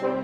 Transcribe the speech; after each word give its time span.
Bonjour 0.00 0.22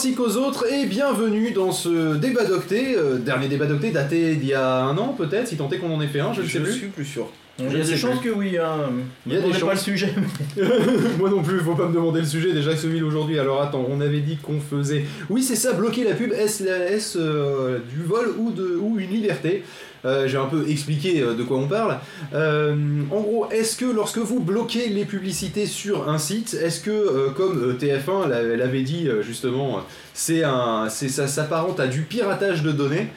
ainsi 0.00 0.14
qu'aux 0.14 0.36
autres 0.38 0.64
et 0.72 0.86
bienvenue 0.86 1.50
dans 1.50 1.72
ce 1.72 2.16
débat 2.16 2.46
d'octet, 2.46 2.94
euh, 2.96 3.18
dernier 3.18 3.48
débat 3.48 3.66
d'octet 3.66 3.90
daté 3.90 4.34
d'il 4.34 4.48
y 4.48 4.54
a 4.54 4.78
un 4.84 4.96
an 4.96 5.08
peut-être, 5.08 5.46
si 5.48 5.58
tant 5.58 5.68
est 5.68 5.76
qu'on 5.76 5.92
en 5.94 6.00
ait 6.00 6.06
fait 6.06 6.20
un, 6.20 6.32
je 6.32 6.40
ne 6.40 6.46
sais 6.46 6.58
plus. 6.60 6.72
suis 6.72 6.86
plus 6.86 7.04
sûr. 7.04 7.28
Il 7.58 7.66
y 7.66 7.70
Je 7.72 7.76
a 7.76 7.84
des 7.84 7.96
chances 7.98 8.18
que 8.20 8.30
oui, 8.30 8.56
hein. 8.56 8.88
Il 9.26 9.34
y 9.34 9.36
a 9.36 9.40
On 9.40 9.42
des 9.42 9.48
n'est 9.48 9.52
pas 9.52 9.58
chances. 9.58 9.86
le 9.86 9.92
sujet. 9.92 10.14
Moi 11.18 11.28
non 11.28 11.42
plus, 11.42 11.60
faut 11.60 11.74
pas 11.74 11.86
me 11.86 11.92
demander 11.92 12.20
le 12.20 12.26
sujet, 12.26 12.54
déjà 12.54 12.70
que 12.72 12.78
celui 12.78 12.98
d'aujourd'hui. 13.00 13.38
Alors 13.38 13.60
attends, 13.60 13.84
on 13.90 14.00
avait 14.00 14.20
dit 14.20 14.38
qu'on 14.38 14.58
faisait. 14.58 15.04
Oui, 15.28 15.42
c'est 15.42 15.54
ça, 15.56 15.74
bloquer 15.74 16.04
la 16.04 16.14
pub, 16.14 16.32
est-ce 16.32 16.64
la- 16.64 16.90
est-ce, 16.90 17.18
euh, 17.18 17.78
du 17.94 18.02
vol 18.02 18.32
ou, 18.38 18.52
de, 18.52 18.78
ou 18.80 18.98
une 18.98 19.10
liberté? 19.10 19.64
Euh, 20.04 20.26
J'ai 20.28 20.38
un 20.38 20.46
peu 20.46 20.64
expliqué 20.68 21.20
euh, 21.20 21.34
de 21.34 21.42
quoi 21.42 21.58
on 21.58 21.66
parle. 21.68 21.98
Euh, 22.34 22.74
en 23.10 23.20
gros, 23.20 23.48
est-ce 23.50 23.76
que 23.76 23.84
lorsque 23.84 24.18
vous 24.18 24.40
bloquez 24.40 24.88
les 24.88 25.04
publicités 25.04 25.66
sur 25.66 26.08
un 26.08 26.18
site, 26.18 26.54
est-ce 26.62 26.80
que, 26.80 27.28
comme 27.30 27.58
euh, 27.62 27.74
TF1 27.78 28.28
l'a- 28.28 28.42
l'avait 28.56 28.82
dit 28.82 29.08
justement, 29.22 29.80
c'est 30.14 30.42
un, 30.44 30.88
c'est 30.88 31.08
ça 31.08 31.26
s'apparente 31.26 31.80
à 31.80 31.86
du 31.86 32.02
piratage 32.02 32.62
de 32.62 32.72
données, 32.72 33.08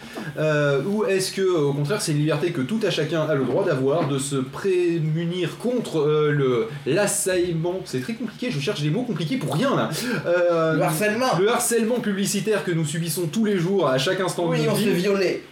ou 0.87 1.05
est-ce 1.05 1.31
que 1.31 1.41
au 1.41 1.73
contraire 1.73 2.01
c'est 2.01 2.11
une 2.13 2.19
liberté 2.19 2.51
que 2.51 2.61
tout 2.61 2.79
à 2.85 2.89
chacun 2.91 3.21
a 3.21 3.35
le 3.35 3.43
droit 3.45 3.65
d'avoir, 3.65 4.07
de 4.07 4.17
se 4.19 4.35
prémunir 4.35 5.57
contre 5.57 6.05
le 6.31 6.67
l'assaillement, 6.85 7.81
c'est 7.85 8.01
très 8.01 8.13
compliqué, 8.13 8.51
je 8.51 8.59
cherche 8.59 8.81
des 8.81 8.89
mots 8.89 9.03
compliqués 9.03 9.37
pour 9.37 9.53
rien 9.55 9.75
là. 9.75 9.89
Le 10.25 10.81
harcèlement 10.81 11.37
le 11.39 11.49
harcèlement 11.49 11.99
publicitaire 11.99 12.63
que 12.63 12.71
nous 12.71 12.85
subissons 12.85 13.27
tous 13.27 13.45
les 13.45 13.57
jours 13.57 13.87
à 13.87 13.97
chaque 13.97 14.19
instant 14.21 14.47
Oui, 14.47 14.57
de 14.59 14.63
on 14.63 14.65
notre 14.67 14.77
se 14.79 14.83
vie. 14.85 14.93
violer. 14.93 15.43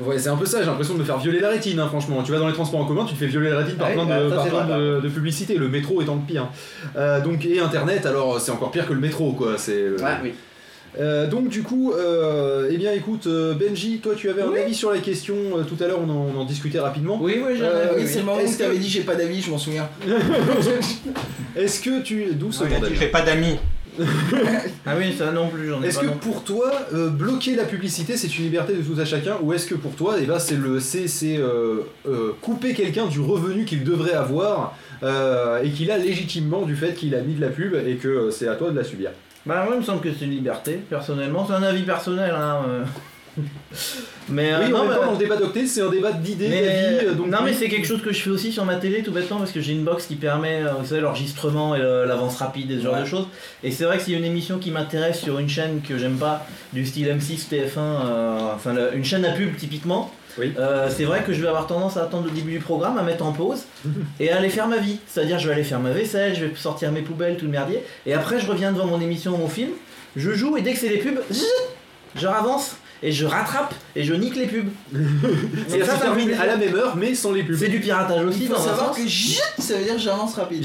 Ouais, 0.00 0.18
c'est 0.18 0.28
un 0.28 0.36
peu 0.36 0.44
ça, 0.46 0.60
j'ai 0.60 0.66
l'impression 0.66 0.94
de 0.94 0.98
me 1.00 1.04
faire 1.04 1.18
violer 1.18 1.40
la 1.40 1.48
rétine, 1.48 1.78
hein, 1.80 1.88
franchement. 1.88 2.22
Tu 2.22 2.30
vas 2.30 2.38
dans 2.38 2.46
les 2.46 2.52
transports 2.54 2.80
en 2.80 2.84
commun, 2.84 3.04
tu 3.06 3.14
te 3.14 3.18
fais 3.18 3.26
violer 3.26 3.50
la 3.50 3.58
rétine 3.58 3.76
par 3.76 3.88
Ah 3.90 3.92
plein, 3.94 4.04
de, 4.04 4.08
bah, 4.08 4.28
ça, 4.28 4.34
par 4.36 4.44
c'est 4.44 4.50
plein 4.50 4.64
vrai, 4.66 4.78
de, 4.78 5.00
de 5.00 5.08
publicités, 5.08 5.54
le 5.56 5.68
métro 5.68 6.00
étant 6.02 6.14
le 6.16 6.20
pire. 6.26 6.48
Euh, 6.96 7.20
donc, 7.20 7.44
et 7.46 7.58
Internet, 7.58 8.06
alors 8.06 8.40
c'est 8.40 8.52
encore 8.52 8.70
pire 8.70 8.86
que 8.86 8.92
le 8.92 9.00
métro, 9.00 9.32
quoi. 9.32 9.54
C'est, 9.56 9.72
euh, 9.80 9.96
Ah 10.04 10.18
oui. 10.22 10.34
euh, 11.00 11.26
donc 11.26 11.48
du 11.48 11.62
coup, 11.62 11.92
euh, 11.92 12.68
eh 12.70 12.76
bien 12.76 12.92
écoute, 12.92 13.26
Benji, 13.26 13.98
toi 13.98 14.14
tu 14.16 14.28
avais 14.30 14.42
un 14.42 14.48
Oui. 14.48 14.60
avis 14.60 14.74
sur 14.74 14.90
la 14.92 14.98
question, 14.98 15.34
euh, 15.56 15.62
tout 15.62 15.82
à 15.82 15.88
l'heure 15.88 16.00
on 16.06 16.08
en, 16.10 16.28
on 16.36 16.40
en 16.40 16.44
discutait 16.44 16.78
rapidement. 16.80 17.18
Oui, 17.20 17.40
oui, 17.44 17.54
j'ai 17.58 17.64
un 17.66 17.70
avis, 17.70 18.02
oui, 18.02 18.06
c'est 18.06 18.18
le 18.20 18.24
moment 18.26 18.38
où 18.42 18.48
tu 18.48 18.56
t'avais 18.56 18.74
que- 18.76 18.80
dit 18.80 18.88
j'ai 18.88 19.02
pas 19.02 19.14
d'avis, 19.16 19.40
je 19.42 19.50
m'en 19.50 19.58
souviens. 19.58 19.88
Est-ce 21.56 21.80
que 21.80 22.02
tu... 22.02 22.26
D'où 22.34 22.52
ce 22.52 22.64
j'ai 22.98 23.06
pas 23.08 23.22
d'amis. 23.22 23.56
Ah 24.86 24.94
oui, 24.96 25.14
ça 25.16 25.32
non 25.32 25.48
plus, 25.48 25.68
j'en 25.68 25.82
ai 25.82 25.86
Est-ce 25.86 25.98
que 25.98 26.06
non. 26.06 26.16
pour 26.20 26.44
toi, 26.44 26.70
euh, 26.94 27.08
bloquer 27.08 27.54
la 27.56 27.64
publicité 27.64 28.16
c'est 28.16 28.38
une 28.38 28.44
liberté 28.44 28.74
de 28.74 28.82
tout 28.82 29.00
à 29.00 29.04
chacun 29.04 29.36
ou 29.42 29.52
est-ce 29.52 29.66
que 29.66 29.74
pour 29.74 29.94
toi, 29.94 30.16
eh 30.20 30.24
ben, 30.26 30.38
c'est 30.38 30.56
le, 30.56 30.80
c'est, 30.80 31.08
c'est, 31.08 31.38
euh, 31.38 31.80
euh, 32.08 32.32
couper 32.40 32.74
quelqu'un 32.74 33.06
du 33.06 33.20
revenu 33.20 33.64
qu'il 33.64 33.84
devrait 33.84 34.14
avoir 34.14 34.76
et 35.62 35.70
qu'il 35.70 35.90
a 35.90 35.98
légitimement 35.98 36.62
du 36.62 36.74
fait 36.74 36.94
qu'il 36.94 37.14
a 37.14 37.20
mis 37.20 37.34
de 37.34 37.40
la 37.40 37.48
pub 37.48 37.74
et 37.74 37.96
que 37.96 38.30
c'est 38.30 38.48
à 38.48 38.54
toi 38.54 38.70
de 38.70 38.76
la 38.76 38.84
subir? 38.84 39.10
Bah 39.44 39.62
moi 39.64 39.74
il 39.74 39.80
me 39.80 39.84
semble 39.84 40.00
que 40.00 40.08
c'est 40.12 40.24
une 40.24 40.30
liberté, 40.30 40.80
personnellement. 40.88 41.46
C'est 41.46 41.54
un 41.54 41.62
avis 41.62 41.82
personnel, 41.82 42.34
hein. 42.34 42.62
Mais 44.28 44.52
euh, 44.52 44.64
Oui, 44.64 44.70
non, 44.70 44.84
mais- 44.88 44.94
temps, 44.96 45.04
dans 45.06 45.12
le 45.12 45.18
débat 45.18 45.36
d'octet, 45.36 45.66
c'est 45.66 45.82
un 45.82 45.90
débat 45.90 46.12
d'idées, 46.12 46.48
d'avis. 46.48 47.06
euh, 47.06 47.14
donc 47.14 47.26
non 47.28 47.38
oui. 47.40 47.44
mais 47.46 47.52
c'est 47.52 47.68
quelque 47.68 47.86
chose 47.86 48.02
que 48.02 48.12
je 48.12 48.20
fais 48.20 48.30
aussi 48.30 48.50
sur 48.52 48.64
ma 48.64 48.76
télé 48.76 49.02
tout 49.02 49.12
bêtement 49.12 49.38
parce 49.38 49.52
que 49.52 49.60
j'ai 49.60 49.72
une 49.72 49.84
box 49.84 50.06
qui 50.06 50.16
permet 50.16 50.62
euh, 50.62 50.72
vous 50.80 50.86
savez 50.86 51.00
l'enregistrement 51.00 51.74
et 51.74 51.80
l'avance 51.80 52.36
rapide 52.36 52.70
et 52.70 52.78
ce 52.78 52.82
genre 52.84 52.94
Ouais. 52.94 53.02
de 53.02 53.06
choses 53.06 53.26
et 53.62 53.70
c'est 53.70 53.84
vrai 53.84 53.98
que 53.98 54.02
s'il 54.04 54.12
y 54.14 54.16
a 54.16 54.18
une 54.18 54.24
émission 54.24 54.58
qui 54.58 54.70
m'intéresse 54.70 55.20
sur 55.20 55.38
une 55.38 55.48
chaîne 55.48 55.80
que 55.86 55.98
j'aime 55.98 56.16
pas 56.16 56.46
du 56.72 56.84
style 56.86 57.06
M6 57.08 57.48
TF1 57.50 57.78
euh, 57.78 58.38
enfin 58.54 58.72
le- 58.72 58.94
une 58.96 59.04
chaîne 59.04 59.24
à 59.24 59.32
pub 59.32 59.54
typiquement 59.56 60.10
Oui. 60.38 60.52
euh, 60.58 60.88
c'est 60.94 61.04
vrai 61.04 61.22
que 61.22 61.32
je 61.32 61.40
vais 61.42 61.48
avoir 61.48 61.66
tendance 61.66 61.96
à 61.96 62.02
attendre 62.02 62.24
le 62.24 62.30
début 62.32 62.52
du 62.52 62.58
programme 62.60 62.96
à 62.98 63.02
mettre 63.02 63.24
en 63.24 63.32
pause 63.32 63.64
et 64.20 64.30
à 64.30 64.38
aller 64.38 64.48
faire 64.48 64.66
ma 64.66 64.78
vie 64.78 64.98
c'est 65.06 65.20
à 65.20 65.24
dire 65.24 65.38
je 65.38 65.46
vais 65.48 65.54
aller 65.54 65.64
faire 65.64 65.80
ma 65.80 65.90
vaisselle 65.90 66.34
je 66.34 66.44
vais 66.46 66.52
sortir 66.56 66.90
mes 66.90 67.02
poubelles 67.02 67.36
tout 67.36 67.44
le 67.44 67.50
merdier 67.52 67.80
et 68.06 68.14
après 68.14 68.40
je 68.40 68.46
reviens 68.50 68.72
devant 68.72 68.86
mon 68.86 69.00
émission 69.00 69.34
ou 69.34 69.38
mon 69.38 69.48
film 69.48 69.70
je 70.16 70.30
joue 70.32 70.56
et 70.56 70.62
dès 70.62 70.72
que 70.72 70.78
c'est 70.78 70.88
les 70.88 70.98
pubs 70.98 71.20
je 72.16 72.26
avance 72.26 72.76
et 73.02 73.12
je 73.12 73.26
rattrape 73.26 73.74
et 73.94 74.02
je 74.04 74.14
nique 74.14 74.36
les 74.36 74.46
pubs 74.46 74.68
Et 75.74 75.84
ça, 75.84 75.98
termine 75.98 76.32
à 76.32 76.46
la 76.46 76.56
même 76.56 76.74
heure, 76.74 76.96
mais 76.96 77.14
sans 77.14 77.32
les 77.32 77.42
pubs. 77.42 77.56
c'est 77.56 77.68
du 77.68 77.80
piratage 77.80 78.24
aussi 78.24 78.40
Il 78.42 78.46
faut 78.48 78.54
dans 78.54 78.60
un 78.60 78.64
savoir 78.64 78.94
sens. 78.94 78.96
que 79.04 79.08
jut, 79.08 79.40
ça 79.58 79.76
veut 79.76 79.84
dire 79.84 79.98
j'avance 79.98 80.34
rapide. 80.34 80.64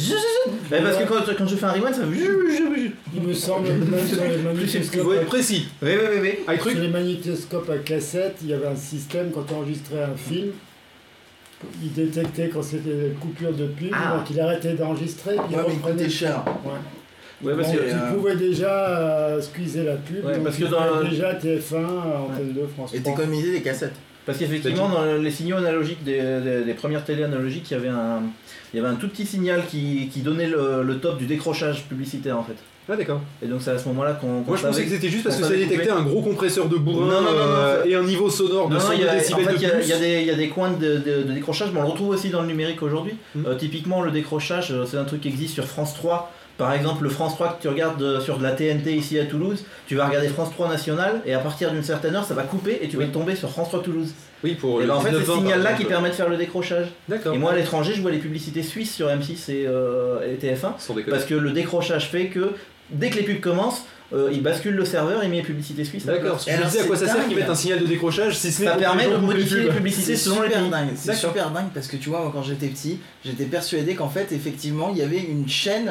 Ouais, 0.72 0.82
parce 0.82 0.98
que 0.98 1.04
quand, 1.04 1.36
quand 1.38 1.48
je 1.48 1.56
fais 1.56 1.66
un 1.66 1.72
rewind, 1.72 1.94
ça 1.94 2.02
fait. 2.02 2.92
Il 3.16 3.22
me 3.22 3.34
semble 3.34 3.68
que 3.68 3.74
même 3.74 4.08
sur 4.08 4.24
les 4.24 4.76
Il 4.76 5.00
faut 5.02 5.14
être 5.14 5.26
précis. 5.26 5.68
Oui, 5.82 5.92
oui, 5.94 6.20
oui, 6.22 6.30
oui. 6.48 6.58
Sur 6.72 6.80
les 6.82 6.88
magnétoscopes 6.88 7.70
à 7.70 7.78
cassette, 7.80 8.38
il 8.42 8.50
y 8.50 8.54
avait 8.54 8.68
un 8.68 8.76
système 8.76 9.32
quand 9.32 9.46
on 9.52 9.58
enregistrait 9.58 10.04
un 10.04 10.16
film. 10.16 10.52
Il 11.84 11.94
détectait 11.94 12.50
quand 12.50 12.64
c'était 12.64 13.14
coupure 13.20 13.54
de 13.54 13.68
pub, 13.68 13.92
Ah. 13.94 14.18
donc 14.18 14.30
il 14.32 14.40
arrêtait 14.40 14.74
d'enregistrer, 14.74 15.36
Ouais, 15.36 15.42
mais 15.50 15.56
il 15.58 15.60
reprenait. 15.60 15.96
coûtait 15.98 16.10
cher. 16.10 16.44
Ouais. 16.66 16.72
Ouais, 17.44 17.54
parce 17.56 17.68
Donc, 17.70 17.78
que. 17.78 17.84
que- 17.84 17.90
tu 17.90 17.96
euh, 17.96 18.14
pouvais 18.14 18.36
déjà 18.36 18.88
euh, 18.90 19.42
squeezer 19.42 19.84
la 19.86 19.96
pub, 19.96 20.24
Ouais, 20.26 20.40
parce 20.44 20.58
que 20.58 20.66
dans 20.66 21.04
déjà 21.10 21.34
TF1, 21.34 21.76
euh, 21.76 22.18
Antenne 22.30 22.54
2, 22.54 22.68
France 22.76 22.92
Et 22.94 23.02
3. 23.02 23.14
t'économisais 23.16 23.52
des 23.52 23.62
cassettes. 23.62 23.96
Parce 24.26 24.38
qu'effectivement, 24.38 24.88
dans 24.90 25.04
les 25.20 25.32
signaux 25.32 25.58
analogiques 25.58 26.04
des, 26.04 26.22
des- 26.44 26.64
des 26.64 26.74
premières 26.74 27.04
télé 27.04 27.24
analogiques, 27.24 27.72
il 27.72 27.74
y 27.74 27.78
avait 27.78 27.88
un, 27.90 28.22
il 28.74 28.78
y 28.78 28.80
avait 28.80 28.90
un 28.94 28.96
tout 28.96 29.08
petit 29.10 29.26
signal 29.26 29.64
qui, 29.68 30.10
qui 30.14 30.20
donnait 30.22 30.48
le, 30.48 30.84
le 30.84 30.98
top 31.00 31.18
du 31.18 31.26
décrochage 31.26 31.86
publicitaire 31.86 32.38
en 32.38 32.44
fait. 32.44 32.54
Ah, 32.90 32.96
d'accord. 32.96 33.22
Et 33.42 33.48
donc 33.48 33.62
c'est 33.62 33.72
à 33.72 33.78
ce 33.78 33.88
moment-là 33.90 34.14
qu'on. 34.14 34.42
Moi 34.42 34.58
je 34.58 34.68
pensais 34.68 34.84
que 34.84 34.90
c'était 34.90 35.08
juste 35.10 35.24
parce 35.24 35.38
que 35.38 35.44
ça 35.44 35.50
détectait 35.56 35.90
un 35.92 36.02
gros 36.04 36.22
compresseur 36.22 36.68
de 36.68 36.76
bourrin 36.78 37.06
Non, 37.08 37.22
non, 37.22 37.32
non, 37.32 37.38
non, 37.38 37.46
euh, 37.58 37.84
et 37.86 37.96
un 37.96 38.04
niveau 38.04 38.30
sonore 38.30 38.68
de 38.70 38.74
Non, 38.76 38.80
non, 38.80 38.86
100 38.86 38.92
il 38.94 39.02
y 39.02 39.08
a, 39.08 39.12
en 39.12 39.16
décibels 39.16 39.46
fait, 39.46 39.52
de 39.54 39.58
il 39.58 39.62
y, 39.62 39.66
a, 39.66 39.70
plus. 39.70 39.84
il 39.84 39.90
y 39.90 39.94
a 39.94 40.00
des, 40.00 40.22
il 40.22 40.28
y 40.28 40.32
a 40.32 40.36
des 40.36 40.50
coins 40.50 40.72
de, 40.72 40.98
de- 40.98 41.24
de 41.24 41.32
décrochage, 41.34 41.70
mais 41.74 41.80
on 41.80 41.84
le 41.84 41.90
retrouve 41.90 42.10
aussi 42.10 42.30
dans 42.30 42.42
le 42.42 42.48
numérique 42.48 42.82
aujourd'hui. 42.84 43.14
Mm. 43.36 43.46
Euh, 43.48 43.56
typiquement, 43.56 44.02
le 44.02 44.12
décrochage, 44.12 44.74
c'est 44.86 44.98
un 44.98 45.06
truc 45.06 45.22
qui 45.22 45.30
existe 45.30 45.54
sur 45.56 45.66
France 45.66 45.94
3. 45.96 46.32
Par 46.62 46.74
exemple, 46.74 47.04
le 47.04 47.10
France 47.10 47.34
3 47.34 47.58
que 47.58 47.62
tu 47.64 47.68
regardes 47.70 48.00
euh, 48.04 48.22
sur 48.22 48.38
de 48.38 48.44
la 48.44 48.52
TNT 48.52 48.94
ici 48.96 49.18
à 49.18 49.26
Toulouse, 49.26 49.66
tu 49.88 49.96
vas 49.96 50.06
regarder 50.06 50.28
France 50.28 50.52
3 50.52 50.70
national 50.70 51.24
et 51.26 51.34
à 51.34 51.40
partir 51.40 51.72
d'une 51.72 51.82
certaine 51.82 52.14
heure, 52.16 52.24
ça 52.24 52.36
va 52.36 52.44
couper 52.44 52.78
et 52.84 52.88
tu 52.88 52.98
vas 52.98 53.08
tomber 53.08 53.36
sur 53.36 53.50
France 53.50 53.70
3 53.70 53.82
Toulouse. 53.82 54.14
Oui, 54.44 54.54
pour 54.54 54.80
et 54.80 54.84
le 54.86 54.90
ben, 54.90 54.98
en 54.98 55.02
fait, 55.02 55.10
c'est 55.10 55.16
19-20, 55.18 55.22
ce 55.22 55.26
par 55.26 55.36
signal-là 55.38 55.70
qui 55.70 55.74
exemple. 55.74 55.90
permet 55.90 56.10
de 56.10 56.14
faire 56.14 56.30
le 56.30 56.38
décrochage. 56.38 56.86
D'accord. 57.10 57.34
Et 57.34 57.40
moi, 57.40 57.54
à 57.54 57.56
l'étranger, 57.56 57.94
je 57.96 58.02
vois 58.04 58.12
les 58.12 58.20
publicités 58.20 58.62
suisses 58.62 58.94
sur 58.94 59.08
M6 59.08 59.52
et, 59.52 59.66
euh, 59.66 60.20
et 60.32 60.38
TF1 60.38 60.78
Sans 60.78 60.94
parce 61.10 61.26
que 61.26 61.34
le 61.34 61.50
décrochage 61.50 62.10
fait 62.10 62.28
que 62.28 62.54
dès 62.92 63.10
que 63.10 63.16
les 63.16 63.24
pubs 63.24 63.40
commencent, 63.42 63.86
euh, 64.14 64.30
il 64.32 64.44
bascule 64.44 64.76
le 64.76 64.84
serveur 64.86 65.24
et 65.24 65.28
met 65.30 65.38
les 65.38 65.42
publicités 65.42 65.86
suisses. 65.86 66.08
à 66.08 66.12
la 66.12 66.18
D'accord, 66.20 66.38
je 66.46 66.52
me 66.52 66.58
alors, 66.58 66.68
disais 66.70 66.82
à 66.82 66.84
quoi 66.84 66.98
ça 66.98 67.08
sert 67.08 67.28
qu'ils 67.28 67.38
mettent 67.38 67.50
un 67.50 67.56
signal 67.56 67.80
de 67.80 67.86
décrochage 67.88 68.38
si 68.38 68.52
ce 68.52 68.62
n'est 68.62 68.68
Ça 68.68 68.76
permet 68.76 69.08
de 69.08 69.16
modifier 69.16 69.62
les 69.64 69.70
publicités 69.70 70.16
C'est 70.16 70.30
selon 70.30 70.42
les 70.42 70.50
super 70.50 70.62
pays. 70.62 70.70
dingue, 70.70 70.90
c'est 70.96 71.14
super 71.16 71.50
dingue 71.52 71.70
parce 71.74 71.88
que 71.88 71.96
tu 71.98 72.10
vois, 72.10 72.22
moi, 72.22 72.32
quand 72.34 72.44
j'étais 72.44 72.68
petit, 72.68 73.00
j'étais 73.26 73.46
persuadé 73.46 73.96
qu'en 73.96 74.10
fait, 74.10 74.32
effectivement, 74.32 74.90
il 74.92 74.98
y 74.98 75.02
avait 75.02 75.22
une 75.22 75.48
chaîne 75.48 75.90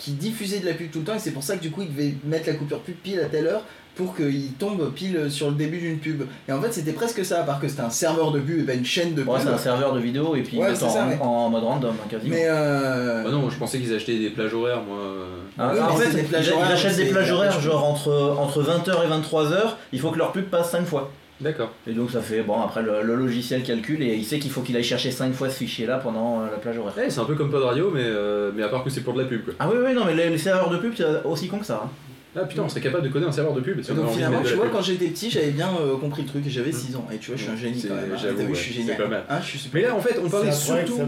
qui 0.00 0.12
diffusait 0.12 0.60
de 0.60 0.66
la 0.66 0.72
pub 0.72 0.90
tout 0.90 1.00
le 1.00 1.04
temps 1.04 1.14
et 1.14 1.18
c'est 1.18 1.30
pour 1.32 1.42
ça 1.42 1.56
que 1.56 1.62
du 1.62 1.70
coup, 1.70 1.82
il 1.82 1.88
devait 1.94 2.14
mettre 2.24 2.46
la 2.48 2.54
coupure 2.54 2.80
pub 2.80 2.94
pile 2.96 3.20
à 3.20 3.26
telle 3.26 3.46
heure 3.46 3.62
pour 3.96 4.16
qu'il 4.16 4.52
tombe 4.54 4.90
pile 4.94 5.30
sur 5.30 5.48
le 5.50 5.56
début 5.56 5.78
d'une 5.78 5.98
pub. 5.98 6.22
Et 6.48 6.52
en 6.52 6.60
fait, 6.62 6.72
c'était 6.72 6.92
presque 6.92 7.22
ça, 7.22 7.40
à 7.40 7.42
part 7.42 7.60
que 7.60 7.68
c'était 7.68 7.82
un 7.82 7.90
serveur 7.90 8.30
de 8.32 8.38
pub 8.40 8.60
et 8.60 8.62
pas 8.62 8.72
une 8.74 8.84
chaîne 8.84 9.10
de 9.14 9.20
pub. 9.22 9.28
Ouais, 9.30 9.40
c'est 9.42 9.48
un 9.48 9.58
serveur 9.58 9.92
de 9.92 10.00
vidéo 10.00 10.34
et 10.36 10.42
puis 10.42 10.56
ils 10.56 10.60
Ouais, 10.60 10.68
mettent 10.68 10.76
c'est 10.78 10.84
en, 10.84 10.90
ça, 10.90 11.04
mais- 11.06 11.18
en 11.20 11.50
mode 11.50 11.64
random 11.64 11.90
hein, 11.92 12.06
quasiment. 12.08 12.34
Mais 12.34 12.46
euh... 12.46 13.24
Ah 13.26 13.30
non, 13.30 13.50
je 13.50 13.58
pensais 13.58 13.78
qu'ils 13.78 13.92
achetaient 13.94 14.18
des 14.18 14.30
plages 14.30 14.54
horaires, 14.54 14.80
moi. 14.82 14.96
Ah, 15.58 15.72
Oui, 15.74 15.80
en 15.80 15.96
fait, 15.96 16.04
c'est 16.10 16.16
des 16.16 16.22
plages 16.22 16.46
ils, 16.46 16.52
horaires, 16.54 16.66
ils 16.70 16.72
achètent 16.72 16.96
des 16.96 17.06
plages 17.10 17.30
horaires 17.32 17.60
genre 17.60 17.84
entre, 17.84 18.36
entre 18.38 18.62
20h 18.62 18.90
et 19.04 19.08
23h, 19.20 19.56
il 19.92 20.00
faut 20.00 20.10
que 20.12 20.18
leur 20.18 20.32
pub 20.32 20.46
passe 20.46 20.70
5 20.70 20.86
fois. 20.86 21.10
D'accord. 21.40 21.70
Et 21.86 21.92
donc 21.92 22.10
ça 22.10 22.20
fait, 22.20 22.42
bon 22.42 22.60
après 22.60 22.82
le, 22.82 23.02
le 23.02 23.14
logiciel 23.14 23.62
calcule 23.62 24.02
et 24.02 24.14
il 24.14 24.24
sait 24.24 24.38
qu'il 24.38 24.50
faut 24.50 24.60
qu'il 24.60 24.76
aille 24.76 24.84
chercher 24.84 25.10
5 25.10 25.32
fois 25.32 25.48
ce 25.48 25.56
fichier 25.56 25.86
là 25.86 25.96
pendant 25.98 26.40
euh, 26.42 26.44
la 26.50 26.58
plage 26.58 26.76
horaire. 26.78 26.92
Ouais, 26.96 27.08
c'est 27.08 27.20
un 27.20 27.24
peu 27.24 27.34
comme 27.34 27.50
Pod 27.50 27.62
Radio, 27.62 27.90
mais, 27.90 28.02
euh, 28.04 28.50
mais 28.54 28.62
à 28.62 28.68
part 28.68 28.84
que 28.84 28.90
c'est 28.90 29.00
pour 29.00 29.14
de 29.14 29.22
la 29.22 29.28
pub, 29.28 29.44
quoi. 29.44 29.54
Ah 29.58 29.68
oui 29.70 29.78
oui 29.82 29.94
non 29.94 30.04
mais 30.04 30.14
les, 30.14 30.28
les 30.28 30.38
serveurs 30.38 30.68
de 30.68 30.76
pub 30.76 30.92
c'est 30.96 31.04
aussi 31.24 31.48
con 31.48 31.58
que 31.58 31.64
ça. 31.66 31.82
hein. 31.84 31.88
Ah 32.36 32.44
putain, 32.44 32.62
on 32.62 32.68
serait 32.68 32.80
capable 32.80 33.02
de 33.04 33.08
coder 33.08 33.26
un 33.26 33.32
serveur 33.32 33.54
de 33.54 33.60
pub. 33.60 33.82
si 33.82 33.90
on 33.90 33.94
avait 33.94 34.02
Donc 34.02 34.12
finalement, 34.12 34.42
tu 34.42 34.54
vois, 34.54 34.66
pub. 34.66 34.72
quand 34.72 34.82
j'étais 34.82 35.06
petit, 35.06 35.30
j'avais 35.30 35.50
bien 35.50 35.68
euh, 35.80 35.96
compris 35.96 36.22
le 36.22 36.28
truc 36.28 36.46
et 36.46 36.50
j'avais 36.50 36.70
6 36.70 36.94
ans. 36.94 37.06
Et 37.12 37.18
tu 37.18 37.30
vois, 37.30 37.36
je 37.36 37.42
suis 37.42 37.50
un 37.50 37.56
génie 37.56 37.82
quand 37.82 37.94
même. 37.94 38.12
hein. 38.12 38.16
j'avoue, 38.20 38.36
T'as 38.36 38.42
vu, 38.44 38.48
ouais, 38.50 38.54
je 38.54 38.60
suis 38.60 38.74
génial. 38.74 38.96
pas 38.96 39.06
mal. 39.08 39.24
Hein, 39.28 39.38
je 39.42 39.46
suis 39.46 39.58
super. 39.58 39.80
Mais 39.80 39.88
là, 39.88 39.94
en 39.96 40.00
fait, 40.00 40.20
on 40.24 40.28
parlait 40.28 40.52
surtout. 40.52 41.00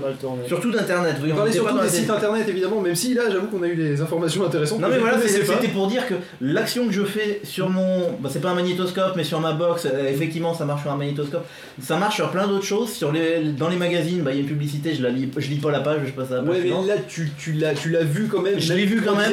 Surtout 0.49 0.71
d'internet, 0.73 1.17
oui. 1.23 1.31
On 1.33 1.37
parlait 1.37 1.51
était 1.51 1.61
pas 1.61 1.69
surtout 1.71 1.85
des 1.85 1.91
sites 1.91 2.11
internet 2.11 2.49
évidemment, 2.49 2.81
même 2.81 2.95
si 2.97 3.15
là 3.15 3.23
j'avoue 3.31 3.47
qu'on 3.47 3.63
a 3.63 3.69
eu 3.69 3.77
des 3.77 4.01
informations 4.01 4.45
intéressantes. 4.45 4.81
Non 4.81 4.89
que 4.89 4.93
mais 4.95 4.99
voilà, 4.99 5.19
c'était 5.21 5.69
pour 5.69 5.87
dire 5.87 6.07
que 6.07 6.15
l'action 6.41 6.87
que 6.87 6.93
je 6.93 7.05
fais 7.05 7.41
sur 7.45 7.71
mon... 7.71 8.13
Bah, 8.21 8.29
c'est 8.33 8.41
pas 8.41 8.51
un 8.51 8.55
magnétoscope, 8.55 9.15
mais 9.17 9.25
sur 9.25 9.41
ma 9.41 9.53
box, 9.53 9.87
euh, 9.87 10.09
effectivement 10.09 10.55
ça 10.55 10.65
marche 10.65 10.83
sur 10.83 10.91
un 10.91 10.97
magnétoscope. 10.97 11.47
Ça 11.81 11.97
marche 11.99 12.17
sur 12.17 12.31
plein 12.31 12.47
d'autres 12.49 12.65
choses. 12.65 12.91
Sur 12.93 13.13
les... 13.13 13.41
Dans 13.57 13.69
les 13.69 13.77
magazines, 13.77 14.23
bah, 14.23 14.33
il 14.33 14.37
y 14.37 14.39
a 14.39 14.43
une 14.43 14.49
publicité, 14.49 14.95
je, 14.95 15.03
la 15.03 15.11
lis... 15.11 15.31
je 15.37 15.49
lis 15.49 15.59
pas 15.59 15.71
la 15.71 15.81
page, 15.81 16.01
je 16.07 16.13
passe 16.13 16.33
à 16.33 16.37
la 16.37 16.43
page 16.43 16.51
Ouais, 16.51 16.63
mais 16.65 16.87
là 16.87 16.95
tu, 17.07 17.53
l'as 17.53 18.05
vu 18.05 18.27
quand 18.27 18.43
même. 18.43 18.59
Je 18.59 18.75
l'ai 18.75 18.87
vu 18.87 19.03
quand 19.03 19.15
même. 19.17 19.33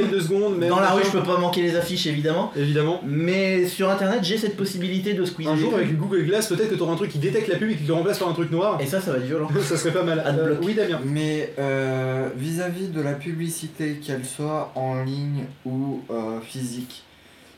Dans 0.67 0.79
la 0.79 0.91
rue, 0.91 1.03
je 1.03 1.11
peux 1.11 1.23
pas 1.23 1.37
manquer 1.37 1.61
les 1.63 1.75
affiches 1.79 2.05
évidemment. 2.07 2.51
Évidemment. 2.55 3.01
Mais 3.05 3.65
sur 3.67 3.89
internet, 3.89 4.19
j'ai 4.23 4.37
cette 4.37 4.55
possibilité 4.55 5.13
de 5.13 5.25
squeezer. 5.25 5.51
Un 5.53 5.57
jour 5.57 5.73
avec 5.73 5.89
le 5.89 5.95
Google 5.95 6.23
Glass, 6.25 6.47
peut-être 6.47 6.69
que 6.69 6.75
t'auras 6.75 6.93
un 6.93 6.95
truc 6.95 7.09
qui 7.11 7.17
détecte 7.19 7.47
la 7.47 7.55
pub 7.55 7.69
et 7.71 7.75
qui 7.75 7.85
le 7.85 7.93
remplace 7.93 8.19
par 8.19 8.29
un 8.29 8.33
truc 8.33 8.51
noir. 8.51 8.79
Et 8.79 8.85
ça, 8.85 9.01
ça 9.01 9.11
va 9.11 9.17
être 9.17 9.25
violent. 9.25 9.49
ça 9.61 9.75
serait 9.77 9.93
pas 9.93 10.03
mal. 10.03 10.23
Euh, 10.25 10.55
oui 10.63 10.73
Damien. 10.75 10.99
Mais 11.05 11.53
euh, 11.57 12.29
vis-à-vis 12.37 12.87
de 12.89 13.01
la 13.01 13.13
publicité, 13.13 13.99
qu'elle 14.05 14.25
soit 14.25 14.71
en 14.75 15.03
ligne 15.03 15.45
ou 15.65 16.01
euh, 16.11 16.39
physique, 16.41 17.03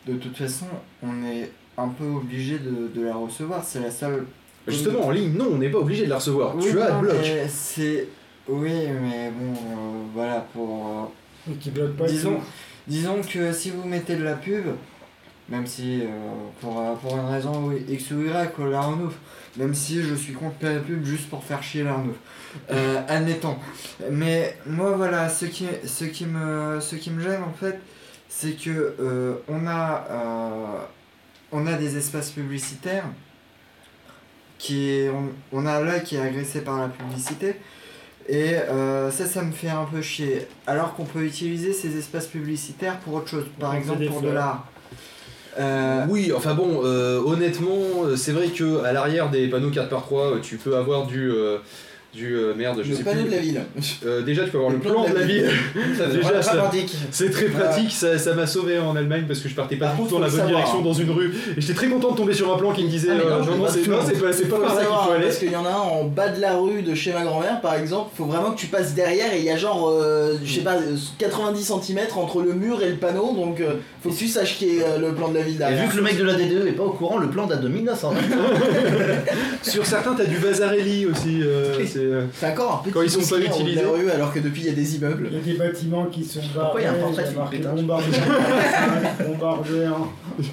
de 0.07 0.13
toute 0.13 0.37
façon, 0.37 0.65
on 1.03 1.23
est 1.25 1.51
un 1.77 1.89
peu 1.89 2.05
obligé 2.05 2.59
de, 2.59 2.91
de 2.99 3.05
la 3.05 3.15
recevoir. 3.15 3.63
C'est 3.63 3.79
la 3.81 3.91
seule. 3.91 4.25
Justement 4.67 5.05
en 5.07 5.11
ligne, 5.11 5.33
non, 5.35 5.47
on 5.53 5.57
n'est 5.57 5.69
pas 5.69 5.79
obligé 5.79 6.05
de 6.05 6.09
la 6.09 6.17
recevoir. 6.17 6.55
Oui, 6.55 6.65
tu 6.71 6.79
as 6.81 6.89
non, 6.89 6.95
Adblock. 6.97 7.15
mais 7.21 7.47
C'est. 7.49 8.07
Oui, 8.47 8.69
mais 8.69 9.31
bon, 9.31 9.53
euh, 9.53 10.03
voilà, 10.13 10.45
pour. 10.53 11.11
euh, 11.49 11.53
qui 11.59 11.71
bloque 11.71 11.95
pas 11.95 12.05
disons, 12.05 12.35
tout. 12.35 12.41
Disons 12.91 13.21
que 13.21 13.53
si 13.53 13.69
vous 13.71 13.87
mettez 13.87 14.17
de 14.17 14.23
la 14.23 14.33
pub, 14.33 14.65
même 15.47 15.65
si 15.65 16.01
euh, 16.01 16.07
pour, 16.59 16.97
pour 16.99 17.17
une 17.17 17.25
raison 17.25 17.71
X 17.71 18.11
ou 18.11 18.21
Y, 18.21 18.51
la 18.69 18.81
Renault, 18.81 19.13
même 19.55 19.73
si 19.73 20.03
je 20.03 20.13
suis 20.13 20.33
contre 20.33 20.55
la 20.63 20.79
pub 20.79 21.03
juste 21.05 21.29
pour 21.29 21.41
faire 21.41 21.63
chier 21.63 21.83
la 21.83 21.93
Renault, 21.93 22.17
euh, 22.69 23.01
admettons. 23.07 23.55
Mais 24.11 24.57
moi 24.65 24.91
voilà, 24.97 25.29
ce 25.29 25.45
qui, 25.45 25.67
ce 25.85 26.03
qui, 26.03 26.25
me, 26.25 26.81
ce 26.81 26.97
qui 26.97 27.11
me 27.11 27.23
gêne 27.23 27.43
en 27.43 27.53
fait, 27.53 27.79
c'est 28.27 28.61
que 28.61 28.95
euh, 28.99 29.35
on, 29.47 29.67
a, 29.67 30.87
on 31.53 31.65
a 31.67 31.73
des 31.73 31.95
espaces 31.95 32.31
publicitaires 32.31 33.05
qui 34.57 34.89
est, 34.89 35.09
on, 35.09 35.29
on 35.53 35.65
a 35.65 35.79
l'œil 35.79 36.03
qui 36.03 36.17
est 36.17 36.21
agressé 36.21 36.61
par 36.61 36.77
la 36.77 36.89
publicité. 36.89 37.55
Et 38.27 38.55
ça, 39.11 39.25
ça 39.25 39.41
me 39.43 39.51
fait 39.51 39.69
un 39.69 39.85
peu 39.85 40.01
chier. 40.01 40.47
Alors 40.67 40.93
qu'on 40.95 41.05
peut 41.05 41.23
utiliser 41.23 41.73
ces 41.73 41.97
espaces 41.97 42.27
publicitaires 42.27 42.97
pour 42.99 43.13
autre 43.15 43.27
chose. 43.27 43.45
Par 43.59 43.75
exemple 43.75 44.05
pour 44.07 44.21
de 44.21 44.29
l'art. 44.29 44.65
Euh, 45.59 46.05
Oui, 46.09 46.31
enfin 46.35 46.53
bon, 46.53 46.81
euh, 46.85 47.19
honnêtement, 47.19 48.05
euh, 48.05 48.15
c'est 48.15 48.31
vrai 48.31 48.47
que 48.47 48.83
à 48.85 48.93
l'arrière 48.93 49.29
des 49.29 49.47
panneaux 49.49 49.69
4x3, 49.69 50.39
tu 50.41 50.55
peux 50.57 50.75
avoir 50.77 51.05
du. 51.07 51.29
euh, 51.29 51.57
du 52.13 52.35
euh, 52.35 52.53
merde, 52.53 52.81
je 52.83 52.89
Le 52.89 52.95
sais 52.97 53.03
panneau 53.03 53.21
plus. 53.21 53.29
de 53.29 53.35
la 53.35 53.41
ville. 53.41 53.61
Euh, 54.05 54.21
déjà, 54.21 54.43
tu 54.43 54.49
peux 54.49 54.57
avoir 54.57 54.73
le, 54.73 54.79
plan, 54.79 55.07
de 55.07 55.13
la 55.15 55.21
ville. 55.25 55.49
Ça, 55.97 56.07
Déjà, 56.07 56.41
ça- 56.41 56.55
pratique. 56.57 56.93
C'est 57.09 57.29
très 57.31 57.45
pratique, 57.45 57.91
ça 57.91 58.17
ça 58.17 58.33
m'a 58.33 58.45
sauvé 58.47 58.79
en 58.79 58.95
Allemagne 58.97 59.23
parce 59.27 59.39
que 59.39 59.47
je 59.47 59.55
partais 59.55 59.77
pas 59.77 59.85
Par 59.87 59.95
du 59.95 60.01
tout 60.01 60.03
contre, 60.09 60.15
dans 60.15 60.19
la 60.19 60.27
bonne 60.27 60.39
savoir. 60.39 60.55
direction 60.55 60.81
dans 60.81 60.93
une 60.93 61.09
rue. 61.11 61.33
Et 61.57 61.61
j'étais 61.61 61.73
très 61.73 61.87
content 61.87 62.11
de 62.11 62.17
tomber 62.17 62.33
sur 62.33 62.53
un 62.53 62.57
plan 62.57 62.73
qui 62.73 62.83
me 62.83 62.89
disait 62.89 63.09
Ah, 63.11 63.13
euh, 63.13 63.43
je 63.43 63.49
non, 63.49 63.55
non, 63.57 63.63
l'ai 63.63 63.65
pas 63.65 63.71
c'est 64.05 64.19
pas, 64.19 64.33
c'est 64.33 64.47
pas 64.49 64.59
par 64.59 64.75
là 64.75 64.81
qu'il 64.81 64.87
faut 65.05 65.11
aller. 65.11 65.23
Parce 65.25 65.37
qu'il 65.37 65.51
y 65.51 65.55
en 65.55 65.65
a 65.65 65.69
un 65.69 65.73
en 65.73 66.03
bas 66.03 66.27
de 66.29 66.41
la 66.41 66.57
rue 66.57 66.81
de 66.81 66.93
chez 66.95 67.13
ma 67.13 67.23
grand-mère 67.23 67.61
par 67.61 67.75
exemple, 67.75 68.09
faut 68.17 68.25
vraiment 68.25 68.51
que 68.51 68.59
tu 68.59 68.67
passes 68.67 68.93
derrière 68.93 69.33
et 69.33 69.39
il 69.39 69.45
y 69.45 69.49
a 69.49 69.55
genre, 69.57 69.89
euh, 69.89 70.35
je 70.43 70.53
sais 70.55 70.61
pas, 70.61 70.75
euh, 70.75 70.97
90 71.17 71.63
cm 71.63 71.99
entre 72.17 72.41
le 72.41 72.53
mur 72.53 72.81
et 72.83 72.89
le 72.89 72.95
panneau 72.97 73.33
donc 73.33 73.61
euh, 73.61 73.75
faut 74.03 74.09
que 74.09 74.15
tu 74.17 74.27
saches 74.27 74.57
qui 74.57 74.77
est 74.77 74.83
euh, 74.83 74.97
le 74.99 75.13
plan 75.13 75.29
de 75.29 75.35
la 75.35 75.43
ville 75.43 75.55
Et 75.55 75.59
derrière. 75.59 75.83
vu 75.85 75.91
que 75.91 75.95
le 75.97 76.01
mec 76.03 76.17
de 76.17 76.23
la 76.23 76.33
DDE 76.33 76.67
est 76.67 76.71
pas 76.73 76.83
au 76.83 76.91
courant, 76.91 77.17
le 77.19 77.29
plan 77.29 77.47
date 77.47 77.61
de 77.61 77.67
1900. 77.69 78.13
Sur 79.61 79.85
certains, 79.85 80.13
t'as 80.13 80.25
du 80.25 80.35
Vasarelli 80.37 81.05
aussi. 81.05 81.41
c'est, 82.01 82.07
euh, 82.07 82.25
C'est 82.33 82.51
encore 82.51 82.79
un 82.79 82.83
petit 82.83 82.91
Quand 82.91 83.01
ils 83.01 83.09
sont 83.09 83.35
pas 83.35 83.39
utilisés. 83.41 83.85
rue 83.85 84.09
alors 84.09 84.33
que 84.33 84.39
depuis 84.39 84.61
il 84.61 84.67
y 84.67 84.69
a 84.69 84.73
des 84.73 84.95
immeubles. 84.95 85.27
Il 85.31 85.37
y 85.37 85.41
a 85.41 85.43
des 85.43 85.53
bâtiments 85.53 86.05
qui 86.05 86.23
sont 86.23 86.39
barrés. 86.39 86.59
Pourquoi 86.61 86.81
il 86.81 86.83
y 86.83 86.87
a 86.87 86.91
un 86.91 86.95
portrait 86.95 87.23
de 87.23 87.29
il 90.39 90.45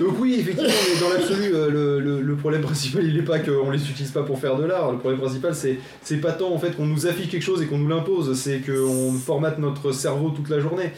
Donc 0.00 0.14
oui, 0.18 0.36
effectivement, 0.40 0.72
mais 0.92 1.00
dans 1.00 1.08
l'absolu, 1.12 1.54
euh, 1.54 1.70
le, 1.70 2.00
le- 2.00 2.20
le 2.22 2.36
problème 2.36 2.62
principal, 2.62 3.04
il 3.04 3.14
n'est 3.14 3.22
pas 3.22 3.38
qu'on 3.38 3.70
les 3.70 3.78
utilise 3.88 4.10
pas 4.10 4.22
pour 4.22 4.38
faire 4.38 4.56
de 4.56 4.64
l'art. 4.64 4.92
Le 4.92 4.98
problème 4.98 5.20
principal, 5.20 5.54
c'est 5.54 5.78
c'est 6.02 6.16
pas 6.18 6.32
tant 6.32 6.52
en 6.52 6.58
fait 6.58 6.76
qu'on 6.76 6.86
nous 6.86 7.06
affiche 7.06 7.28
quelque 7.28 7.42
chose 7.42 7.62
et 7.62 7.66
qu'on 7.66 7.78
nous 7.78 7.88
l'impose, 7.88 8.36
c'est 8.38 8.60
qu'on 8.60 9.12
formate 9.12 9.58
notre 9.58 9.92
cerveau 9.92 10.30
toute 10.30 10.48
la 10.50 10.60
journée. 10.60 10.90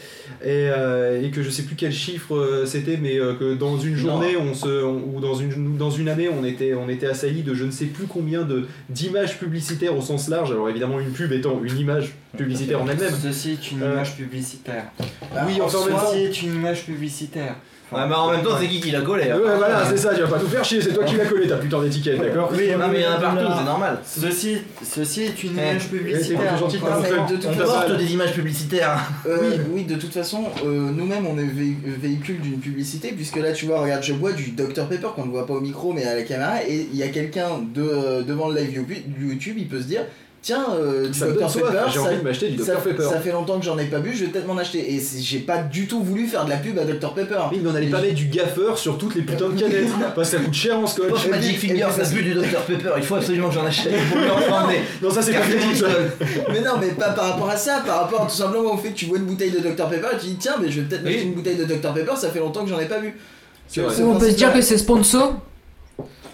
Et, 0.43 0.69
euh, 0.69 1.21
et 1.23 1.29
que 1.31 1.41
je 1.43 1.49
sais 1.49 1.63
plus 1.63 1.75
quel 1.75 1.91
chiffre 1.93 2.35
euh, 2.35 2.65
c'était, 2.65 2.97
mais 2.97 3.19
euh, 3.19 3.33
que 3.35 3.53
dans 3.55 3.77
une 3.77 3.95
journée, 3.95 4.35
on 4.37 4.53
se, 4.53 4.83
on- 4.83 5.15
ou 5.15 5.19
dans 5.19 5.35
une, 5.35 5.77
dans 5.77 5.91
une 5.91 6.09
année, 6.09 6.29
on 6.29 6.43
était, 6.43 6.73
on 6.73 6.89
était 6.89 7.07
assailli 7.07 7.43
de 7.43 7.53
je 7.53 7.63
ne 7.65 7.71
sais 7.71 7.85
plus 7.85 8.05
combien 8.07 8.43
de 8.43 8.65
d'images 8.89 9.37
publicitaires 9.37 9.95
au 9.95 10.01
sens 10.01 10.27
large. 10.29 10.51
Alors 10.51 10.69
évidemment, 10.69 10.99
une 10.99 11.11
pub 11.11 11.31
étant 11.31 11.61
une 11.63 11.77
image 11.77 12.13
publicitaire 12.37 12.81
en 12.81 12.87
elle-même. 12.87 13.13
Ceci 13.21 13.51
est 13.51 13.71
une 13.71 13.77
image 13.79 14.15
publicitaire. 14.15 14.85
Oui, 15.45 15.59
enfin, 15.61 15.77
en 15.79 15.85
même 15.85 15.93
temps- 15.95 16.11
Ceci 16.11 16.23
est 16.23 16.41
une 16.43 16.55
image 16.55 16.85
publicitaire. 16.85 17.55
Ouais, 17.89 18.01
mais 18.07 18.15
en 18.15 18.31
même 18.31 18.43
temps, 18.43 18.57
c'est 18.59 18.67
qui 18.67 18.81
qui 18.81 18.91
l'a 18.91 18.99
collé 18.99 19.31
hein 19.31 19.37
Ouais, 19.37 19.55
voilà, 19.57 19.85
c'est 19.85 19.95
ça, 19.95 20.13
tu 20.13 20.21
vas 20.21 20.27
pas 20.27 20.39
tout 20.39 20.47
faire 20.47 20.63
chier, 20.65 20.81
c'est 20.81 20.91
toi 20.93 21.05
qui 21.05 21.15
l'as 21.15 21.25
collé 21.25 21.47
ta 21.47 21.55
putain 21.55 21.81
d'étiquette, 21.81 22.19
d'accord 22.19 22.49
Oui, 22.51 22.69
Non, 22.77 22.87
mais 22.91 22.99
il 22.99 23.03
y 23.03 23.07
en 23.07 23.11
a 23.13 23.17
partout, 23.17 23.45
c'est 23.57 23.63
normal. 23.65 23.99
Ceci, 24.05 24.57
ceci 24.83 25.23
est 25.23 25.43
une 25.43 25.51
Eh, 25.57 25.61
image 25.71 25.81
c'est 25.83 25.97
publicitaire. 25.97 26.53
On 27.49 27.55
porte 27.55 27.97
des 27.97 28.13
images 28.13 28.33
publicitaires. 28.33 28.99
Euh, 29.25 29.37
Oui. 29.41 29.59
oui. 29.73 29.83
de 29.85 29.95
toute 29.95 30.13
façon, 30.13 30.43
euh, 30.65 30.89
nous-mêmes 30.91 31.25
on 31.27 31.37
est 31.37 31.43
vé- 31.45 31.75
véhicule 31.85 32.39
d'une 32.41 32.59
publicité, 32.59 33.13
puisque 33.15 33.37
là 33.37 33.51
tu 33.53 33.65
vois, 33.67 33.79
regarde, 33.81 34.03
je 34.03 34.13
bois 34.13 34.33
du 34.33 34.51
Dr 34.51 34.85
Pepper 34.87 35.07
qu'on 35.15 35.25
ne 35.25 35.31
voit 35.31 35.45
pas 35.47 35.53
au 35.53 35.61
micro 35.61 35.93
mais 35.93 36.03
à 36.05 36.15
la 36.15 36.23
caméra, 36.23 36.63
et 36.67 36.87
il 36.91 36.97
y 36.97 37.03
a 37.03 37.07
quelqu'un 37.07 37.47
de, 37.73 37.81
euh, 37.81 38.21
devant 38.23 38.49
le 38.49 38.59
live 38.59 38.83
YouTube, 39.21 39.55
il 39.57 39.67
peut 39.67 39.79
se 39.81 39.87
dire 39.87 40.01
tiens, 40.41 40.65
euh, 40.79 41.11
Ça 41.13 41.27
Dr 41.27 41.47
Pepper, 41.51 41.79
j'ai 41.89 41.93
ça, 41.99 42.01
envie 42.03 42.17
de 42.17 42.21
m'acheter 42.23 42.49
du 42.49 42.57
ça- 42.63 42.75
Dr 42.75 42.81
Pepper. 42.81 43.03
ça 43.03 43.19
fait 43.19 43.31
longtemps 43.31 43.59
que 43.59 43.65
j'en 43.65 43.77
ai 43.77 43.85
pas 43.85 43.99
bu, 43.99 44.13
je 44.15 44.25
vais 44.25 44.31
peut-être 44.31 44.47
m'en 44.47 44.57
acheter. 44.57 44.93
Et 44.93 45.01
j'ai 45.19 45.39
pas 45.39 45.57
du 45.57 45.87
tout 45.87 46.01
voulu 46.03 46.25
faire 46.27 46.45
de 46.45 46.49
la 46.49 46.57
pub 46.57 46.77
à 46.79 46.83
Dr 46.85 47.13
Pepper. 47.13 47.39
Oui, 47.51 47.59
mais 47.63 47.69
on 47.69 47.75
allait 47.75 47.87
pas 47.87 48.01
mettre 48.01 48.15
du 48.15 48.25
gaffeur 48.27 48.77
sur 48.77 48.97
toutes 48.97 49.15
les 49.15 49.21
putains 49.23 49.49
de 49.49 49.59
canettes. 49.59 49.87
parce 50.15 50.29
que 50.31 50.37
ça 50.37 50.43
coûte 50.43 50.53
cher 50.53 50.79
en 50.79 50.87
scotch. 50.87 51.09
Poche 51.09 51.27
Magic 51.27 51.59
Finger, 51.59 51.73
puis 51.73 51.81
ça 51.97 52.05
ça- 52.05 52.15
pue 52.15 52.23
du 52.23 52.33
Dr 52.33 52.61
Pepper, 52.67 52.89
il 52.97 53.03
faut 53.03 53.15
absolument 53.15 53.49
que 53.49 53.55
j'en 53.55 53.65
achète 53.65 53.91
pour. 54.11 54.19
Non, 55.01 55.09
ça 55.11 55.21
c'est 55.21 55.33
pas 55.33 55.39
ça. 55.75 55.87
mais 56.51 56.61
non, 56.61 56.73
mais 56.79 56.87
pas 56.89 57.09
par 57.09 57.31
rapport 57.31 57.49
à 57.49 57.57
ça, 57.57 57.81
par 57.85 58.01
rapport 58.01 58.27
tout 58.27 58.35
simplement 58.35 58.73
au 58.73 58.77
fait 58.77 58.89
que 58.89 58.95
tu 58.95 59.05
vois 59.05 59.17
une 59.17 59.25
bouteille 59.25 59.51
de 59.51 59.59
Dr 59.59 59.87
Pepper 59.89 60.07
et 60.13 60.17
tu 60.19 60.25
dis 60.27 60.35
tiens, 60.35 60.55
mais 60.61 60.69
je 60.71 60.81
vais 60.81 60.87
peut-être 60.87 61.01
Oui. 61.03 61.11
m'acheter 61.11 61.25
une 61.27 61.33
bouteille 61.33 61.55
de 61.57 61.65
Dr 61.65 61.93
Pepper, 61.93 62.13
ça 62.17 62.29
fait 62.29 62.39
longtemps 62.39 62.63
que 62.63 62.69
j'en 62.69 62.79
ai 62.79 62.85
pas 62.85 62.99
bu. 62.99 63.13
Vrai. 63.75 64.01
On 64.03 64.15
peut 64.17 64.29
se 64.31 64.35
dire 64.35 64.53
que 64.53 64.61
c'est 64.61 64.77
sponsor 64.77 65.33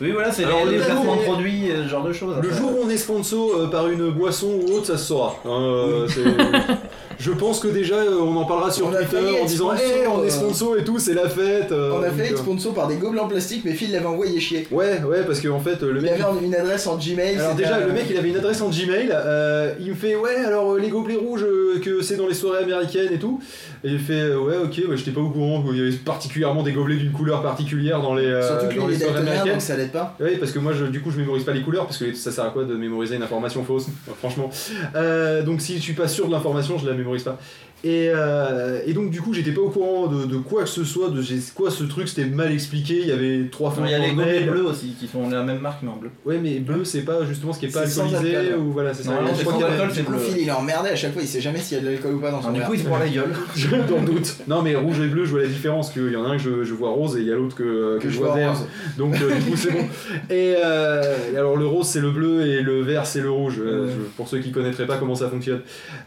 Oui, 0.02 0.12
voilà, 0.12 0.32
c'est 0.32 0.44
Alors, 0.44 0.66
les, 0.66 0.80
jour- 0.80 1.18
produits, 1.24 1.72
euh, 1.72 1.84
ce 1.84 1.90
genre 1.90 2.04
de 2.04 2.14
choses. 2.14 2.36
Le 2.42 2.52
jour 2.52 2.72
où 2.72 2.84
on 2.86 2.90
est 2.90 2.98
sponsor 2.98 3.52
euh, 3.56 3.68
par 3.68 3.88
une 3.88 4.10
boisson 4.10 4.48
ou 4.68 4.74
autre, 4.76 4.88
ça 4.88 4.98
se 4.98 5.06
saura. 5.06 5.36
Hein, 5.46 5.50
euh, 5.50 6.08
c'est- 6.08 6.24
Je 7.20 7.32
pense 7.32 7.60
que 7.60 7.68
déjà 7.68 7.96
euh, 7.96 8.20
on 8.22 8.36
en 8.36 8.46
parlera 8.46 8.72
sur 8.72 8.88
On 8.88 8.92
Twitter 8.92 9.40
en 9.42 9.46
disant 9.46 9.74
Hey, 9.74 10.08
on 10.08 10.24
est 10.24 10.28
euh, 10.28 10.30
sponsor 10.30 10.78
et 10.78 10.84
tout, 10.84 11.00
c'est 11.00 11.14
la 11.14 11.30
fête. 11.30 11.72
euh, 11.72 11.92
On 11.98 12.04
a 12.04 12.10
fait 12.12 12.28
être 12.32 12.38
sponsor 12.40 12.74
par 12.74 12.88
des 12.88 12.96
gobelins 12.96 13.24
en 13.24 13.28
plastique, 13.28 13.62
mais 13.66 13.74
Phil 13.74 13.92
l'avait 13.92 14.06
envoyé 14.06 14.40
chier. 14.40 14.68
Ouais, 14.72 15.02
ouais, 15.04 15.24
parce 15.26 15.40
qu'en 15.42 15.60
fait, 15.60 15.82
le 15.82 15.98
Il 15.98 16.02
mec. 16.04 16.14
avait 16.20 16.46
une 16.46 16.56
adresse 16.56 16.88
en 16.88 16.98
Gmail. 16.98 17.38
Alors 17.40 17.56
déjà, 17.56 17.80
le 17.80 17.92
mec 17.94 18.06
il 18.10 18.18
avait 18.18 18.30
une 18.30 18.38
adresse 18.38 18.62
en 18.62 18.70
Gmail, 18.70 19.10
euh, 19.14 19.74
il 19.80 19.90
me 19.90 19.96
fait 19.96 20.16
ouais 20.16 20.36
alors 20.46 20.76
les 20.76 20.90
gobelets 20.90 21.16
rouges 21.16 21.46
que 21.84 22.02
c'est 22.02 22.16
dans 22.18 22.28
les 22.28 22.34
soirées 22.34 22.64
américaines 22.64 23.12
et 23.14 23.20
tout, 23.20 23.40
et 23.84 23.90
il 23.90 24.00
fait 24.00 24.34
ouais 24.36 24.58
ok 24.58 24.82
ouais, 24.90 24.98
j'étais 24.98 25.12
pas 25.12 25.22
au 25.22 25.30
courant 25.30 25.62
qu'il 25.64 25.78
y 25.78 25.82
avait 25.82 25.92
particulièrement 25.98 26.64
des 26.64 26.72
gobelets 26.72 26.96
d'une 26.98 27.12
couleur 27.12 27.42
particulière 27.42 28.02
dans 28.02 28.16
les, 28.16 28.26
euh, 28.26 28.46
Surtout 28.48 28.74
que 28.76 28.80
dans 28.80 28.88
il 28.88 28.92
les 28.92 29.02
est 29.02 29.06
soirées 29.06 29.20
américaines. 29.20 29.52
donc 29.54 29.62
ça 29.62 29.76
l'aide 29.78 29.92
pas. 29.92 30.16
Oui, 30.20 30.38
parce 30.40 30.52
que 30.52 30.60
moi, 30.60 30.74
je, 30.74 30.86
du 30.86 31.02
coup, 31.02 31.12
je 31.12 31.18
mémorise 31.18 31.44
pas 31.44 31.52
les 31.54 31.62
couleurs, 31.62 31.86
parce 31.86 31.98
que 31.98 32.14
ça 32.14 32.32
sert 32.32 32.46
à 32.46 32.50
quoi 32.50 32.64
de 32.64 32.76
mémoriser 32.76 33.16
une 33.16 33.24
information 33.24 33.64
fausse 33.64 33.88
Franchement. 34.20 34.50
Euh, 34.96 35.44
donc, 35.44 35.62
si 35.62 35.78
je 35.78 35.82
suis 35.82 35.94
pas 35.94 36.08
sûr 36.08 36.28
de 36.28 36.32
l'information, 36.32 36.78
je 36.78 36.86
la 36.88 36.94
mémorise 36.94 37.03
pas. 37.24 37.38
Et, 37.84 38.10
euh, 38.14 38.80
et 38.86 38.94
donc, 38.94 39.10
du 39.10 39.22
coup, 39.22 39.34
j'étais 39.34 39.52
pas 39.52 39.60
au 39.62 39.70
courant 39.70 40.08
de, 40.08 40.26
de 40.26 40.38
quoi 40.38 40.64
que 40.64 40.70
ce 40.70 40.86
soit, 40.86 41.10
de 41.10 41.22
quoi 41.54 41.70
ce 41.70 41.84
truc, 41.84 42.08
c'était 42.08 42.26
mal 42.30 42.52
expliqué, 42.54 43.00
il 43.02 43.08
y 43.08 43.12
avait 43.12 43.50
trois 43.52 43.72
fins 43.72 43.82
Il 43.86 43.92
y 43.92 43.94
a 43.94 44.00
les 44.00 44.14
gobelets 44.14 44.42
bleus 44.46 44.66
aussi 44.66 44.96
qui 44.98 45.08
sont 45.08 45.30
la 45.30 45.44
même 45.44 45.60
marque 45.60 45.84
mais 45.84 45.90
en 45.90 45.98
bleu. 45.98 46.10
Ouais, 46.26 46.38
mais 46.42 46.60
bleu, 46.60 46.86
c'est 46.86 47.02
pas 47.02 47.26
justement 47.26 47.52
ce 47.52 47.60
qui 47.60 47.66
est 47.66 47.74
pas 47.74 47.86
sans 47.86 48.04
alcoolisé, 48.14 48.36
alcool. 48.38 48.60
ou 48.60 48.72
voilà, 48.72 48.94
c'est 48.94 49.04
ça. 49.04 49.12
Je 49.38 49.44
crois 49.44 49.54
qu'il 49.58 49.96
c'est 49.96 50.08
bleu. 50.08 50.18
Phil 50.18 50.38
il 50.38 50.48
est 50.48 50.52
emmerdé 50.52 50.90
à 50.90 50.96
chaque 50.96 51.12
fois, 51.14 51.22
il 51.22 51.28
sait 51.28 51.42
jamais 51.42 51.60
s'il 51.60 51.78
y 51.78 51.82
a 51.82 51.84
de 51.84 51.90
l'alcool 51.90 52.16
ou 52.16 52.20
pas 52.20 52.32
dans 52.32 52.42
son 52.42 52.48
Alors, 52.48 52.54
du 52.54 52.60
verre. 52.60 52.70
coup, 52.70 52.74
il 52.76 52.80
se 52.80 52.86
prend 52.86 52.98
la 53.00 53.10
gueule. 53.10 53.34
Je 53.56 53.68
t'en 53.68 54.02
doute. 54.02 54.36
Non, 54.48 54.62
mais 54.62 54.76
rouge 54.76 55.00
et 55.02 55.08
bleu, 55.08 55.26
je 55.26 55.32
vois 55.32 55.42
la 55.42 55.48
différence, 55.48 55.90
qu'il 55.92 56.12
y 56.12 56.16
en 56.16 56.24
a 56.26 56.30
un 56.30 56.38
que 56.38 56.44
je, 56.44 56.64
je 56.64 56.74
vois 56.74 56.90
rose 56.92 57.18
et 57.18 57.22
il 57.22 57.28
y 57.28 57.32
a 57.32 57.36
l'autre 57.36 57.56
que, 57.56 58.00
que 58.00 58.10
je 58.10 58.18
vois 58.18 58.34
vert. 58.36 58.52
rose. 58.54 58.66
Donc 58.98 59.16
euh, 59.22 59.36
du 59.36 59.52
coup 59.52 59.58
c'est 59.58 59.72
bon. 59.72 59.86
Et, 60.30 60.56
euh, 60.64 61.18
alors 61.38 61.58
le 61.58 61.66
rose 61.68 61.88
c'est 61.88 62.00
le 62.00 62.12
bleu 62.12 62.46
et 62.46 62.62
le 62.62 62.82
vert 62.82 63.06
c'est 63.06 63.22
le 63.22 63.30
rouge. 63.30 63.60
Euh, 63.60 63.90
pour 64.16 64.28
ceux 64.28 64.40
qui 64.40 64.52
connaîtraient 64.52 64.86
pas 64.88 64.98
comment 64.98 65.16
ça 65.16 65.30
fonctionne. 65.30 65.62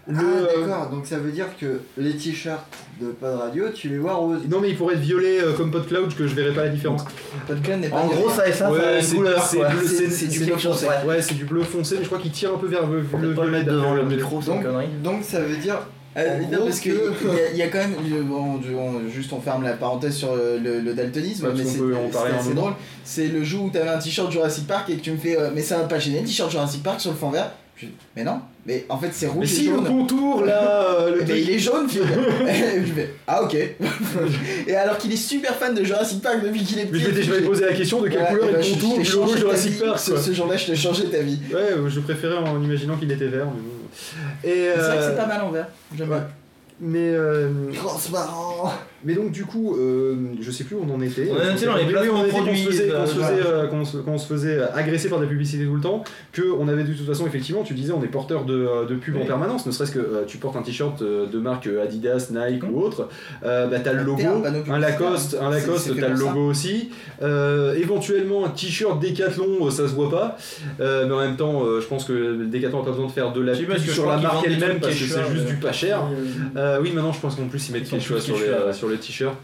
Le, 0.09 0.17
Ah 0.19 0.23
euh, 0.23 0.67
d'accord, 0.67 0.91
donc 0.91 1.07
ça 1.07 1.19
veut 1.19 1.31
dire 1.33 1.47
que 1.61 1.66
les 1.99 2.17
t-shirts 2.17 2.65
de 3.01 3.09
pas 3.09 3.31
de 3.33 3.37
radio, 3.37 3.65
tu 3.75 3.89
les 3.89 3.99
vois 3.99 4.15
roses. 4.15 4.41
non 4.49 4.61
mais 4.61 4.71
il 4.71 4.77
pourrait 4.77 4.95
être 4.95 5.01
violet 5.01 5.41
euh, 5.41 5.53
comme 5.53 5.71
PodCloud 5.71 6.15
que 6.15 6.27
je 6.27 6.35
verrais 6.35 6.55
pas 6.55 6.65
la 6.65 6.71
différence. 6.71 7.03
Podcast 7.47 7.81
n'est 7.81 7.89
pas 7.89 7.97
En 7.97 8.07
gros, 8.07 8.31
ça 8.31 8.49
et 8.49 8.53
ça, 8.53 8.71
Ouais, 8.71 8.81
ça 8.81 8.89
a 8.89 9.01
c'est- 9.03 9.11
une 9.13 9.17
couleur. 9.19 9.43
c'est 9.47 9.57
quoi. 9.59 9.69
bleu, 9.69 9.87
c'est- 9.87 10.11
c'est 10.11 10.27
du 10.27 10.39
bleu 10.39 10.47
quelque 10.47 10.61
chose, 10.61 10.73
foncé. 10.75 10.87
ouais. 10.87 11.09
Ouais 11.09 11.23
c'est 11.23 11.35
du 11.35 11.45
bleu 11.45 11.63
foncé 11.63 11.97
mais 11.99 12.03
je 12.03 12.07
crois 12.09 12.19
qu'il 12.19 12.31
tire 12.33 12.55
un 12.55 12.59
peu 12.59 12.67
vers 12.69 12.87
le, 12.87 13.01
le 13.01 13.05
peut-être 13.05 13.21
pas 13.21 13.27
le 13.27 13.33
violet 13.51 13.51
mettre 13.51 13.71
devant 13.73 13.95
le 13.95 14.01
d'après- 14.03 14.17
micro, 14.17 14.41
c'est 14.43 14.49
une 14.51 14.55
Donc, 14.57 14.65
connerie. 14.65 14.87
donc 15.03 15.23
ça 15.25 15.41
veut 15.41 15.57
dire 15.57 15.79
Euh, 16.19 16.39
En 16.39 16.51
non, 16.51 16.57
gros, 16.57 16.65
parce 16.69 16.81
qu'il 16.81 16.95
que- 16.95 16.99
y, 16.99 17.41
a- 17.41 17.51
il 17.53 17.57
y 17.59 17.63
a 17.63 17.69
quand 17.69 17.77
même. 17.77 17.95
Bon, 18.25 18.59
je- 18.67 18.73
on- 18.75 19.07
juste 19.11 19.31
on 19.35 19.41
ferme 19.43 19.65
la 19.65 19.75
parethèse 19.75 20.15
sur 20.17 20.31
euh, 20.33 20.59
le, 20.59 20.81
le 20.81 20.95
daltonisme, 20.95 21.43
Ouais, 21.45 21.51
parce 21.51 21.59
mais 21.63 21.67
qu'on 21.67 21.73
c'est 21.73 21.79
peut 21.79 21.95
en 21.95 22.09
parler 22.09 22.31
c'est 22.31 22.37
un 22.37 22.41
assez 22.41 22.49
moment. 22.49 22.61
drôle. 22.63 22.73
C'est 23.05 23.29
le 23.29 23.45
jour 23.45 23.65
où 23.67 23.69
t'avais 23.69 23.91
un 23.91 23.99
t-shirt 23.99 24.33
Jurassic 24.33 24.67
Park 24.67 24.89
et 24.89 24.95
que 24.97 25.03
tu 25.03 25.11
me 25.11 25.19
fais. 25.19 25.39
euh, 25.39 25.51
mais 25.55 25.61
ça 25.61 25.77
va 25.77 25.85
pas 25.85 25.99
gêner, 25.99 26.23
t-shirt 26.25 26.51
Jurassic 26.51 26.83
Park 26.83 27.03
sur 27.03 27.11
le 27.11 27.19
fond 27.19 27.29
vert. 27.29 27.51
Je- 27.77 27.85
mais 28.17 28.25
non, 28.25 28.41
mais 28.67 28.85
en 28.89 28.99
fait 28.99 29.11
c'est 29.13 29.27
rouge 29.29 29.39
Mais 29.41 29.45
et 29.47 29.49
si, 29.49 29.69
le 29.71 29.77
contour 29.79 30.45
là, 30.45 30.91
euh, 31.01 31.17
le 31.17 31.19
truc- 31.25 31.37
il 31.39 31.51
est 31.51 31.59
jaune. 31.59 31.87
Et 31.89 32.81
je 32.87 32.93
fais, 32.93 33.15
ah 33.27 33.43
ok. 33.45 33.55
et 34.67 34.75
alors 34.75 34.99
qu'il 34.99 35.13
est 35.13 35.17
super 35.17 35.55
fan 35.55 35.75
de 35.75 35.85
Jurassic 35.85 36.21
Park 36.21 36.43
depuis 36.45 36.63
qu'il 36.65 36.79
est 36.79 36.85
Mais 36.85 36.91
petit. 36.91 37.05
je 37.05 37.09
m'étais 37.11 37.23
jamais 37.23 37.43
posé 37.43 37.65
la 37.65 37.73
question 37.73 38.01
de 38.01 38.09
quelle 38.09 38.21
Ouais, 38.23 38.29
couleur 38.29 38.45
eh 38.49 38.51
est 38.51 38.53
ben, 38.55 38.67
le 38.69 38.75
contour 38.75 38.99
du 38.99 39.11
logo 39.13 39.37
Jurassic. 39.37 39.79
Park. 39.79 39.99
Ce, 40.01 40.33
jour-là, 40.33 40.57
je 40.57 40.67
t'ai 40.67 40.77
changé 40.77 41.05
ta 41.05 41.21
vie. 41.21 41.39
Ouais, 41.53 41.75
je 41.89 42.01
préférais 42.01 42.37
en 42.39 42.61
imaginant 42.63 42.97
qu'il 42.97 43.11
était 43.13 43.27
vert. 43.27 43.47
Mais, 43.47 43.61
bon. 43.63 43.87
Et, 44.45 44.71
C'est 44.75 44.81
vrai 44.81 44.97
que 44.97 45.03
euh, 45.03 45.09
c'est 45.11 45.17
pas 45.17 45.27
mal 45.27 45.41
en 45.43 45.51
vert. 45.51 45.69
J'aime 45.97 46.11
ouais. 46.11 46.17
mais, 46.81 46.99
euh, 47.15 47.49
Transparent. 47.75 48.73
Mais 49.05 49.15
donc 49.15 49.31
du 49.33 49.45
coup, 49.45 49.77
euh, 49.77 50.15
je 50.41 50.51
sais 50.51 50.65
plus 50.65 50.77
où 50.77 50.85
on 50.89 50.95
en 50.95 51.01
était. 51.01 51.31
On 51.31 51.35
en 51.51 51.55
était 51.55 51.67
dans 51.67 51.77
les 51.77 51.85
Oui, 51.85 51.95
on 52.13 52.23
de 52.23 52.27
était 52.29 52.31
qu'on 52.33 52.39
se 52.39 52.43
produits, 52.43 52.63
faisait, 52.65 52.89
qu'on 52.89 53.07
se 53.07 53.19
euh, 53.19 53.23
faisait, 53.23 53.43
euh, 53.47 53.67
qu'on 53.69 53.85
se- 53.85 53.97
qu'on 53.99 54.19
se 54.19 54.27
faisait 54.27 54.59
agresser 54.75 55.09
par 55.09 55.19
de 55.19 55.25
la 55.25 55.31
publicité 55.31 55.65
tout 55.65 55.75
le 55.75 55.81
temps, 55.81 56.03
que 56.33 56.43
on 56.59 56.69
avait 56.69 56.85
de 56.85 56.93
toute 56.93 57.07
façon 57.07 57.27
effectivement, 57.27 57.63
tu 57.63 57.75
disais, 57.75 57.93
on 57.93 58.03
est 58.03 58.09
porteur 58.09 58.45
de, 58.45 58.55
euh, 58.55 58.87
de 58.87 58.95
pub 58.95 59.17
en 59.17 59.25
permanence, 59.27 59.67
ne 59.67 59.71
serait-ce 59.73 59.93
que 59.93 59.99
euh, 59.99 60.25
tu 60.27 60.39
portes 60.39 60.57
un 60.57 60.63
t-shirt 60.63 61.01
euh, 61.03 61.27
de 61.27 61.39
marque 61.39 61.67
euh, 61.67 61.83
Adidas, 61.85 62.29
Nike 62.31 62.65
Hum. 62.65 62.75
ou 62.75 62.81
autre, 62.83 63.09
euh, 63.45 63.67
bah 63.67 63.79
t'as 63.81 63.93
le 63.93 64.03
logo, 64.03 64.23
un. 64.71 64.79
Lacoste, 64.79 65.37
un 65.41 65.51
Lacoste, 65.51 65.93
t'as 65.99 66.09
le 66.09 66.15
logo 66.17 66.41
aussi, 66.49 66.91
Euh, 67.23 67.75
éventuellement 67.77 68.45
un 68.47 68.51
t-shirt 68.51 69.01
Decathlon, 69.01 69.67
euh, 69.67 69.71
ça 69.71 69.89
se 69.89 69.95
voit 69.95 70.11
pas, 70.11 70.37
Euh, 70.81 71.07
mais 71.07 71.15
en 71.15 71.19
même 71.21 71.37
temps, 71.37 71.65
euh, 71.65 71.81
je 71.81 71.87
pense 71.87 72.05
que 72.05 72.13
le 72.13 72.47
Decathlon 72.47 72.83
a 72.83 72.85
pas 72.85 72.91
besoin 72.91 73.07
de 73.07 73.13
faire 73.13 73.33
de 73.33 73.41
la 73.41 73.53
pub 73.55 73.77
sur 73.79 74.07
la 74.07 74.17
marque 74.19 74.47
des 74.47 74.55
elle-même 74.55 74.81
parce 74.81 74.93
que 74.95 74.99
c'est 75.01 75.05
juste 75.33 75.47
euh, 75.47 75.51
du 75.51 75.55
pas 75.57 75.73
cher. 75.73 76.01
Euh, 76.57 76.67
Euh, 76.77 76.79
oui, 76.83 76.91
maintenant 76.93 77.13
je 77.13 77.21
pense 77.21 77.35
qu'en 77.37 77.47
plus 77.47 77.69
ils 77.69 77.73
mettent 77.73 77.89
Quechua 77.89 78.17
plus 78.17 78.25
sur, 78.25 78.37
les, 78.37 78.45
euh. 78.49 78.73
Sur 78.87 78.95
le 78.95 78.99
t-shirt. 78.99 79.37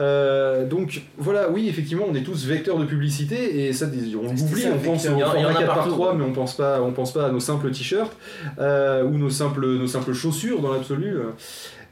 Euh, 0.00 0.66
donc 0.66 1.02
voilà, 1.18 1.50
oui, 1.50 1.68
effectivement, 1.68 2.06
on 2.08 2.14
est 2.14 2.22
tous 2.22 2.46
vecteurs 2.46 2.78
de 2.78 2.86
publicité 2.86 3.66
et 3.66 3.72
ça, 3.72 3.86
on 3.86 4.28
oublie, 4.28 4.64
on 4.72 4.78
pense 4.78 5.06
au 5.06 5.18
format 5.18 5.48
a 5.48 5.52
4 5.52 5.66
par 5.66 5.74
partout, 5.74 5.90
3 5.90 6.12
ouais. 6.12 6.18
mais 6.18 6.24
on 6.24 6.32
pense 6.32 6.56
pas, 6.56 6.80
on 6.80 6.92
pense 6.92 7.12
pas 7.12 7.26
à 7.26 7.30
nos 7.30 7.40
simples 7.40 7.70
t-shirts 7.70 8.16
euh, 8.58 9.04
ou 9.04 9.18
nos 9.18 9.28
simples, 9.28 9.66
nos 9.66 9.86
simples 9.86 10.14
chaussures 10.14 10.62
dans 10.62 10.72
l'absolu. 10.72 11.18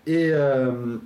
Et, 0.07 0.31
euh, 0.33 0.97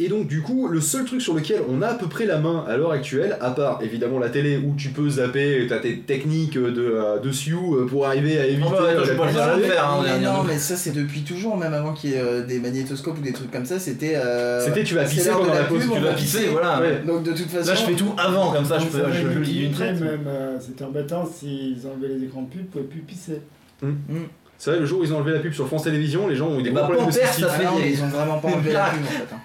et 0.00 0.08
donc 0.08 0.26
du 0.26 0.42
coup, 0.42 0.66
le 0.66 0.80
seul 0.80 1.04
truc 1.04 1.22
sur 1.22 1.34
lequel 1.34 1.60
on 1.68 1.80
a 1.80 1.86
à 1.88 1.94
peu 1.94 2.06
près 2.08 2.26
la 2.26 2.38
main 2.38 2.64
à 2.68 2.76
l'heure 2.76 2.90
actuelle, 2.90 3.36
à 3.40 3.50
part 3.52 3.78
évidemment 3.82 4.18
la 4.18 4.28
télé 4.28 4.56
où 4.56 4.74
tu 4.76 4.88
peux 4.88 5.08
zapper, 5.08 5.66
t'as 5.68 5.78
tes 5.78 5.98
techniques 6.00 6.58
de, 6.58 6.72
euh, 6.78 7.18
de 7.20 7.30
Sioux 7.30 7.76
euh, 7.76 7.86
pour 7.86 8.06
arriver 8.06 8.38
à 8.40 8.46
éviter 8.46 8.68
bah, 8.70 8.76
attends, 8.90 9.00
euh, 9.00 9.04
je 9.04 9.12
la 9.12 9.14
peux 9.14 9.32
pas 9.32 9.56
le 9.56 9.62
faire, 9.62 9.88
hein, 9.88 10.00
mais 10.04 10.18
non, 10.20 10.42
mais 10.42 10.58
ça 10.58 10.74
c'est 10.76 10.90
depuis 10.92 11.20
toujours, 11.22 11.56
même 11.56 11.74
avant 11.74 11.92
qu'il 11.92 12.10
y 12.10 12.14
ait 12.14 12.20
euh, 12.20 12.44
des 12.44 12.58
magnétoscopes 12.58 13.18
ou 13.18 13.22
des 13.22 13.32
trucs 13.32 13.50
comme 13.52 13.66
ça, 13.66 13.78
c'était. 13.78 14.16
euh, 14.16 14.64
C'était 14.64 14.82
tu 14.82 14.94
vas 14.96 15.04
pisser 15.04 15.30
pendant 15.30 15.54
la 15.54 15.62
pub, 15.64 15.76
pause. 15.78 15.90
Tu 15.92 16.00
va 16.00 16.08
vas 16.10 16.14
pisser, 16.14 16.46
voilà. 16.50 16.80
Ouais. 16.80 17.02
Donc 17.06 17.22
de 17.22 17.32
toute 17.32 17.48
façon. 17.48 17.68
Là, 17.68 17.74
je 17.76 17.82
fais 17.84 17.94
tout 17.94 18.12
avant, 18.18 18.50
comme 18.52 18.64
ça, 18.64 18.78
je 18.78 18.86
peux, 18.86 18.98
je, 19.12 19.50
une 19.62 19.72
traite. 19.72 20.00
même, 20.00 20.24
euh, 20.26 20.56
C'était 20.60 20.84
embêtant 20.84 21.24
s'ils 21.24 21.78
enlevaient 21.86 22.12
les 22.14 22.24
écrans 22.24 22.42
de 22.42 22.48
pub, 22.48 22.62
ils 22.62 22.66
pouvaient 22.66 22.84
plus 22.84 23.00
pisser. 23.00 23.40
C'est 24.58 24.70
vrai, 24.70 24.80
le 24.80 24.86
jour 24.86 25.00
où 25.00 25.04
ils 25.04 25.12
ont 25.12 25.18
enlevé 25.18 25.32
la 25.32 25.40
pub 25.40 25.52
sur 25.52 25.66
France 25.66 25.84
Télévisions, 25.84 26.26
les 26.28 26.36
gens 26.36 26.48
ont 26.48 26.58
eu 26.58 26.62
des 26.62 26.70
Et 26.70 26.72
gros 26.72 26.80
bah, 26.82 26.86
problèmes 26.88 27.06
de 27.06 27.12
ça 27.12 27.20
Ah 27.24 27.40
non, 27.40 27.48
fait- 27.48 27.80
mais 27.82 27.90
ils 27.92 28.02
ont 28.02 28.08
vraiment 28.08 28.38
pas 28.38 28.48
enlevé 28.48 28.72
la 28.72 28.84
pub 28.90 29.02
en 29.02 29.06
fait. 29.06 29.34
hein. 29.34 29.38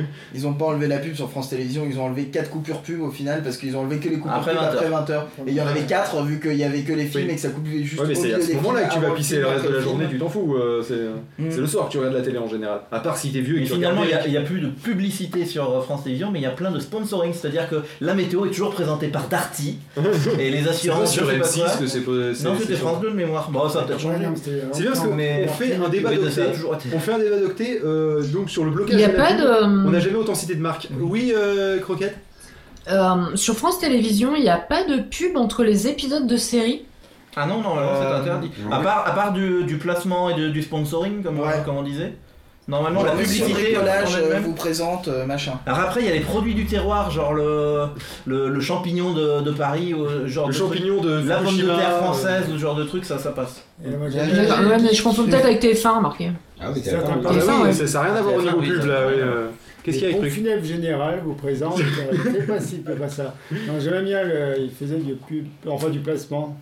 Ils 0.34 0.46
ont 0.46 0.54
pas 0.54 0.66
enlevé 0.66 0.86
la 0.88 0.98
pub 0.98 1.14
sur 1.14 1.30
France 1.30 1.50
Télévisions, 1.50 1.86
ils 1.88 1.98
ont 1.98 2.04
enlevé 2.04 2.24
4 2.26 2.50
coupures 2.50 2.80
pub 2.82 3.00
au 3.02 3.10
final 3.10 3.42
parce 3.42 3.56
qu'ils 3.56 3.76
ont 3.76 3.80
enlevé 3.80 3.98
que 3.98 4.08
les 4.08 4.16
coupures 4.18 4.32
Après 4.36 4.52
pub 4.52 4.60
20 4.60 4.66
après 4.66 4.88
20h. 4.90 5.20
Et 5.46 5.50
il 5.50 5.54
y 5.54 5.60
en 5.60 5.66
avait 5.66 5.80
4 5.82 6.22
vu 6.22 6.40
qu'il 6.40 6.54
y 6.56 6.64
avait 6.64 6.82
que 6.82 6.92
les 6.92 7.04
films 7.06 7.24
Oui. 7.26 7.32
et 7.32 7.34
que 7.36 7.40
ça 7.40 7.48
coupait 7.50 7.82
juste 7.82 8.00
Ouais, 8.00 8.06
mais 8.08 8.18
au 8.18 8.22
c'est 8.22 8.32
à 8.34 8.40
ce 8.40 8.52
moment-là 8.54 8.84
que 8.84 8.94
tu 8.94 9.00
vas 9.00 9.10
pisser 9.10 9.38
le 9.38 9.46
reste 9.46 9.64
de 9.68 9.74
la 9.74 9.80
journée, 9.80 10.06
tu 10.10 10.18
t'en 10.18 10.28
fous. 10.28 10.54
euh, 10.56 10.82
c'est 10.86 10.94
Mm. 11.42 11.50
c'est 11.50 11.60
le 11.60 11.66
soir 11.66 11.86
que 11.86 11.92
tu 11.92 11.98
regardes 11.98 12.14
la 12.16 12.22
télé 12.22 12.38
en 12.38 12.48
général. 12.48 12.80
À 12.90 13.00
part 13.00 13.16
si 13.16 13.30
t'es 13.32 13.40
vieux 13.40 13.58
et 13.58 13.62
que 13.62 13.68
tu 13.68 13.74
finalement, 13.74 14.02
il 14.04 14.08
n'y 14.08 14.14
a, 14.14 14.26
il 14.26 14.32
y 14.32 14.36
a 14.36 14.42
plus 14.42 14.60
de 14.60 14.68
publicité 14.68 15.44
sur 15.46 15.70
euh, 15.70 15.80
France 15.80 16.04
Télévisions, 16.04 16.30
mais 16.30 16.38
il 16.38 16.42
y 16.42 16.46
a 16.46 16.50
plein 16.50 16.70
de 16.70 16.78
sponsoring, 16.78 17.32
c'est-à-dire 17.32 17.68
que 17.68 17.76
la 18.00 18.14
météo 18.14 18.44
est 18.46 18.50
toujours 18.50 18.70
présentée 18.72 19.08
par 19.08 19.28
Darty 19.28 19.78
et 20.38 20.50
les 20.50 20.68
assurances 20.68 21.12
sur 21.12 21.26
je 21.26 21.32
sais 21.32 21.38
pas 21.38 21.46
M6 21.46 21.58
quoi. 21.60 21.70
que 21.80 21.86
c'est 21.86 22.44
Non, 22.44 22.54
c'est 22.56 22.62
c'était 22.62 22.74
France 22.74 23.00
2 23.00 23.10
de 23.10 23.14
mémoire. 23.16 23.50
Bon, 23.50 23.68
ça 23.68 23.80
a 23.80 23.82
peut-être 23.82 24.00
changé. 24.00 24.18
C'est 24.72 24.82
bien 24.82 24.90
parce 24.92 25.00
qu'on 25.00 25.16
fait 25.48 25.74
un 25.74 25.88
débat 25.88 26.14
d'octet. 26.14 26.42
On 26.94 26.98
fait 26.98 27.12
un 27.12 27.18
débat 27.18 27.38
d'octet 27.38 27.80
euh, 27.84 28.22
donc 28.24 28.50
sur 28.50 28.64
le 28.64 28.70
blocage. 28.70 28.94
Il 28.94 28.98
n'y 28.98 29.04
a 29.04 29.08
pas 29.10 29.32
de. 29.32 29.42
On 29.86 29.90
n'a 29.90 30.00
jamais 30.00 30.16
autant 30.16 30.34
cité 30.34 30.54
de 30.54 30.60
marques. 30.60 30.88
Oui, 31.00 31.32
euh, 31.36 31.78
Croquette 31.80 32.16
Euh, 32.90 33.36
sur 33.36 33.54
France 33.56 33.78
Télévisions, 33.78 34.34
il 34.34 34.42
n'y 34.42 34.48
a 34.48 34.56
pas 34.58 34.84
de 34.84 34.96
pub 35.02 35.36
entre 35.36 35.62
les 35.62 35.86
épisodes 35.86 36.26
de 36.26 36.36
séries. 36.36 36.82
Ah 37.36 37.46
non, 37.46 37.62
non, 37.62 37.74
non, 37.76 37.80
c'est 37.98 38.06
Euh, 38.06 38.20
interdit. 38.20 38.50
À 38.70 38.78
part, 38.80 39.04
à 39.06 39.12
part 39.12 39.32
du, 39.32 39.64
du 39.64 39.76
placement 39.78 40.28
et 40.30 40.34
de- 40.34 40.48
du 40.48 40.62
sponsoring, 40.62 41.22
comme, 41.22 41.38
Ouais. 41.40 41.62
comme 41.64 41.76
on 41.76 41.82
disait. 41.82 42.12
Normalement, 42.68 43.02
la 43.02 43.08
Genre, 43.10 43.18
publicité 43.22 43.52
bricolage 43.52 44.16
euh, 44.16 44.38
vous 44.40 44.52
présente 44.52 45.08
euh, 45.08 45.26
machin. 45.26 45.54
Alors 45.66 45.80
après, 45.80 46.00
il 46.00 46.06
y 46.06 46.10
a 46.10 46.12
les 46.12 46.20
produits 46.20 46.54
du 46.54 46.64
terroir, 46.64 47.10
genre 47.10 47.32
le, 47.34 47.86
le, 48.26 48.48
le 48.48 48.60
champignon 48.60 49.12
de, 49.12 49.40
de 49.40 49.50
Paris, 49.50 49.94
ou 49.94 50.04
euh, 50.04 50.28
genre 50.28 50.46
Le 50.46 50.52
de 50.52 50.58
champignon 50.58 51.00
de 51.00 51.10
la 51.26 51.36
pomme 51.38 51.46
de 51.46 51.50
Fukushima, 51.50 51.76
terre 51.76 51.94
euh, 51.94 52.02
française, 52.02 52.44
ou 52.48 52.52
ce 52.52 52.58
genre 52.58 52.76
de 52.76 52.84
truc, 52.84 53.04
ça, 53.04 53.18
ça 53.18 53.30
passe. 53.32 53.62
Et 53.84 53.90
moi, 53.90 54.06
Ouais, 54.08 54.78
mais 54.80 54.92
je 54.94 55.02
confonds 55.02 55.24
peut-être 55.24 55.44
avec 55.44 55.60
TF1, 55.60 55.96
remarquez. 55.96 56.30
Ah 56.64 56.70
oui, 56.74 56.80
Certains 56.82 57.16
d'accord. 57.16 57.32
Ah 57.32 57.38
TF1, 57.38 57.56
oui, 57.60 57.62
ouais. 57.66 57.72
ça 57.72 57.86
ça 57.86 57.98
n'a 57.98 58.04
rien 58.06 58.14
à 58.16 58.22
voir 58.22 58.34
au 58.34 58.40
TF1, 58.40 58.44
niveau 58.44 58.58
oui, 58.60 58.68
pub 58.68 58.84
là. 58.86 59.06
oui, 59.08 59.14
euh. 59.18 59.46
Qu'est-ce 59.82 59.98
qu'il 59.98 60.10
y 60.10 60.14
a 60.14 60.16
avec 60.18 60.30
funèbres 60.32 60.64
générales 60.64 61.20
vous 61.24 61.34
présentent. 61.34 61.80
euh, 61.80 62.16
C'est 62.32 62.46
pas 62.46 62.60
si 62.60 62.76
pas 62.78 63.08
ça. 63.08 63.34
Non, 63.50 63.80
j'aimais 63.80 64.02
bien, 64.02 64.22
le, 64.22 64.54
il 64.60 64.70
faisait 64.70 64.98
du 64.98 65.14
pub, 65.14 65.46
enfin 65.66 65.88
du 65.88 65.98
placement, 65.98 66.56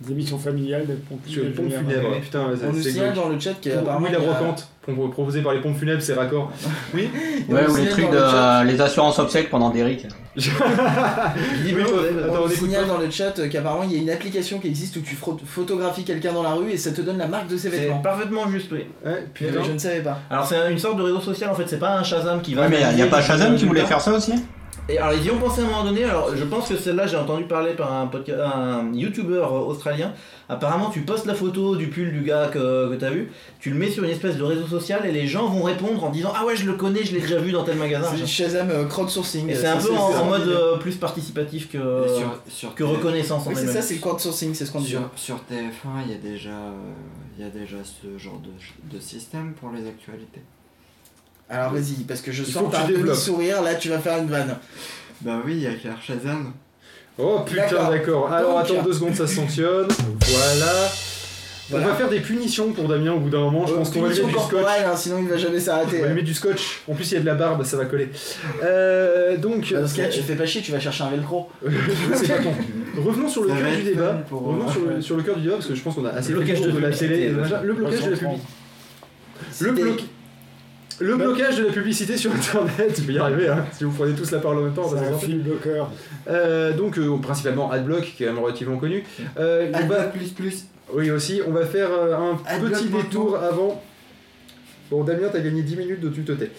des 0.00 0.10
émissions 0.12 0.38
familiales 0.38 0.86
de 0.86 0.94
pompes 0.94 1.20
Sur 1.26 1.44
funèbres. 1.44 2.20
Putain, 2.20 2.46
On 2.64 2.72
nous 2.72 2.82
c'est 2.82 2.90
signale 2.90 3.14
dans 3.14 3.28
le 3.28 3.38
chat 3.38 3.54
qu'il 3.60 3.70
y 3.70 3.74
a 3.74 3.78
Oui, 3.78 3.82
apparemment. 3.82 4.06
la 4.06 4.18
il 4.18 4.24
y 4.24 4.28
a- 4.28 4.32
brocante, 4.32 4.71
proposée 4.82 5.42
par 5.42 5.52
les 5.54 5.60
pompes 5.60 5.76
funèbres, 5.78 6.02
c'est 6.02 6.14
raccord. 6.14 6.50
Oui 6.94 7.08
Ouais, 7.48 7.66
ou 7.68 7.76
les 7.76 7.88
trucs 7.88 8.10
de 8.10 8.16
le 8.16 8.66
les 8.66 8.80
assurances 8.80 9.18
obsèques 9.18 9.48
pendant 9.50 9.70
Derrick. 9.70 10.06
Oui, 10.36 11.82
attends, 11.82 12.42
On 12.42 12.44
on 12.44 12.48
signale 12.48 12.86
dans 12.86 12.98
le 12.98 13.10
chat 13.10 13.38
euh, 13.38 13.48
qu'apparemment 13.48 13.84
il 13.84 13.92
y 13.92 13.98
a 13.98 14.02
une 14.02 14.10
application 14.10 14.58
qui 14.58 14.68
existe 14.68 14.96
où 14.96 15.00
tu 15.00 15.16
photographies 15.44 16.04
quelqu'un 16.04 16.32
dans 16.32 16.42
la 16.42 16.52
rue 16.54 16.70
et 16.70 16.76
ça 16.76 16.90
te 16.90 17.00
donne 17.02 17.18
la 17.18 17.28
marque 17.28 17.48
de 17.48 17.56
ses 17.56 17.70
C'est 17.70 17.76
vêtements. 17.78 17.98
parfaitement 18.00 18.48
juste, 18.48 18.72
oui. 18.72 18.86
Ouais, 19.04 19.24
Mais 19.40 19.48
putain. 19.48 19.62
je 19.62 19.72
ne 19.72 19.78
savais 19.78 20.00
pas. 20.00 20.18
Alors 20.30 20.46
c'est 20.46 20.70
une 20.72 20.78
sorte 20.78 20.96
de 20.96 21.02
réseau 21.02 21.20
social 21.20 21.50
en 21.50 21.54
fait, 21.54 21.64
c'est 21.66 21.78
pas 21.78 21.96
un 21.98 22.02
Shazam 22.02 22.40
qui 22.40 22.54
va. 22.54 22.62
Ouais, 22.62 22.68
mais 22.70 22.80
il 22.90 22.96
n'y 22.96 23.02
a 23.02 23.06
pas 23.06 23.20
Shazam 23.20 23.56
qui 23.56 23.66
voulait 23.66 23.84
faire 23.84 24.00
ça 24.00 24.12
aussi? 24.12 24.32
Et 24.88 24.98
alors 24.98 25.12
ils 25.16 25.24
y 25.24 25.30
ont 25.30 25.38
pensé 25.38 25.60
à 25.60 25.64
un 25.64 25.68
moment 25.68 25.84
donné, 25.84 26.02
alors 26.04 26.34
je 26.36 26.42
pense 26.44 26.68
que 26.68 26.76
celle-là 26.76 27.06
j'ai 27.06 27.16
entendu 27.16 27.44
parler 27.44 27.72
par 27.74 27.92
un, 27.92 28.06
podca- 28.06 28.40
un 28.42 28.92
youtubeur 28.92 29.52
euh, 29.54 29.60
australien. 29.60 30.12
Apparemment 30.48 30.90
tu 30.90 31.02
postes 31.02 31.24
la 31.26 31.34
photo 31.34 31.76
du 31.76 31.86
pull 31.86 32.12
du 32.12 32.22
gars 32.22 32.48
que, 32.52 32.90
que 32.90 32.96
t'as 32.96 33.10
vu, 33.10 33.30
tu 33.60 33.70
le 33.70 33.76
mets 33.76 33.90
sur 33.90 34.02
une 34.02 34.10
espèce 34.10 34.36
de 34.36 34.42
réseau 34.42 34.66
social 34.66 35.06
et 35.06 35.12
les 35.12 35.28
gens 35.28 35.46
vont 35.46 35.62
répondre 35.62 36.02
en 36.02 36.10
disant 36.10 36.32
ah 36.36 36.44
ouais 36.44 36.56
je 36.56 36.66
le 36.66 36.72
connais, 36.74 37.04
je 37.04 37.14
l'ai 37.14 37.20
déjà 37.20 37.38
vu 37.38 37.52
dans 37.52 37.62
tel 37.62 37.76
magasin. 37.76 38.08
C'est 38.16 38.26
Shazam 38.26 38.70
euh, 38.70 38.84
crowdsourcing. 38.86 39.48
Et 39.48 39.54
c'est 39.54 39.68
un 39.68 39.76
peu 39.78 39.92
en, 39.94 40.24
mode 40.24 40.48
euh, 40.48 40.76
plus 40.78 40.96
participatif 40.96 41.70
que, 41.70 41.78
Et 42.04 42.08
sur, 42.18 42.40
sur 42.48 42.74
que 42.74 42.82
TF1 42.82 42.86
reconnaissance 42.86 43.46
en 43.46 43.54
c'est 43.54 43.68
ça, 43.68 43.82
c'est 43.82 43.94
le 43.94 44.00
crowdsourcing, 44.00 44.52
c'est 44.52 44.66
ce 44.66 44.72
qu'on 44.72 44.80
dit. 44.80 44.88
Sur, 44.90 45.10
sur 45.14 45.36
TF1, 45.36 46.02
il 46.06 46.12
y 46.12 46.14
a 46.14 46.18
déjà, 46.18 46.50
euh, 46.50 46.92
il 47.38 47.44
y 47.44 47.46
a 47.46 47.50
déjà 47.50 47.76
ce 47.84 48.18
genre 48.18 48.40
de, 48.40 48.94
de 48.94 49.00
système 49.00 49.52
pour 49.54 49.70
les 49.70 49.86
actualités. 49.86 50.42
Alors 51.52 51.72
vas-y, 51.72 52.02
parce 52.08 52.20
que 52.22 52.32
je 52.32 52.42
sens 52.44 52.72
que 52.72 52.92
tu 52.92 53.10
un 53.10 53.14
sourire, 53.14 53.62
là 53.62 53.74
tu 53.74 53.88
vas 53.90 53.98
faire 53.98 54.18
une 54.18 54.28
vanne. 54.28 54.56
Bah 55.20 55.40
oui, 55.44 55.52
il 55.56 55.62
y 55.62 55.66
a 55.66 55.74
qu'à 55.74 55.90
Shazam. 56.04 56.52
Oh 57.18 57.40
putain, 57.44 57.90
D'accord. 57.90 58.32
Alors 58.32 58.62
Donc- 58.64 58.70
attends 58.70 58.82
deux 58.82 58.92
secondes, 58.94 59.14
ça 59.14 59.26
se 59.26 59.36
sanctionne. 59.36 59.86
Voilà. 59.88 60.72
Voilà. 61.70 61.86
On 61.86 61.88
va 61.90 61.94
faire 61.94 62.08
des 62.08 62.20
punitions 62.20 62.72
pour 62.72 62.88
Damien 62.88 63.12
au 63.12 63.18
bout 63.20 63.30
d'un 63.30 63.38
moment. 63.40 63.66
Je 63.66 63.74
pense 63.74 63.90
qu'on 63.90 64.02
va 64.02 64.08
lui 64.08 64.16
mettre 64.16 64.28
du 64.28 64.34
scotch. 64.34 64.64
hein, 64.84 64.96
sinon 64.96 65.18
il 65.22 65.28
va 65.28 65.36
jamais 65.36 65.58
On 65.58 65.60
s'arrêter. 65.60 66.00
va 66.00 66.06
lui 66.08 66.14
mettre 66.14 66.26
du 66.26 66.34
scotch. 66.34 66.80
En 66.88 66.94
plus, 66.94 67.10
il 67.12 67.14
y 67.14 67.16
a 67.18 67.20
de 67.20 67.26
la 67.26 67.34
barbe, 67.34 67.62
ça 67.64 67.76
va 67.76 67.84
coller. 67.86 68.08
Euh, 68.64 69.36
donc, 69.36 69.70
Bah, 69.72 69.80
Dans 69.80 69.86
ce 69.86 69.94
cas, 69.96 70.08
tu 70.08 70.20
te 70.20 70.24
fais 70.24 70.34
pas 70.34 70.44
chier, 70.46 70.60
tu 70.60 70.72
vas 70.72 70.80
chercher 70.80 71.04
un 71.04 71.10
velcro. 71.10 71.48
c'est 72.14 72.28
pas 72.28 72.38
con. 72.42 72.52
Revenons 72.98 73.28
sur 73.28 73.42
le 73.44 73.48
cœur 73.48 73.76
du 73.76 73.82
débat. 73.84 74.12
pour- 74.28 74.42
Revenons 74.42 74.68
sur 74.70 74.80
le, 74.86 75.00
sur 75.02 75.16
le 75.16 75.22
cœur 75.22 75.36
du 75.36 75.42
débat 75.42 75.54
parce 75.54 75.66
que 75.68 75.74
je 75.74 75.82
pense 75.82 75.94
qu'on 75.94 76.04
a 76.04 76.10
assez 76.10 76.32
Le 76.32 76.38
blocage 76.40 76.60
de 76.62 76.70
de 76.72 76.78
la 76.78 76.90
télé. 76.90 77.28
Le 77.62 77.72
blocage 77.74 78.04
de 78.04 78.10
la 78.10 78.16
publicité. 78.16 78.46
Le, 79.60 79.72
bloc- 79.72 80.04
le 81.02 81.16
Bah- 81.16 81.24
blocage 81.24 81.58
de 81.58 81.64
la 81.66 81.72
publicité 81.72 82.16
sur 82.16 82.32
internet, 82.32 82.94
je 82.96 83.02
vais 83.06 83.12
y 83.14 83.18
arriver 83.18 83.48
hein, 83.48 83.66
si 83.72 83.84
vous 83.84 83.90
prenez 83.92 84.14
tous 84.14 84.30
la 84.30 84.38
parole 84.38 84.58
en 84.58 84.62
même 84.62 84.74
temps. 84.74 84.88
ça 84.88 84.96
va 84.96 85.02
C'est 85.08 85.14
un 85.14 85.18
fil 85.18 85.42
bloqueur. 85.42 85.90
Euh, 86.28 86.72
donc 86.72 86.98
euh, 86.98 87.16
principalement 87.20 87.70
Adblock 87.70 88.02
qui 88.16 88.22
est 88.22 88.26
quand 88.26 88.32
même 88.34 88.42
relativement 88.42 88.76
connu. 88.78 89.04
Euh, 89.38 89.68
va- 89.72 89.78
Adblock 89.78 90.12
plus 90.12 90.28
plus. 90.30 90.64
oui 90.94 91.10
aussi, 91.10 91.40
on 91.46 91.50
va 91.52 91.66
faire 91.66 91.88
euh, 91.92 92.14
un 92.16 92.38
Adblock 92.46 92.72
petit 92.72 92.84
maintenant. 92.84 93.02
détour 93.02 93.36
avant. 93.38 93.82
Bon 94.90 95.04
Damien, 95.04 95.28
t'as 95.32 95.40
gagné 95.40 95.62
10 95.62 95.76
minutes 95.76 96.00
de 96.00 96.10
tu 96.10 96.22
te 96.22 96.32
tais. 96.32 96.50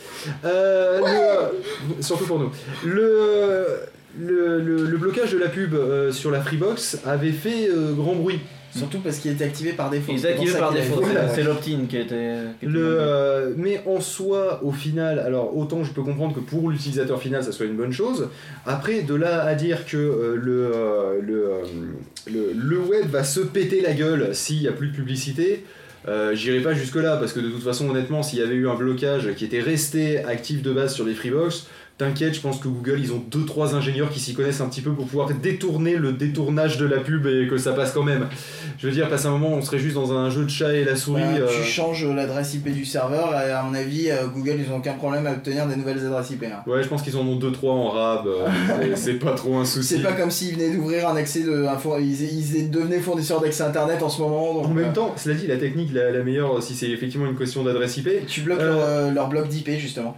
Le- 0.44 2.02
surtout 2.02 2.26
pour 2.26 2.40
nous. 2.40 2.52
Le, 2.86 3.68
le, 4.20 4.60
le- 4.60 4.86
le 4.86 4.98
blocage 4.98 5.32
de 5.34 5.38
la 5.38 5.50
pub 5.50 5.74
euh, 5.76 6.12
sur 6.12 6.32
la 6.32 6.42
Freebox 6.42 7.00
avait 7.06 7.32
fait 7.32 7.70
euh, 7.70 7.94
grand 7.94 8.16
bruit. 8.16 8.40
Surtout 8.76 9.00
parce 9.00 9.18
qu'il 9.18 9.32
était 9.32 9.44
activé 9.44 9.74
par 9.74 9.90
défaut. 9.90 10.12
Il 10.16 10.20
pour 10.22 10.30
activé 10.30 10.54
par 10.54 10.74
défaut, 10.74 11.02
c'est- 11.36 11.44
l'opt-in 11.44 11.86
qui 11.88 11.98
été 11.98 12.16
Le, 12.62 12.98
euh, 13.00 13.54
mais 13.56 13.82
en 13.86 14.02
soi, 14.02 14.62
au 14.64 14.72
final, 14.72 15.20
alors 15.20 15.56
autant 15.56 15.84
je 15.84 15.92
peux 15.94 16.02
comprendre 16.02 16.34
que 16.34 16.40
pour 16.40 16.70
l'utilisateur 16.70 17.22
final, 17.22 17.44
ça 17.44 17.52
soit 17.52 17.66
une 17.68 17.78
bonne 17.78 17.92
chose. 17.94 18.30
Après, 18.66 19.02
de 19.04 19.14
là 19.16 19.44
à 19.44 19.54
dire 19.56 19.86
que 19.86 19.98
euh, 19.98 20.36
le, 20.42 20.72
euh, 20.74 21.20
le, 21.22 21.50
le, 22.32 22.52
le 22.56 22.80
web 22.80 23.06
va 23.10 23.24
se 23.24 23.40
péter 23.42 23.82
la 23.82 23.94
gueule 23.94 24.34
s'il 24.34 24.60
n'y 24.62 24.68
a 24.68 24.72
plus 24.72 24.88
de 24.88 24.96
publicité, 24.96 25.64
Euh, 26.06 26.36
J'irai 26.36 26.60
pas 26.60 26.74
jusque 26.74 26.98
là 26.98 27.16
parce 27.16 27.32
que 27.32 27.40
de 27.40 27.48
toute 27.48 27.64
façon 27.64 27.90
honnêtement 27.90 28.24
s'il 28.24 28.40
y 28.40 28.42
avait 28.42 28.56
eu 28.56 28.68
un 28.68 28.76
blocage 28.76 29.34
qui 29.38 29.46
était 29.46 29.62
resté 29.62 30.22
actif 30.26 30.62
de 30.62 30.74
base 30.74 30.94
sur 30.94 31.06
les 31.06 31.14
Freebox, 31.14 31.66
T'inquiète, 31.96 32.34
je 32.34 32.42
pense 32.42 32.58
que 32.60 32.68
Google, 32.68 32.98
ils 33.00 33.14
ont 33.14 33.24
2-3 33.32 33.76
ingénieurs 33.76 34.10
qui 34.10 34.20
s'y 34.20 34.34
connaissent 34.34 34.62
un 34.62 34.68
petit 34.68 34.82
peu 34.82 34.92
pour 34.94 35.06
pouvoir 35.06 35.30
détourner 35.30 35.96
le 35.96 36.12
détournage 36.12 36.78
de 36.80 36.88
la 36.88 36.98
pub 36.98 37.28
et 37.28 37.48
que 37.48 37.58
ça 37.58 37.72
passe 37.74 37.92
quand 37.92 38.02
même. 38.02 38.28
Je 38.80 38.88
veux 38.88 38.94
dire, 38.94 39.08
passe 39.10 39.26
un 39.26 39.30
moment, 39.30 39.50
on 39.54 39.62
serait 39.62 39.78
juste 39.78 39.94
dans 39.94 40.12
un 40.12 40.32
jeu 40.32 40.44
de 40.44 40.50
chat 40.50 40.74
et 40.74 40.84
la 40.86 40.96
souris. 40.96 41.22
Bah, 41.22 41.28
euh, 41.42 41.48
Tu 41.56 41.64
changes 41.64 42.04
l'adresse 42.08 42.56
IP 42.56 42.70
du 42.74 42.84
serveur, 42.84 43.32
et 43.40 43.52
à 43.52 43.62
mon 43.62 43.76
avis, 43.76 44.10
euh, 44.10 44.26
Google, 44.28 44.56
ils 44.66 44.74
ont 44.74 44.78
aucun 44.78 44.94
problème 44.94 45.28
à 45.28 45.34
obtenir 45.34 45.68
des 45.68 45.76
nouvelles 45.76 46.04
adresses 46.04 46.32
IP. 46.32 46.46
hein. 46.46 46.64
Ouais, 46.66 46.82
je 46.82 46.88
pense 46.88 47.04
qu'ils 47.04 47.16
en 47.16 47.22
ont 47.28 47.38
2-3 47.38 47.70
en 47.70 47.90
rab, 47.90 48.26
euh, 48.26 48.48
c'est- 48.96 49.14
pas 49.14 49.34
trop 49.34 49.58
un 49.58 49.66
souci. 49.66 49.98
C'est 49.98 50.02
pas 50.02 50.14
comme 50.14 50.32
s'ils 50.32 50.56
venaient 50.56 50.76
d'ouvrir 50.76 51.08
un 51.08 51.16
accès 51.16 51.44
de. 51.44 51.66
un 51.68 51.78
four- 51.78 52.00
ils, 52.00 52.22
ils 52.24 52.72
devenaient 52.72 53.00
fournisseurs 53.00 53.40
d'accès 53.40 53.62
internet 53.64 54.02
en 54.02 54.10
ce 54.10 54.20
moment. 54.20 54.56
Donc, 54.56 54.66
En 54.66 54.70
même 54.70 54.86
euh, 54.90 54.94
temps, 54.94 55.14
cela 55.16 55.36
dit, 55.36 55.46
la 55.46 55.58
technique 55.58 55.94
la, 55.94 56.10
la 56.10 56.24
meilleure, 56.24 56.62
si 56.64 56.74
c'est 56.74 56.90
effectivement 56.90 57.28
une 57.28 57.38
question 57.38 57.64
d'adresse 57.64 57.98
IP, 57.98 58.10
tu 58.26 58.42
bloques 58.42 58.60
Euh, 58.62 58.74
leur, 58.74 58.82
euh, 58.84 59.12
leur 59.12 59.30
bloc 59.30 59.48
d'IP 59.48 59.70
justement. 59.78 60.18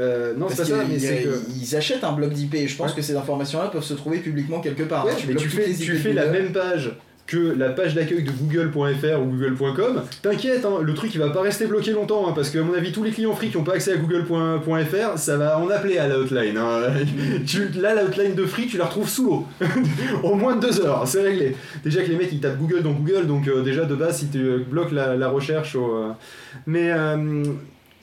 Euh, 0.00 0.34
non, 0.36 0.46
c'est 0.48 0.56
pas 0.56 0.64
ça, 0.64 0.84
mais 0.88 0.98
c'est 0.98 1.22
que. 1.22 1.28
ils 1.60 1.76
achètent 1.76 2.04
un 2.04 2.12
bloc 2.12 2.32
d'IP 2.32 2.54
et 2.54 2.66
je 2.68 2.76
pense 2.76 2.90
Ouais. 2.90 2.96
que 2.96 3.02
ces 3.02 3.16
informations-là 3.16 3.68
peuvent 3.68 3.82
se 3.84 3.94
trouver 3.94 4.18
publiquement 4.18 4.60
quelque 4.60 4.82
part. 4.82 5.04
Ouais, 5.06 5.12
hein. 5.12 5.24
mais 5.28 5.34
tu 5.36 5.48
fais, 5.48 5.72
tu 5.72 6.12
la 6.12 6.26
même 6.26 6.52
page 6.52 6.92
que 7.26 7.38
la 7.56 7.70
page 7.70 7.94
d'accueil 7.94 8.22
de 8.22 8.30
google.fr 8.30 9.18
ou 9.18 9.24
google.com, 9.24 10.02
t'inquiète, 10.20 10.66
hein, 10.66 10.80
le 10.82 10.92
truc 10.92 11.14
il 11.14 11.18
va 11.18 11.30
pas 11.30 11.40
rester 11.40 11.64
bloqué 11.66 11.92
longtemps, 11.92 12.28
hein, 12.28 12.32
parce 12.34 12.50
que 12.50 12.58
à 12.58 12.62
mon 12.62 12.74
avis 12.74 12.92
tous 12.92 13.02
les 13.02 13.12
clients 13.12 13.32
free 13.34 13.48
qui 13.48 13.56
ont 13.56 13.64
pas 13.64 13.72
accès 13.76 13.92
à 13.92 13.96
google.fr, 13.96 15.16
ça 15.16 15.38
va 15.38 15.58
en 15.58 15.70
appeler 15.70 15.96
à 15.96 16.06
la 16.06 16.18
hotline. 16.18 16.58
hein. 16.58 16.82
Tu- 17.46 17.68
là 17.80 17.94
la 17.94 18.04
hotline 18.04 18.34
de 18.34 18.44
free 18.44 18.66
tu 18.66 18.76
la 18.76 18.84
retrouves 18.84 19.08
sous 19.08 19.24
l'eau. 19.24 19.46
en 20.22 20.34
moins 20.34 20.56
de 20.56 20.66
deux 20.66 20.80
heures, 20.84 21.06
c'est 21.06 21.22
réglé. 21.22 21.56
Déjà 21.82 22.02
que 22.02 22.10
les 22.10 22.16
mecs 22.16 22.30
ils 22.30 22.40
tapent 22.40 22.58
Google 22.58 22.82
dans 22.82 22.92
Google, 22.92 23.26
donc 23.26 23.48
euh, 23.48 23.62
déjà 23.62 23.86
de 23.86 23.94
base 23.94 24.18
si 24.18 24.26
tu 24.28 24.58
bloques 24.68 24.92
la, 24.92 25.16
la 25.16 25.28
recherche 25.30 25.76
au, 25.76 25.94
euh, 25.96 26.10
Mais 26.66 26.90
euh, 26.92 27.42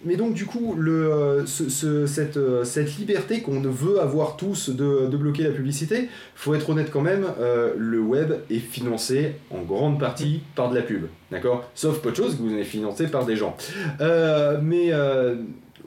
mais 0.03 0.15
donc 0.15 0.34
du 0.34 0.46
coup, 0.46 0.75
euh, 0.79 1.46
euh, 1.84 2.63
cette 2.63 2.98
liberté 2.98 3.41
qu'on 3.41 3.62
veut 3.62 4.00
avoir 4.00 4.36
tous 4.36 4.70
de, 4.70 5.08
bloquer 5.15 5.43
la 5.43 5.51
publicité, 5.51 6.10
faut 6.36 6.55
être 6.55 6.70
honnête 6.70 6.89
quand 6.91 7.01
même, 7.01 7.25
euh, 7.39 7.74
le 7.77 8.00
web 8.00 8.34
est 8.50 8.60
financé 8.60 9.36
en 9.51 9.62
grande 9.62 10.00
partie 10.00 10.41
par 10.55 10.70
de 10.70 10.75
la 10.75 10.81
pub, 10.81 11.05
d'accord? 11.31 11.70
Sauf 11.75 12.01
peu 12.01 12.12
de 12.12 12.15
choses 12.15 12.36
que 12.36 12.41
vous 12.41 12.55
êtes 12.55 12.65
financé 12.65 13.08
par 13.08 13.25
des 13.25 13.36
gens. 13.36 13.55
Mais 14.00 14.91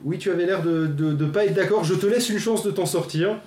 oui, 0.03 0.17
tu 0.19 0.29
avais 0.29 0.45
l'air 0.45 0.61
de, 0.61 0.87
de 0.87 1.25
pas 1.25 1.45
être 1.45 1.55
d'accord, 1.55 1.83
je 1.83 1.95
te 1.95 2.05
laisse 2.05 2.29
une 2.29 2.39
chance 2.39 2.63
de 2.63 2.71
t'en 2.71 2.85
sortir. 2.85 3.37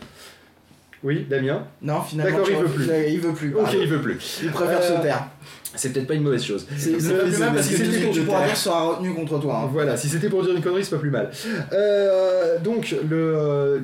Oui, 1.05 1.26
Damien 1.31 1.64
Non, 1.83 2.00
finalement, 2.02 2.38
D'accord, 2.38 2.49
il 2.50 2.57
veut 2.57 2.69
plus. 2.69 2.88
Il 3.14 3.21
veut 3.21 3.33
plus. 3.33 3.55
Ok, 3.55 3.62
pardon. 3.62 3.78
il 3.81 3.88
veut 3.88 4.00
plus. 4.00 4.40
Il 4.43 4.50
préfère 4.50 4.81
Euh, 4.81 4.97
se 4.97 5.02
taire. 5.02 5.26
C'est 5.75 5.93
peut-être 5.93 6.07
pas 6.09 6.14
une 6.14 6.23
mauvaise 6.23 6.43
chose. 6.43 6.67
C'est 6.76 6.93
plus 6.93 7.38
mal 7.38 7.52
parce 7.55 7.67
si 7.67 7.75
que 7.76 8.12
tu 8.12 8.23
pourras 8.23 8.47
dire 8.47 8.57
sera 8.57 8.83
retenu 8.88 9.14
contre 9.14 9.38
toi. 9.38 9.61
hein. 9.64 9.69
Voilà, 9.73 9.97
si 9.97 10.09
c'était 10.09 10.28
pour 10.28 10.43
dire 10.43 10.55
une 10.57 10.62
connerie, 10.62 10.83
c'est 10.83 10.90
pas 10.90 10.99
plus 10.99 11.11
mal. 11.11 11.31
Euh, 11.73 12.59
donc, 12.59 12.95
le, 13.09 13.17
euh, 13.37 13.78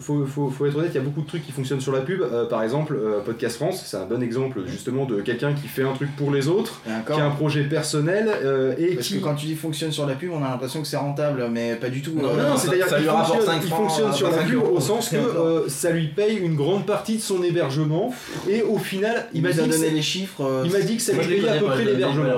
faut, 0.00 0.24
faut, 0.26 0.48
faut 0.50 0.66
être 0.66 0.76
honnête, 0.76 0.90
il 0.92 0.96
y 0.96 1.00
a 1.00 1.02
beaucoup 1.02 1.22
de 1.22 1.26
trucs 1.26 1.44
qui 1.44 1.52
fonctionnent 1.52 1.80
sur 1.80 1.92
la 1.92 2.00
pub. 2.00 2.22
Euh, 2.22 2.46
par 2.46 2.62
exemple, 2.62 2.94
euh, 2.96 3.20
Podcast 3.20 3.56
France, 3.56 3.82
c'est 3.86 3.96
un 3.96 4.06
bon 4.06 4.22
exemple 4.22 4.60
justement 4.66 5.04
de 5.04 5.20
quelqu'un 5.20 5.52
qui 5.54 5.68
fait 5.68 5.82
un 5.82 5.92
truc 5.92 6.14
pour 6.16 6.30
les 6.30 6.48
autres, 6.48 6.80
qui 7.14 7.20
a 7.20 7.24
un 7.26 7.30
projet 7.30 7.62
personnel 7.64 8.28
euh, 8.44 8.74
et 8.78 8.94
Parce 8.94 9.08
qui. 9.08 9.18
que 9.18 9.24
quand 9.24 9.34
tu 9.34 9.46
dis 9.46 9.54
fonctionne 9.54 9.92
sur 9.92 10.06
la 10.06 10.14
pub, 10.14 10.30
on 10.32 10.44
a 10.44 10.48
l'impression 10.50 10.80
que 10.82 10.86
c'est 10.88 10.96
rentable, 10.96 11.46
mais 11.50 11.74
pas 11.76 11.88
du 11.88 12.02
tout. 12.02 12.12
Non, 12.14 12.28
Euh, 12.30 12.36
Non, 12.42 12.48
non, 12.50 12.56
ça- 12.56 12.68
c'est-à-dire 12.68 12.86
qu'il 12.88 12.98
lui 12.98 13.08
rapporte 13.08 13.28
fonctionne, 13.36 13.54
5 13.54 13.60
il 13.64 13.68
francs, 13.68 13.80
fonctionne 13.88 14.08
euh, 14.10 14.12
sur 14.12 14.30
la 14.30 14.36
5 14.36 14.44
pub 14.46 14.54
euros. 14.54 14.76
au 14.76 14.80
sens 14.80 15.08
que 15.08 15.16
euh, 15.16 15.68
ça 15.68 15.90
lui 15.90 16.08
paye 16.08 16.36
une 16.36 16.54
grande 16.56 16.86
partie 16.86 17.16
de 17.16 17.22
son 17.22 17.42
hébergement 17.42 18.12
et 18.48 18.62
au 18.62 18.78
final, 18.78 19.26
il 19.32 19.38
il 19.38 19.42
m'a 19.42 19.52
dit, 19.52 19.58
donné 19.68 19.90
les 19.90 20.02
chiffres. 20.02 20.42
euh, 20.44 20.62
il 20.64 20.72
m'a 20.72 20.80
dit 20.80 20.96
que 20.96 21.02
ça 21.02 21.12
lui 21.12 21.26
payait 21.26 21.48
à 21.48 21.54
peu 21.58 21.66
près 21.66 21.84
l'hébergement. 21.84 22.24
hein. 22.24 22.30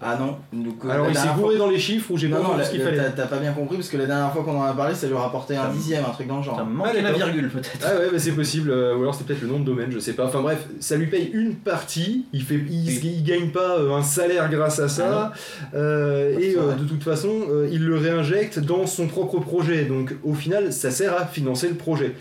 Ah 0.00 0.16
non. 0.18 0.36
Donc, 0.52 0.84
euh, 0.84 0.88
Alors 0.90 1.06
il 1.08 1.16
s'est 1.16 1.28
gouré 1.36 1.56
dans 1.58 1.68
les 1.68 1.78
chiffres 1.78 2.10
ou 2.10 2.16
j'ai 2.16 2.28
pas 2.28 2.38
la- 2.56 2.64
ce 2.64 2.70
qu'il 2.70 2.80
la- 2.80 2.86
fallait. 2.86 3.12
t'as 3.16 3.26
pas 3.26 3.38
bien 3.38 3.52
compris 3.52 3.76
parce 3.76 3.88
que 3.88 3.96
la 3.96 4.06
dernière 4.06 4.32
fois 4.32 4.42
qu'on 4.44 4.58
en 4.58 4.64
a 4.64 4.72
parlé, 4.72 4.94
ça 4.94 5.06
lui 5.06 5.14
rapportait 5.14 5.56
un 5.56 5.68
dixième, 5.70 6.04
un 6.04 6.10
truc 6.12 6.26
dans 6.28 6.38
le 6.38 6.42
genre. 6.42 6.56
Ah, 6.98 7.02
la 7.02 7.12
virgule 7.12 7.48
peut-être. 7.48 7.78
Ah 7.84 7.94
ouais, 7.96 8.10
bah 8.12 8.18
c'est 8.18 8.32
possible, 8.32 8.70
euh, 8.70 8.96
ou 8.96 9.02
alors 9.02 9.14
c'est 9.14 9.24
peut-être 9.26 9.42
le 9.42 9.48
nom 9.48 9.58
de 9.60 9.64
domaine, 9.64 9.90
je 9.90 9.98
sais 9.98 10.12
pas. 10.12 10.26
Enfin 10.26 10.40
bref, 10.40 10.66
ça 10.80 10.96
lui 10.96 11.06
paye 11.06 11.30
une 11.32 11.54
partie, 11.56 12.26
il, 12.32 12.42
fait, 12.42 12.54
il, 12.56 12.86
Oui. 12.88 13.00
il 13.02 13.22
gagne 13.24 13.48
pas 13.50 13.78
euh, 13.78 13.92
un 13.92 14.02
salaire 14.02 14.48
grâce 14.50 14.78
à 14.80 14.88
ça, 14.88 15.32
euh, 15.74 16.38
et 16.38 16.56
euh, 16.56 16.60
vrai. 16.60 16.74
de 16.76 16.84
toute 16.84 17.02
façon, 17.02 17.32
euh, 17.50 17.68
il 17.72 17.84
le 17.84 17.96
réinjecte 17.96 18.58
dans 18.58 18.86
son 18.86 19.06
propre 19.06 19.40
projet. 19.40 19.84
Donc 19.84 20.14
au 20.24 20.34
final, 20.34 20.72
ça 20.72 20.90
sert 20.90 21.14
à 21.20 21.26
financer 21.26 21.68
le 21.68 21.74
projet. 21.74 22.14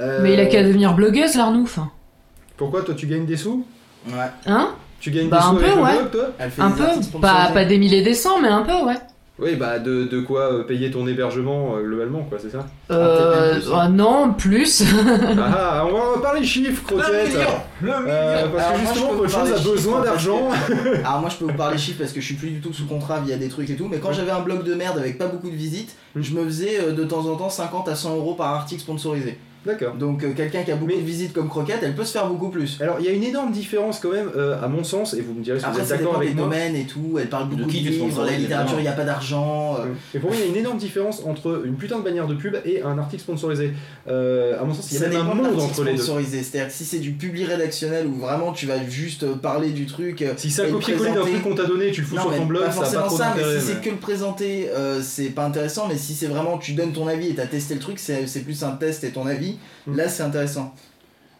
Euh, 0.00 0.20
Mais 0.22 0.34
il 0.34 0.40
a 0.40 0.46
qu'à 0.46 0.62
devenir 0.62 0.94
blogueuse, 0.94 1.34
l'Arnouf. 1.36 1.78
Pourquoi 2.56 2.82
toi 2.82 2.94
tu 2.94 3.06
gagnes 3.06 3.26
des 3.26 3.36
sous? 3.36 3.66
Ouais. 4.08 4.12
Hein? 4.46 4.70
Tu 5.00 5.10
gagnes 5.10 5.28
Bah, 5.28 5.38
des 5.40 5.44
un 5.44 5.50
sous 5.50 5.56
peu, 5.56 5.64
avec 5.64 5.76
le 5.76 5.82
ouais. 5.82 5.92
blog, 5.98 6.10
toi? 6.10 6.24
Elle 6.38 6.50
fait 6.50 6.62
Un 6.62 6.70
des 6.70 6.76
peu 7.12 7.18
pas, 7.20 7.50
pas 7.52 7.64
des 7.64 7.78
milliers 7.78 8.02
des 8.02 8.14
cents, 8.14 8.40
mais 8.40 8.48
un 8.48 8.62
peu, 8.62 8.72
ouais. 8.86 8.94
Oui, 9.38 9.54
bah 9.56 9.78
de, 9.78 10.04
de 10.04 10.20
quoi 10.20 10.50
euh, 10.50 10.62
payer 10.64 10.90
ton 10.90 11.06
hébergement 11.06 11.76
euh, 11.76 11.82
globalement, 11.82 12.22
quoi, 12.22 12.38
c'est 12.40 12.48
ça 12.50 12.66
Euh, 12.90 13.54
plus, 13.60 13.70
ah 13.74 13.86
non, 13.88 14.32
plus. 14.32 14.82
Ah, 15.38 15.84
on 15.88 15.92
va 15.92 16.16
en 16.16 16.20
parler 16.20 16.42
chiffres, 16.42 16.82
croquette 16.86 17.36
Euh, 17.84 18.46
Parce 18.48 18.64
Alors, 18.66 18.72
que 18.72 18.78
moi, 18.78 18.80
je 18.80 18.86
justement, 18.94 19.08
peux 19.10 19.28
parler 19.28 19.28
choses 19.28 19.52
a 19.52 19.56
chiffres, 19.58 19.70
besoin 19.72 19.96
parce 19.98 20.06
d'argent. 20.08 20.48
Alors 21.04 21.20
moi 21.20 21.28
je 21.30 21.36
peux 21.36 21.44
vous 21.44 21.56
parler 21.58 21.76
chiffres 21.76 21.98
parce 21.98 22.12
que 22.12 22.20
je 22.22 22.24
suis 22.26 22.34
plus 22.36 22.48
du 22.50 22.60
tout 22.60 22.72
sous 22.72 22.86
contrat 22.86 23.20
via 23.20 23.36
des 23.36 23.48
trucs 23.48 23.68
et 23.68 23.76
tout, 23.76 23.88
mais 23.90 23.98
quand 23.98 24.12
j'avais 24.12 24.30
un 24.30 24.40
blog 24.40 24.62
de 24.64 24.72
merde 24.74 24.96
avec 24.98 25.18
pas 25.18 25.26
beaucoup 25.26 25.50
de 25.50 25.56
visites, 25.56 25.94
Mm. 26.16 26.22
je 26.22 26.32
me 26.34 26.44
faisais 26.44 26.80
euh, 26.80 26.92
de 26.92 27.04
temps 27.04 27.26
en 27.26 27.36
temps 27.36 27.50
50 27.50 27.88
à 27.88 27.94
100 27.94 28.16
euros 28.16 28.32
par 28.34 28.54
article 28.54 28.80
sponsorisé. 28.80 29.36
D'accord. 29.66 29.94
Donc 29.94 30.22
euh, 30.24 30.32
quelqu'un 30.34 30.62
qui 30.62 30.70
a 30.70 30.76
beaucoup 30.76 30.92
Mais- 30.94 31.00
de 31.00 31.06
visites 31.06 31.32
comme 31.32 31.48
Croquette, 31.48 31.80
elle 31.82 31.94
peut 31.94 32.04
se 32.04 32.12
faire 32.12 32.26
beaucoup 32.28 32.48
plus. 32.50 32.78
Alors, 32.80 32.96
il 33.00 33.04
y 33.06 33.08
a 33.08 33.12
une 33.12 33.24
énorme 33.24 33.50
différence 33.52 33.98
quand 34.00 34.10
même, 34.12 34.30
euh, 34.36 34.62
à 34.62 34.68
mon 34.68 34.84
sens, 34.84 35.12
et 35.14 35.20
vous 35.20 35.34
me 35.34 35.42
direz 35.42 35.58
si 35.58 35.64
vous 35.64 35.70
Après 35.70 35.82
êtes 35.82 35.88
ça 35.88 35.96
d'accord 35.96 36.12
dépend 36.12 36.20
des 36.20 36.26
avec 36.26 36.36
moi. 36.38 36.44
domaines 36.46 36.76
et 36.76 36.84
tout, 36.84 37.18
elle 37.20 37.28
parle 37.28 37.50
De 37.50 37.56
beaucoup 37.56 37.66
de, 37.68 37.72
qui 37.72 37.82
tu 37.82 37.90
livres, 37.90 38.24
la 38.24 38.32
littérature, 38.36 38.78
il 38.78 38.82
n'y 38.82 38.88
a 38.88 38.92
pas 38.92 39.04
d'argent. 39.04 39.76
euh, 39.80 39.86
Et 40.14 40.18
pour 40.18 40.30
moi, 40.30 40.38
il 40.38 40.44
y 40.44 40.48
a 40.48 40.50
une 40.50 40.56
énorme 40.56 40.78
différence 40.78 41.22
entre 41.26 41.62
une 41.64 41.74
putain 41.74 41.98
de 41.98 42.04
bannière 42.04 42.26
de 42.26 42.34
pub 42.34 42.56
et 42.64 42.82
un 42.82 42.96
article 42.98 43.22
sponsorisé. 43.22 43.72
Euh, 44.08 44.60
à 44.60 44.64
mon 44.64 44.72
sens, 44.72 44.90
il 44.90 44.94
y 44.94 44.96
a 44.98 45.00
Ça 45.00 45.08
même 45.08 45.16
un 45.18 45.24
de 45.34 45.34
monde 45.42 45.60
entre 45.60 45.82
les 45.84 45.92
deux. 45.92 45.96
sponsorisé. 45.98 46.42
C'est-à-dire 46.42 46.68
que 46.68 46.74
si 46.74 46.84
c'est 46.84 46.98
du 46.98 47.10
publi 47.12 47.44
rédactionnel 47.44 48.06
où 48.06 48.14
vraiment 48.20 48.52
tu 48.52 48.66
vas 48.66 48.84
juste 48.88 49.26
parler 49.40 49.70
du 49.70 49.86
truc. 49.86 50.24
Si 50.36 50.50
c'est 50.50 50.62
un 50.62 50.64
et 50.64 50.68
le 50.68 50.74
copier-coller 50.74 51.10
d'un 51.12 51.20
truc 51.22 51.42
qu'on 51.42 51.54
t'a 51.54 51.64
donné, 51.66 51.90
tu 51.90 52.02
le 52.02 52.06
fous 52.06 52.14
Non, 52.16 52.22
sur 52.22 52.36
ton 52.36 52.46
blog, 52.46 52.64
pas 52.64 52.70
ça 52.72 52.82
n'a 52.82 53.00
pas 53.02 53.06
trop 53.08 53.16
ça, 53.16 53.34
mais 53.36 53.58
si 53.60 53.66
c'est 53.66 53.80
que 53.80 53.90
le 53.90 53.96
présenter, 53.96 54.68
c'est 55.02 55.30
pas 55.30 55.44
intéressant. 55.44 55.86
Mais 55.88 55.96
si 55.96 56.14
c'est 56.14 56.26
vraiment, 56.26 56.58
tu 56.58 56.72
donnes 56.72 56.92
ton 56.92 57.06
avis 57.08 57.28
et 57.30 57.34
t'as 57.34 57.46
testé 57.46 57.74
le 57.74 57.80
truc, 57.80 57.98
c'est 57.98 58.26
c'est 58.26 58.40
plus 58.40 58.62
un 58.62 58.70
test 58.72 59.02
et 59.04 59.10
ton 59.10 59.26
avis. 59.26 59.55
Mm. 59.86 59.96
Là, 59.96 60.08
c'est 60.08 60.22
intéressant. 60.22 60.74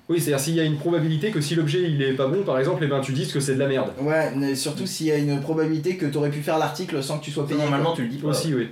Oui, 0.08 0.20
c'est-à-dire 0.20 0.40
s'il 0.40 0.54
y 0.54 0.60
a 0.60 0.64
une 0.64 0.76
probabilité 0.76 1.32
que 1.32 1.40
si 1.40 1.56
l'objet 1.56 1.82
il 1.82 2.00
est 2.00 2.12
pas 2.12 2.28
bon, 2.28 2.44
par 2.44 2.58
exemple, 2.58 2.84
et 2.84 2.86
ben 2.86 3.00
tu 3.00 3.12
dises 3.12 3.32
que 3.32 3.40
c'est 3.40 3.54
de 3.54 3.58
la 3.58 3.66
merde. 3.66 3.90
Ouais, 4.00 4.32
mais 4.36 4.54
surtout 4.54 4.86
s'il 4.86 5.06
y 5.06 5.10
a 5.10 5.16
une 5.16 5.40
probabilité 5.40 5.96
que 5.96 6.06
t'aurais 6.06 6.30
pu 6.30 6.42
faire 6.42 6.58
l'article 6.58 7.02
sans 7.02 7.18
que 7.18 7.24
tu 7.24 7.32
sois 7.32 7.46
payé. 7.46 7.58
Normalement 7.58 7.86
quoi. 7.86 7.96
tu 7.96 8.02
le 8.02 8.08
dis 8.08 8.18
pas. 8.18 8.28
Aussi, 8.28 8.54
oui. 8.54 8.68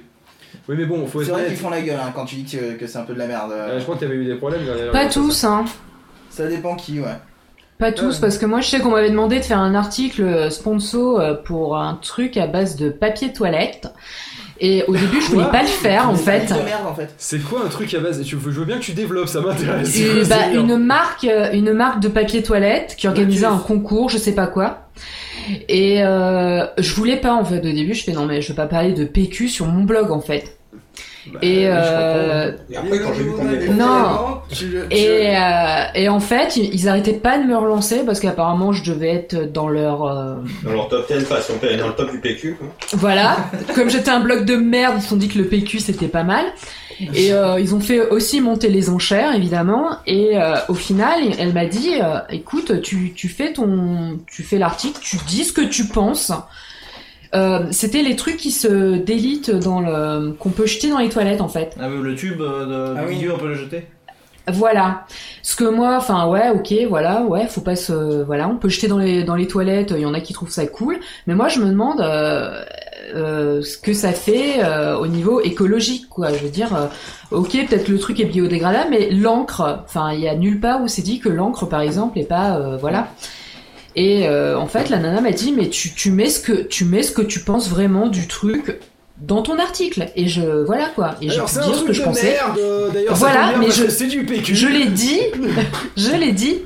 Oui, 0.68 0.76
mais 0.78 0.86
bon, 0.86 1.04
faut 1.06 1.24
c'est 1.24 1.32
vrai 1.32 1.46
qu'ils 1.46 1.56
font 1.56 1.70
la 1.70 1.82
gueule 1.82 1.98
hein, 2.00 2.12
quand 2.14 2.24
tu 2.24 2.36
dis 2.36 2.56
que, 2.56 2.74
que 2.74 2.86
c'est 2.86 2.98
un 2.98 3.02
peu 3.02 3.14
de 3.14 3.18
la 3.18 3.26
merde. 3.26 3.50
Euh, 3.50 3.78
je 3.78 3.82
crois 3.82 3.96
que 3.96 4.00
t'avais 4.00 4.14
eu 4.14 4.24
des 4.24 4.36
problèmes. 4.36 4.62
Pas 4.92 5.06
tous, 5.06 5.42
hein. 5.42 5.64
Ça 6.30 6.46
dépend 6.46 6.76
qui, 6.76 7.00
ouais. 7.00 7.16
Pas 7.78 7.90
tous, 7.90 8.14
ouais. 8.14 8.20
parce 8.20 8.38
que 8.38 8.46
moi 8.46 8.60
je 8.60 8.68
sais 8.68 8.78
qu'on 8.78 8.90
m'avait 8.90 9.10
demandé 9.10 9.40
de 9.40 9.44
faire 9.44 9.58
un 9.58 9.74
article 9.74 10.22
euh, 10.22 10.50
sponsor 10.50 11.18
euh, 11.18 11.34
pour 11.34 11.76
un 11.76 11.94
truc 11.94 12.36
à 12.36 12.46
base 12.46 12.76
de 12.76 12.88
papier 12.88 13.32
toilette. 13.32 13.88
Et 14.60 14.84
au 14.86 14.92
début 14.92 15.20
je 15.20 15.32
voulais 15.32 15.50
pas 15.50 15.62
le 15.62 15.68
faire 15.68 16.08
en 16.08 16.14
fait. 16.14 16.46
de 16.46 16.64
merde 16.64 16.86
en 16.86 16.94
fait. 16.94 17.12
C'est 17.18 17.40
quoi 17.40 17.62
un 17.64 17.68
truc 17.68 17.92
à 17.94 17.98
base 17.98 18.22
tu, 18.22 18.36
Je 18.36 18.36
veux 18.36 18.64
bien 18.64 18.78
que 18.78 18.84
tu 18.84 18.92
développes, 18.92 19.28
ça 19.28 19.40
m'intéresse. 19.40 19.98
Bah, 20.28 20.52
une 20.54 20.76
marque, 20.76 21.24
euh, 21.24 21.52
une 21.52 21.72
marque 21.72 22.00
de 22.00 22.08
papier 22.08 22.42
toilette 22.42 22.94
qui 22.96 23.08
organisait 23.08 23.46
un 23.46 23.58
concours, 23.58 24.08
je 24.10 24.18
sais 24.18 24.34
pas 24.34 24.46
quoi. 24.46 24.88
Et 25.68 26.02
euh, 26.02 26.66
je 26.78 26.94
voulais 26.94 27.16
pas 27.16 27.34
en 27.34 27.44
fait 27.44 27.58
au 27.58 27.72
début. 27.72 27.94
Je 27.94 28.04
fais 28.04 28.12
non 28.12 28.26
mais 28.26 28.40
je 28.40 28.48
veux 28.48 28.54
pas 28.54 28.66
parler 28.66 28.92
de 28.92 29.04
PQ 29.04 29.48
sur 29.48 29.66
mon 29.66 29.84
blog 29.84 30.10
en 30.10 30.20
fait. 30.20 30.53
Bah, 31.32 31.38
et 31.42 31.66
euh, 31.68 32.52
Et 32.70 32.76
après, 32.76 32.98
quand 33.00 33.14
j'ai 33.14 33.22
vu 33.22 33.30
qu'on 33.32 33.46
avait 33.48 33.68
Non. 33.68 34.40
Tu, 34.50 34.56
tu- 34.70 34.76
et, 34.90 35.36
euh, 35.36 35.84
et 35.94 36.08
en 36.08 36.20
fait 36.20 36.56
ils, 36.56 36.88
arrêtaient 36.88 37.14
pas 37.14 37.38
de 37.38 37.44
me 37.44 37.56
relancer 37.56 38.02
parce 38.04 38.20
qu'apparemment 38.20 38.72
je 38.72 38.84
devais 38.84 39.08
être 39.10 39.50
dans 39.50 39.68
leur 39.68 40.04
euh, 40.04 40.34
Dans 40.64 40.72
leur 40.72 40.88
top 40.88 41.06
10, 41.10 41.22
enfin, 41.22 41.40
si 41.40 41.50
on 41.52 41.58
peut 41.58 41.74
dans 41.76 41.88
le 41.88 41.94
top 41.94 42.10
du 42.10 42.20
PQ. 42.20 42.56
quoi. 42.58 42.68
Voilà, 42.92 43.36
comme 43.74 43.88
j'étais 43.88 44.10
un 44.10 44.20
blog 44.20 44.44
de 44.44 44.56
merde, 44.56 44.94
ils 44.98 45.02
se 45.02 45.08
sont 45.08 45.16
dit 45.16 45.28
que 45.28 45.38
le 45.38 45.46
PQ 45.46 45.80
c'était 45.80 46.08
pas 46.08 46.24
mal. 46.24 46.44
Et 47.12 47.32
euh, 47.32 47.58
ils 47.58 47.74
ont 47.74 47.80
fait 47.80 48.08
aussi 48.10 48.40
monter 48.40 48.68
les 48.68 48.88
enchères 48.88 49.34
évidemment. 49.34 49.96
Et 50.06 50.38
euh, 50.38 50.54
au 50.68 50.74
final, 50.74 51.20
elle 51.40 51.52
m'a 51.52 51.66
dit, 51.66 51.90
euh, 52.00 52.18
écoute, 52.30 52.82
tu, 52.82 53.12
tu 53.14 53.28
fais 53.28 53.52
ton, 53.52 54.20
tu 54.28 54.44
fais 54.44 54.58
l'article, 54.58 55.00
tu 55.02 55.16
dis 55.26 55.44
ce 55.44 55.52
que 55.52 55.62
tu 55.62 55.86
penses. 55.86 56.30
Euh, 57.34 57.66
c'était 57.70 58.02
les 58.02 58.16
trucs 58.16 58.36
qui 58.36 58.50
se 58.52 58.96
délitent 58.96 59.50
dans 59.50 59.80
le, 59.80 60.32
qu'on 60.32 60.50
peut 60.50 60.66
jeter 60.66 60.88
dans 60.90 60.98
les 60.98 61.08
toilettes 61.08 61.40
en 61.40 61.48
fait. 61.48 61.76
Ah 61.80 61.88
oui, 61.90 62.00
le 62.02 62.14
tube 62.14 62.40
euh, 62.40 62.94
de, 62.94 62.98
Ah 62.98 63.04
oui. 63.08 63.26
on 63.32 63.38
peut 63.38 63.48
le 63.48 63.54
jeter. 63.54 63.86
Voilà. 64.52 65.06
Ce 65.42 65.56
que 65.56 65.64
moi, 65.64 65.96
enfin 65.96 66.26
ouais, 66.28 66.50
ok, 66.50 66.74
voilà, 66.88 67.22
ouais, 67.22 67.46
faut 67.46 67.62
pas 67.62 67.76
se, 67.76 68.22
voilà, 68.22 68.46
on 68.46 68.56
peut 68.56 68.68
jeter 68.68 68.88
dans 68.88 68.98
les 68.98 69.24
dans 69.24 69.36
les 69.36 69.46
toilettes. 69.48 69.92
Il 69.96 70.02
y 70.02 70.06
en 70.06 70.12
a 70.12 70.20
qui 70.20 70.34
trouvent 70.34 70.50
ça 70.50 70.66
cool, 70.66 70.98
mais 71.26 71.34
moi 71.34 71.48
je 71.48 71.60
me 71.60 71.66
demande 71.66 72.02
euh, 72.02 72.62
euh, 73.14 73.62
ce 73.62 73.78
que 73.78 73.94
ça 73.94 74.12
fait 74.12 74.62
euh, 74.62 74.98
au 74.98 75.06
niveau 75.06 75.40
écologique, 75.40 76.10
quoi. 76.10 76.30
Je 76.30 76.42
veux 76.44 76.50
dire, 76.50 76.76
euh, 76.76 76.86
ok, 77.30 77.52
peut-être 77.68 77.88
le 77.88 77.98
truc 77.98 78.20
est 78.20 78.26
biodégradable, 78.26 78.88
mais 78.90 79.10
l'encre, 79.10 79.80
enfin, 79.84 80.12
il 80.12 80.20
y 80.20 80.28
a 80.28 80.34
nulle 80.34 80.60
part 80.60 80.82
où 80.82 80.88
c'est 80.88 81.02
dit 81.02 81.20
que 81.20 81.30
l'encre, 81.30 81.64
par 81.66 81.80
exemple, 81.80 82.18
est 82.18 82.28
pas, 82.28 82.56
euh, 82.58 82.76
voilà. 82.76 83.08
Et 83.96 84.26
euh, 84.28 84.58
en 84.58 84.66
fait, 84.66 84.88
la 84.90 84.98
nana 84.98 85.20
m'a 85.20 85.30
dit, 85.30 85.52
mais 85.52 85.68
tu, 85.68 85.92
tu 85.94 86.10
mets 86.10 86.28
ce 86.28 86.40
que 86.40 86.52
tu 86.52 86.84
mets 86.84 87.02
ce 87.02 87.12
que 87.12 87.22
tu 87.22 87.40
penses 87.40 87.68
vraiment 87.68 88.08
du 88.08 88.26
truc 88.26 88.78
dans 89.20 89.42
ton 89.42 89.58
article. 89.58 90.08
Et 90.16 90.26
je 90.28 90.42
voilà 90.64 90.86
quoi. 90.94 91.14
Et 91.22 91.30
Alors 91.30 91.48
un 91.56 91.60
dire 91.66 91.74
ce 91.76 91.84
que 91.84 91.92
je 91.92 92.02
pensais. 92.02 92.32
merde. 92.32 92.58
euh, 92.58 92.90
Voilà, 93.10 93.52
mais 93.58 93.70
je- 93.70 93.88
c'est 93.88 94.08
du 94.08 94.24
PQ. 94.24 94.54
Je 94.54 94.66
l'ai 94.66 94.86
dit, 94.86 95.20
je 95.96 96.10
l'ai 96.10 96.32
dit, 96.32 96.62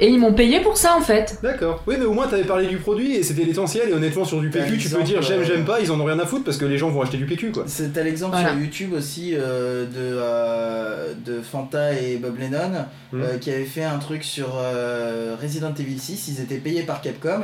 et 0.00 0.08
ils 0.08 0.18
m'ont 0.18 0.32
payé 0.32 0.60
pour 0.60 0.76
ça 0.76 0.96
en 0.96 1.00
fait. 1.00 1.38
D'accord. 1.42 1.82
Oui, 1.86 1.96
mais 1.98 2.04
au 2.04 2.12
moins 2.12 2.26
t'avais 2.26 2.44
parlé 2.44 2.66
du 2.66 2.76
produit 2.78 3.14
et 3.16 3.22
c'était 3.22 3.44
l'essentiel. 3.44 3.88
Et 3.90 3.92
honnêtement, 3.92 4.24
sur 4.24 4.40
du 4.40 4.50
PQ, 4.50 4.78
tu 4.78 4.88
peux 4.88 5.02
dire 5.02 5.22
j'aime, 5.22 5.44
j'aime 5.44 5.64
pas, 5.64 5.80
ils 5.80 5.90
en 5.92 6.00
ont 6.00 6.04
rien 6.04 6.18
à 6.18 6.26
foutre 6.26 6.44
parce 6.44 6.56
que 6.56 6.64
les 6.64 6.78
gens 6.78 6.90
vont 6.90 7.02
acheter 7.02 7.16
du 7.18 7.26
PQ 7.26 7.52
quoi. 7.52 7.64
C'est 7.66 7.92
t'as 7.92 8.02
l'exemple 8.02 8.32
Voilà. 8.34 8.50
sur 8.50 8.58
YouTube 8.60 8.92
aussi 8.92 9.34
euh, 9.34 9.84
de, 9.86 9.90
euh, 9.98 11.12
de 11.24 11.40
Fanta 11.40 11.92
et 11.94 12.16
Bob 12.16 12.38
Lennon 12.38 12.84
Mm. 13.12 13.22
euh, 13.22 13.38
qui 13.38 13.50
avaient 13.52 13.64
fait 13.64 13.84
un 13.84 13.98
truc 13.98 14.24
sur 14.24 14.54
euh, 14.58 15.36
Resident 15.40 15.72
Evil 15.78 15.98
6. 16.00 16.28
Ils 16.28 16.40
étaient 16.42 16.56
payés 16.56 16.82
par 16.82 17.00
Capcom 17.00 17.42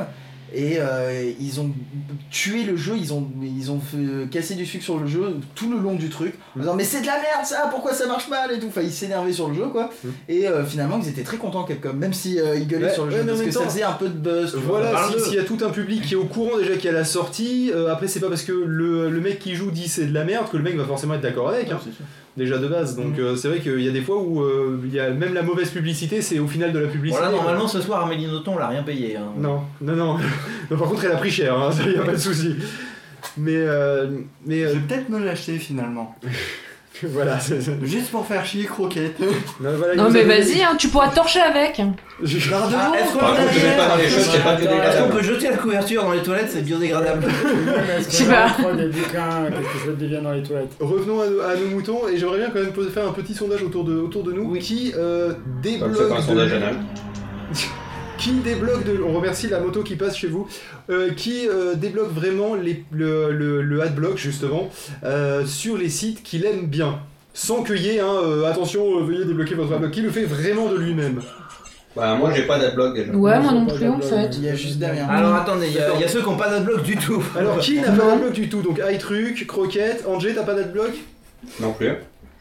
et 0.53 0.77
euh, 0.79 1.31
ils 1.39 1.59
ont 1.59 1.71
tué 2.29 2.63
le 2.63 2.75
jeu. 2.75 2.93
Ils 2.97 3.13
ont, 3.13 3.27
ils 3.41 3.71
ont 3.71 3.79
fait 3.79 4.29
casser 4.29 4.55
du 4.55 4.65
sucre 4.65 4.83
sur 4.83 4.97
le 4.99 5.07
jeu 5.07 5.37
tout 5.55 5.69
le 5.71 5.77
long 5.79 5.95
du 5.95 6.09
truc 6.09 6.33
en 6.55 6.59
disant 6.59 6.75
mais 6.75 6.83
c'est 6.83 7.01
de 7.01 7.05
la 7.05 7.13
merde 7.13 7.45
ça, 7.45 7.67
pourquoi 7.71 7.93
ça 7.93 8.07
marche 8.07 8.27
mal 8.29 8.51
et 8.51 8.59
tout. 8.59 8.67
Enfin, 8.67 8.81
ils 8.81 8.91
s'énervaient 8.91 9.33
sur 9.33 9.47
le 9.49 9.55
jeu 9.55 9.67
quoi. 9.67 9.89
Mm. 10.03 10.09
Et 10.29 10.47
euh, 10.47 10.65
finalement, 10.65 10.99
ils 11.01 11.09
étaient 11.09 11.23
très 11.23 11.37
contents 11.37 11.63
Capcom, 11.63 11.93
même 11.93 12.13
si 12.13 12.39
euh, 12.39 12.55
ils 12.57 12.67
gueulaient 12.67 12.87
Ouais, 12.87 12.93
sur 12.93 13.05
le 13.05 13.11
ouais, 13.11 13.17
jeu 13.19 13.25
parce 13.25 13.37
même 13.39 13.47
que 13.47 13.53
ça 13.53 13.63
faisait 13.65 13.83
un 13.83 13.93
peu 13.93 14.07
de 14.09 14.17
buzz. 14.17 14.55
Voilà, 14.65 14.91
Parle 14.91 15.13
si- 15.19 15.25
s'il 15.25 15.35
y 15.35 15.39
a 15.39 15.43
tout 15.43 15.57
un 15.61 15.69
public 15.69 16.01
qui 16.03 16.13
est 16.13 16.17
au 16.17 16.25
courant 16.25 16.57
déjà 16.57 16.73
qu'il 16.75 16.85
y 16.85 16.89
a 16.89 16.91
la 16.91 17.05
sortie, 17.05 17.71
euh, 17.73 17.91
après 17.91 18.07
c'est 18.07 18.19
pas 18.19 18.29
parce 18.29 18.43
que 18.43 18.51
le, 18.51 19.09
le 19.09 19.21
mec 19.21 19.39
qui 19.39 19.55
joue 19.55 19.71
dit 19.71 19.87
c'est 19.87 20.05
de 20.05 20.13
la 20.13 20.23
merde 20.25 20.49
que 20.51 20.57
le 20.57 20.63
mec 20.63 20.75
va 20.75 20.85
forcément 20.85 21.13
être 21.15 21.21
d'accord 21.21 21.49
avec, 21.49 21.71
hein. 21.71 21.79
Déjà 22.37 22.57
de 22.57 22.67
base. 22.67 22.95
Donc 22.95 23.17
euh, 23.19 23.35
c'est 23.35 23.47
vrai 23.49 23.59
qu'il 23.59 23.81
y 23.81 23.87
a 23.87 23.91
des 23.91 24.01
fois 24.01 24.17
où 24.21 24.41
euh, 24.41 24.79
il 24.85 24.93
y 24.93 24.99
a 24.99 25.09
même 25.09 25.33
la 25.33 25.43
mauvaise 25.43 25.69
publicité, 25.69 26.21
c'est 26.21 26.39
au 26.39 26.47
final 26.47 26.71
de 26.71 26.79
la 26.79 26.87
publicité. 26.87 27.23
Normalement 27.23 27.67
ce 27.67 27.81
soir 27.81 28.05
Amélie 28.05 28.27
Nothomb 28.27 28.53
on 28.55 28.57
l'a 28.59 28.67
rien 28.67 28.83
payé. 28.83 29.17
hein. 29.17 29.31
Non, 29.37 29.61
non, 29.81 29.95
non. 29.95 30.17
Non, 30.71 30.77
par 30.77 30.87
contre, 30.89 31.03
elle 31.05 31.11
a 31.11 31.17
pris 31.17 31.31
cher, 31.31 31.57
hein, 31.59 31.71
ça 31.73 31.83
y 31.87 31.97
a 31.97 32.03
pas 32.03 32.13
de 32.13 32.17
souci. 32.17 32.55
Mais, 33.37 33.55
euh, 33.55 34.07
mais 34.45 34.61
Je 34.61 34.67
vais 34.67 34.79
peut-être 34.79 35.09
me 35.09 35.23
l'acheter 35.23 35.57
finalement. 35.57 36.15
voilà. 37.13 37.37
Juste 37.83 38.11
pour 38.11 38.25
faire 38.25 38.45
chier 38.45 38.65
croquette. 38.65 39.19
non, 39.19 39.71
voilà, 39.77 39.95
mais 40.09 40.23
vas-y, 40.23 40.61
hein, 40.63 40.75
tu 40.77 40.87
pourras 40.89 41.09
torcher 41.09 41.39
avec. 41.41 41.81
Je- 42.23 42.37
Ah, 42.53 42.91
est-ce 42.97 43.13
qu'on 45.03 45.09
peut 45.09 45.23
jeter 45.23 45.49
la 45.49 45.57
couverture 45.57 46.03
dans 46.03 46.11
les 46.13 46.21
toilettes 46.21 46.49
C'est 46.51 46.61
biodégradable. 46.63 47.25
Je 47.97 48.15
sais 48.15 48.25
pas. 48.25 48.47
des 48.75 48.87
bouquins, 48.87 49.45
qu'est-ce 49.49 49.85
que 49.85 49.91
ça 49.91 49.97
devient 49.97 50.19
dans 50.23 50.31
les 50.33 50.43
toilettes? 50.43 50.73
Revenons 50.79 51.21
à, 51.21 51.27
nos- 51.27 51.41
à 51.41 51.55
nos 51.55 51.67
moutons 51.75 52.07
et 52.07 52.17
j'aimerais 52.17 52.37
bien 52.39 52.49
quand 52.49 52.59
même 52.59 52.91
faire 52.91 53.07
un 53.07 53.11
petit 53.13 53.33
sondage 53.33 53.63
autour 53.63 53.83
de, 53.83 53.93
autour 53.95 54.23
de 54.23 54.31
nous 54.33 54.53
qui 54.53 54.93
euh, 54.97 55.29
Comme 55.33 55.61
débloque 55.61 55.91
c'est 55.97 56.09
pas 56.09 56.17
un 56.17 56.21
sondage 56.21 56.53
anal. 56.53 56.75
qui 58.21 58.31
débloque 58.33 58.85
de 58.85 59.01
on 59.01 59.13
remercie 59.13 59.47
la 59.49 59.59
moto 59.59 59.81
qui 59.83 59.95
passe 59.95 60.15
chez 60.15 60.27
vous 60.27 60.47
euh, 60.89 61.11
qui 61.11 61.47
euh, 61.47 61.73
débloque 61.75 62.13
vraiment 62.13 62.55
les, 62.55 62.83
le, 62.91 63.31
le, 63.31 63.61
le 63.61 63.81
adblock 63.81 64.17
justement 64.17 64.69
euh, 65.03 65.45
sur 65.45 65.77
les 65.77 65.89
sites 65.89 66.21
qu'il 66.23 66.45
aime 66.45 66.67
bien 66.67 66.99
sans 67.33 67.63
qu'il 67.63 67.81
y 67.81 67.89
ait 67.89 67.99
un 67.99 68.05
euh, 68.23 68.45
attention 68.45 68.99
euh, 68.99 69.03
veuillez 69.03 69.25
débloquer 69.25 69.55
votre 69.55 69.73
adblock 69.73 69.91
qui 69.91 70.01
le 70.01 70.09
fait 70.11 70.23
vraiment 70.25 70.67
de 70.69 70.77
lui-même 70.77 71.21
Bah, 71.95 72.15
moi 72.15 72.31
j'ai 72.33 72.43
pas 72.43 72.57
d'adblock 72.59 72.95
déjà. 72.95 73.11
Ouais, 73.11 73.39
moi 73.39 73.51
non 73.51 73.65
plus 73.65 73.87
en 73.87 73.99
fait. 73.99 74.29
Il 74.37 74.43
y 74.45 74.49
a 74.49 74.55
juste 74.55 74.79
Damien. 74.79 75.07
Alors 75.09 75.35
attendez, 75.35 75.67
il 75.67 75.73
y, 75.73 75.79
a- 75.79 75.93
il 75.95 75.99
y 76.01 76.03
a 76.03 76.07
ceux 76.07 76.21
qui 76.21 76.29
n'ont 76.29 76.37
pas 76.37 76.49
d'adblock 76.49 76.83
du 76.83 76.95
tout. 76.97 77.21
alors 77.37 77.59
qui 77.59 77.79
n'a 77.81 77.91
pas 77.91 78.05
d'adblock 78.05 78.31
du 78.33 78.47
tout? 78.49 78.61
Donc 78.61 78.79
iTruc 78.89 79.45
Croquette 79.47 80.05
Angé 80.07 80.33
t'as 80.33 80.43
pas 80.43 80.53
d'adblock? 80.53 80.91
Non 81.59 81.73
plus. 81.73 81.91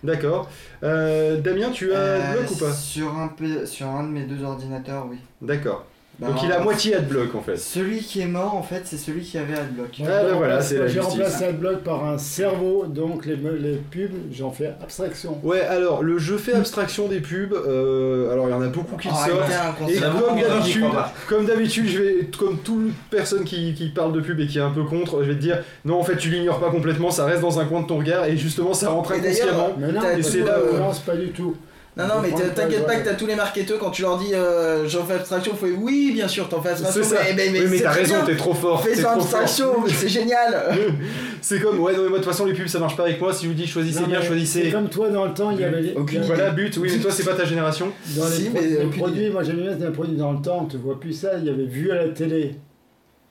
D'accord. 0.02 0.48
Euh, 0.82 1.40
Damien 1.40 1.70
tu 1.70 1.92
as 1.92 1.96
Euh, 1.98 2.32
adblock 2.32 2.50
ou 2.52 2.56
pas? 2.56 2.72
sur 2.72 3.16
un, 3.18 3.28
P- 3.28 3.66
sur 3.66 3.86
un 3.88 4.04
de 4.04 4.08
mes 4.08 4.22
deux 4.24 4.42
ordinateurs, 4.44 5.06
oui. 5.10 5.18
d'accord 5.42 5.84
Bah, 6.20 6.26
donc 6.28 6.42
il 6.42 6.52
a 6.52 6.58
moitié 6.60 6.96
adblock 6.96 7.34
en 7.34 7.40
fait 7.40 7.56
Celui 7.56 8.00
qui 8.00 8.20
est 8.20 8.26
mort, 8.26 8.54
en 8.54 8.62
fait, 8.62 8.82
c'est 8.84 8.98
celui 8.98 9.22
qui 9.22 9.38
avait 9.38 9.54
Adblock. 9.54 9.96
Ouais, 10.00 10.06
bah 10.06 10.34
voilà, 10.36 10.60
c'est 10.60 10.76
la 10.78 10.86
J'ai 10.86 10.94
justice. 10.94 11.12
remplacé 11.12 11.44
AdBlock 11.46 11.78
par 11.78 12.04
un 12.04 12.18
cerveau, 12.18 12.84
donc 12.86 13.24
les, 13.24 13.36
pubs, 13.36 14.10
j'en 14.30 14.50
fais 14.50 14.74
abstraction. 14.82 15.38
Ouais, 15.42 15.62
alors 15.62 16.02
le 16.02 16.18
jeu 16.18 16.36
fait 16.36 16.52
abstraction 16.52 17.08
des 17.08 17.20
pubs. 17.20 17.54
euh, 17.54 18.30
alors 18.32 18.48
il 18.48 18.50
y 18.50 18.54
en 18.54 18.60
a 18.60 18.68
beaucoup 18.68 18.96
qui 18.96 19.08
le 19.08 19.14
Ah, 19.16 19.26
sortent. 19.28 19.90
Et 19.90 19.98
comme 19.98 20.38
d'habitude, 20.40 20.84
comme 21.26 21.46
d'habitude, 21.46 21.86
je 21.88 21.98
vais, 22.02 22.30
comme 22.38 22.58
toute 22.58 22.92
personne 23.10 23.44
qui, 23.44 23.72
qui 23.74 23.88
parle 23.88 24.12
de 24.12 24.20
pub 24.20 24.38
et 24.40 24.46
qui 24.46 24.58
est 24.58 24.62
un 24.62 24.70
peu 24.70 24.84
contre, 24.84 25.22
je 25.22 25.28
vais 25.30 25.36
te 25.36 25.40
dire, 25.40 25.60
non, 25.86 25.98
en 25.98 26.02
fait, 26.04 26.16
tu 26.16 26.28
l'ignores 26.28 26.60
pas 26.60 26.70
complètement, 26.70 27.10
ça 27.10 27.24
reste 27.24 27.40
dans 27.40 27.58
un 27.60 27.64
coin 27.64 27.80
de 27.80 27.86
ton 27.86 27.96
regard 27.98 28.26
et 28.26 28.36
justement, 28.36 28.74
ça 28.74 28.90
rentre 28.90 29.12
Et 29.12 29.20
inconsciemment. 29.20 29.70
Mais 29.78 29.90
non, 29.92 30.00
tout, 30.00 30.22
c'est 30.22 30.40
là 30.40 30.58
euh, 30.58 30.72
où 30.72 30.76
on 30.76 30.78
lance 30.80 30.98
pas 31.00 31.16
du 31.16 31.28
tout. 31.30 31.56
Non, 32.00 32.14
non, 32.16 32.20
mais 32.22 32.30
t'inquiète 32.30 32.86
pas, 32.86 32.96
que 32.96 33.04
t'as 33.08 33.14
tous 33.14 33.26
les 33.26 33.36
marketeurs 33.36 33.78
quand 33.78 33.90
tu 33.90 34.02
leur 34.02 34.18
dis 34.18 34.34
euh, 34.34 34.88
j'en 34.88 35.04
fais 35.04 35.14
abstraction, 35.14 35.54
faut 35.54 35.66
oui, 35.78 36.10
bien 36.12 36.28
sûr, 36.28 36.48
t'en 36.48 36.60
fais 36.62 36.70
abstraction. 36.70 37.02
Ça. 37.04 37.16
Mais, 37.24 37.34
mais, 37.34 37.50
mais 37.52 37.60
oui, 37.60 37.66
mais 37.70 37.80
t'as 37.80 37.90
raison, 37.90 38.14
t'es 38.26 38.36
trop 38.36 38.54
fort. 38.54 38.82
Fais 38.84 38.94
trop 39.00 39.12
abstraction, 39.12 39.72
c'est 39.88 40.08
génial. 40.08 40.76
C'est 41.42 41.58
comme, 41.58 41.80
ouais, 41.80 41.94
non, 41.94 42.02
mais 42.02 42.08
moi, 42.10 42.18
de 42.18 42.22
toute 42.24 42.32
façon, 42.32 42.44
les 42.44 42.52
pubs, 42.52 42.66
ça 42.68 42.78
marche 42.78 42.96
pas 42.96 43.04
avec 43.04 43.18
moi. 43.20 43.32
Si 43.32 43.44
je 43.44 43.48
vous 43.48 43.54
dis 43.54 43.66
choisissez 43.66 44.00
Non, 44.02 44.08
bien, 44.08 44.20
C'est 44.20 44.26
choisissez. 44.26 44.70
comme 44.70 44.88
toi 44.90 45.08
dans 45.08 45.24
le 45.24 45.32
temps, 45.32 45.50
il 45.50 45.60
y 45.60 45.64
avait 45.64 45.80
les- 45.80 45.94
Aucune 45.94 46.20
Voilà, 46.22 46.50
but, 46.50 46.76
oui, 46.76 46.90
mais 46.92 46.98
toi, 47.00 47.10
c'est 47.10 47.24
pas 47.24 47.32
ta 47.34 47.44
génération. 47.46 47.90
Dans 48.16 48.28
les, 48.28 48.34
Si, 48.36 48.50
pro- 48.50 48.60
mais 48.60 48.68
les 48.68 48.86
produits, 48.98 49.30
moi 49.30 49.42
j'aime 49.42 49.56
bien 49.56 49.74
c'est 49.78 49.86
un 49.86 49.90
produit 49.90 50.16
dans 50.16 50.32
le 50.32 50.42
temps, 50.42 50.66
tu 50.70 50.76
vois 50.76 51.00
plus 51.00 51.12
ça, 51.14 51.30
il 51.38 51.46
y 51.46 51.50
avait 51.50 51.64
vu 51.64 51.90
à 51.90 51.94
la 51.96 52.08
télé. 52.08 52.56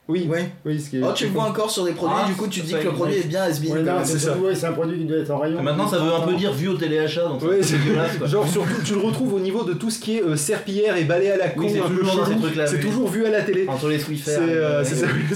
Oui, 0.10 0.28
Ouais. 0.28 0.50
oui, 0.66 0.80
ce 0.82 0.90
qui 0.90 0.98
est. 0.98 1.02
Oh, 1.04 1.12
tu 1.14 1.26
le 1.26 1.30
vois 1.32 1.44
encore 1.44 1.70
sur 1.70 1.86
des 1.86 1.92
produits, 1.92 2.18
Ah, 2.24 2.28
du 2.28 2.34
coup, 2.34 2.48
tu 2.48 2.62
te 2.62 2.66
dis 2.66 2.74
que 2.74 2.84
le 2.84 2.92
produit 2.94 3.18
est 3.18 3.28
bien 3.28 3.44
Ouais, 3.72 3.84
même. 3.84 3.96
c'est 4.04 4.14
c'est 4.14 4.26
ça. 4.26 4.38
ouais, 4.38 4.56
c'est 4.56 4.66
un 4.66 4.72
produit 4.74 4.98
qui 4.98 5.06
doit 5.06 5.20
être 5.20 5.30
en 5.30 5.38
rayon. 5.38 5.60
Et 5.60 5.64
maintenant 5.64 5.88
ça 5.88 6.00
veut 6.00 6.12
un 6.12 6.22
peu 6.22 6.34
dire 6.34 6.52
vu 6.52 6.68
au 6.68 6.74
téléachat, 6.76 7.28
donc 7.28 7.44
Ouais, 7.44 7.60
c'est. 7.62 7.78
Genre 8.28 8.48
surtout 8.48 8.82
tu 8.84 8.94
le 8.96 9.02
retrouves 9.02 9.36
au 9.36 9.40
niveau 9.40 9.64
de 9.64 9.74
tout 9.74 9.92
ce 9.92 10.00
qui 10.00 10.18
est 10.18 10.24
euh, 10.24 10.36
serpillière 10.36 10.98
et 10.98 11.04
balai 11.04 11.30
à 11.30 11.38
la 11.38 11.50
con 11.50 11.62
Oui, 11.62 11.70
c'est 11.72 12.80
toujours 12.80 13.08
ces 13.08 13.14
vu 13.14 13.26
à 13.26 13.30
la 13.30 13.42
télé. 13.44 13.68
Entre 13.68 13.88
les 13.88 14.00
Swiffer. 14.00 14.32
C'est, 14.32 14.40
euh, 14.42 14.84
c'est 14.84 14.96
ça, 14.96 15.08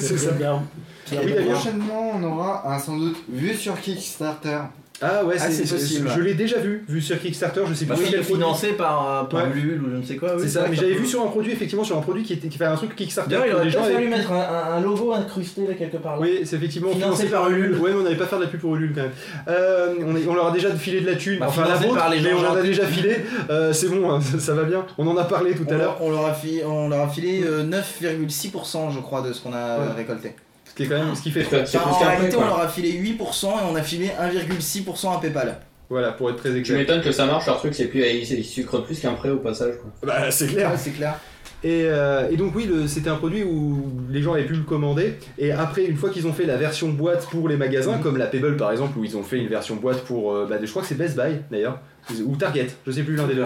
prochainement, 1.46 2.12
on 2.16 2.24
aura 2.24 2.74
un 2.74 2.80
sans 2.80 2.98
doute 2.98 3.18
vu 3.30 3.54
sur 3.54 3.80
Kickstarter. 3.80 4.58
Ah 5.02 5.26
ouais, 5.26 5.36
Ah, 5.38 5.50
c'est, 5.52 5.68
possible. 5.70 6.10
Je 6.16 6.22
l'ai 6.22 6.34
déjà 6.34 6.60
vu, 6.60 6.86
vu 6.88 7.02
sur 7.02 7.20
Kickstarter, 7.20 7.62
je 7.68 7.74
sais 7.74 7.86
plus 7.86 7.96
oui, 7.96 8.02
quel 8.10 8.22
produit. 8.22 8.36
financé 8.36 8.68
par, 8.74 9.12
euh, 9.12 9.24
par 9.24 9.44
Ouais. 9.44 9.50
Ulule 9.58 9.82
ou 9.84 9.90
je 9.92 9.96
ne 9.98 10.04
sais 10.04 10.16
quoi. 10.16 10.36
oui, 10.36 10.42
C'est 10.44 10.50
ça, 10.50 10.66
mais 10.70 10.76
j'avais 10.78 10.94
vu 10.94 11.06
sur 11.06 11.22
un 11.22 11.28
produit, 11.28 11.52
effectivement, 11.52 11.84
sur 11.84 11.98
un 11.98 12.02
produit 12.02 12.24
qui, 12.24 12.34
était, 12.34 12.48
qui 12.48 12.58
fait 12.58 12.66
un 12.66 12.76
truc 12.76 12.96
Kickstarter. 12.96 13.36
Il 13.46 13.54
aurait 13.54 13.64
peut-être 13.64 13.80
fallu 13.82 13.96
avaient- 13.96 14.08
mettre 14.08 14.32
un, 14.32 14.80
logo 14.80 15.12
incrusté 15.14 15.68
là 15.68 15.74
quelque 15.74 15.98
part. 15.98 16.14
Là. 16.16 16.22
Oui, 16.22 16.42
c'est 16.46 16.56
effectivement 16.56 16.90
Financé 16.92 17.26
par 17.26 17.50
Ulule. 17.50 17.74
Ouais, 17.80 17.92
mais 17.92 18.00
on 18.00 18.04
n'avait 18.04 18.16
pas 18.16 18.28
faire 18.28 18.40
de 18.40 18.46
la 18.46 18.50
pub 18.50 18.62
pour 18.62 18.76
Ulule 18.76 18.94
quand 18.96 19.02
même. 19.02 19.12
Euh, 19.50 19.96
on, 20.06 20.16
est- 20.16 20.28
on 20.28 20.36
leur 20.36 20.48
a 20.48 20.52
déjà 20.52 20.74
filé 20.74 21.02
de 21.02 21.08
la 21.08 21.16
thune, 21.16 21.40
Bah, 21.40 21.48
enfin 21.50 21.68
la 21.68 21.76
vôtre, 21.76 21.96
par 21.96 22.10
les 22.10 22.22
mais 22.22 22.32
on 22.34 22.48
en 22.48 22.56
a 22.56 22.62
déjà 22.62 22.86
filé. 22.86 23.18
Euh, 23.50 23.74
c'est 23.74 23.90
bon, 23.90 24.10
hein, 24.10 24.22
ça, 24.22 24.40
ça 24.40 24.54
va 24.54 24.64
bien. 24.64 24.86
On 24.98 25.06
en 25.08 25.18
a 25.18 25.26
parlé 25.26 25.54
tout 25.54 25.66
On 25.68 25.74
à 25.74 25.78
l'heure, 25.78 25.98
on 26.02 26.12
leur 26.12 26.26
a 26.28 26.34
filé, 26.34 26.64
on 26.64 26.88
leur 26.88 27.02
a 27.02 27.10
filé 27.10 27.44
euh, 27.46 27.64
9,6% 27.64 28.92
je 28.94 29.00
crois 29.00 29.22
de 29.22 29.34
ce 29.34 29.42
qu'on 29.42 29.54
a 29.54 29.80
Ouais. 29.80 29.86
récolté. 29.98 30.34
Ce 30.74 30.76
qui 30.78 30.84
est 30.84 30.88
quand 30.88 31.04
même 31.06 31.16
ce 31.16 31.22
qui 31.22 31.32
fait 31.32 31.44
C'est 31.44 31.78
plus 31.78 31.78
en 31.90 32.00
réalité 32.00 32.36
on 32.36 32.42
leur 32.46 32.60
a 32.60 32.68
filé 32.68 32.92
8% 32.94 33.46
et 33.46 33.50
on 33.72 33.76
a 33.76 33.82
filé 33.84 34.08
1,6% 34.20 35.16
à 35.16 35.20
Paypal. 35.20 35.58
Voilà, 35.90 36.12
pour 36.14 36.30
être 36.32 36.38
très 36.38 36.50
Tu 36.52 36.58
exact. 36.58 36.78
m'étonnes 36.78 37.02
que 37.02 37.12
ça 37.12 37.26
marche, 37.28 37.46
leur 37.46 37.58
truc, 37.60 37.76
c'est 37.76 37.86
plus, 37.86 38.02
ils, 38.02 38.24
ils 38.40 38.44
sucrent 38.44 38.84
plus 38.84 39.00
qu'un 39.00 39.14
prêt 39.14 39.30
au 39.30 39.38
passage. 39.38 39.76
Quoi. 39.80 39.92
Bah, 40.04 40.32
c'est 40.32 40.48
clair. 40.48 40.72
Ouais, 40.72 40.78
c'est 40.78 40.92
clair. 40.92 41.20
Et, 41.64 41.84
euh, 41.86 42.30
et 42.32 42.36
donc 42.36 42.54
oui, 42.56 42.66
le- 42.66 42.88
c'était 42.88 43.10
un 43.10 43.16
produit 43.16 43.44
où 43.44 43.92
les 44.10 44.22
gens 44.22 44.34
avaient 44.34 44.46
pu 44.46 44.54
le 44.56 44.64
commander. 44.64 45.16
Et 45.38 45.52
après, 45.52 45.86
une 45.86 45.96
fois 45.98 46.10
qu'ils 46.10 46.26
ont 46.26 46.34
fait 46.34 46.46
la 46.46 46.58
version 46.58 46.90
boîte 46.90 47.28
pour 47.30 47.48
les 47.48 47.58
magasins, 47.58 48.00
comme 48.00 48.18
la 48.18 48.26
Pebble 48.26 48.58
par 48.58 48.72
exemple, 48.72 48.98
où 48.98 49.04
ils 49.04 49.16
ont 49.16 49.24
fait 49.24 49.38
une 49.38 49.48
version 49.50 49.76
boîte 49.76 50.00
pour, 50.04 50.34
euh, 50.34 50.48
bah, 50.50 50.56
je 50.62 50.70
crois 50.70 50.82
que 50.82 50.88
c'est 50.88 50.98
Best 50.98 51.16
Buy 51.16 51.42
d'ailleurs, 51.52 51.80
ou 52.26 52.36
Target, 52.36 52.68
je 52.86 52.92
sais 52.92 53.04
plus 53.04 53.16
l'un 53.16 53.28
des 53.28 53.36
deux. 53.36 53.46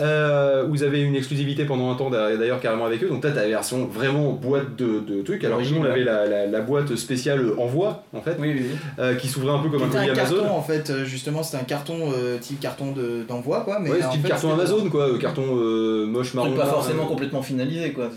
Euh, 0.00 0.64
vous 0.68 0.82
avez 0.82 1.00
une 1.00 1.14
exclusivité 1.16 1.64
pendant 1.64 1.90
un 1.90 1.94
temps 1.94 2.10
d'a- 2.10 2.36
d'ailleurs 2.36 2.60
carrément 2.60 2.84
avec 2.86 3.02
eux. 3.02 3.08
Donc 3.08 3.22
t'as 3.22 3.30
la 3.32 3.46
version 3.48 3.86
vraiment 3.86 4.32
boîte 4.32 4.76
de, 4.76 5.00
de 5.00 5.22
trucs. 5.22 5.44
Alors 5.44 5.60
nous, 5.60 5.78
on 5.80 5.84
avait 5.84 6.04
la, 6.04 6.26
la- 6.26 6.46
la 6.46 6.60
boîte 6.60 6.96
spéciale 6.96 7.52
envoi 7.58 8.04
en 8.12 8.20
fait, 8.20 8.36
Oui, 8.38 8.52
oui, 8.54 8.62
oui. 8.70 8.76
euh, 8.98 9.14
qui 9.14 9.28
s'ouvrait 9.28 9.52
un 9.54 9.58
peu 9.58 9.68
comme 9.70 9.82
un 9.82 9.86
C'était 9.86 9.98
colis 9.98 10.10
un 10.10 10.14
carton 10.14 10.34
Amazon. 10.38 10.54
en 10.54 10.62
fait, 10.62 10.90
euh, 10.90 11.04
justement 11.04 11.42
c'était 11.42 11.58
un 11.58 11.64
carton 11.64 12.12
euh, 12.16 12.38
type 12.38 12.60
carton 12.60 12.92
de- 12.92 13.22
d'envoi 13.26 13.62
quoi. 13.64 13.78
Mais 13.80 13.90
ouais, 13.90 14.04
en 14.04 14.10
fait, 14.12 14.28
carton 14.28 14.52
Amazon 14.52 14.88
quoi, 14.90 15.08
euh, 15.08 15.18
carton 15.18 15.44
euh, 15.56 16.06
moche 16.06 16.34
marron. 16.34 16.52
Pas 16.54 16.66
forcément 16.66 17.04
euh, 17.04 17.06
complètement 17.06 17.42
finalisé 17.42 17.92
quoi. 17.92 18.10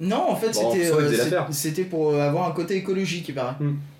Non 0.00 0.24
en 0.30 0.36
fait 0.36 0.52
Bon, 0.52 0.70
c'était 0.72 0.90
euh, 0.92 1.40
c'était 1.50 1.84
pour 1.84 2.14
avoir 2.14 2.48
un 2.48 2.52
côté 2.52 2.76
écologique 2.76 3.28
il 3.28 3.34
paraît. 3.34 3.54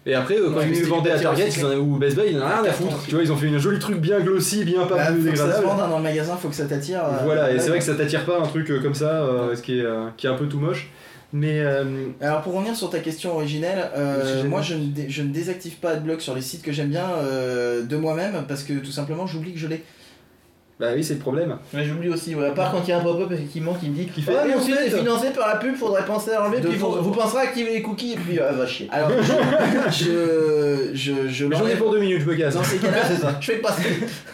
Et 0.06 0.14
après, 0.14 0.36
euh, 0.36 0.50
quand 0.50 0.60
Ouais, 0.60 0.70
ils 0.72 0.84
vendaient 0.84 1.10
à 1.10 1.20
Target, 1.20 1.48
ils 1.48 1.64
en 1.64 1.68
avaient, 1.68 1.76
ou 1.76 1.96
Best 1.96 2.16
Buy, 2.16 2.30
ils 2.32 2.38
en 2.38 2.46
avaient 2.46 2.54
rien 2.62 2.70
à 2.70 2.72
foutre. 2.72 3.04
Tu 3.06 3.14
vois, 3.14 3.22
ils 3.22 3.30
ont 3.32 3.36
fait 3.36 3.48
un 3.48 3.58
joli 3.58 3.78
truc 3.78 3.98
bien 3.98 4.20
glossy, 4.20 4.64
bien 4.64 4.86
pas 4.86 4.96
Bah, 4.96 5.10
vende 5.10 5.80
hein, 5.80 5.88
dans 5.88 5.98
le 5.98 6.02
magasin, 6.02 6.36
faut 6.36 6.48
que 6.48 6.54
ça 6.54 6.64
t'attire. 6.64 7.04
euh, 7.04 7.24
Voilà, 7.24 7.52
et 7.52 7.58
c'est 7.58 7.68
vrai 7.68 7.78
que 7.78 7.84
ça 7.84 7.94
t'attire 7.94 8.24
pas 8.24 8.38
un 8.38 8.46
truc 8.46 8.70
euh, 8.70 8.80
comme 8.80 8.94
ça, 8.94 9.26
ce 9.54 9.60
qui 9.60 9.78
est, 9.78 9.84
qui 10.16 10.26
est 10.26 10.30
un 10.30 10.34
peu 10.36 10.46
tout 10.46 10.58
moche. 10.58 10.88
Mais 11.32 11.60
euh, 11.60 11.84
Alors 12.20 12.40
pour 12.42 12.54
revenir 12.54 12.74
sur 12.74 12.90
ta 12.90 12.98
question 12.98 13.34
originelle, 13.34 13.90
euh, 13.96 14.42
moi 14.44 14.62
je 14.62 14.74
ne, 14.74 14.80
je 15.08 15.22
ne 15.22 15.28
désactive 15.28 15.74
pas 15.76 15.90
AdBlock 15.90 16.20
sur 16.20 16.34
les 16.34 16.40
sites 16.40 16.62
que 16.62 16.72
j'aime 16.72 16.88
bien 16.88 17.06
euh, 17.22 17.82
de 17.84 17.96
moi-même 17.96 18.44
parce 18.48 18.64
que 18.64 18.72
tout 18.72 18.90
simplement 18.90 19.28
j'oublie 19.28 19.52
que 19.52 19.58
je 19.60 19.68
l'ai. 19.68 19.84
Bah 20.80 20.86
oui, 20.96 21.04
c'est 21.04 21.14
le 21.14 21.20
problème. 21.20 21.56
Mais 21.74 21.84
j'oublie 21.84 22.08
aussi, 22.08 22.34
ouais, 22.34 22.46
à 22.46 22.50
part 22.52 22.72
quand 22.72 22.80
il 22.86 22.88
y 22.90 22.92
a 22.92 22.98
un 22.98 23.02
pop-up 23.02 23.30
effectivement 23.32 23.74
qui 23.74 23.90
me 23.90 23.94
dit 23.94 24.06
Qui 24.06 24.22
fait, 24.22 24.32
Ouais, 24.32 24.38
Eh, 24.46 24.48
mon 24.48 24.56
en 24.56 24.60
site 24.60 24.74
fait- 24.76 24.86
est 24.86 24.98
financé 24.98 25.26
par 25.30 25.46
la 25.48 25.56
pub, 25.56 25.74
faudrait 25.76 26.04
penser 26.06 26.30
à 26.32 26.40
l'enlever, 26.40 26.60
De 26.60 26.68
puis 26.68 26.78
vous, 26.78 27.10
penserez 27.12 27.40
à 27.40 27.42
activer 27.42 27.72
les 27.74 27.82
cookies, 27.82 28.14
et 28.14 28.16
puis 28.16 28.38
ah, 28.40 28.50
va 28.52 28.66
chier. 28.66 28.88
Alors, 28.90 29.10
je, 29.20 29.32
je, 29.90 30.94
je, 30.94 31.28
je 31.28 31.44
Mais 31.44 31.56
J'en 31.56 31.66
ai 31.66 31.74
pour 31.76 31.90
deux 31.92 32.00
minutes, 32.00 32.22
je 32.22 32.26
me 32.26 32.34
casse. 32.34 32.54
Dans 32.54 32.62
ces 32.64 32.78
cas-là, 32.78 32.98
c'est 33.06 33.16
ça, 33.20 33.36
je 33.40 33.46
fais 33.46 33.56
le 33.56 33.60
passer. 33.62 33.82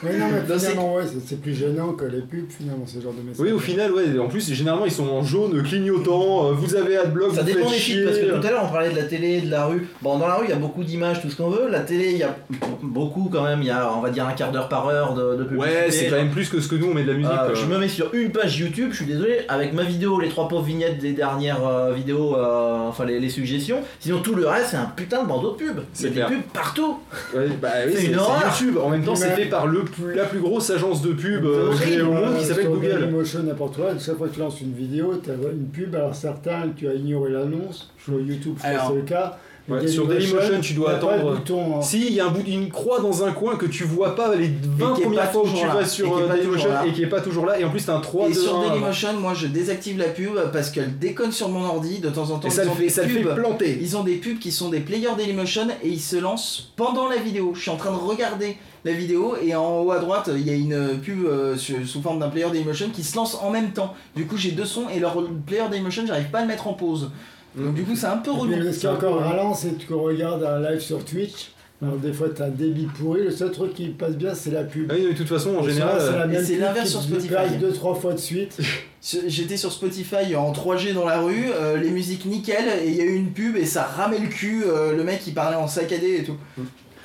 Oui, 0.02 0.11
non, 0.18 0.26
mais 0.32 0.56
finalement, 0.59 0.94
ouais, 0.94 1.02
c'est- 1.06 1.26
c'est 1.26 1.40
plus 1.40 1.54
gênant 1.54 1.92
que 1.92 2.04
les 2.04 2.20
pubs, 2.20 2.48
finalement, 2.48 2.87
ce 2.87 3.00
genre 3.00 3.12
de 3.12 3.22
message. 3.28 3.40
Oui, 3.44 3.52
au 3.52 3.59
final, 3.59 3.92
ouais. 3.92 4.18
En 4.18 4.28
plus, 4.28 4.52
généralement, 4.52 4.87
ils 4.87 4.92
sont 4.92 5.09
en 5.09 5.22
jaune 5.22 5.62
clignotant. 5.62 6.48
euh, 6.48 6.52
Vous 6.52 6.74
avez 6.76 6.96
Adblock, 6.96 7.35
Ça 7.35 7.40
vous 7.42 7.46
dépend 7.46 7.68
des 7.70 7.76
chier. 7.76 7.96
sites, 7.96 8.04
parce 8.04 8.18
que 8.18 8.40
tout 8.40 8.46
à 8.46 8.50
l'heure 8.50 8.64
on 8.68 8.72
parlait 8.72 8.90
de 8.90 8.96
la 8.96 9.02
télé, 9.04 9.40
de 9.40 9.50
la 9.50 9.66
rue. 9.66 9.87
Bon, 10.02 10.18
dans 10.18 10.28
la 10.28 10.35
rue 10.37 10.44
il 10.46 10.50
y 10.50 10.52
a 10.52 10.56
beaucoup 10.56 10.85
d'images, 10.85 11.20
tout 11.20 11.28
ce 11.30 11.37
qu'on 11.37 11.50
veut. 11.50 11.68
La 11.70 11.80
télé, 11.80 12.11
il 12.12 12.18
y 12.18 12.22
a 12.22 12.37
beaucoup 12.82 13.28
quand 13.32 13.42
même, 13.42 13.61
il 13.62 13.66
y 13.66 13.70
a 13.70 13.90
on 13.96 14.00
va 14.00 14.11
dire 14.11 14.26
un 14.26 14.32
quart 14.32 14.52
d'heure 14.52 14.68
par 14.68 14.88
heure 14.88 15.14
de, 15.14 15.37
de 15.37 15.44
publicité. 15.44 15.76
Ouais, 15.76 15.90
c'est 15.90 16.06
quand 16.06 16.16
même 16.16 16.30
plus 16.37 16.49
que 16.51 16.61
ce 16.61 16.68
que 16.68 16.75
nous 16.77 16.88
on 16.90 16.94
met 16.94 17.03
de 17.03 17.09
la 17.11 17.16
musique. 17.16 17.33
Euh, 17.33 17.46
quoi. 17.46 17.55
je 17.55 17.64
me 17.66 17.79
mets 17.79 17.88
sur 17.88 18.12
une 18.14 18.31
page 18.31 18.59
YouTube, 18.59 18.88
je 18.92 18.96
suis 18.96 19.07
désolé, 19.07 19.40
avec 19.49 19.72
ma 19.72 19.83
vidéo, 19.85 20.20
les 20.20 20.29
trois 20.29 20.46
pauvres 20.49 20.62
vignettes 20.64 20.99
des 20.99 21.12
dernières 21.12 21.66
euh, 21.66 21.92
vidéos, 21.94 22.37
euh, 22.37 22.77
enfin 22.88 23.07
les, 23.07 23.18
les 23.18 23.31
suggestions. 23.31 23.79
Sinon 24.01 24.20
tout 24.20 24.35
le 24.35 24.46
reste 24.46 24.66
c'est 24.72 24.77
un 24.77 24.92
putain 24.94 25.22
de 25.22 25.29
bandeau 25.29 25.53
de 25.53 25.57
pub. 25.57 25.81
C'est 25.94 26.09
a 26.09 26.11
des 26.29 26.35
pubs 26.37 26.42
partout. 26.53 26.99
Ouais, 27.35 27.49
bah 27.61 27.68
oui, 27.87 27.94
C'est 27.96 28.05
une 28.07 28.16
horreur. 28.18 28.42
YouTube. 28.61 28.77
En 28.83 28.90
même 28.90 29.03
temps, 29.05 29.14
c'est 29.16 29.31
fait 29.31 29.46
par 29.46 29.66
le 29.66 29.85
plus- 29.85 30.14
la 30.14 30.25
plus 30.25 30.40
grosse 30.40 30.68
agence 30.70 31.01
de 31.03 31.12
pub 31.12 31.44
euh, 31.46 31.70
au 32.03 32.05
monde 32.12 32.35
Euh, 32.35 32.38
qui 32.38 32.44
s'appelle 32.44 32.66
Google. 32.68 32.88
Dailymotion, 33.01 33.42
n'importe 33.42 33.77
quoi, 33.77 33.90
chaque 33.99 34.16
fois 34.18 34.29
que 34.29 34.35
tu 34.35 34.40
lances 34.40 34.61
une 34.61 34.75
vidéo, 34.75 35.14
tu 35.22 35.31
as 35.31 35.35
une 35.35 35.68
pub, 35.72 35.94
alors 35.94 36.14
certains, 36.14 36.62
tu 36.77 36.87
as 36.88 36.94
ignoré 36.94 37.31
l'annonce, 37.31 37.90
sur 38.05 38.20
YouTube, 38.20 38.57
c'est 38.61 38.94
le 38.94 39.03
cas. 39.03 39.38
Ouais, 39.68 39.87
sur 39.88 40.07
Dailymotion, 40.07 40.61
tu 40.61 40.74
dois 40.74 40.92
attendre- 40.92 41.35
bouton 41.37 41.76
en- 41.76 41.83
Si, 41.83 42.07
il 42.07 42.12
y 42.14 42.20
a 42.20 42.26
un 42.26 42.31
bout 42.31 42.42
d'une 42.42 42.68
croix 42.70 43.00
dans 43.00 43.24
un 43.24 43.33
coin 43.33 43.57
que 43.57 43.66
tu 43.66 43.85
vois 43.85 44.14
pas 44.14 44.35
les 44.35 44.48
20 44.48 44.94
qui 44.94 45.00
est 45.02 45.05
premières 45.05 45.31
fois 45.33 45.42
où 45.44 45.48
tu 45.48 45.66
là. 45.66 45.74
vas 45.74 45.85
sur 45.87 46.16
euh, 46.16 46.29
Dailymotion 46.29 46.68
et 46.87 46.92
qui 46.92 47.02
est 47.02 47.07
pas 47.09 47.20
toujours 47.20 47.46
là. 47.46 47.59
Et 47.59 47.64
en 47.64 47.70
plus, 47.70 47.85
t'as 47.87 47.96
un 47.96 48.00
3 48.00 48.29
Et 48.29 48.33
2 48.33 48.40
sur 48.40 48.57
1 48.59 48.68
Dailymotion, 48.68 49.12
moi 49.20 49.35
je 49.35 49.46
désactive 49.46 49.98
la 49.98 50.07
pub 50.09 50.33
parce 50.52 50.70
qu'elle 50.70 50.98
déconne 50.98 51.33
sur 51.33 51.48
mon 51.48 51.64
ordi 51.64 51.98
de 52.00 52.09
temps 52.11 52.31
en 52.31 52.38
temps. 52.38 52.48
Et 52.48 52.50
ça 52.50 52.64
le 52.64 52.70
fait, 52.70 52.88
ça 52.88 53.02
le 53.02 53.09
fait 53.09 53.22
planter. 53.22 53.79
Ils 53.81 53.96
ont 53.96 54.02
des 54.05 54.14
pubs 54.16 54.38
qui 54.38 54.52
sont 54.52 54.68
des 54.68 54.81
players 54.81 55.14
Dailymotion 55.16 55.68
et 55.83 55.88
ils 55.88 56.00
se 56.00 56.16
lancent 56.16 56.72
pendant 56.76 57.09
la 57.09 57.16
vidéo. 57.16 57.52
Je 57.55 57.61
suis 57.62 57.70
en 57.70 57.76
train 57.76 57.90
de 57.92 57.96
regarder 57.96 58.57
la 58.85 58.92
vidéo 58.92 59.35
et 59.44 59.52
en 59.57 59.81
haut 59.81 59.90
à 59.90 59.98
droite 59.98 60.31
il 60.33 60.46
y 60.46 60.50
a 60.50 60.55
une 60.55 60.98
pub 61.02 61.24
euh, 61.26 61.57
sous 61.57 62.00
forme 62.02 62.20
d'un 62.20 62.29
player 62.29 62.46
Dailymotion 62.52 62.90
qui 62.92 63.02
se 63.02 63.16
lance 63.16 63.37
en 63.42 63.50
même 63.50 63.70
temps. 63.72 63.94
Du 64.14 64.26
coup 64.26 64.37
j'ai 64.37 64.52
deux 64.52 64.64
sons 64.64 64.85
et 64.94 65.00
leur 65.00 65.16
player 65.44 65.64
Dailymotion 65.68 66.05
j'arrive 66.07 66.31
pas 66.31 66.38
à 66.38 66.42
le 66.42 66.46
mettre 66.46 66.68
en 66.68 66.74
pause. 66.74 67.11
Donc 67.57 67.75
du 67.75 67.83
coup 67.85 67.97
c'est 67.97 68.07
un 68.07 68.19
peu 68.19 68.31
relou. 68.31 68.73
ce 68.73 68.79
qui 68.79 68.87
est 68.87 68.88
encore 68.88 69.21
ralent, 69.21 69.55
c'est 69.55 69.71
que 69.71 69.85
tu 69.87 69.92
regardes 69.92 70.45
un 70.45 70.61
live 70.61 70.81
sur 70.81 71.05
Twitch. 71.05 71.53
Alors, 71.83 71.97
des 71.99 72.11
fois, 72.11 72.29
tu 72.35 72.40
as 72.40 72.47
un 72.47 72.49
débit 72.49 72.87
pourri. 72.87 73.23
Le 73.23 73.31
seul 73.31 73.51
truc 73.51 73.75
qui 73.75 73.88
passe 73.88 74.16
bien, 74.16 74.35
c'est 74.35 74.51
la 74.51 74.64
pub. 74.64 74.90
Ah 74.90 74.95
oui, 74.97 75.12
de 75.12 75.12
toute 75.12 75.29
façon, 75.29 75.57
en 75.57 75.62
général. 75.62 76.01
c'est 76.01 76.57
euh, 76.57 76.61
l'inverse 76.61 76.88
sur 76.88 77.03
Spotify. 77.03 77.35
passe 77.35 77.59
deux, 77.59 77.71
trois 77.71 77.95
fois 77.95 78.14
de 78.14 78.19
suite. 78.19 78.59
J'étais 79.27 79.59
sur 79.59 79.71
Spotify 79.71 80.35
en 80.37 80.53
3G 80.53 80.95
dans 80.95 81.05
la 81.05 81.21
rue, 81.21 81.51
euh, 81.53 81.77
les 81.77 81.90
musiques 81.90 82.25
nickel 82.25 82.64
et 82.83 82.88
il 82.88 82.97
y 82.97 83.03
a 83.03 83.05
eu 83.05 83.14
une 83.14 83.31
pub 83.31 83.57
et 83.57 83.66
ça 83.66 83.83
ramait 83.85 84.19
le 84.19 84.29
cul. 84.29 84.64
euh, 84.66 84.97
le 84.97 85.05
mec 85.05 85.21
il 85.27 85.35
parlait 85.35 85.57
en 85.57 85.69
saccadé 85.69 86.16
et 86.16 86.25
tout. 86.25 86.37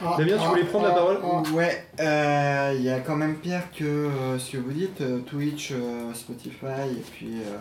Ah, 0.03 0.15
Damien, 0.17 0.37
tu 0.37 0.43
ah, 0.43 0.49
voulais 0.49 0.63
prendre 0.63 0.85
la 0.85 0.91
ah, 0.91 0.95
parole 0.95 1.19
ah. 1.23 1.43
Ouais, 1.53 1.85
euh, 1.99 2.73
il 2.75 2.83
y 2.83 2.89
a 2.89 2.99
quand 3.01 3.15
même 3.15 3.35
pire 3.35 3.61
que 3.77 3.83
euh, 3.83 4.39
ce 4.39 4.53
que 4.53 4.57
vous 4.57 4.71
dites, 4.71 5.01
euh, 5.01 5.19
Twitch, 5.19 5.71
euh, 5.73 6.11
Spotify, 6.13 6.89
et 6.89 7.03
puis 7.11 7.33
euh, 7.33 7.57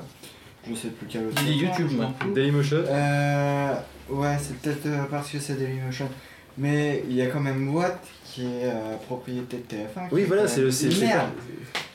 je 0.68 0.74
sais 0.74 0.88
plus 0.88 1.06
quel 1.08 1.26
autre. 1.26 1.42
YouTube, 1.46 1.90
moi. 1.96 2.10
Dailymotion. 2.34 2.78
Euh, 2.86 3.74
ouais, 4.10 4.36
c'est 4.40 4.56
peut-être 4.58 4.86
euh, 4.86 5.04
parce 5.10 5.30
que 5.30 5.38
c'est 5.38 5.54
Dailymotion. 5.54 6.08
Mais 6.58 7.04
il 7.08 7.14
y 7.16 7.22
a 7.22 7.26
quand 7.26 7.40
même 7.40 7.74
Watt 7.74 7.98
qui 8.24 8.42
est 8.42 8.64
euh, 8.64 8.96
propriété 9.06 9.58
de 9.58 9.76
TF1. 9.76 10.08
qui 10.08 10.14
Oui, 10.14 10.24
voilà, 10.26 10.46
c'est 10.48 10.60
le. 10.60 10.70
c'est- 10.70 10.88
Merde. 11.00 11.30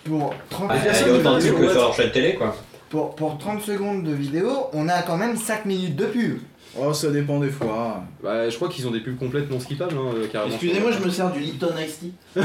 Pour 0.04 0.34
30, 0.49 0.67
Ah, 0.71 0.75
Il 0.78 0.82
y 0.82 0.84
personne 0.86 1.10
a 1.10 1.12
ne 1.13 1.17
autant 1.19 1.34
de 1.36 1.39
que 1.39 1.69
sur 1.71 1.82
leur 1.82 1.93
chaîne 1.93 2.12
télé, 2.12 2.36
quoi. 2.36 2.56
pour, 2.89 3.15
pour 3.15 3.38
30 3.38 3.62
secondes 3.62 4.04
de 4.04 4.13
vidéo, 4.13 4.67
on 4.73 4.88
a 4.88 5.01
quand 5.01 5.17
même 5.17 5.36
5 5.36 5.65
minutes 5.65 5.95
de 5.95 6.06
pub. 6.06 6.39
Oh 6.78 6.93
ça 6.93 7.10
dépend 7.10 7.39
des 7.39 7.49
fois. 7.49 8.04
Bah, 8.21 8.49
je 8.49 8.56
crois 8.56 8.67
qu'ils 8.67 8.86
ont 8.88 8.91
des 8.91 8.99
pubs 8.99 9.17
complètes 9.17 9.49
non 9.49 9.60
skippables, 9.60 9.95
hein, 9.97 10.12
euh, 10.15 10.28
carrément. 10.28 10.51
Excusez-moi, 10.54 10.91
je 10.91 10.99
me 11.06 11.10
sers 11.10 11.32
du 11.32 11.39
Lipton 11.39 11.73
Ice 11.86 11.99
Tea. 11.99 12.12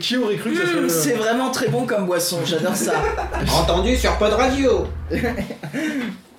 Qui 0.00 0.16
aurait 0.16 0.36
cru 0.36 0.50
que 0.52 0.56
ça 0.58 0.62
Mmh, 0.64 0.88
serait. 0.88 0.88
c'est 0.88 1.14
vraiment 1.14 1.50
très 1.50 1.68
bon 1.68 1.86
comme 1.86 2.06
boisson, 2.06 2.38
j'adore 2.44 2.76
ça. 2.76 2.94
Entendu 3.60 3.96
sur 3.96 4.16
Pod 4.18 4.32
Radio 4.32 4.86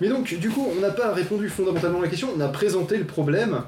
Mais 0.01 0.10
donc, 0.10 0.34
du 0.38 0.49
coup, 0.49 0.67
on 0.75 0.82
n'a 0.82 0.91
pas 0.91 1.13
répondu 1.13 1.47
fondamentalement 1.49 1.99
à 1.99 2.04
la 2.04 2.08
question, 2.10 2.30
on 2.36 2.41
a 2.41 2.47
présenté 2.49 2.97
le 2.97 3.06
problème. 3.06 3.62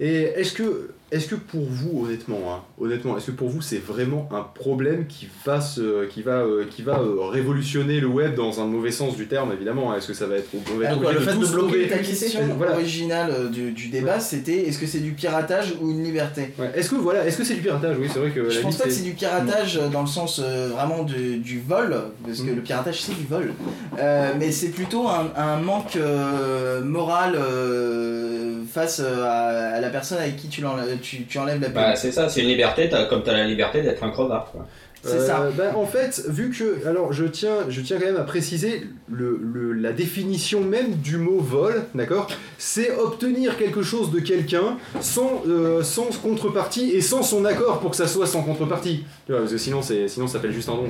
Et 0.00 0.22
est-ce 0.36 0.52
que, 0.52 0.93
est-ce 1.14 1.28
que 1.28 1.34
pour 1.36 1.64
vous, 1.64 2.04
honnêtement, 2.06 2.40
hein, 2.52 2.60
honnêtement, 2.80 3.16
est-ce 3.16 3.26
que 3.26 3.30
pour 3.36 3.48
vous 3.48 3.62
c'est 3.62 3.78
vraiment 3.78 4.28
un 4.32 4.42
problème 4.42 5.06
qui 5.06 5.28
va, 5.46 5.60
se, 5.60 6.04
qui 6.06 6.22
va, 6.22 6.38
euh, 6.40 6.64
qui 6.70 6.82
va 6.82 6.98
euh, 6.98 7.26
révolutionner 7.28 8.00
le 8.00 8.06
web 8.08 8.34
dans 8.34 8.60
un 8.60 8.66
mauvais 8.66 8.90
sens 8.90 9.16
du 9.16 9.26
terme, 9.26 9.52
évidemment 9.52 9.92
hein, 9.92 9.96
Est-ce 9.98 10.08
que 10.08 10.14
ça 10.14 10.26
va 10.26 10.36
être, 10.36 10.48
être 10.54 10.84
Alors, 10.86 10.98
obligé 10.98 11.14
le 11.14 11.20
fait 11.20 11.36
de 11.38 11.46
bloquer 11.46 11.88
Ta 11.88 11.98
question 11.98 12.40
Voilà. 12.56 12.72
originale 12.74 13.30
euh, 13.30 13.48
du, 13.48 13.72
du 13.72 13.88
débat 13.88 14.20
c'était 14.20 14.66
est-ce 14.68 14.78
que 14.78 14.86
c'est 14.86 14.98
du 15.00 15.12
piratage 15.12 15.74
ou 15.80 15.90
une 15.90 16.02
liberté? 16.04 16.52
Ouais, 16.58 16.70
Est-ce 16.74 16.90
que 16.90 16.96
voilà, 16.96 17.26
est-ce 17.26 17.38
que 17.38 17.44
c'est 17.44 17.54
du 17.54 17.60
piratage? 17.62 17.96
Oui, 17.98 18.08
c'est 18.12 18.18
vrai 18.18 18.30
que 18.30 18.50
Je 18.50 18.60
pense 18.60 18.76
pas 18.76 18.84
que 18.84 18.90
c'est 18.90 19.02
du 19.04 19.12
piratage 19.12 19.76
euh, 19.78 19.88
dans 19.88 20.02
le 20.02 20.06
sens 20.08 20.40
euh, 20.42 20.68
vraiment 20.72 21.02
du, 21.04 21.38
du 21.38 21.60
vol, 21.60 21.96
parce 22.26 22.40
que 22.40 22.50
Mm. 22.50 22.56
le 22.56 22.62
piratage 22.62 23.00
c'est 23.02 23.14
du 23.16 23.24
vol, 23.26 23.52
Euh, 23.98 24.32
mais 24.38 24.50
c'est 24.50 24.68
plutôt 24.70 25.06
un, 25.08 25.30
un 25.36 25.58
manque 25.58 25.96
euh, 25.96 26.82
moral 26.82 27.34
euh, 27.36 28.62
face 28.70 29.00
euh, 29.04 29.24
à, 29.24 29.76
à 29.76 29.80
la 29.80 29.88
personne 29.90 30.18
avec 30.18 30.36
qui 30.36 30.48
tu, 30.48 30.60
l'enlèves- 30.62 30.98
tu, 31.04 31.24
tu 31.24 31.38
enlèves 31.38 31.60
la. 31.60 31.68
Bah, 31.68 31.96
c'est 31.96 32.12
ça, 32.12 32.28
c'est 32.28 32.40
une 32.40 32.48
liberté, 32.48 32.88
comme 33.08 33.22
t'as 33.22 33.32
la 33.32 33.44
liberté 33.44 33.82
d'être 33.82 34.02
un 34.02 34.10
crevard, 34.10 34.50
quoi. 34.50 34.66
C'est 35.04 35.20
ça. 35.20 35.42
Euh, 35.42 35.50
bah, 35.50 35.72
en 35.76 35.86
fait, 35.86 36.24
vu 36.28 36.50
que. 36.50 36.86
Alors, 36.86 37.12
je 37.12 37.24
tiens, 37.24 37.56
je 37.68 37.80
tiens 37.80 37.98
quand 37.98 38.06
même 38.06 38.16
à 38.16 38.22
préciser 38.22 38.82
la 39.10 39.92
définition 39.92 40.60
même 40.62 40.94
du 40.96 41.18
mot 41.18 41.38
vol, 41.38 41.84
d'accord? 41.94 42.28
C'est 42.58 42.96
obtenir 42.96 43.56
quelque 43.58 43.82
chose 43.82 44.10
de 44.10 44.20
quelqu'un 44.20 44.78
sans, 45.00 45.42
euh, 45.46 45.82
sans 45.82 46.08
contrepartie 46.22 46.90
et 46.90 47.00
sans 47.00 47.22
son 47.22 47.44
accord 47.44 47.80
pour 47.80 47.90
que 47.90 47.96
ça 47.96 48.08
soit 48.08 48.26
sans 48.26 48.42
contrepartie. 48.42 49.04
Parce 49.28 49.52
que 49.52 49.58
sinon, 49.58 49.80
sinon 49.82 50.26
ça 50.26 50.34
s'appelle 50.34 50.52
juste 50.52 50.68
un 50.68 50.74
don. 50.74 50.88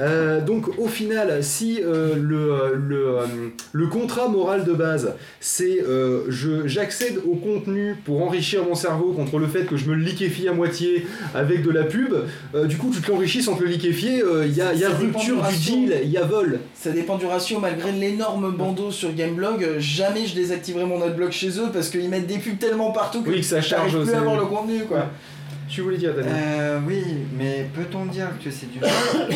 Euh, 0.00 0.40
donc, 0.40 0.78
au 0.78 0.88
final, 0.88 1.42
si 1.42 1.80
le, 1.80 2.74
le, 2.74 3.18
le 3.72 3.86
contrat 3.86 4.28
moral 4.28 4.64
de 4.64 4.72
base, 4.72 5.14
c'est 5.40 5.84
j'accède 6.64 7.20
au 7.26 7.36
contenu 7.36 7.96
pour 8.04 8.22
enrichir 8.22 8.64
mon 8.64 8.74
cerveau 8.74 9.12
contre 9.12 9.38
le 9.38 9.46
fait 9.46 9.64
que 9.64 9.76
je 9.76 9.88
me 9.88 9.94
liquéfie 9.94 10.48
à 10.48 10.52
moitié 10.52 11.06
avec 11.34 11.62
de 11.62 11.70
la 11.70 11.84
pub, 11.84 12.14
du 12.64 12.76
coup, 12.76 12.90
tu 12.92 13.00
te 13.00 13.10
l'enrichis 13.10 13.43
te 13.52 13.62
le 13.62 13.68
liquéfier, 13.68 14.22
euh, 14.22 14.46
il 14.46 14.56
y 14.56 14.62
a, 14.62 14.72
y 14.72 14.84
rupture 14.86 15.42
du 15.46 15.56
deal, 15.56 16.00
il 16.02 16.10
y 16.10 16.16
a 16.16 16.24
vol. 16.24 16.60
Ça 16.74 16.90
dépend 16.90 17.18
du 17.18 17.26
ratio, 17.26 17.60
malgré 17.60 17.92
l'énorme 17.92 18.50
bandeau 18.52 18.90
sur 18.90 19.14
Gameblog, 19.14 19.62
euh, 19.62 19.76
jamais 19.78 20.26
je 20.26 20.34
désactiverai 20.34 20.86
mon 20.86 21.02
adblock 21.02 21.32
chez 21.32 21.50
eux 21.60 21.68
parce 21.72 21.90
qu'ils 21.90 22.08
mettent 22.08 22.26
des 22.26 22.38
pubs 22.38 22.58
tellement 22.58 22.90
partout 22.92 23.22
que 23.22 23.28
Oui, 23.30 23.36
que 23.40 23.42
ça 23.46 23.60
charge. 23.60 23.98
plus 24.02 24.14
à 24.14 24.20
voir 24.20 24.36
le 24.40 24.46
contenu 24.46 24.84
quoi. 24.84 24.96
Ouais. 24.98 25.04
Tu 25.68 25.80
voulais 25.82 25.96
dire, 25.98 26.14
Daniel? 26.14 26.32
Euh, 26.34 26.78
oui, 26.86 27.02
mais 27.38 27.68
peut-on 27.74 28.06
dire 28.06 28.28
que 28.42 28.50
c'est 28.50 28.70
du 28.70 28.78
vol 28.78 28.88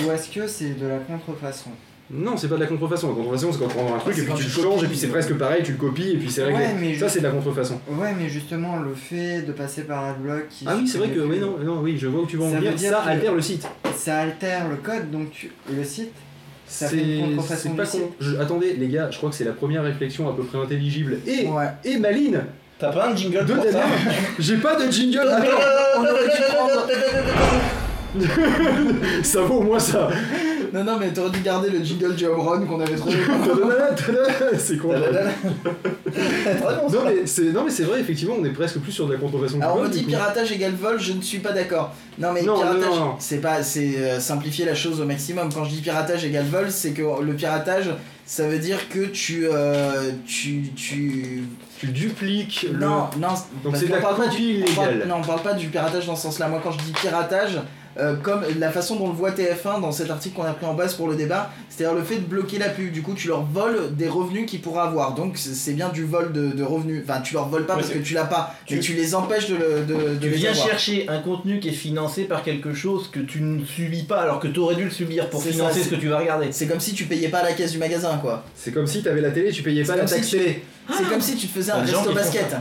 ou 0.06 0.10
est-ce 0.10 0.28
que 0.30 0.46
c'est 0.46 0.78
de 0.78 0.86
la 0.86 0.98
contrefaçon? 0.98 1.70
Non, 2.10 2.36
c'est 2.38 2.48
pas 2.48 2.54
de 2.54 2.60
la 2.60 2.66
contrefaçon. 2.66 3.08
La 3.08 3.14
contrefaçon, 3.14 3.52
c'est 3.52 3.58
quand 3.58 3.68
tu 3.68 3.74
prends 3.76 3.94
un 3.94 3.98
truc 3.98 4.14
C'est 4.14 4.22
et 4.22 4.24
puis 4.24 4.34
tu 4.34 4.44
le 4.44 4.48
changes 4.50 4.82
et 4.82 4.86
puis 4.86 4.96
c'est 4.96 5.08
presque 5.08 5.34
pareil, 5.34 5.62
tu 5.62 5.72
le 5.72 5.78
copies 5.78 6.12
et 6.12 6.16
puis 6.16 6.30
c'est 6.30 6.42
réglé. 6.42 6.58
Ouais, 6.60 6.74
mais 6.80 6.94
Ça, 6.98 7.06
je- 7.06 7.12
c'est 7.12 7.18
de 7.20 7.24
la 7.24 7.30
contrefaçon. 7.32 7.78
Ouais, 7.90 8.14
mais 8.18 8.28
justement, 8.30 8.76
le 8.78 8.94
fait 8.94 9.42
de 9.42 9.52
passer 9.52 9.82
par 9.82 10.04
Adblock 10.04 10.48
qui 10.48 10.64
Ah 10.66 10.74
oui, 10.78 10.88
c'est 10.88 10.96
vrai 10.98 11.08
que, 11.08 11.20
oui, 11.20 11.38
non, 11.38 11.56
non, 11.62 11.80
oui, 11.82 11.98
je 11.98 12.06
vois 12.06 12.22
où 12.22 12.26
tu 12.26 12.38
vas 12.38 12.44
en 12.46 12.48
venir. 12.48 12.72
dire 12.74 12.90
Ça 12.92 13.00
altère 13.02 13.34
le 13.34 13.42
site. 13.42 13.68
ça 13.94 14.18
altère 14.20 14.68
le 14.70 14.76
code, 14.76 15.10
donc 15.10 15.30
tu- 15.32 15.50
le 15.70 15.84
site. 15.84 16.12
Ça 16.66 16.86
C'est 16.88 16.96
fait 16.96 17.16
une 17.18 17.36
contrefaçon 17.36 17.70
pas 17.74 17.86
con. 17.86 18.10
Je- 18.20 18.36
attendez, 18.36 18.74
les 18.74 18.88
gars, 18.88 19.08
je 19.10 19.16
crois 19.18 19.30
que 19.30 19.36
c'est 19.36 19.44
la 19.44 19.52
première 19.52 19.82
réflexion 19.82 20.28
à 20.28 20.34
peu 20.36 20.42
près 20.44 20.58
intelligible 20.58 21.18
et, 21.26 21.46
Ouais. 21.46 21.64
et 21.84 21.98
maline 21.98 22.42
T'as 22.78 22.92
pas 22.92 23.08
un 23.10 23.16
jingle 23.16 23.44
de 23.44 23.54
pour 23.54 23.64
ça. 23.64 23.80
J'ai 24.38 24.56
pas 24.58 24.76
de 24.76 24.90
jingle. 24.92 25.18
Attends, 25.28 25.42
Attends, 25.42 25.98
on 25.98 26.00
aurait 26.02 26.24
dû 26.24 26.42
prendre. 26.54 26.86
ça 29.24 29.40
vaut 29.42 29.54
au 29.56 29.62
moins 29.62 29.78
ça. 29.80 30.08
Non, 30.72 30.84
non, 30.84 30.96
mais 30.98 31.08
t'aurais 31.12 31.30
dû 31.30 31.40
garder 31.40 31.70
le 31.70 31.82
jingle 31.82 32.14
du 32.14 32.26
home 32.26 32.40
run 32.40 32.66
qu'on 32.66 32.80
avait 32.80 32.96
trouvé. 32.96 33.16
C'est 34.58 34.76
con. 34.78 34.88
Tadadada. 34.92 35.30
Non 36.90 37.00
mais 37.04 37.26
c'est 37.26 37.52
non 37.52 37.64
mais 37.64 37.70
c'est 37.70 37.82
vrai 37.84 38.00
effectivement 38.00 38.34
on 38.40 38.44
est 38.44 38.50
presque 38.50 38.78
plus 38.78 38.92
sur 38.92 39.06
de 39.06 39.12
la 39.12 39.18
contrefaçon. 39.18 39.60
Alors 39.60 39.76
on 39.78 39.82
me 39.82 39.88
dit 39.88 40.02
piratage 40.04 40.50
égale 40.52 40.72
vol, 40.74 40.98
je 40.98 41.12
ne 41.12 41.20
suis 41.22 41.38
pas 41.38 41.52
d'accord. 41.52 41.94
Non 42.18 42.32
mais 42.32 42.42
Non, 42.42 42.56
piratage, 42.56 42.96
non. 42.98 43.14
c'est 43.18 43.38
pas, 43.40 43.62
c'est 43.62 43.96
euh, 43.98 44.18
simplifier 44.20 44.64
la 44.64 44.74
chose 44.74 45.00
au 45.00 45.04
maximum. 45.04 45.52
Quand 45.52 45.64
je 45.64 45.70
dis 45.70 45.80
piratage 45.80 46.24
égale 46.24 46.46
vol, 46.46 46.66
c'est 46.70 46.90
que 46.92 47.02
le 47.22 47.34
piratage, 47.34 47.90
Ça 48.24 48.46
veut 48.48 48.58
dire 48.58 48.88
que 48.88 49.06
tu. 49.06 49.46
euh, 49.50 50.10
tu, 50.26 50.70
tu... 50.74 51.44
Tu 51.78 51.86
dupliques 51.86 52.66
le. 52.72 52.78
Non, 52.78 53.06
non. 53.18 53.28
Donc 53.28 53.72
parce 53.72 53.78
c'est 53.78 53.84
de 53.86 53.90
qu'on 53.90 53.96
la 53.96 54.02
parle 54.02 54.16
pas 54.16 54.24
copie 54.24 54.56
du- 54.58 54.64
on 54.68 54.74
parle- 54.74 54.88
illégale. 54.90 55.08
Non, 55.08 55.16
on 55.18 55.22
parle 55.24 55.42
pas 55.42 55.54
du 55.54 55.68
piratage 55.68 56.06
dans 56.06 56.16
ce 56.16 56.22
sens-là. 56.22 56.48
Moi, 56.48 56.60
quand 56.62 56.72
je 56.72 56.78
dis 56.78 56.90
piratage, 56.92 57.58
euh, 58.00 58.14
comme 58.16 58.42
la 58.58 58.70
façon 58.70 58.96
dont 58.96 59.08
le 59.08 59.14
voit 59.14 59.30
TF1 59.32 59.80
dans 59.80 59.92
cet 59.92 60.10
article 60.10 60.36
qu'on 60.36 60.44
a 60.44 60.52
pris 60.52 60.66
en 60.66 60.74
base 60.74 60.94
pour 60.94 61.08
le 61.08 61.16
débat, 61.16 61.50
c'est-à-dire 61.68 61.96
le 61.96 62.02
fait 62.04 62.16
de 62.16 62.20
bloquer 62.26 62.58
la 62.58 62.68
pub. 62.68 62.92
Du 62.92 63.02
coup, 63.02 63.14
tu 63.14 63.28
leur 63.28 63.42
voles 63.44 63.94
des 63.96 64.08
revenus 64.08 64.48
qu'ils 64.48 64.60
pourraient 64.60 64.82
avoir. 64.82 65.14
Donc, 65.14 65.36
c'est 65.36 65.72
bien 65.74 65.88
du 65.88 66.04
vol 66.04 66.32
de, 66.32 66.48
de 66.48 66.62
revenus. 66.62 67.02
Enfin, 67.08 67.20
tu 67.20 67.34
leur 67.34 67.48
voles 67.48 67.66
pas 67.66 67.74
Ouais, 67.74 67.80
parce 67.82 67.92
que 67.92 67.98
tu 67.98 68.14
l'as 68.14 68.24
pas, 68.24 68.54
tu- 68.66 68.74
mais 68.76 68.80
tu 68.80 68.92
les 68.94 69.14
empêches 69.14 69.48
de, 69.48 69.56
le, 69.56 69.84
de, 69.86 70.14
de 70.14 70.18
Tu 70.20 70.30
les 70.30 70.36
viens 70.36 70.50
avoir. 70.52 70.66
chercher 70.68 71.08
un 71.08 71.18
contenu 71.20 71.60
qui 71.60 71.68
est 71.68 71.72
financé 71.72 72.24
par 72.24 72.42
quelque 72.42 72.72
chose 72.74 73.08
que 73.10 73.20
tu 73.20 73.40
ne 73.42 73.64
subis 73.64 74.02
pas 74.04 74.20
alors 74.22 74.40
que 74.40 74.48
tu 74.48 74.58
aurais 74.60 74.74
dû 74.76 74.84
le 74.84 74.90
subir 74.90 75.28
pour 75.30 75.42
financer 75.42 75.80
ça, 75.80 75.84
ce 75.86 75.90
que 75.90 75.96
tu 76.00 76.08
vas 76.08 76.18
regarder. 76.18 76.48
C'est 76.52 76.66
comme 76.66 76.80
si 76.80 76.92
tu 76.94 77.04
payais 77.04 77.28
pas 77.28 77.38
à 77.38 77.44
la 77.44 77.52
caisse 77.52 77.72
du 77.72 77.78
magasin, 77.78 78.18
quoi. 78.22 78.44
C'est 78.54 78.72
comme 78.72 78.86
si 78.86 79.02
t'avais 79.02 79.20
la 79.20 79.30
télé, 79.30 79.50
tu 79.50 79.62
payais 79.62 79.82
pas 79.84 79.96
la 79.96 80.04
taxe 80.04 80.24
si 80.28 80.30
tu- 80.30 80.38
télé. 80.38 80.62
C'est 80.96 81.08
comme 81.08 81.20
si 81.20 81.36
tu 81.36 81.46
te 81.46 81.52
faisais 81.52 81.72
un 81.72 81.84
gens 81.84 81.98
resto 81.98 82.14
basket. 82.14 82.56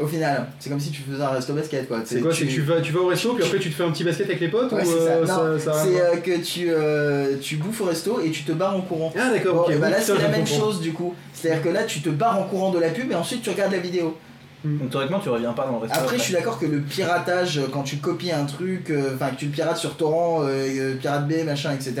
Au 0.00 0.06
final, 0.06 0.46
c'est 0.58 0.70
comme 0.70 0.80
si 0.80 0.90
tu 0.90 1.02
faisais 1.02 1.22
un 1.22 1.28
resto 1.28 1.52
basket, 1.52 1.86
quoi. 1.88 1.98
C'est 2.04 2.20
quoi 2.20 2.32
C'est 2.34 2.46
que 2.46 2.50
tu 2.50 2.62
vas, 2.62 2.80
tu 2.80 2.92
vas 2.92 3.00
au 3.00 3.06
resto, 3.06 3.34
puis 3.34 3.44
après 3.44 3.58
tu 3.58 3.70
te 3.70 3.74
fais 3.74 3.84
un 3.84 3.90
petit 3.90 4.04
basket 4.04 4.26
avec 4.26 4.40
les 4.40 4.48
potes 4.48 4.72
Ouais, 4.72 4.82
ou 4.82 4.84
c'est 4.86 4.92
euh, 4.92 5.58
ça. 5.58 5.72
À 5.72 5.84
c'est 5.84 6.00
euh, 6.00 6.16
que 6.16 6.40
tu, 6.42 6.68
euh, 6.70 7.36
tu 7.40 7.56
bouffes 7.56 7.80
au 7.82 7.84
resto 7.84 8.20
et 8.20 8.30
tu 8.30 8.44
te 8.44 8.52
barres 8.52 8.76
en 8.76 8.82
courant. 8.82 9.12
Ah 9.16 9.30
d'accord, 9.30 9.54
Bon, 9.54 9.60
bah 9.68 9.74
oui, 9.86 9.90
là 9.90 10.00
c'est 10.00 10.14
la 10.14 10.28
même 10.28 10.40
comprends. 10.40 10.58
chose 10.58 10.80
du 10.80 10.92
coup. 10.92 11.14
C'est-à-dire 11.32 11.62
que 11.62 11.68
là 11.68 11.84
tu 11.84 12.00
te 12.00 12.08
barres 12.10 12.38
en 12.38 12.44
courant 12.44 12.70
de 12.70 12.78
la 12.78 12.88
pub 12.90 13.10
et 13.10 13.14
ensuite 13.14 13.42
tu 13.42 13.50
regardes 13.50 13.72
la 13.72 13.78
vidéo. 13.78 14.16
Donc 14.64 14.90
théoriquement 14.90 15.20
tu 15.20 15.30
reviens 15.30 15.52
pas 15.52 15.64
dans 15.64 15.72
le 15.72 15.78
restaurant. 15.78 16.04
Après 16.04 16.18
je 16.18 16.22
suis 16.22 16.34
d'accord 16.34 16.58
que 16.58 16.66
le 16.66 16.80
piratage, 16.80 17.58
euh, 17.58 17.62
quand 17.72 17.82
tu 17.82 17.96
copies 17.96 18.30
un 18.32 18.44
truc, 18.44 18.90
euh, 18.90 19.14
enfin 19.14 19.30
que 19.30 19.36
tu 19.36 19.46
le 19.46 19.50
pirates 19.52 19.78
sur 19.78 19.96
torrent, 19.96 20.42
euh, 20.42 20.46
euh, 20.48 20.94
pirate 20.96 21.26
B, 21.26 21.44
machin, 21.46 21.72
etc. 21.72 21.94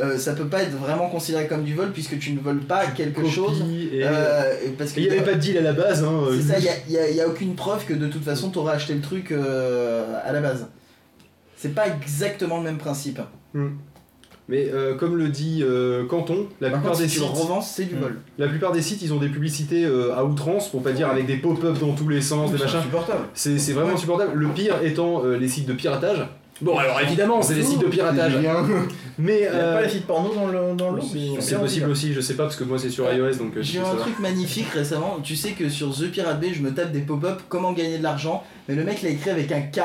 euh, 0.00 0.18
ça 0.18 0.32
peut 0.32 0.46
pas 0.46 0.62
être 0.62 0.76
vraiment 0.76 1.08
considéré 1.08 1.46
comme 1.46 1.62
du 1.62 1.74
vol 1.74 1.90
puisque 1.92 2.18
tu 2.18 2.32
ne 2.32 2.40
voles 2.40 2.60
pas 2.60 2.86
quelque 2.86 3.20
Copie 3.20 3.30
chose. 3.32 3.62
Et... 3.92 4.00
euh, 4.02 4.54
parce 4.76 4.96
n'y 4.96 5.08
avait 5.08 5.22
pas 5.22 5.34
de 5.34 5.38
deal 5.38 5.56
à 5.58 5.60
la 5.62 5.72
base. 5.72 6.02
Hein. 6.02 6.12
euh, 6.28 6.36
C'est 6.36 6.52
ça, 6.60 6.74
il 6.88 6.92
y 6.94 7.20
a, 7.20 7.28
aucune 7.28 7.54
preuve 7.54 7.84
que 7.84 7.94
de 7.94 8.06
toute 8.08 8.24
façon 8.24 8.50
t'aurais 8.50 8.74
acheté 8.74 8.94
le 8.94 9.00
truc 9.00 9.30
euh, 9.30 10.18
à 10.24 10.32
la 10.32 10.40
base. 10.40 10.66
C'est 11.56 11.74
pas 11.74 11.86
exactement 11.86 12.58
le 12.58 12.64
même 12.64 12.78
principe. 12.78 13.20
Mais 14.46 14.68
euh, 14.74 14.94
comme 14.94 15.16
le 15.16 15.28
dit 15.30 15.62
euh, 15.62 16.04
Canton, 16.06 16.48
la 16.60 16.68
Par 16.68 16.80
plupart 16.80 16.92
contre, 16.92 17.02
des 17.02 17.08
si 17.08 17.20
tu 17.20 17.24
sites, 17.24 17.62
c'est 17.62 17.84
du 17.86 17.94
Hmm. 17.94 18.00
vol. 18.00 18.20
la 18.36 18.46
plupart 18.48 18.72
des 18.72 18.82
sites, 18.82 19.00
ils 19.00 19.14
ont 19.14 19.18
des 19.18 19.30
publicités 19.30 19.86
euh, 19.86 20.14
à 20.14 20.24
outrance, 20.24 20.68
pour 20.68 20.82
pas 20.82 20.92
dire 20.92 21.08
avec 21.08 21.24
des 21.26 21.38
pop-up 21.38 21.78
dans 21.78 21.94
tous 21.94 22.08
les 22.10 22.20
sens, 22.20 22.50
des 22.50 22.58
C'est 22.58 22.64
machins. 22.64 22.80
insupportable. 22.80 23.24
C'est 23.32 23.58
c'est 23.58 23.72
vraiment 23.72 23.94
insupportable. 23.94 24.32
Le 24.34 24.48
pire 24.48 24.82
étant 24.82 25.24
euh, 25.24 25.38
les 25.38 25.48
sites 25.48 25.66
de 25.66 25.72
piratage. 25.72 26.26
Bon, 26.60 26.78
alors 26.78 27.00
évidemment, 27.00 27.42
c'est 27.42 27.54
les 27.54 27.64
sites 27.64 27.80
de 27.80 27.86
piratage. 27.86 28.32
Mais 29.18 29.38
Il 29.38 29.42
y 29.42 29.46
a 29.46 29.52
euh, 29.52 29.74
pas 29.74 29.82
les 29.82 29.88
sites 29.88 30.06
porno 30.06 30.34
dans 30.34 30.46
le 30.46 30.74
dans 30.76 30.90
le 30.92 31.00
c'est 31.40 31.58
possible 31.58 31.90
aussi, 31.90 32.12
je 32.12 32.20
sais 32.20 32.34
pas, 32.34 32.44
parce 32.44 32.56
que 32.56 32.64
moi 32.64 32.78
c'est 32.78 32.90
sur 32.90 33.04
Ouais. 33.06 33.16
iOS 33.16 33.34
donc 33.36 33.56
euh, 33.56 33.62
je 33.62 33.72
J'ai 33.72 33.80
un 33.80 33.84
ça. 33.84 33.96
truc 33.96 34.18
magnifique 34.20 34.68
récemment. 34.72 35.18
Tu 35.22 35.36
sais 35.36 35.50
que 35.50 35.68
sur 35.68 35.92
The 35.94 36.10
Pirate 36.10 36.40
Bay, 36.40 36.52
je 36.54 36.62
me 36.62 36.72
tape 36.72 36.92
des 36.92 37.00
pop-up 37.00 37.40
comment 37.48 37.72
gagner 37.72 37.98
de 37.98 38.02
l'argent. 38.02 38.42
Mais 38.68 38.74
le 38.76 38.84
mec 38.84 39.02
l'a 39.02 39.10
écrit 39.10 39.30
avec 39.30 39.50
un 39.52 39.60
K 39.62 39.80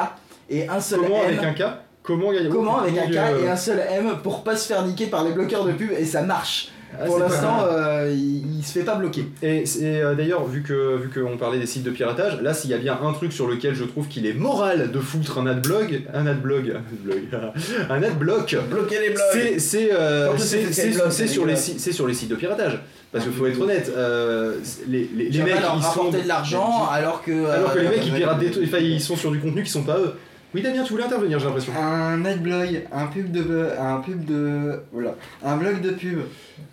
et 0.49 0.67
un 0.67 0.79
seul 0.79 0.99
Comment 1.01 1.23
M. 1.23 1.39
avec 1.39 1.43
un 1.43 1.53
K 1.53 1.71
Comment 2.03 2.31
gagner 2.31 2.49
Comment 2.49 2.79
avec 2.79 2.97
un 2.97 3.07
K 3.07 3.15
et 3.43 3.47
un 3.49 3.57
seul 3.57 3.79
M 3.91 4.13
pour 4.23 4.43
pas 4.43 4.55
se 4.55 4.67
faire 4.67 4.83
niquer 4.85 5.07
par 5.07 5.23
les 5.23 5.31
bloqueurs 5.31 5.65
de 5.65 5.71
pub 5.73 5.91
et 5.91 6.05
ça 6.05 6.21
marche. 6.21 6.69
Ah, 6.97 7.05
pour 7.05 7.19
l'instant, 7.19 7.65
euh, 7.69 8.13
il, 8.15 8.59
il 8.59 8.63
se 8.63 8.71
fait 8.71 8.83
pas 8.83 8.95
bloquer. 8.95 9.25
Et, 9.41 9.65
c'est, 9.65 10.01
euh, 10.01 10.15
d'ailleurs, 10.15 10.45
vu 10.45 10.61
que 10.61 10.97
vu 10.97 11.09
qu'on 11.09 11.37
parlait 11.37 11.59
des 11.59 11.65
sites 11.65 11.83
de 11.83 11.91
piratage, 11.91 12.41
là, 12.41 12.53
s'il 12.53 12.69
y 12.69 12.73
a 12.73 12.77
bien 12.77 12.97
un 13.01 13.13
truc 13.13 13.31
sur 13.31 13.47
lequel 13.47 13.73
je 13.73 13.83
trouve 13.85 14.07
qu'il 14.07 14.25
est 14.25 14.33
moral 14.33 14.91
de 14.91 14.99
foutre 14.99 15.37
un 15.37 15.47
adblog, 15.47 16.03
un 16.13 16.27
adblog, 16.27 16.77
un 17.89 18.03
adblock, 18.03 18.55
Bloquer 18.69 18.99
les 18.99 19.09
blogs 19.09 19.25
c'est 19.33 19.59
c'est 19.59 19.93
euh, 19.93 20.37
c'est- 20.37 21.27
sur 21.27 21.45
les 21.45 21.55
c'est 21.55 21.91
sur 21.91 22.07
les 22.07 22.13
sites 22.13 22.29
de 22.29 22.35
piratage. 22.35 22.79
Parce 23.11 23.23
qu'il 23.23 23.33
faut 23.33 23.47
être 23.47 23.59
honnête, 23.59 23.91
euh, 23.95 24.57
les, 24.87 25.09
mecs 25.11 25.55
ils 25.75 25.83
sont 25.83 26.11
de 26.11 26.27
l'argent 26.27 26.87
alors 26.91 27.23
que. 27.23 27.45
alors 27.47 27.73
que 27.73 27.79
les 27.79 27.89
mecs 27.89 28.05
ils 28.05 28.13
piratent 28.13 28.39
des 28.39 28.51
trucs, 28.51 28.65
enfin 28.67 28.77
ils 28.77 29.01
sont 29.01 29.15
sur 29.15 29.31
du 29.31 29.39
contenu 29.39 29.63
qui 29.63 29.71
sont 29.71 29.83
pas 29.83 29.97
eux. 29.97 30.13
Oui 30.53 30.63
Damien, 30.63 30.81
tu 30.83 30.93
voulais 30.93 31.03
intervenir, 31.03 31.37
j'ai 31.37 31.45
l'impression. 31.45 31.73
Un 31.77 32.25
adblog, 32.25 32.83
un 32.91 33.05
pub 33.05 33.31
de 33.31 33.69
un 33.79 33.97
pub 33.97 34.25
de 34.25 34.81
voilà, 34.91 35.15
un 35.43 35.57
blog 35.57 35.79
de 35.81 35.91
pub. 35.91 36.21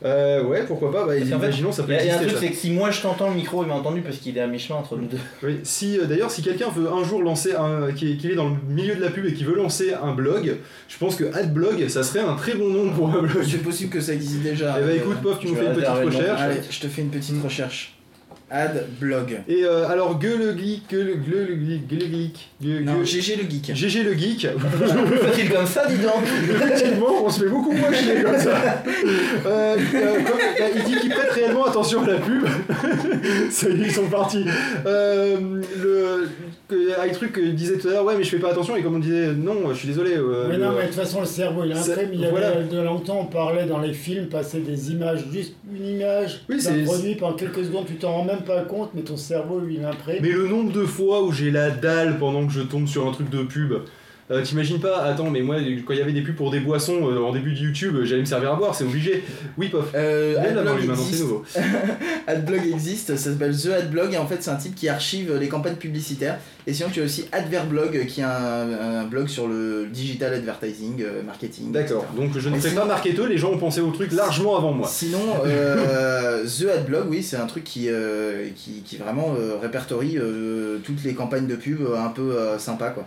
Euh, 0.02 0.42
ouais, 0.44 0.64
pourquoi 0.66 0.90
pas. 0.90 1.04
Bah, 1.04 1.12
fait, 1.12 1.26
imaginons 1.26 1.72
ça 1.72 1.82
peut 1.82 1.92
y 1.92 1.96
a, 1.96 2.02
il 2.02 2.06
y 2.06 2.10
a 2.10 2.14
un 2.14 2.16
exister. 2.22 2.36
truc, 2.36 2.48
c'est 2.48 2.54
que 2.54 2.58
si 2.58 2.70
moi 2.70 2.90
je 2.90 3.02
t'entends, 3.02 3.28
le 3.28 3.36
micro 3.36 3.62
il 3.64 3.68
m'a 3.68 3.74
entendu 3.74 4.00
parce 4.00 4.16
qu'il 4.16 4.38
est 4.38 4.40
à 4.40 4.46
mi-chemin 4.46 4.78
entre 4.78 4.96
nous 4.96 5.06
deux. 5.06 5.18
Oui, 5.42 5.60
si 5.62 5.98
euh, 5.98 6.06
d'ailleurs 6.06 6.30
si 6.30 6.42
quelqu'un 6.42 6.70
veut 6.70 6.90
un 6.90 7.04
jour 7.04 7.22
lancer 7.22 7.54
un 7.54 7.92
qui 7.92 8.12
est, 8.12 8.16
qui 8.16 8.30
est 8.30 8.34
dans 8.34 8.48
le 8.48 8.56
milieu 8.66 8.94
de 8.94 9.02
la 9.02 9.10
pub 9.10 9.26
et 9.26 9.34
qui 9.34 9.44
veut 9.44 9.56
lancer 9.56 9.92
un 9.92 10.14
blog, 10.14 10.56
je 10.88 10.96
pense 10.96 11.16
que 11.16 11.24
Adblog 11.34 11.88
ça 11.88 12.02
serait 12.02 12.20
un 12.20 12.34
très 12.34 12.54
bon 12.54 12.68
nom 12.68 12.90
pour 12.92 13.10
un 13.10 13.20
blog. 13.22 13.44
C'est 13.46 13.62
possible 13.62 13.90
que 13.90 14.00
ça 14.00 14.14
existe 14.14 14.42
déjà. 14.42 14.76
Eh 14.80 14.84
bah 14.84 14.92
écoute 14.94 15.18
Pof, 15.22 15.38
tu 15.38 15.48
nous 15.48 15.54
fais 15.54 15.66
une 15.66 15.74
petite 15.74 15.88
recherche. 15.88 16.40
Allez, 16.40 16.60
je 16.70 16.80
te 16.80 16.86
fais 16.88 17.02
une 17.02 17.10
petite 17.10 17.42
recherche. 17.42 17.95
Ad 18.48 18.84
blog. 19.00 19.40
Et 19.48 19.64
euh, 19.64 19.88
alors 19.88 20.20
gueule 20.20 20.38
le 20.38 20.56
geek, 20.56 20.82
gueule 20.88 21.16
gueule 21.28 21.48
le 21.48 21.66
geek, 21.66 21.86
gueule 21.88 21.98
le 21.98 22.06
geek, 22.16 22.48
gueule- 22.62 22.84
Non, 22.84 22.94
gueule- 22.98 23.04
GG 23.04 23.36
le 23.42 23.50
geek. 23.50 23.74
GG 23.74 24.02
le 24.04 24.12
geek. 24.14 24.46
Facile 25.26 25.50
comme 25.50 25.66
ça, 25.66 25.84
dis 25.88 25.96
donc 25.96 26.22
Effectivement, 26.62 27.24
on 27.24 27.28
se 27.28 27.40
fait 27.42 27.48
beaucoup 27.50 27.72
moins 27.72 27.92
chier 27.92 28.22
comme 28.22 28.38
ça. 28.38 28.84
Euh, 29.46 29.76
euh, 29.94 30.14
comme- 30.24 30.38
euh, 30.38 30.68
il 30.76 30.84
dit 30.84 31.00
qu'il 31.00 31.10
prête 31.10 31.32
réellement 31.32 31.64
attention 31.64 32.04
à 32.04 32.06
la 32.06 32.18
pub. 32.18 32.44
ça 33.50 33.68
y 33.68 33.72
est, 33.82 33.86
ils 33.86 33.92
sont 33.92 34.06
partis. 34.08 34.44
Le 34.84 36.28
que- 36.68 37.00
un 37.00 37.08
truc 37.12 37.32
qu'il 37.34 37.54
disait 37.54 37.78
tout 37.78 37.88
à 37.88 37.92
l'heure, 37.92 38.04
ouais, 38.04 38.16
mais 38.16 38.24
je 38.24 38.30
fais 38.30 38.38
pas 38.38 38.50
attention. 38.50 38.76
Et 38.76 38.82
comme 38.82 38.96
on 38.96 38.98
disait, 38.98 39.32
non, 39.32 39.68
je 39.70 39.74
suis 39.78 39.88
désolé. 39.88 40.12
euh, 40.16 40.46
Mais 40.48 40.56
le- 40.56 40.64
non, 40.64 40.72
mais 40.72 40.82
de 40.82 40.86
toute 40.88 40.96
façon, 40.96 41.20
le 41.20 41.26
cerveau, 41.26 41.62
il 41.64 41.72
imprime. 41.72 42.10
Il 42.12 42.20
y 42.20 42.26
voilà. 42.26 42.48
avait 42.48 42.64
de 42.64 42.80
longtemps, 42.80 43.20
on 43.22 43.26
parlait 43.26 43.66
dans 43.66 43.78
les 43.78 43.92
films, 43.92 44.26
passer 44.26 44.60
des 44.60 44.90
images, 44.92 45.24
juste 45.32 45.54
une 45.72 45.86
image 45.86 46.40
Oui, 46.48 46.60
c'est- 46.60 46.84
produit 46.84 47.14
pendant 47.14 47.34
quelques 47.36 47.64
secondes, 47.64 47.86
tu 47.86 47.94
t'en 47.94 48.12
rends 48.12 48.24
même 48.24 48.42
pas 48.42 48.62
compte, 48.62 48.90
mais 48.94 49.02
ton 49.02 49.16
cerveau, 49.16 49.60
lui, 49.60 49.76
il 49.80 49.84
imprime. 49.84 50.18
Mais 50.22 50.30
le 50.32 50.48
nombre 50.48 50.72
de 50.72 50.84
fois 50.84 51.22
où 51.22 51.32
j'ai 51.32 51.50
la 51.50 51.70
dalle 51.70 52.18
pendant 52.18 52.46
que 52.46 52.52
je 52.52 52.62
tombe 52.62 52.86
sur 52.86 53.06
un 53.06 53.12
truc 53.12 53.30
de 53.30 53.42
pub. 53.42 53.74
Euh, 54.30 54.42
T'imagines 54.42 54.80
pas, 54.80 55.02
attends, 55.04 55.30
mais 55.30 55.40
moi, 55.42 55.56
quand 55.86 55.92
il 55.92 55.98
y 55.98 56.02
avait 56.02 56.12
des 56.12 56.22
pubs 56.22 56.34
pour 56.34 56.50
des 56.50 56.60
boissons 56.60 57.08
euh, 57.10 57.18
en 57.20 57.32
début 57.32 57.52
de 57.52 57.58
YouTube, 57.58 57.96
j'allais 58.04 58.22
me 58.22 58.26
servir 58.26 58.52
à 58.52 58.56
boire, 58.56 58.74
c'est 58.74 58.84
obligé. 58.84 59.22
Oui, 59.56 59.68
pof. 59.68 59.90
Euh, 59.94 60.36
Adblog 60.40 60.90
existe. 60.90 61.20
nouveau. 61.22 61.44
Adblog 62.26 62.60
existe, 62.72 63.16
ça 63.16 63.30
s'appelle 63.30 63.56
The 63.56 63.66
Adblog 63.68 64.12
et 64.14 64.16
en 64.16 64.26
fait 64.26 64.42
c'est 64.42 64.50
un 64.50 64.56
type 64.56 64.74
qui 64.74 64.88
archive 64.88 65.36
les 65.38 65.48
campagnes 65.48 65.76
publicitaires. 65.76 66.38
Et 66.66 66.72
sinon 66.72 66.88
tu 66.92 67.00
as 67.00 67.04
aussi 67.04 67.26
Adverblog 67.30 68.06
qui 68.06 68.20
est 68.20 68.24
un, 68.24 68.28
un 68.30 69.04
blog 69.04 69.28
sur 69.28 69.46
le 69.46 69.86
digital 69.92 70.34
advertising, 70.34 71.02
euh, 71.02 71.22
marketing. 71.22 71.70
D'accord, 71.70 72.04
donc 72.16 72.36
je 72.36 72.48
ne 72.48 72.58
sais 72.58 72.70
sinon- 72.70 72.80
pas 72.82 72.86
marketeux, 72.88 73.26
les 73.28 73.38
gens 73.38 73.52
ont 73.52 73.58
pensé 73.58 73.80
au 73.80 73.90
truc 73.92 74.10
largement 74.12 74.56
avant 74.56 74.72
moi. 74.72 74.88
Sinon, 74.88 75.20
euh, 75.46 76.44
The 76.58 76.66
Adblog, 76.78 77.06
oui, 77.08 77.22
c'est 77.22 77.36
un 77.36 77.46
truc 77.46 77.62
qui, 77.62 77.88
qui, 78.56 78.82
qui 78.84 78.96
vraiment 78.96 79.34
répertorie 79.62 80.18
toutes 80.84 81.04
les 81.04 81.14
campagnes 81.14 81.46
de 81.46 81.54
pub 81.56 81.78
un 81.96 82.08
peu 82.08 82.34
sympa 82.58 82.90
quoi. 82.90 83.06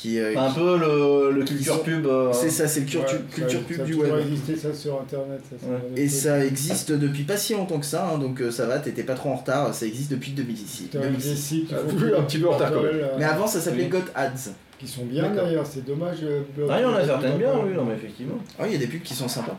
Qui, 0.00 0.20
euh, 0.20 0.30
C'est 0.32 0.38
un 0.38 0.48
qui- 0.50 0.54
peu 0.60 0.78
le, 0.78 1.32
le 1.32 1.44
culture 1.44 1.74
sont- 1.74 1.80
pub. 1.82 2.06
euh, 2.06 2.32
C'est 2.32 2.50
ça, 2.50 2.68
c'est 2.68 2.80
le 2.80 2.86
culture, 2.86 3.02
Ouais, 3.18 3.34
culture 3.34 3.58
ça- 3.58 3.66
pub 3.66 3.76
ça 3.78 3.82
du 3.82 3.94
web. 3.94 4.14
existé, 4.20 4.54
ça, 4.56 4.72
sur 4.72 5.00
Internet. 5.00 5.40
Ça, 5.50 5.56
ça 5.60 5.66
Ouais. 5.72 5.80
avait 5.90 6.00
Et 6.02 6.08
ça 6.08 6.44
existe 6.46 6.92
depuis 6.92 7.24
pas 7.24 7.36
si 7.36 7.54
longtemps 7.54 7.80
que 7.80 7.86
ça, 7.86 8.08
hein, 8.14 8.18
donc 8.18 8.40
euh, 8.40 8.52
ça 8.52 8.66
va, 8.66 8.78
t'étais 8.78 9.02
pas 9.02 9.14
trop 9.14 9.30
en 9.30 9.34
retard, 9.34 9.74
ça 9.74 9.86
existe 9.86 10.12
depuis 10.12 10.30
2006. 10.30 10.88
T'as 10.92 11.00
des 11.00 11.06
2006. 11.08 11.36
sites 11.36 11.66
qui 11.68 11.74
Ah, 11.74 11.78
un 12.18 12.22
petit 12.22 12.38
peu 12.38 12.48
en 12.48 12.52
retard, 12.52 12.72
quand 12.72 12.82
même. 12.82 12.94
Mais 13.18 13.24
avant 13.24 13.48
ça 13.48 13.60
s'appelait 13.60 13.84
Oui. 13.84 13.88
Got 13.88 14.04
Ads. 14.14 14.52
Qui 14.78 14.86
sont 14.86 15.04
bien 15.04 15.28
d'ailleurs, 15.34 15.66
c'est 15.66 15.84
dommage. 15.84 16.18
euh, 16.22 16.42
Ah, 16.70 16.78
il 16.78 16.82
y 16.82 16.84
en 16.84 16.94
a 16.94 17.04
certaines 17.04 17.36
bien, 17.38 17.50
oui, 17.64 17.74
non, 17.74 17.84
mais 17.84 17.94
effectivement. 17.94 18.38
Oh, 18.60 18.62
il 18.66 18.72
y 18.74 18.76
a 18.76 18.78
des 18.78 18.86
pubs 18.86 19.02
qui 19.02 19.14
sont 19.14 19.26
sympas. 19.26 19.58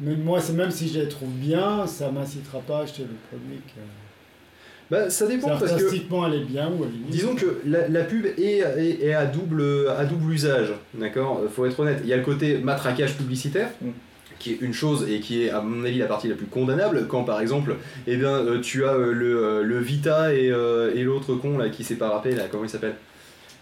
Mais 0.00 0.16
moi, 0.16 0.40
c'est 0.40 0.54
même 0.54 0.70
si 0.70 0.88
je 0.88 1.00
les 1.00 1.08
trouve 1.08 1.28
bien, 1.28 1.86
ça 1.86 2.10
m'incitera 2.10 2.60
pas 2.60 2.78
à 2.78 2.82
acheter 2.84 3.02
le 3.02 3.08
produit. 3.28 3.58
que- 3.66 4.07
Bah, 4.90 5.10
ça 5.10 5.26
dépend 5.26 5.48
parce 5.48 5.64
que. 5.64 5.70
artistiquement, 5.70 6.26
elle 6.26 6.34
est 6.40 6.44
bien 6.44 6.68
ou 6.68 6.84
elle 6.84 6.88
est. 6.90 7.10
Disons 7.10 7.34
que 7.34 7.60
la, 7.66 7.88
la 7.88 8.04
pub 8.04 8.24
est, 8.24 8.40
est, 8.40 9.04
est 9.04 9.12
à, 9.14 9.26
double, 9.26 9.62
à 9.98 10.04
double 10.04 10.32
usage, 10.32 10.72
d'accord? 10.94 11.42
Euh, 11.44 11.48
Faut 11.48 11.66
être 11.66 11.78
honnête. 11.80 12.00
Il 12.04 12.08
y 12.08 12.12
a 12.12 12.16
le 12.16 12.22
côté 12.24 12.58
matraquage 12.58 13.14
publicitaire, 13.16 13.68
Mm. 13.82 13.88
qui 14.38 14.52
est 14.52 14.58
une 14.62 14.72
chose 14.72 15.06
et 15.10 15.20
qui 15.20 15.44
est, 15.44 15.50
à 15.50 15.60
mon 15.60 15.84
avis, 15.84 15.98
la 15.98 16.06
partie 16.06 16.28
la 16.28 16.36
plus 16.36 16.46
condamnable, 16.46 17.06
quand 17.08 17.24
par 17.24 17.40
exemple, 17.40 17.76
eh 18.06 18.16
bien, 18.16 18.30
euh, 18.30 18.60
tu 18.60 18.86
as 18.86 18.92
euh, 18.94 19.12
le, 19.12 19.62
le 19.62 19.78
Vita 19.78 20.32
et, 20.34 20.46
et 20.94 21.02
l'autre 21.02 21.34
con 21.34 21.58
là 21.58 21.68
qui 21.68 21.84
s'est 21.84 21.96
pas 21.96 22.08
rappelé, 22.08 22.34
là, 22.34 22.44
comment 22.50 22.64
il 22.64 22.70
s'appelle? 22.70 22.94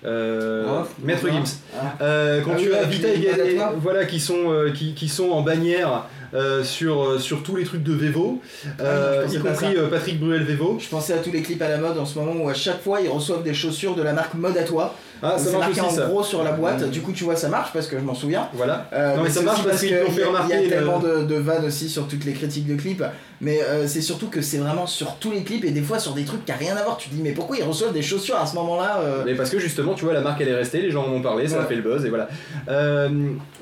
Euh, 0.05 0.65
Oh, 0.69 0.87
Maître. 1.03 1.27
Gims. 1.29 1.43
Ah. 1.75 1.97
Euh, 2.03 2.41
quand 2.45 2.53
Ah 2.55 2.59
tu 2.59 2.69
oui, 2.69 2.75
as 2.75 2.85
Vita 2.85 3.09
et 3.09 3.55
et- 3.55 3.59
voilà, 3.81 4.05
qui 4.05 4.21
sont, 4.21 4.53
euh, 4.53 4.71
qui, 4.71 4.93
qui 4.95 5.09
sont 5.09 5.31
en 5.31 5.43
bannière 5.43 6.05
euh, 6.35 6.62
sur, 6.65 7.03
euh, 7.03 7.19
sur 7.19 7.43
tous 7.43 7.57
les 7.57 7.65
trucs 7.65 7.83
de 7.83 7.93
Vevo, 7.93 8.41
euh, 8.81 9.25
Ah, 9.29 9.33
y 9.33 9.39
compris 9.39 9.77
euh, 9.77 9.89
Patrick 9.89 10.19
Bruel 10.21 10.43
Vevo. 10.45 10.79
Je 10.81 10.89
pensais 10.89 11.12
à 11.12 11.19
tous 11.19 11.31
les 11.33 11.43
clips 11.43 11.62
à 11.62 11.69
la 11.69 11.79
mode 11.79 11.99
en 11.99 12.05
ce 12.07 12.19
moment 12.19 12.33
où 12.45 12.49
à 12.49 12.55
chaque 12.55 12.83
fois 12.83 13.01
ils 13.01 13.09
reçoivent 13.09 13.43
des 13.43 13.55
chaussures 13.55 13.95
de 13.95 14.03
la 14.03 14.12
marque 14.12 14.35
Mode 14.35 14.57
à 14.57 14.65
toi. 14.65 14.95
Ah, 15.23 15.39
ça 15.39 15.51
marche 15.59 15.71
aussi, 15.71 15.81
en 15.81 15.89
ça. 15.91 16.07
gros 16.07 16.23
sur 16.23 16.45
la 16.45 16.53
boîte. 16.53 16.91
Du 16.91 17.01
coup, 17.01 17.11
tu 17.12 17.25
vois, 17.25 17.37
ça 17.37 17.49
marche 17.49 17.71
parce 17.73 17.87
que 17.87 17.99
je 17.99 18.03
m'en 18.05 18.15
souviens. 18.15 18.49
Voilà. 18.53 18.87
Non, 19.17 19.23
mais 19.23 19.31
ça 19.31 19.41
marche 19.41 19.61
aussi 19.61 19.69
parce 19.69 19.81
qu'ils 19.81 19.99
t'ont 19.99 20.11
fait 20.11 20.12
il 20.12 20.19
y 20.21 20.23
a- 20.23 20.27
remarquer 20.27 20.55
Il 20.55 20.57
y 20.57 20.59
a 20.59 20.62
le- 20.62 20.69
tellement 20.69 20.99
de, 20.99 21.23
de 21.25 21.35
vannes 21.37 21.65
aussi 21.65 21.89
sur 21.89 22.07
toutes 22.07 22.25
les 22.27 22.33
critiques 22.35 22.67
de 22.67 22.75
clips, 22.75 23.03
mais 23.40 23.61
euh, 23.62 23.87
c'est 23.87 24.01
surtout 24.01 24.29
que 24.29 24.40
c'est 24.40 24.59
vraiment 24.59 24.87
sur 24.87 25.16
tous 25.16 25.31
les 25.31 25.42
clips 25.42 25.64
et 25.64 25.70
des 25.70 25.83
fois 25.83 25.99
sur 25.99 26.14
des 26.14 26.25
trucs 26.25 26.44
qui 26.44 26.53
a 26.53 26.57
rien 26.57 26.77
à 26.77 26.83
voir. 26.83 26.96
Tu 26.96 27.09
te 27.09 27.14
dis 27.14 27.22
mais 27.22 27.33
pourquoi 27.33 27.57
ils 27.57 27.64
reçoivent 27.64 27.92
des 27.92 28.03
chaussures 28.03 28.37
à 28.37 28.46
ce 28.46 28.55
moment-là 28.57 29.01
euh, 29.01 29.22
Mais 29.27 29.35
parce 29.35 29.51
que 29.51 29.59
justement, 29.59 29.94
tu 29.94 30.05
vois, 30.05 30.14
la 30.14 30.20
marque 30.20 30.40
elle 30.40 30.49
est 30.49 30.55
restée, 30.55 30.81
les 30.81 30.90
gens 30.90 31.07
en 31.07 31.12
ont 31.12 31.22
parlé, 31.22 31.46
ça 31.46 31.61
a 31.61 31.64
fait 31.64 31.77
le 31.77 31.83
buzz 31.83 32.05
et 32.05 32.09
voilà. 32.09 32.29
Euh, 32.68 33.09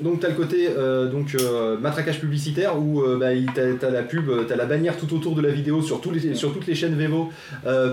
donc 0.01 0.21
t'as 0.21 0.29
le 0.29 0.35
côté 0.35 0.69
donc 1.11 1.35
matraquage 1.81 2.19
publicitaire 2.19 2.77
où 2.79 3.03
bah, 3.17 3.27
t'as 3.53 3.89
la 3.89 4.03
pub, 4.03 4.29
t'as 4.47 4.55
la 4.55 4.65
bannière 4.65 4.97
tout 4.97 5.13
autour 5.13 5.35
de 5.35 5.41
la 5.41 5.49
vidéo 5.49 5.81
sur, 5.81 6.01
tous 6.01 6.11
les, 6.11 6.35
sur 6.35 6.53
toutes 6.53 6.67
les 6.67 6.75
chaînes 6.75 6.95
Vevo 6.95 7.29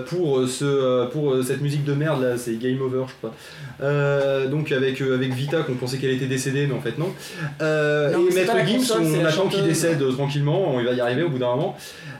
pour 0.07 0.47
ce 0.47 1.07
pour 1.07 1.43
cette 1.43 1.61
musique 1.61 1.83
de 1.83 1.93
merde 1.93 2.21
là, 2.21 2.37
c'est 2.37 2.55
Game 2.55 2.81
Over 2.81 3.05
je 3.07 3.13
crois. 3.15 4.45
Donc 4.47 4.71
avec 4.71 5.01
avec 5.01 5.33
Vita 5.33 5.61
qu'on 5.61 5.75
pensait 5.75 5.97
qu'elle 5.97 6.11
était 6.11 6.27
décédée 6.27 6.67
mais 6.67 6.73
en 6.73 6.81
fait 6.81 6.97
non. 6.97 7.11
Non, 7.59 8.29
et 8.29 8.33
Maître 8.33 8.55
Gims, 8.65 8.95
on 8.99 9.25
attend 9.25 9.47
qu'il 9.47 9.63
décède 9.63 10.03
tranquillement, 10.13 10.79
il 10.79 10.85
va 10.85 10.93
y 10.93 11.01
arriver 11.01 11.23
au 11.23 11.29
bout 11.29 11.39
d'un 11.39 11.55
moment. 11.55 11.72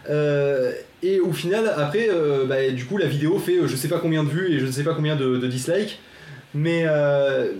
Euh, 0.09 0.71
et 1.01 1.19
au 1.19 1.31
final, 1.33 1.71
après, 1.77 2.07
euh, 2.09 2.45
bah, 2.45 2.69
du 2.71 2.85
coup, 2.85 2.97
la 2.97 3.07
vidéo 3.07 3.37
fait 3.39 3.57
euh, 3.57 3.67
je 3.67 3.75
sais 3.75 3.87
pas 3.87 3.99
combien 3.99 4.23
de 4.23 4.29
vues 4.29 4.53
et 4.53 4.59
je 4.59 4.69
sais 4.71 4.83
pas 4.83 4.93
combien 4.93 5.15
de, 5.15 5.37
de 5.37 5.47
dislikes. 5.47 5.99
Mais, 6.53 6.83
euh, 6.85 7.51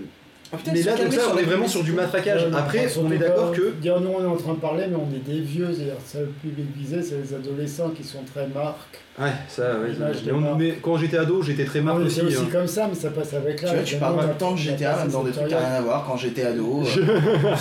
Oh, 0.52 0.56
putain, 0.56 0.72
mais 0.72 0.78
ils 0.80 0.84
sont 0.84 0.90
là, 0.90 0.96
donc 0.98 1.12
sur 1.12 1.32
on 1.34 1.38
est 1.38 1.42
vraiment 1.42 1.66
sur 1.66 1.82
du 1.82 1.90
matraquage. 1.92 2.44
Ouais, 2.44 2.50
Après, 2.56 2.86
on 2.98 3.10
est 3.10 3.18
pas- 3.18 3.24
d'accord 3.24 3.50
que. 3.52 3.72
Dire 3.80 4.00
nous 4.00 4.10
on 4.16 4.22
est 4.22 4.26
en 4.26 4.36
train 4.36 4.52
de 4.52 4.58
parler, 4.60 4.84
mais 4.88 4.94
on 4.94 5.08
est 5.12 5.18
des 5.28 5.40
vieux, 5.40 5.68
c'est-à-dire 5.74 5.94
ça 6.04 6.20
le 6.20 6.26
public 6.26 6.66
visé, 6.76 7.02
c'est 7.02 7.16
les 7.16 7.34
adolescents 7.34 7.88
qui 7.90 8.04
sont 8.04 8.22
très 8.32 8.46
marques. 8.46 9.00
Ouais, 9.18 9.32
ça, 9.48 9.62
ouais. 9.80 9.88
Mais 10.26 10.32
on- 10.32 10.54
mais 10.54 10.78
quand 10.80 10.96
j'étais 10.96 11.16
ado, 11.16 11.42
j'étais 11.42 11.64
très 11.64 11.80
marque 11.80 12.00
aussi. 12.00 12.16
C'est 12.16 12.22
aussi 12.26 12.36
hein. 12.36 12.48
comme 12.52 12.68
ça, 12.68 12.86
mais 12.88 12.94
ça 12.94 13.10
passe 13.10 13.34
avec 13.34 13.56
Tu 13.56 13.64
là. 13.64 13.72
vois, 13.74 13.82
tu 13.82 13.96
parles 13.96 14.20
tout 14.20 14.28
le 14.28 14.34
temps 14.34 14.52
de 14.52 14.58
GTA, 14.58 14.96
même 14.98 15.08
dans 15.08 15.24
des 15.24 15.32
trucs 15.32 15.48
qui 15.48 15.54
n'ont 15.54 15.58
rien 15.60 15.74
à 15.74 15.80
voir. 15.80 16.04
Quand 16.06 16.16
j'étais 16.16 16.42
ado, 16.44 16.82
euh, 16.98 17.54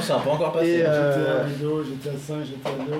c'est 0.00 0.12
un 0.12 0.18
peu 0.18 0.30
encore 0.30 0.52
passé. 0.52 0.68
Et, 0.68 0.84
hein. 0.86 0.90
euh, 0.90 1.38
GTA 1.38 1.44
vidéo, 1.44 1.84
GTA 1.84 2.10
5, 2.26 2.36
GTA 2.44 2.70
2. 2.88 2.92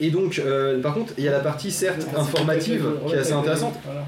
Et 0.00 0.10
donc, 0.10 0.38
euh, 0.44 0.80
par 0.80 0.94
contre, 0.94 1.12
il 1.18 1.24
y 1.24 1.28
a 1.28 1.32
la 1.32 1.40
partie 1.40 1.70
certes 1.70 2.06
informative 2.16 2.86
qui 3.06 3.14
est 3.14 3.18
assez 3.18 3.32
intéressante. 3.32 3.74
Voilà. 3.84 4.04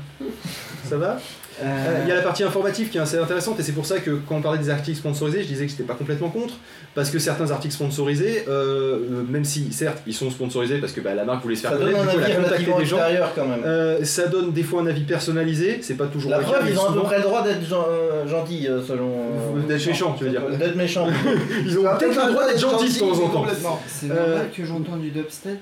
Ça 0.88 0.96
va 0.96 1.18
Euh, 1.62 2.00
Il 2.02 2.08
y 2.08 2.12
a 2.12 2.16
la 2.16 2.22
partie 2.22 2.42
informative 2.42 2.88
qui 2.88 2.96
est 2.98 3.00
assez 3.00 3.18
intéressante 3.18 3.60
et 3.60 3.62
c'est 3.62 3.72
pour 3.72 3.84
ça 3.86 3.98
que 4.00 4.10
quand 4.26 4.36
on 4.36 4.40
parlait 4.40 4.58
des 4.58 4.70
articles 4.70 4.96
sponsorisés, 4.98 5.42
je 5.42 5.48
disais 5.48 5.64
que 5.66 5.70
j'étais 5.70 5.82
pas 5.84 5.94
complètement 5.94 6.30
contre 6.30 6.54
parce 6.94 7.10
que 7.10 7.18
certains 7.18 7.50
articles 7.50 7.74
sponsorisés, 7.74 8.44
euh, 8.48 8.96
euh, 9.12 9.22
même 9.28 9.44
si 9.44 9.70
certes 9.70 9.98
ils 10.06 10.14
sont 10.14 10.30
sponsorisés 10.30 10.78
parce 10.78 10.92
que 10.92 11.00
bah, 11.00 11.14
la 11.14 11.24
marque 11.24 11.42
voulait 11.42 11.54
se 11.54 11.60
faire 11.60 11.72
Ça 11.72 11.76
donne 11.76 11.92
connaître, 11.92 12.08
un 12.08 12.12
du 12.12 12.16
coup, 12.18 12.22
avis 12.24 12.32
elle 12.32 12.38
a 12.38 12.42
contacté 12.42 12.64
relativement 12.64 12.78
des 12.78 12.84
gens. 12.86 12.96
extérieur 12.96 13.32
quand 13.36 13.46
même. 13.46 13.60
Euh, 13.64 14.04
ça 14.04 14.26
donne 14.28 14.50
des 14.52 14.62
fois 14.62 14.80
un 14.82 14.86
avis 14.86 15.02
personnalisé, 15.04 15.78
c'est 15.82 15.94
pas 15.94 16.06
toujours 16.06 16.30
La 16.32 16.38
le 16.38 16.44
cas, 16.44 16.50
preuve, 16.52 16.70
ils 16.70 16.78
ont 16.78 16.88
à 16.88 16.92
peu 16.94 17.02
près 17.02 17.16
le 17.18 17.22
droit 17.24 17.42
d'être 17.44 17.64
gen- 17.68 17.78
euh, 17.88 18.26
gentils 18.26 18.66
euh, 18.68 18.82
selon. 18.82 19.10
euh, 19.10 19.60
D'être 19.68 19.86
méchants, 19.86 20.14
tu 20.18 20.24
veux 20.24 20.30
dire. 20.30 20.42
D'être 20.58 20.74
méchants. 20.76 21.06
Ils 21.66 21.78
ont 21.78 21.82
peut-être 21.82 22.26
le 22.26 22.32
droit 22.32 22.46
d'être 22.48 22.58
gentils 22.60 22.92
de 22.94 22.98
temps 22.98 23.20
en 23.24 23.28
temps. 23.28 23.46
C'est 23.86 24.10
Euh, 24.10 24.14
normal 24.14 24.48
que 24.56 24.64
j'entends 24.64 24.96
du 24.96 25.10
dubstep 25.10 25.58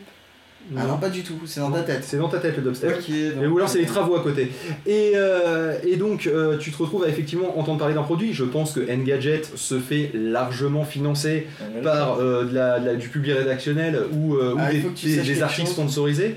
Ah 0.78 0.84
non, 0.86 0.98
pas 0.98 1.08
du 1.08 1.22
tout, 1.22 1.34
c'est 1.46 1.58
dans 1.60 1.70
ta 1.72 1.80
tête. 1.82 2.04
C'est 2.04 2.16
dans 2.18 2.28
ta 2.28 2.38
tête 2.38 2.56
le 2.56 2.62
dubstep. 2.62 2.96
Ok, 2.98 3.08
Et 3.10 3.30
donc- 3.30 3.52
ou 3.52 3.56
alors 3.56 3.68
c'est 3.68 3.80
les 3.80 3.86
travaux 3.86 4.14
à 4.14 4.22
côté. 4.22 4.52
Et, 4.86 5.12
euh, 5.16 5.74
et 5.84 5.96
donc 5.96 6.26
euh, 6.28 6.58
tu 6.58 6.70
te 6.70 6.76
retrouves 6.78 7.02
à 7.04 7.08
effectivement 7.08 7.58
entendre 7.58 7.78
parler 7.80 7.94
d'un 7.94 8.02
produit. 8.04 8.32
Je 8.32 8.44
pense 8.44 8.72
que 8.72 8.80
Engadget 8.92 9.42
se 9.56 9.78
fait 9.80 10.10
largement 10.14 10.84
financer 10.84 11.48
par 11.82 12.20
euh, 12.20 12.44
de 12.44 12.54
la, 12.54 12.78
de 12.78 12.86
la- 12.86 12.94
du 12.94 13.08
public 13.08 13.32
rédactionnel 13.36 13.98
ou, 14.12 14.36
euh, 14.36 14.54
ou 14.54 14.58
Ah, 14.60 14.70
des, 14.70 14.78
des- 14.80 15.22
des 15.22 15.42
articles 15.42 15.66
chose. 15.66 15.74
sponsorisés. 15.74 16.36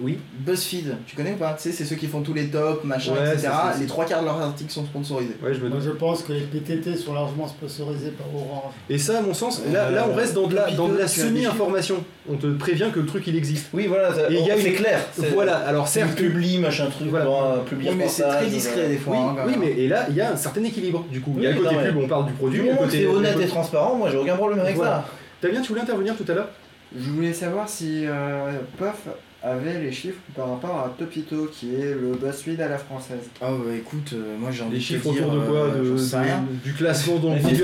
Oui, 0.00 0.18
BuzzFeed, 0.38 0.96
tu 1.06 1.14
connais 1.16 1.32
ou 1.32 1.36
pas? 1.36 1.52
Tu 1.52 1.64
sais, 1.64 1.72
c'est 1.72 1.84
ceux 1.84 1.96
qui 1.96 2.06
font 2.06 2.22
tous 2.22 2.32
les 2.32 2.46
tops, 2.46 2.82
machin, 2.82 3.12
Ouais, 3.12 3.18
etc. 3.34 3.36
c'est- 3.40 3.74
c'est- 3.74 3.80
Les 3.80 3.86
trois 3.86 4.06
quarts 4.06 4.20
de 4.22 4.24
leurs 4.26 4.40
articles 4.40 4.70
sont 4.72 4.86
sponsorisés. 4.86 5.36
ouais, 5.42 5.52
je 5.52 5.60
me 5.60 5.68
Moi 5.68 5.78
je 5.84 5.90
pense 5.90 6.22
que 6.22 6.32
les 6.32 6.40
PTT 6.40 6.96
sont 6.96 7.12
largement 7.12 7.46
sponsorisés 7.46 8.10
par 8.10 8.26
Orange. 8.34 8.72
Et 8.88 8.96
ça, 8.96 9.18
à 9.18 9.20
mon 9.20 9.34
sens, 9.34 9.60
là, 9.70 9.84
Euh, 9.88 9.90
là 9.90 10.06
on 10.10 10.14
reste 10.14 10.32
dans 10.34 10.46
de 10.46 10.54
la, 10.54 10.70
dans 10.70 10.88
de 10.88 10.96
la 10.96 11.06
semi-information. 11.06 12.02
On 12.30 12.36
te 12.36 12.46
prévient 12.46 12.88
que 12.92 13.00
le 13.00 13.06
truc 13.06 13.26
il 13.26 13.36
existe. 13.36 13.66
Oui, 13.74 13.86
voilà, 13.86 14.10
Et 14.30 14.34
il 14.34 14.46
y 14.46 14.50
a 14.50 14.56
c'est 14.56 14.70
une- 14.70 14.74
clair. 14.76 15.00
c'est- 15.12 15.28
Voilà, 15.34 15.56
alors 15.58 15.86
C'est 15.86 16.00
certes, 16.00 16.14
publi, 16.16 16.58
machin 16.58 16.86
truc, 16.86 17.08
Voilà. 17.08 17.24
bon, 17.26 17.42
euh, 17.42 17.56
publi 17.58 17.88
Oui, 17.90 17.94
mais 17.96 18.08
c'est 18.08 18.22
très 18.26 18.46
discret 18.46 18.88
des 18.88 18.96
fois. 18.96 19.14
oui, 19.14 19.22
hein, 19.22 19.44
oui, 19.46 19.54
mais 19.60 19.72
et 19.72 19.88
là, 19.88 20.06
il 20.08 20.16
y 20.16 20.20
a 20.22 20.32
un 20.32 20.36
certain 20.36 20.64
équilibre 20.64 21.04
du 21.10 21.20
coup. 21.20 21.34
Il 21.36 21.42
y 21.42 21.46
a 21.46 21.50
Oui, 21.50 21.56
le 21.56 21.62
côté 21.62 21.74
pub, 21.76 21.96
on 21.98 22.08
parle 22.08 22.26
du 22.26 22.32
produit, 22.32 22.62
le 22.66 22.76
côté. 22.76 23.06
honnête 23.06 23.38
et 23.40 23.46
transparent, 23.46 23.96
moi 23.96 24.08
j'ai 24.10 24.16
aucun 24.16 24.36
problème 24.36 24.60
avec 24.60 24.76
ça. 24.78 25.06
Damien, 25.42 25.60
tu 25.60 25.68
voulais 25.68 25.82
intervenir 25.82 26.16
tout 26.16 26.24
à 26.28 26.34
l'heure? 26.34 26.48
Je 26.96 27.10
voulais 27.10 27.32
savoir 27.34 27.68
si 27.68 28.04
euh, 28.06 28.52
Puff 28.78 29.08
avait 29.42 29.80
les 29.80 29.90
chiffres 29.90 30.20
par 30.36 30.50
rapport 30.50 30.78
à 30.78 30.94
Topito, 30.96 31.48
qui 31.52 31.74
est 31.74 31.94
le 31.94 32.12
BuzzFeed 32.20 32.60
à 32.60 32.68
la 32.68 32.78
française. 32.78 33.28
Ah 33.40 33.50
bah 33.50 33.74
écoute, 33.76 34.12
euh, 34.14 34.36
moi 34.38 34.50
j'ai 34.52 34.62
envie 34.62 34.72
Les 34.74 34.78
de 34.78 34.84
chiffres 34.84 35.10
dire, 35.12 35.26
autour 35.26 35.34
de 35.40 35.46
quoi 35.46 35.56
euh, 35.58 35.92
de, 35.92 35.96
sais 35.96 36.16
de-. 36.16 36.62
Du 36.64 36.72
classement 36.74 37.18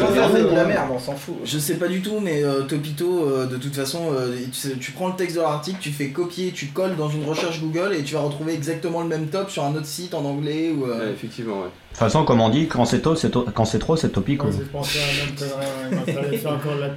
faire 0.09 0.31
c'est 0.33 0.43
de 0.43 0.49
la 0.49 0.62
euh, 0.62 0.66
merde, 0.66 0.89
on 0.93 0.99
s'en 0.99 1.14
fout. 1.14 1.37
Je 1.45 1.59
sais 1.59 1.74
pas 1.74 1.87
du 1.87 2.01
tout, 2.01 2.18
mais 2.20 2.43
euh, 2.43 2.62
Topito, 2.62 3.29
euh, 3.29 3.47
de 3.47 3.57
toute 3.57 3.74
façon, 3.76 4.09
euh, 4.12 4.35
tu, 4.51 4.59
sais, 4.59 4.72
tu 4.81 4.91
prends 4.93 5.09
le 5.09 5.14
texte 5.14 5.37
de 5.37 5.41
l'article, 5.41 5.79
tu 5.81 5.91
fais 5.91 6.09
copier, 6.09 6.51
tu 6.53 6.66
colles 6.66 6.97
dans 6.97 7.09
une 7.09 7.24
recherche 7.24 7.61
Google 7.61 7.95
et 7.97 8.03
tu 8.03 8.14
vas 8.14 8.20
retrouver 8.20 8.55
exactement 8.55 9.03
le 9.03 9.09
même 9.09 9.29
top 9.29 9.49
sur 9.51 9.62
un 9.64 9.74
autre 9.74 9.87
site 9.87 10.14
en 10.14 10.24
anglais 10.24 10.70
ou. 10.70 10.85
euh, 10.87 10.99
Ouais, 11.07 11.12
effectivement, 11.12 11.59
ouais. 11.61 11.64
De 11.66 11.70
toute 11.91 11.99
façon, 11.99 12.24
comme 12.24 12.41
on 12.41 12.49
dit, 12.49 12.66
quand 12.68 12.85
c'est 12.85 13.01
tôt, 13.01 13.14
c'est 13.16 13.33
quand 13.55 13.64
c'est 13.64 13.79
trop, 13.79 13.97
c'est 13.97 14.11
topico. 14.11 14.49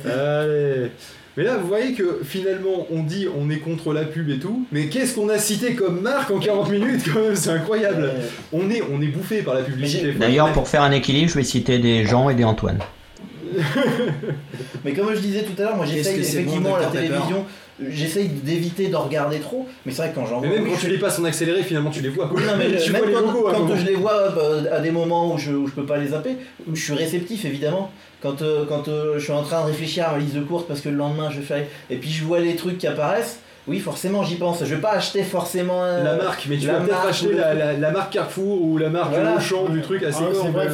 Allez. 0.10 0.92
Mais 1.38 1.44
là, 1.44 1.58
vous 1.58 1.68
voyez 1.68 1.94
que 1.94 2.22
finalement, 2.26 2.88
on 2.92 3.04
dit 3.04 3.28
on 3.40 3.50
est 3.50 3.60
contre 3.60 3.94
la 3.94 4.04
pub 4.04 4.30
et 4.30 4.38
tout, 4.38 4.66
mais 4.72 4.88
qu'est-ce 4.88 5.16
qu'on 5.16 5.30
a 5.30 5.38
cité 5.38 5.76
comme 5.76 6.02
marque 6.02 6.30
en 6.30 6.40
40 6.40 6.70
minutes 6.70 7.06
quand 7.14 7.22
même 7.22 7.36
C'est 7.36 7.52
incroyable. 7.52 8.12
On 8.52 8.70
est, 8.70 8.82
on 8.92 9.02
est 9.02 9.08
bouffé 9.08 9.42
par 9.42 9.54
la 9.54 9.62
publicité. 9.62 10.12
D'ailleurs, 10.12 10.52
pour 10.52 10.68
faire 10.68 10.82
un 10.82 10.92
équilibre, 10.92 11.30
je 11.30 11.36
vais 11.36 11.44
citer 11.44 11.80
des 11.80 12.06
Jean 12.06 12.30
et 12.30 12.36
des 12.36 12.44
Antoine. 12.44 12.80
Mais 14.86 14.94
comme 14.94 15.14
je 15.14 15.20
disais 15.20 15.44
tout 15.44 15.60
à 15.62 15.66
l'heure, 15.66 15.76
moi 15.76 15.86
j'essaye 15.86 16.20
effectivement 16.20 16.70
bon, 16.70 16.76
la 16.78 16.88
télévision, 16.88 17.46
j'essaye 17.90 18.28
d'éviter 18.28 18.88
d'en 18.88 19.02
regarder 19.02 19.40
trop, 19.40 19.68
mais 19.86 19.92
c'est 19.92 20.04
vrai 20.04 20.12
que 20.12 20.16
quand 20.16 20.26
j'en 20.26 20.40
vois. 20.40 20.48
Mais 20.48 20.56
même 20.60 20.68
quand 20.68 20.76
je- 20.76 20.82
tu 20.86 20.92
les 20.92 20.98
passes 21.00 21.20
en 21.20 21.24
accéléré, 21.26 21.64
finalement, 21.64 21.90
tu 21.90 22.02
les 22.02 22.10
vois. 22.10 22.28
quoi. 22.28 22.40
Non, 22.40 22.54
mais 22.58 22.78
tu 22.84 22.92
même 22.92 23.02
vois 23.02 23.10
les 23.10 23.14
quand, 23.16 23.22
logos 23.60 23.76
je 23.76 23.86
les 23.86 23.96
vois 23.96 24.14
euh, 24.38 24.64
à 24.76 24.80
des 24.80 24.92
moments 24.92 25.34
où 25.34 25.38
je, 25.38 25.52
où 25.52 25.68
je 25.68 25.74
peux 25.74 25.86
pas 25.86 25.98
les 25.98 26.08
zapper, 26.10 26.36
où 26.70 26.76
je 26.76 26.84
suis 26.84 26.94
réceptif 26.94 27.46
évidemment. 27.46 27.92
Quand, 28.22 28.42
euh, 28.44 28.66
quand 28.70 28.88
euh, 28.88 29.16
je 29.18 29.24
suis 29.24 29.32
en 29.34 29.42
train 29.42 29.62
de 29.64 29.68
réfléchir 29.68 30.08
à 30.08 30.12
ma 30.12 30.20
liste 30.20 30.36
de 30.36 30.42
courses 30.42 30.66
parce 30.68 30.82
que 30.82 30.90
le 30.90 30.96
lendemain 30.96 31.30
je 31.32 31.40
vais 31.40 31.46
faire. 31.46 31.64
Et 31.90 31.96
puis 31.98 32.10
je 32.12 32.24
vois 32.24 32.40
les 32.40 32.56
trucs 32.56 32.78
qui 32.78 32.86
apparaissent, 32.86 33.40
oui, 33.68 33.80
forcément 33.80 34.24
j'y 34.24 34.36
pense. 34.36 34.60
Je 34.64 34.76
vais 34.76 34.82
pas 34.82 34.92
acheter 34.92 35.24
forcément. 35.24 35.84
euh, 35.84 36.04
La 36.04 36.16
marque, 36.24 36.46
mais 36.48 36.58
tu 36.58 36.68
vas 36.68 36.76
peut-être 36.82 37.04
acheter 37.08 37.34
la, 37.34 37.48
truc. 37.48 37.60
la, 37.60 37.74
la 37.74 37.92
marque 37.92 38.14
Carrefour 38.14 38.62
ou 38.64 38.78
la 38.78 38.90
marque 38.90 39.10
Voilà. 39.12 39.38
Auchan 39.38 39.66
du 39.70 39.82
truc 39.82 40.04
assez 40.04 40.20
Ah, 40.22 40.30
c'est 40.34 40.50
vrai, 40.50 40.68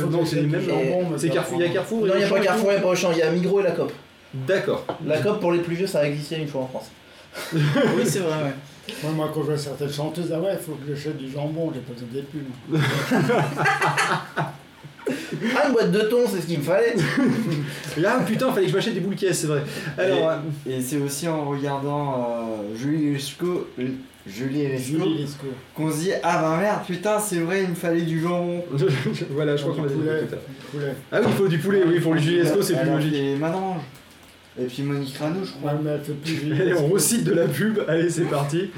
c'est 1.15 1.27
ça 1.27 1.33
Carrefour, 1.33 1.57
il 1.61 1.67
y 1.67 1.69
a 1.69 1.73
Carrefour. 1.73 2.05
Non, 2.05 2.13
il 2.15 2.17
n'y 2.17 2.23
a 2.23 2.25
Auchan 2.27 2.35
pas 2.35 2.41
Carrefour, 2.41 2.67
il 2.69 2.73
n'y 2.73 2.77
a 2.77 2.81
pas 2.81 2.89
Auchan, 2.89 3.09
il 3.13 3.17
y 3.19 3.21
a 3.21 3.31
Migros 3.31 3.59
et 3.61 3.63
la 3.63 3.71
COP. 3.71 3.91
D'accord. 4.33 4.85
La 5.05 5.19
COP 5.19 5.39
pour 5.39 5.51
les 5.51 5.59
plus 5.59 5.75
vieux, 5.75 5.87
ça 5.87 5.99
a 5.99 6.05
existé 6.05 6.37
une 6.37 6.47
fois 6.47 6.61
en 6.61 6.67
France. 6.67 6.91
Oui, 7.53 8.03
c'est 8.05 8.19
vrai, 8.19 8.43
ouais. 8.43 8.53
Moi, 9.03 9.11
moi, 9.13 9.31
quand 9.33 9.41
je 9.41 9.47
vois 9.47 9.57
certaines 9.57 9.91
chanteuses, 9.91 10.31
ah 10.33 10.39
ouais, 10.39 10.53
il 10.53 10.59
faut 10.63 10.73
que 10.73 10.93
j'achète 10.93 11.17
du 11.17 11.29
jambon, 11.29 11.71
j'ai 11.73 11.81
pas 11.81 11.93
besoin 11.93 12.07
des 12.11 12.21
pubs. 12.21 12.81
Ah, 15.55 15.67
une 15.67 15.73
boîte 15.73 15.91
de 15.91 15.99
thon, 16.01 16.19
c'est 16.27 16.41
ce 16.41 16.47
qu'il 16.47 16.59
me 16.59 16.63
fallait. 16.63 16.95
Ah 18.05 18.19
putain, 18.25 18.51
fallait 18.51 18.65
que 18.65 18.71
je 18.71 18.75
m'achète 18.75 18.93
des 18.93 18.99
boules 18.99 19.15
caisses, 19.15 19.39
c'est 19.39 19.47
vrai. 19.47 19.63
Alors, 19.97 20.29
euh, 20.29 20.37
Et 20.69 20.81
c'est 20.81 20.97
aussi 20.97 21.27
en 21.27 21.45
regardant 21.49 22.27
euh, 22.71 22.75
Julie 22.77 23.13
Lescaut, 23.13 23.67
Julie 24.27 24.67
Lescaut, 24.67 24.99
Julie 24.99 25.17
Lescaut. 25.19 25.47
qu'on 25.73 25.91
se 25.91 25.97
dit 25.97 26.11
Ah 26.21 26.41
bah 26.41 26.57
merde, 26.61 26.81
putain, 26.85 27.19
c'est 27.19 27.39
vrai, 27.39 27.63
il 27.63 27.69
me 27.69 27.75
fallait 27.75 28.01
du 28.01 28.21
jambon. 28.21 28.63
voilà, 29.31 29.55
je 29.55 29.63
crois 29.63 29.75
qu'on 29.75 29.83
l'a 29.83 29.89
dit 29.89 29.95
poulet, 29.95 30.19
tout 30.21 30.27
à 30.27 30.31
l'heure. 30.35 30.41
du 30.47 30.65
poulet. 30.77 30.93
Ah 31.11 31.19
oui, 31.21 31.25
il 31.29 31.33
faut 31.35 31.47
du 31.47 31.57
poulet, 31.57 31.81
oui, 31.87 31.99
pour 31.99 32.13
le 32.13 32.19
Juliesco, 32.19 32.61
c'est 32.61 32.73
plus 32.73 32.81
Elle 32.83 32.89
a 32.89 32.95
logique. 32.95 33.13
fait 33.13 33.35
Manange. 33.37 33.81
Et 34.59 34.65
puis 34.65 34.83
Monique 34.83 35.15
Rano, 35.17 35.39
je 35.43 35.51
crois. 35.51 35.71
Ouais, 35.73 35.77
mais 35.83 35.91
elle 35.91 36.01
fait 36.01 36.13
plus 36.13 36.51
Allez, 36.61 36.73
on 36.73 36.87
recite 36.87 37.23
de 37.23 37.33
la 37.33 37.45
pub, 37.47 37.79
allez, 37.87 38.09
c'est 38.09 38.23
parti. 38.23 38.69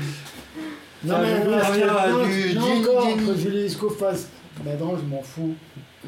Non, 1.03 1.13
Ça 1.15 1.21
mais 1.21 1.45
que- 1.45 1.49
rien, 1.73 1.87
non, 2.11 2.25
du 2.25 2.55
non, 2.55 2.81
encore 2.81 3.07
Julie 3.37 3.69
fasse. 3.97 4.27
Maintenant, 4.65 4.93
je 4.97 5.05
m'en 5.09 5.21
fous 5.21 5.53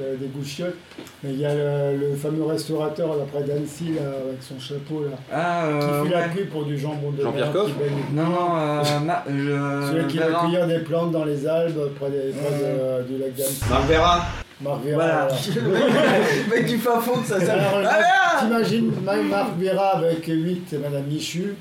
euh, 0.02 0.16
des 0.18 0.26
goûts 0.28 0.44
chiottes. 0.44 0.76
Mais 1.24 1.32
il 1.32 1.40
y 1.40 1.46
a 1.46 1.54
le, 1.54 1.98
le 2.10 2.16
fameux 2.18 2.44
restaurateur 2.44 3.16
là, 3.16 3.24
près 3.32 3.44
d'Annecy, 3.44 3.94
là, 3.96 4.02
avec 4.28 4.42
son 4.44 4.60
chapeau, 4.60 5.06
là, 5.06 5.12
Ah, 5.32 5.70
qui 5.80 5.86
euh, 5.86 6.04
fait 6.04 6.10
la 6.10 6.20
ouais. 6.20 6.30
pub 6.36 6.50
pour 6.50 6.66
du 6.66 6.78
jambon 6.78 7.12
de 7.12 7.22
Jean-Pierre 7.22 7.46
merde 7.46 7.54
Coff 7.54 7.72
qui. 7.72 8.14
Non, 8.14 8.24
non, 8.26 8.58
euh, 8.58 8.84
ma, 9.06 9.24
je. 9.30 9.92
Celui 9.94 10.08
qui 10.08 10.18
va 10.18 10.26
cueillir 10.42 10.68
des 10.68 10.80
plantes 10.80 11.12
dans 11.12 11.24
les 11.24 11.48
Alpes, 11.48 11.78
près, 11.98 12.10
des, 12.10 12.32
près 12.32 12.52
de- 12.52 13.08
du 13.08 13.18
lac 13.22 13.34
d'Annecy. 13.34 13.62
Marc 13.70 13.86
Vera 13.88 14.26
Marc 14.64 14.84
Vera, 14.84 14.96
Voilà. 14.96 15.28
voilà. 15.64 16.18
Le 16.48 16.56
mec 16.56 16.66
du 16.68 16.78
fin 16.78 17.00
fond 17.02 17.20
de 17.22 17.26
sa 17.26 17.40
salle. 17.40 17.62
Ah, 17.90 18.40
T'imagines 18.40 18.92
même 19.04 19.28
Marc 19.30 19.58
Vera 19.58 19.98
avec 19.98 20.26
8 20.26 20.74
et 20.74 20.78
Madame 20.78 21.06
Michu 21.06 21.56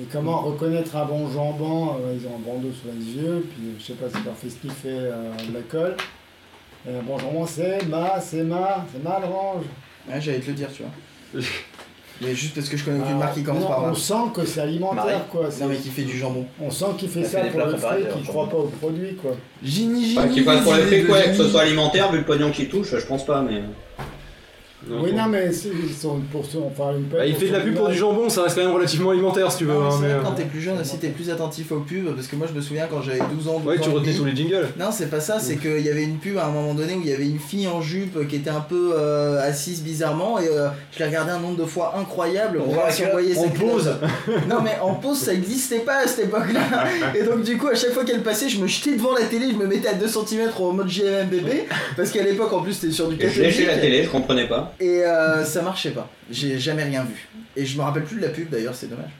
et 0.00 0.04
comment 0.10 0.38
reconnaître 0.40 0.96
un 0.96 1.04
bon 1.04 1.30
jambon 1.30 1.96
euh, 2.00 2.16
Ils 2.18 2.26
ont 2.26 2.36
un 2.36 2.38
bandeau 2.38 2.70
sous 2.72 2.88
les 2.88 3.22
yeux, 3.22 3.46
puis 3.50 3.74
je 3.78 3.84
sais 3.84 3.92
pas 3.94 4.06
si 4.08 4.24
leur 4.24 4.34
fait 4.36 4.48
sniffer 4.48 4.88
euh, 4.88 5.32
de 5.48 5.54
la 5.54 5.60
colle. 5.62 5.96
Et 6.88 6.96
un 6.96 7.02
bon 7.02 7.18
jambon, 7.18 7.46
c'est 7.46 7.84
ma, 7.86 8.18
c'est 8.20 8.42
ma, 8.44 8.86
c'est 8.92 9.02
ma 9.02 9.18
l'orange. 9.20 9.64
Ouais, 10.08 10.20
j'allais 10.20 10.40
te 10.40 10.46
le 10.46 10.54
dire, 10.54 10.68
tu 10.72 10.82
vois. 10.82 11.42
Mais 12.22 12.34
juste 12.34 12.54
parce 12.54 12.68
que 12.68 12.76
je 12.76 12.84
connais 12.84 12.98
aucune 12.98 13.08
Alors, 13.08 13.18
marque 13.20 13.34
qui 13.34 13.42
commence 13.42 13.62
non, 13.62 13.68
par 13.68 13.84
On 13.84 13.94
sent 13.94 14.14
que 14.34 14.44
c'est 14.44 14.60
alimentaire 14.60 15.04
Marie. 15.06 15.14
quoi. 15.30 15.46
C'est- 15.50 15.62
Non 15.62 15.68
mais 15.70 15.76
qui 15.76 15.88
fait 15.88 16.02
du 16.02 16.18
jambon. 16.18 16.44
On 16.60 16.70
sent 16.70 16.84
qu'il 16.98 17.08
fait 17.08 17.24
ça 17.24 17.42
fait 17.42 17.48
pour 17.50 17.60
le 17.60 17.76
fric, 17.76 17.80
qu'il 17.96 18.04
d'ailleurs, 18.04 18.22
croit 18.28 18.48
pas 18.48 18.56
au 18.58 18.66
produit 18.80 19.14
quoi. 19.14 19.30
Gini 19.62 20.16
Enfin, 20.18 20.28
qui 20.28 20.42
passe 20.42 20.62
pour 20.62 20.72
ouais, 20.72 21.24
que 21.26 21.34
ce 21.34 21.48
soit 21.48 21.62
alimentaire, 21.62 22.12
vu 22.12 22.18
le 22.18 22.24
pognon 22.24 22.50
qu'il 22.50 22.68
touche, 22.68 22.90
je 22.96 23.06
pense 23.06 23.24
pas, 23.24 23.40
mais. 23.42 23.62
Oui, 24.88 25.12
non, 25.12 25.26
mais 25.28 25.50
ils 25.52 25.94
sont 25.94 26.20
pour 26.32 26.46
se- 26.46 26.56
enfin, 26.56 26.92
une 26.96 27.04
Bah, 27.04 27.26
il 27.26 27.34
fait 27.34 27.48
de 27.48 27.52
la 27.52 27.60
pub 27.60 27.74
pour 27.74 27.88
du 27.88 27.96
jambon, 27.98 28.28
ça 28.30 28.42
reste 28.44 28.56
quand 28.56 28.64
même 28.64 28.72
relativement 28.74 29.10
alimentaire 29.10 29.52
si 29.52 29.58
tu 29.58 29.64
veux. 29.66 29.74
Non, 29.74 29.80
mais 29.80 29.86
hein, 29.86 29.90
c'est 29.92 30.00
mais, 30.02 30.08
vrai 30.08 30.16
que 30.16 30.20
euh, 30.20 30.28
quand 30.28 30.34
t'es 30.36 30.44
plus 30.44 30.60
jeune 30.60 30.80
aussi 30.80 30.96
t'es 30.98 31.08
plus 31.08 31.28
attentif 31.30 31.70
aux 31.72 31.80
pubs 31.80 32.14
parce 32.14 32.26
que 32.26 32.36
moi 32.36 32.46
je 32.50 32.56
me 32.56 32.62
souviens 32.62 32.86
quand 32.90 33.02
j'avais 33.02 33.18
12 33.34 33.48
ans 33.48 33.58
12 33.58 33.66
Ouais, 33.66 33.78
ans 33.78 33.82
tu 33.82 33.90
et 33.90 33.92
retenais 33.92 34.14
tous 34.14 34.24
les 34.24 34.34
jingles. 34.34 34.68
Non, 34.78 34.86
c'est 34.90 35.10
pas 35.10 35.20
ça, 35.20 35.38
c'est 35.38 35.56
qu'il 35.56 35.80
y 35.80 35.90
avait 35.90 36.02
une 36.04 36.16
pub 36.16 36.38
à 36.38 36.46
un 36.46 36.50
moment 36.50 36.72
donné 36.74 36.94
où 36.94 37.00
il 37.02 37.08
y 37.08 37.12
avait 37.12 37.26
une 37.28 37.38
fille 37.38 37.68
en 37.68 37.82
jupe 37.82 38.26
qui 38.28 38.36
était 38.36 38.48
un 38.50 38.60
peu 38.60 38.94
euh, 38.96 39.40
assise 39.46 39.82
bizarrement 39.82 40.38
et 40.38 40.48
euh, 40.48 40.68
je 40.92 40.98
l'ai 41.00 41.04
regardé 41.06 41.30
un 41.32 41.40
nombre 41.40 41.58
de 41.58 41.66
fois 41.66 41.94
incroyable 41.98 42.58
pour 42.58 42.72
voir 42.72 42.90
si 42.90 43.02
on 43.04 43.10
voyait 43.12 43.36
En 43.36 43.42
ses 43.42 43.50
pause. 43.50 43.90
Non, 44.48 44.62
mais 44.64 44.78
en 44.82 44.94
pause 44.94 45.18
ça 45.18 45.34
existait 45.34 45.80
pas 45.80 46.04
à 46.04 46.06
cette 46.06 46.24
époque-là. 46.24 46.60
Et 47.14 47.22
donc, 47.22 47.42
du 47.42 47.58
coup, 47.58 47.68
à 47.68 47.74
chaque 47.74 47.92
fois 47.92 48.04
qu'elle 48.04 48.22
passait, 48.22 48.48
je 48.48 48.58
me 48.60 48.66
jetais 48.66 48.92
devant 48.96 49.12
la 49.14 49.24
télé, 49.26 49.48
je 49.52 49.56
me 49.56 49.66
mettais 49.66 49.88
à 49.88 49.94
2 49.94 50.06
cm 50.08 50.48
au 50.58 50.72
mode 50.72 50.88
JMBB 50.88 51.48
parce 51.96 52.10
qu'à 52.10 52.22
l'époque 52.22 52.52
en 52.52 52.62
plus 52.62 52.72
c'était 52.72 52.92
sur 52.92 53.08
du 53.08 53.16
Et 53.22 53.28
je 53.28 53.42
la 53.42 53.48
catholique 53.50 53.80
télé, 53.80 54.04
je 54.04 54.08
comprenais 54.08 54.48
pas. 54.48 54.69
Et 54.78 55.04
euh, 55.04 55.44
ça 55.44 55.62
marchait 55.62 55.90
pas. 55.90 56.08
J'ai 56.30 56.58
jamais 56.58 56.84
rien 56.84 57.04
vu. 57.04 57.28
Et 57.56 57.66
je 57.66 57.76
me 57.76 57.82
rappelle 57.82 58.04
plus 58.04 58.16
de 58.16 58.22
la 58.22 58.28
pub 58.28 58.48
d'ailleurs, 58.50 58.74
c'est 58.74 58.88
dommage. 58.88 59.10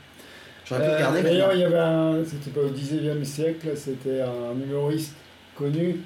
J'aurais 0.67 0.83
pu 0.83 0.89
Euh, 0.89 0.97
regarder. 0.97 1.23
D'ailleurs, 1.23 1.53
il 1.55 1.61
y 1.61 1.65
avait 1.65 1.79
un. 1.79 2.19
C'était 2.25 2.51
pas 2.51 2.61
au 2.65 2.71
19e 2.71 3.25
siècle, 3.25 3.69
c'était 3.75 4.21
un 4.21 4.55
humoriste 4.61 5.15
connu 5.57 6.01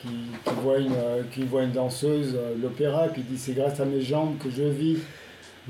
qui, 0.00 0.08
qui 0.08 0.54
voit, 0.62 0.78
une, 0.78 0.92
euh, 0.92 1.22
qui 1.32 1.44
voit 1.44 1.62
une 1.62 1.72
danseuse 1.72 2.32
de 2.34 2.62
l'opéra 2.62 3.08
qui 3.08 3.22
dit 3.22 3.38
C'est 3.38 3.52
grâce 3.52 3.80
à 3.80 3.84
mes 3.84 4.00
jambes 4.02 4.36
que 4.38 4.50
je 4.50 4.64
vis. 4.64 4.98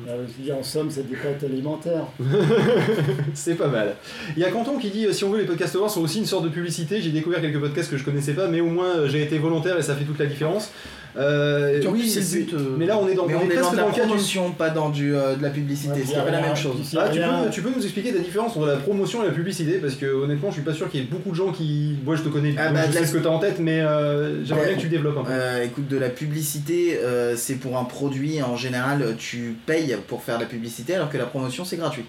Euh, 0.09 0.25
dis, 0.39 0.51
en 0.51 0.63
somme, 0.63 0.91
c'est 0.91 1.07
des 1.07 1.17
pâtes 1.17 1.45
alimentaires. 1.45 2.07
C'est 3.35 3.57
pas 3.57 3.69
mal. 3.69 3.95
Il 4.35 4.43
y 4.43 4.45
a 4.47 4.51
Canton 4.51 4.79
qui 4.79 4.89
dit 4.89 5.07
si 5.13 5.23
on 5.23 5.31
veut 5.31 5.39
les 5.39 5.45
podcasts 5.45 5.77
awards 5.77 5.91
sont 5.91 6.01
aussi 6.01 6.19
une 6.19 6.25
sorte 6.25 6.45
de 6.45 6.49
publicité. 6.49 7.03
J'ai 7.03 7.11
découvert 7.11 7.43
quelques 7.43 7.61
podcasts 7.61 7.91
que 7.91 7.99
je 7.99 8.05
connaissais 8.05 8.33
pas, 8.33 8.49
mais 8.49 8.61
au 8.63 8.69
moins 8.71 9.07
j'ai 9.07 9.23
été 9.23 9.37
volontaire 9.39 9.79
et 9.79 9.83
ça 9.83 9.95
fait 9.95 10.05
toute 10.05 10.19
la 10.19 10.25
différence. 10.25 10.73
Euh, 11.17 11.83
oui, 11.91 12.09
c'est 12.09 12.21
le 12.39 12.45
but. 12.45 12.55
euh, 12.55 12.75
Mais 12.79 12.87
là 12.87 12.97
on 12.99 13.07
est 13.07 13.15
dans, 13.15 13.27
mais 13.27 13.35
on 13.35 13.41
on 13.41 13.51
est 13.51 13.55
est 13.55 13.59
dans 13.59 13.71
de 13.73 13.77
la 13.77 13.85
promotion, 13.85 14.51
pas 14.53 14.71
dans 14.71 14.89
du, 14.89 15.15
euh, 15.15 15.37
de 15.37 15.43
la 15.43 15.51
publicité. 15.51 15.93
Ouais, 15.93 16.03
c'est 16.07 16.15
pas 16.25 16.31
la 16.31 16.41
même 16.41 16.57
chose. 16.57 16.77
Ah, 16.99 17.09
tu, 17.11 17.19
peux, 17.21 17.51
tu 17.51 17.61
peux 17.63 17.71
nous 17.77 17.83
expliquer 17.83 18.13
la 18.13 18.21
différence 18.21 18.57
entre 18.57 18.67
la 18.67 18.77
promotion 18.77 19.23
et 19.23 19.27
la 19.27 19.33
publicité 19.33 19.75
Parce 19.79 19.95
que 19.97 20.07
honnêtement, 20.07 20.49
je 20.49 20.55
suis 20.55 20.63
pas 20.63 20.73
sûr 20.73 20.89
qu'il 20.91 21.01
y 21.01 21.03
ait 21.03 21.07
beaucoup 21.07 21.31
de 21.31 21.35
gens 21.35 21.53
qui. 21.53 21.97
Moi, 22.05 22.17
je 22.17 22.23
te 22.23 22.29
connais, 22.29 22.55
Ah, 22.57 22.73
bah, 22.73 22.83
je 22.87 22.91
de 22.91 22.95
la- 22.95 23.01
sais 23.01 23.07
ce 23.07 23.13
que 23.13 23.19
t'as 23.23 23.29
en 23.29 23.39
tête, 23.39 23.59
mais 23.59 23.81
euh, 23.81 24.43
j'aimerais 24.45 24.67
bien 24.69 24.77
que 24.77 24.81
tu 24.81 24.89
développes 24.89 25.19
un 25.19 25.25
peu. 25.25 25.33
Euh, 25.33 25.65
écoute, 25.65 25.89
de 25.89 25.99
la 25.99 26.09
publicité, 26.09 26.99
euh, 27.03 27.37
c'est 27.37 27.57
pour 27.57 27.77
un 27.77 27.85
produit, 27.85 28.41
en 28.43 28.57
général, 28.57 29.15
tu 29.19 29.57
payes 29.67 29.97
pour 30.09 30.23
faire 30.23 30.39
la 30.41 30.47
publicité, 30.47 30.95
alors 30.95 31.11
que 31.11 31.19
la 31.19 31.27
promotion, 31.27 31.65
c'est 31.67 31.77
gratuit. 31.77 32.05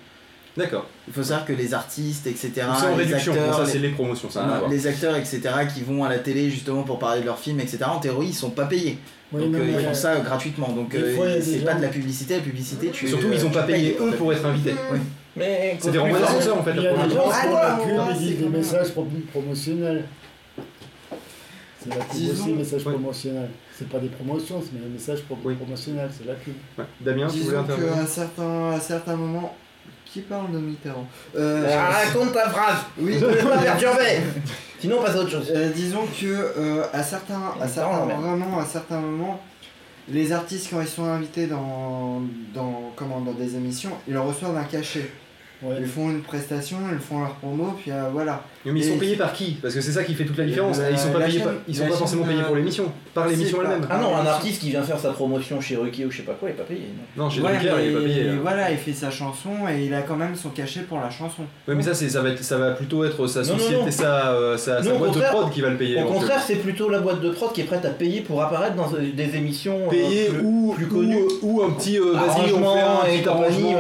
D'accord. 0.56 0.86
Il 1.08 1.14
faut 1.14 1.24
savoir 1.24 1.46
que 1.46 1.54
les 1.54 1.74
artistes, 1.74 2.28
etc., 2.28 2.52
c'est 2.56 2.86
en 2.86 2.90
les 2.96 3.04
réduction. 3.06 3.32
acteurs, 3.34 3.48
Bon, 3.52 3.58
ça, 3.58 3.64
les- 3.66 3.72
c'est 3.72 3.80
les 3.80 3.90
promotions, 3.90 4.30
ça. 4.30 4.62
les 4.70 4.88
acteurs, 4.88 5.16
etc., 5.16 5.42
qui 5.74 5.82
vont 5.82 6.04
à 6.04 6.10
la 6.10 6.20
télé 6.20 6.50
justement 6.52 6.84
pour 6.84 7.00
parler 7.00 7.22
de 7.22 7.26
leurs 7.26 7.40
films, 7.40 7.60
etc., 7.60 7.80
en 7.88 8.00
théorie, 8.00 8.28
ils 8.28 8.34
sont 8.36 8.52
pas 8.52 8.66
payés. 8.66 9.00
Oui, 9.32 9.42
Donc 9.46 9.54
non, 9.54 9.60
euh, 9.60 9.66
ils 9.68 9.84
font 9.84 9.90
euh, 9.90 9.94
ça 9.96 10.20
gratuitement. 10.20 10.70
Donc 10.70 10.94
euh, 10.94 11.16
c'est 11.42 11.58
pas 11.66 11.72
gens- 11.72 11.78
de 11.80 11.82
la 11.82 11.88
publicité, 11.90 12.36
la 12.36 12.42
publicité, 12.42 12.90
tu. 12.92 13.08
Surtout, 13.08 13.28
ils 13.34 13.44
ont 13.44 13.50
pas 13.50 13.64
payé 13.64 13.98
eux 14.00 14.12
pour 14.12 14.32
être 14.32 14.46
invités. 14.46 14.76
Mais 15.36 15.76
C'est 15.80 15.90
des 15.90 15.98
renvois 15.98 16.20
d'ascenseur 16.20 16.60
en 16.60 16.64
fait. 16.64 16.74
Il 16.76 16.84
y 16.84 16.88
a 16.88 16.94
des 17.08 17.14
gens 17.16 17.30
Ah, 17.32 18.16
des 18.16 18.46
messages 18.50 18.92
pro- 18.92 19.08
promotionnels. 19.32 20.06
C'est 21.82 21.90
la 21.90 21.96
pub 21.96 22.12
aussi, 22.12 22.20
Disons- 22.30 22.56
message 22.56 22.86
Ouais. 22.86 22.94
promotionnel. 22.94 23.50
C'est 23.78 23.90
pas 23.90 23.98
des 24.00 24.08
promotions, 24.08 24.62
c'est 24.64 24.80
des 24.80 24.88
messages 24.88 25.22
pro- 25.24 25.38
Oui. 25.44 25.56
promotionnels, 25.56 26.10
c'est 26.18 26.26
la 26.28 26.36
pub. 26.36 26.54
Ouais. 26.78 26.86
Damien, 27.02 27.28
tu 27.28 27.40
voulais 27.40 27.44
Disons 27.50 27.60
intervenir 27.60 27.94
qu'à 27.96 28.06
certains, 28.08 28.72
à 28.72 28.80
certains 28.80 29.16
moments. 29.16 29.56
Qui 30.14 30.22
parle 30.22 30.52
de 30.52 30.60
Mitterrand 30.60 31.08
euh, 31.36 31.68
Ah, 31.76 31.90
raconte 32.06 32.34
ta 32.34 32.48
phrase 32.48 32.82
Oui, 33.00 33.16
Ne 33.16 33.50
pas 33.50 33.58
perturber 33.58 34.20
Sinon, 34.80 34.98
on 35.00 35.04
passe 35.04 35.16
à 35.16 35.20
autre 35.22 35.32
chose. 35.32 35.52
Euh, 35.56 35.72
disons 35.74 36.06
que 36.06 36.26
euh, 36.26 36.84
à 36.94 37.02
certains, 37.02 37.42
à 37.60 37.68
certains, 37.68 38.06
vraiment 38.06 38.60
à 38.60 38.66
certains 38.66 39.00
moments, 39.00 39.42
les 40.08 40.32
artistes 40.32 40.68
quand 40.70 40.82
ils 40.82 40.88
sont 40.88 41.06
invités 41.06 41.48
dans, 41.48 42.22
dans, 42.54 42.92
comment, 42.96 43.22
dans 43.22 43.32
des 43.32 43.56
émissions, 43.56 43.90
ils 44.08 44.16
reçoivent 44.16 44.56
un 44.56 44.66
cachet. 44.66 45.10
Ouais. 45.64 45.76
Ils 45.80 45.88
font 45.88 46.10
une 46.10 46.22
prestation, 46.22 46.78
ils 46.92 47.00
font 47.00 47.20
leur 47.22 47.36
promo, 47.36 47.76
puis 47.82 47.92
euh, 47.92 48.10
voilà. 48.12 48.44
Mais 48.66 48.80
ils 48.80 48.84
sont 48.84 48.98
payés 48.98 49.16
par 49.18 49.34
qui? 49.34 49.58
Parce 49.62 49.74
que 49.76 49.82
c'est 49.82 49.92
ça 49.92 50.04
qui 50.04 50.14
fait 50.14 50.24
toute 50.26 50.38
la 50.38 50.46
différence. 50.46 50.78
Euh, 50.80 50.90
ils 50.92 50.98
sont 50.98 51.12
pas 51.12 51.20
payés 51.20 51.40
chaîne- 51.40 51.44
par- 51.44 51.54
ils 51.68 51.76
sont 51.76 51.86
pas 51.88 51.96
forcément 51.96 52.24
chaîne, 52.24 52.32
payés 52.34 52.44
pour 52.46 52.56
euh, 52.56 52.60
l'émission, 52.60 52.92
par 53.14 53.26
si, 53.26 53.32
l'émission 53.36 53.58
elle-même. 53.62 53.88
Ah 53.90 53.98
non, 53.98 54.16
un 54.16 54.26
artiste 54.26 54.62
qui 54.62 54.70
vient 54.70 54.82
faire 54.84 55.00
sa 55.00 55.10
promotion 55.12 55.60
chez 55.60 55.76
Ruki 55.76 56.06
ou 56.06 56.12
je 56.12 56.18
sais 56.18 56.24
pas 56.24 56.34
quoi, 56.34 56.50
il 56.50 56.52
est 56.52 56.56
pas 56.56 56.64
payé. 56.64 56.82
non. 57.18 57.24
Non, 57.26 57.30
chez 57.30 57.42
Ouais, 57.42 57.52
Drucker, 57.58 57.74
il 57.84 57.90
est 57.90 57.94
pas 57.94 58.00
payé. 58.02 58.24
là. 58.24 58.32
Voilà, 58.42 58.72
il 58.72 58.78
fait 58.78 58.94
sa 58.94 59.10
chanson 59.12 59.50
et 59.70 59.86
il 59.86 59.94
a 59.94 60.02
quand 60.02 60.16
même 60.16 60.36
son 60.36 60.50
cachet 60.50 60.82
pour 60.82 61.00
la 61.00 61.10
chanson. 61.10 61.44
Ouais, 61.68 61.76
mais 61.76 61.82
ça, 61.84 61.94
ça, 61.94 62.22
va 62.22 62.30
être, 62.30 62.44
ça 62.44 62.58
va 62.58 62.72
plutôt 62.72 63.04
être 63.04 63.28
sa 63.28 63.42
Non, 63.42 63.48
non, 63.54 63.58
société, 63.60 63.76
non. 63.86 63.92
sa, 63.92 64.32
euh, 64.32 64.58
sa, 64.58 64.82
sa 64.82 64.90
Non, 64.90 64.96
au 64.96 65.00
boîte 65.00 65.16
de 65.16 65.22
prod 65.22 65.50
qui 65.52 65.62
va 65.62 65.70
le 65.70 65.78
payer. 65.78 66.02
Au 66.02 66.06
contraire, 66.08 66.42
c'est 66.46 66.56
plutôt 66.56 66.90
la 66.90 67.00
boîte 67.00 67.22
de 67.22 67.30
prod 67.32 67.52
qui 67.54 67.62
est 67.62 67.66
prête 67.66 67.84
à 67.86 67.90
payer 67.90 68.22
pour 68.22 68.42
apparaître 68.42 68.76
dans 68.76 68.90
des 68.92 69.36
émissions 69.36 69.78
euh, 69.88 69.90
payer 69.90 70.26
plus- 70.30 70.40
ou, 70.42 70.74
plus 70.76 70.86
ou- 70.86 70.90
connues. 70.90 71.24
ou, 71.42 71.62
un 71.64 71.72
petit 71.72 71.98
euh, 71.98 72.14
vas-y, 72.14 72.52
on 72.54 72.64
Arrangement 72.64 72.76
fait 72.76 72.82
un 72.82 73.34
petit 73.44 73.74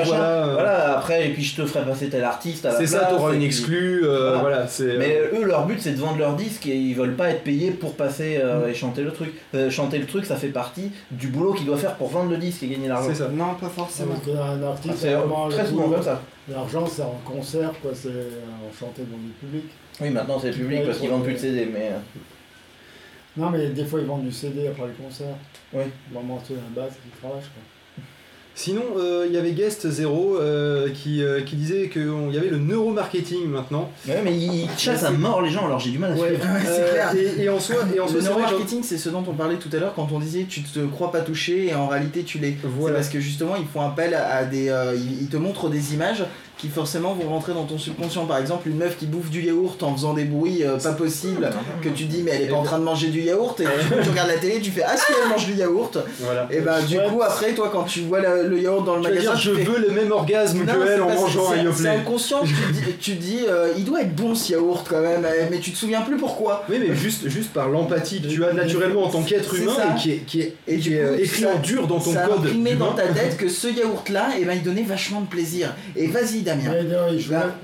Voilà, 0.53 0.97
après, 0.97 1.27
et 1.27 1.33
puis 1.33 1.43
je 1.43 1.55
te 1.61 1.65
ferai 1.73 1.85
passer 1.85 2.09
tel 2.09 2.23
artiste 2.23 2.65
à 2.65 2.71
la 2.71 2.77
C'est 2.77 2.87
ça, 2.87 3.05
t'auras 3.09 3.33
une 3.33 3.41
exclue, 3.41 4.05
euh, 4.05 4.29
Voilà. 4.29 4.39
voilà. 4.41 4.67
c'est, 4.67 4.97
Mais 4.97 5.17
euh, 5.17 5.39
eux, 5.39 5.43
leur 5.45 5.65
but 5.65 5.81
c'est 5.81 5.91
de 5.91 5.97
vendre 5.99 6.17
leur 6.17 6.35
disque 6.35 6.65
et 6.67 6.75
ils 6.75 6.93
veulent 6.95 7.15
pas 7.15 7.29
être 7.29 7.43
payés 7.43 7.71
pour 7.71 7.95
passer 7.95 8.39
euh, 8.43 8.67
et 8.67 8.73
chanter 8.73 9.01
le 9.01 9.11
truc. 9.11 9.33
Euh, 9.55 9.69
chanter 9.69 9.97
le 9.97 10.05
truc, 10.05 10.25
ça 10.25 10.35
fait 10.35 10.49
partie 10.49 10.91
du 11.11 11.27
boulot 11.27 11.53
qu'ils 11.53 11.65
doivent 11.65 11.79
faire 11.79 11.95
pour 11.95 12.09
vendre 12.09 12.29
le 12.31 12.37
disque 12.37 12.63
et 12.63 12.67
gagner 12.67 12.87
l'argent. 12.87 13.09
c'est 13.09 13.15
ça. 13.23 13.29
Non, 13.29 13.55
pas 13.59 13.69
forcément. 13.69 14.13
Parce 14.15 14.37
Ah, 14.37 14.91
C'est 14.95 15.13
vraiment, 15.13 15.49
très 15.49 15.63
le 15.63 15.67
souvent 15.69 15.89
comme 15.89 16.03
ça. 16.03 16.21
L'argent, 16.49 16.85
c'est 16.85 17.01
en 17.03 17.19
concert, 17.25 17.71
quoi, 17.81 17.91
c'est 17.93 18.09
en 18.09 18.77
chanter 18.77 19.03
devant 19.03 19.17
du 19.21 19.31
public. 19.39 19.63
Oui, 20.01 20.09
maintenant 20.09 20.39
c'est 20.39 20.47
le 20.51 20.53
public 20.55 20.79
Ouais, 20.79 20.85
parce 20.85 20.97
qu'ils 20.99 21.09
vendent 21.09 21.23
plus 21.23 21.33
de 21.33 21.37
CD, 21.37 21.67
mais. 21.71 21.91
Non, 23.35 23.49
mais 23.49 23.67
des 23.69 23.85
fois, 23.85 23.99
ils 23.99 24.05
vendent 24.05 24.25
du 24.25 24.31
CD 24.31 24.67
après 24.67 24.87
les 24.87 25.03
concerts. 25.03 25.35
Oui. 25.73 25.83
Vraiment, 26.11 26.39
c'est 26.47 26.53
un 26.53 26.73
base 26.79 26.91
qui 26.93 27.19
cravache, 27.19 27.45
quoi. 27.45 27.63
Sinon, 28.55 28.83
euh, 28.97 29.25
il 29.27 29.33
y 29.33 29.37
avait 29.37 29.51
Guest 29.51 29.89
Zero 29.89 30.37
euh, 30.39 30.89
qui, 30.93 31.23
euh, 31.23 31.41
qui 31.41 31.55
disait 31.55 31.89
qu'il 31.89 32.31
y 32.31 32.37
avait 32.37 32.49
le 32.49 32.59
neuromarketing 32.59 33.47
maintenant. 33.47 33.89
Ouais, 34.07 34.21
mais 34.23 34.37
ils 34.37 34.69
chassent 34.77 35.03
à 35.03 35.09
mort 35.09 35.41
les 35.41 35.49
gens 35.49 35.65
alors 35.65 35.79
j'ai 35.79 35.89
du 35.89 35.97
mal 35.97 36.11
à 36.11 36.15
suivre. 36.15 36.29
Ouais, 36.53 36.61
c'est 36.63 36.69
euh, 36.69 36.91
clair. 36.93 37.15
Et, 37.15 37.43
et 37.43 37.49
en 37.49 37.59
soi, 37.59 37.77
et 37.95 37.99
en 37.99 38.07
soi 38.07 38.17
Le 38.19 38.23
neuromarketing, 38.23 38.83
c'est 38.83 38.99
ce 38.99 39.09
dont 39.09 39.23
on 39.27 39.33
parlait 39.33 39.55
tout 39.57 39.69
à 39.73 39.77
l'heure 39.77 39.93
quand 39.95 40.07
on 40.11 40.19
disait 40.19 40.45
tu 40.47 40.61
te 40.61 40.79
crois 40.85 41.11
pas 41.11 41.21
touché 41.21 41.67
et 41.69 41.75
en 41.75 41.87
réalité 41.87 42.21
tu 42.23 42.37
l'es. 42.37 42.55
C'est 42.61 42.93
parce 42.93 43.09
que 43.09 43.19
justement 43.19 43.55
ils 43.55 43.65
font 43.65 43.81
appel 43.81 44.13
à, 44.13 44.45
des. 44.45 44.69
euh, 44.69 44.95
ils 44.95 45.27
te 45.29 45.37
montrent 45.37 45.69
des 45.69 45.95
images 45.95 46.23
qui 46.63 46.69
forcément 46.69 47.13
vont 47.13 47.27
rentrer 47.29 47.53
dans 47.53 47.65
ton 47.65 47.77
subconscient. 47.77 48.25
Par 48.25 48.37
exemple, 48.37 48.69
une 48.69 48.77
meuf 48.77 48.95
qui 48.97 49.05
bouffe 49.05 49.29
du 49.29 49.41
yaourt 49.41 49.83
en 49.83 49.93
faisant 49.93 50.13
des 50.13 50.23
bruits 50.23 50.63
euh, 50.63 50.77
pas 50.77 50.93
possibles, 50.93 51.49
que 51.81 51.89
tu 51.89 52.05
dis 52.05 52.21
mais 52.23 52.31
elle 52.31 52.43
est 52.43 52.47
pas 52.47 52.55
en 52.55 52.63
train 52.63 52.79
de 52.79 52.85
manger 52.85 53.09
du 53.09 53.19
yaourt 53.19 53.59
et 53.59 53.65
tu 54.01 54.09
regardes 54.09 54.29
la 54.29 54.37
télé, 54.37 54.61
tu 54.61 54.71
fais 54.71 54.83
ah 54.87 54.95
si 54.95 55.03
elle 55.21 55.29
mange 55.29 55.45
du 55.45 55.55
yaourt. 55.55 55.97
Voilà. 56.21 56.47
Et 56.49 56.61
bah 56.61 56.81
du 56.81 56.97
Ouais. 56.97 57.03
coup 57.09 57.21
après 57.21 57.51
toi 57.53 57.69
quand 57.69 57.83
tu 57.83 57.99
vois 58.01 58.21
la- 58.21 58.43
le 58.43 58.57
yaourt 58.61 58.85
dans 58.85 58.95
le 58.95 59.01
Tu 59.01 59.09
magasin, 59.09 59.31
dire, 59.31 59.39
je 59.39 59.53
fais, 59.55 59.63
veux 59.63 59.79
le 59.79 59.89
même 59.91 60.09
orgasme 60.13 60.59
Non, 60.59 60.65
que 60.73 60.85
c'est 60.85 60.93
elle 60.93 61.01
en 61.01 61.09
mangeant 61.09 61.49
c'est- 61.49 61.53
un 61.55 61.57
C'est 61.57 61.63
Yoplait. 61.65 61.89
inconscient, 61.89 62.39
tu 62.43 62.53
dis, 62.71 62.81
tu 63.01 63.11
dis 63.15 63.39
euh, 63.49 63.73
il 63.77 63.83
doit 63.83 64.01
être 64.03 64.15
bon 64.15 64.33
ce 64.35 64.53
yaourt 64.53 64.85
quand 64.89 65.01
même, 65.01 65.25
euh, 65.25 65.47
mais 65.51 65.59
tu 65.59 65.71
te 65.71 65.77
souviens 65.77 66.01
plus 66.01 66.15
pourquoi. 66.15 66.63
Oui, 66.69 66.77
mais 66.79 66.95
juste, 66.95 67.27
juste 67.27 67.51
par 67.51 67.67
l'empathie 67.67 68.21
que 68.21 68.27
tu 68.27 68.45
as 68.45 68.53
naturellement 68.53 69.03
en 69.03 69.09
tant 69.09 69.21
qu'être 69.23 69.53
C'est 69.53 69.63
humain 69.63 69.73
ça. 69.75 69.93
et 69.97 69.99
qui 69.99 70.11
est, 70.11 70.17
qui 70.25 70.39
est, 70.41 70.55
Et 70.67 70.77
qui 70.77 70.93
est, 70.93 70.97
coup, 70.99 71.03
euh, 71.07 71.17
écrit 71.17 71.41
ça- 71.43 71.49
en 71.55 71.59
dur 71.59 71.87
dans 71.87 71.99
ton 71.99 72.13
ça 72.13 72.21
code. 72.27 72.37
imprimé 72.45 72.75
dans 72.75 72.93
ta 72.93 73.07
tête 73.07 73.35
que 73.37 73.49
ce 73.49 73.67
yaourt 73.67 74.07
là, 74.09 74.29
et 74.39 74.45
ben 74.45 74.53
il 74.53 74.63
donnait 74.63 74.83
vachement 74.83 75.19
de 75.21 75.27
plaisir. 75.27 75.73
Et 75.97 76.07
vas-y 76.07 76.41
Damien. 76.55 76.73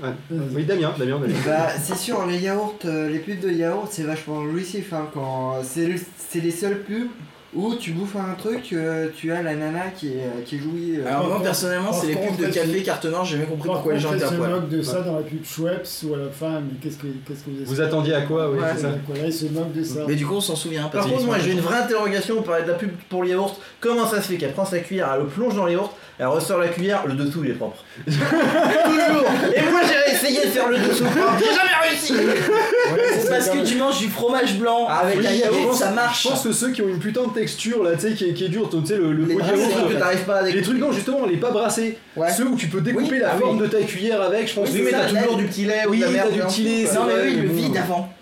Bah, 0.00 0.14
Oui, 0.54 0.64
Damien, 0.64 0.92
Damien, 0.98 1.18
Damien. 1.20 1.34
Bah, 1.46 1.68
c'est 1.82 1.96
sûr, 1.96 2.24
les 2.26 2.38
yaourts, 2.38 2.74
euh, 2.84 3.08
les 3.08 3.18
pubs 3.18 3.40
de 3.40 3.50
yaourt, 3.50 3.88
c'est 3.90 4.02
vachement 4.04 4.42
jouissif. 4.48 4.92
Hein, 4.92 5.08
quand 5.12 5.56
c'est 5.62 5.86
le- 5.86 6.00
c'est 6.16 6.40
les 6.40 6.50
seules 6.50 6.80
pubs 6.80 7.08
où 7.52 7.74
tu 7.74 7.90
bouffes 7.90 8.14
un 8.14 8.34
truc, 8.34 8.72
euh, 8.72 9.08
tu 9.16 9.32
as 9.32 9.42
la 9.42 9.56
nana 9.56 9.86
qui 9.96 10.06
est, 10.10 10.44
qui 10.46 10.56
jouit. 10.58 10.98
euh, 10.98 11.08
Alors 11.08 11.26
moi 11.26 11.40
personnellement 11.42 11.92
c'est 11.92 12.06
les 12.06 12.14
pubs 12.14 12.36
de 12.36 12.46
café 12.46 13.08
noire, 13.10 13.24
j'ai 13.24 13.38
jamais 13.38 13.48
compris 13.48 13.68
pourquoi 13.68 13.94
les 13.94 13.98
gens 13.98 14.14
étaient 14.14 14.22
à 14.22 14.28
se 14.28 14.34
poil. 14.34 14.50
moque 14.50 14.68
de 14.68 14.80
ça 14.82 15.00
dans 15.00 15.16
la 15.16 15.22
pub 15.22 15.44
Schweppes 15.44 15.88
ou 16.08 16.14
à 16.14 16.18
la 16.18 16.28
fin, 16.30 16.60
mais 16.60 16.78
qu'est-ce 16.80 16.98
que, 16.98 17.08
qu'est-ce 17.26 17.40
que 17.42 17.50
vous 17.50 17.64
Vous 17.64 17.80
attendiez 17.80 18.14
à 18.14 18.20
quoi, 18.20 18.48
oui, 18.52 18.60
Ouais, 18.60 18.66
c'est 18.76 18.82
ça. 18.82 18.88
Quoi, 19.04 19.16
Là, 19.16 19.22
ils 19.26 19.32
se 19.32 19.46
moquent 19.46 19.72
de 19.72 19.82
ça. 19.82 20.00
Mais 20.06 20.14
du 20.14 20.24
coup 20.26 20.34
on 20.36 20.40
s'en 20.40 20.54
souvient 20.54 20.84
Par 20.84 21.04
contre, 21.08 21.24
moi 21.24 21.40
j'ai 21.40 21.50
une 21.50 21.58
vraie 21.60 21.78
interrogation, 21.78 22.36
on 22.38 22.42
parlait 22.42 22.62
de 22.62 22.68
la 22.68 22.74
pub 22.74 22.90
pour 23.08 23.24
le 23.24 23.30
yaourt. 23.30 23.60
Comment 23.80 24.06
ça 24.06 24.22
se 24.22 24.28
fait 24.28 24.36
qu'elle 24.36 24.52
prend 24.52 24.64
sa 24.64 24.78
cuillère, 24.78 25.10
elle 25.12 25.22
le 25.22 25.26
plonge 25.26 25.56
dans 25.56 25.64
le 25.66 25.72
yaourt, 25.72 25.92
elle 26.20 26.26
ressort 26.26 26.58
la 26.58 26.68
cuillère, 26.68 27.06
le 27.06 27.14
dessous 27.14 27.40
il 27.44 27.50
est 27.50 27.54
propre. 27.54 27.82
Toujours 28.06 29.24
Et 29.56 29.62
moi 29.70 29.80
j'ai 29.88 30.14
essayé 30.14 30.40
de 30.46 30.50
faire 30.50 30.68
le 30.68 30.76
dessous 30.78 31.04
propre, 31.04 31.34
j'ai 31.38 31.46
jamais 31.46 31.88
réussi 31.88 32.12
Ouais, 32.12 33.00
C'est 33.20 33.28
parce 33.30 33.48
que 33.50 33.64
tu 33.66 33.76
manges 33.76 33.98
du 33.98 34.08
fromage 34.08 34.54
blanc 34.58 34.86
Ah, 34.88 35.00
avec 35.04 35.18
oui, 35.20 35.26
un 35.26 35.30
je 35.30 35.36
yaourt, 35.38 35.74
ça 35.74 35.90
marche. 35.90 36.22
Je 36.24 36.28
pense 36.28 36.42
que 36.44 36.52
ceux 36.52 36.70
qui 36.70 36.82
ont 36.82 36.88
une 36.88 36.98
putain 36.98 37.22
de 37.26 37.32
texture 37.32 37.82
là, 37.82 37.92
tu 37.94 38.00
sais, 38.08 38.12
qui, 38.14 38.24
est- 38.30 38.34
qui 38.34 38.44
est 38.44 38.48
dure, 38.48 38.68
tu 38.68 38.84
sais, 38.86 38.96
le, 38.96 39.12
le 39.12 39.24
Les 39.24 39.34
pot 39.34 39.40
de 39.40 39.46
brassés, 39.46 39.60
yaourt, 39.70 39.88
que 39.88 39.94
là. 39.94 40.00
t'arrives 40.00 40.24
pas 40.24 40.36
à 40.36 40.42
Les 40.42 40.52
découper. 40.52 40.64
trucs, 40.70 40.80
non, 40.80 40.92
justement, 40.92 41.26
les 41.26 41.36
pas 41.36 41.50
brassés. 41.50 41.98
Ouais. 42.16 42.30
Ceux 42.30 42.44
où 42.46 42.56
tu 42.56 42.66
peux 42.68 42.80
découper 42.80 43.12
Oui, 43.12 43.18
la 43.20 43.30
ah 43.34 43.38
forme 43.38 43.56
oui. 43.60 43.62
de 43.62 43.66
ta 43.68 43.80
cuillère 43.82 44.20
avec, 44.22 44.48
je 44.48 44.54
pense. 44.54 44.68
Oui, 44.68 44.74
Oui, 44.74 44.80
que 44.80 44.84
mais 44.96 45.02
t'as 45.02 45.08
toujours 45.20 45.36
du 45.36 45.44
petit 45.46 45.64
lait 45.64 45.82
ou 45.86 45.90
Oui, 45.90 45.98
de 45.98 46.02
la 46.04 46.08
t'as 46.08 46.12
merde. 46.14 46.30
du 46.32 46.36
dedans. 46.38 46.48
petit 46.48 46.62
lait, 46.62 46.86
c'est 46.86 46.94
Non 46.94 47.04
mais 47.06 47.12
vrai, 47.14 47.22
oui, 47.26 47.36
le 47.36 47.48
bon. 47.48 47.54
vide 47.54 47.76
avant. 47.76 48.12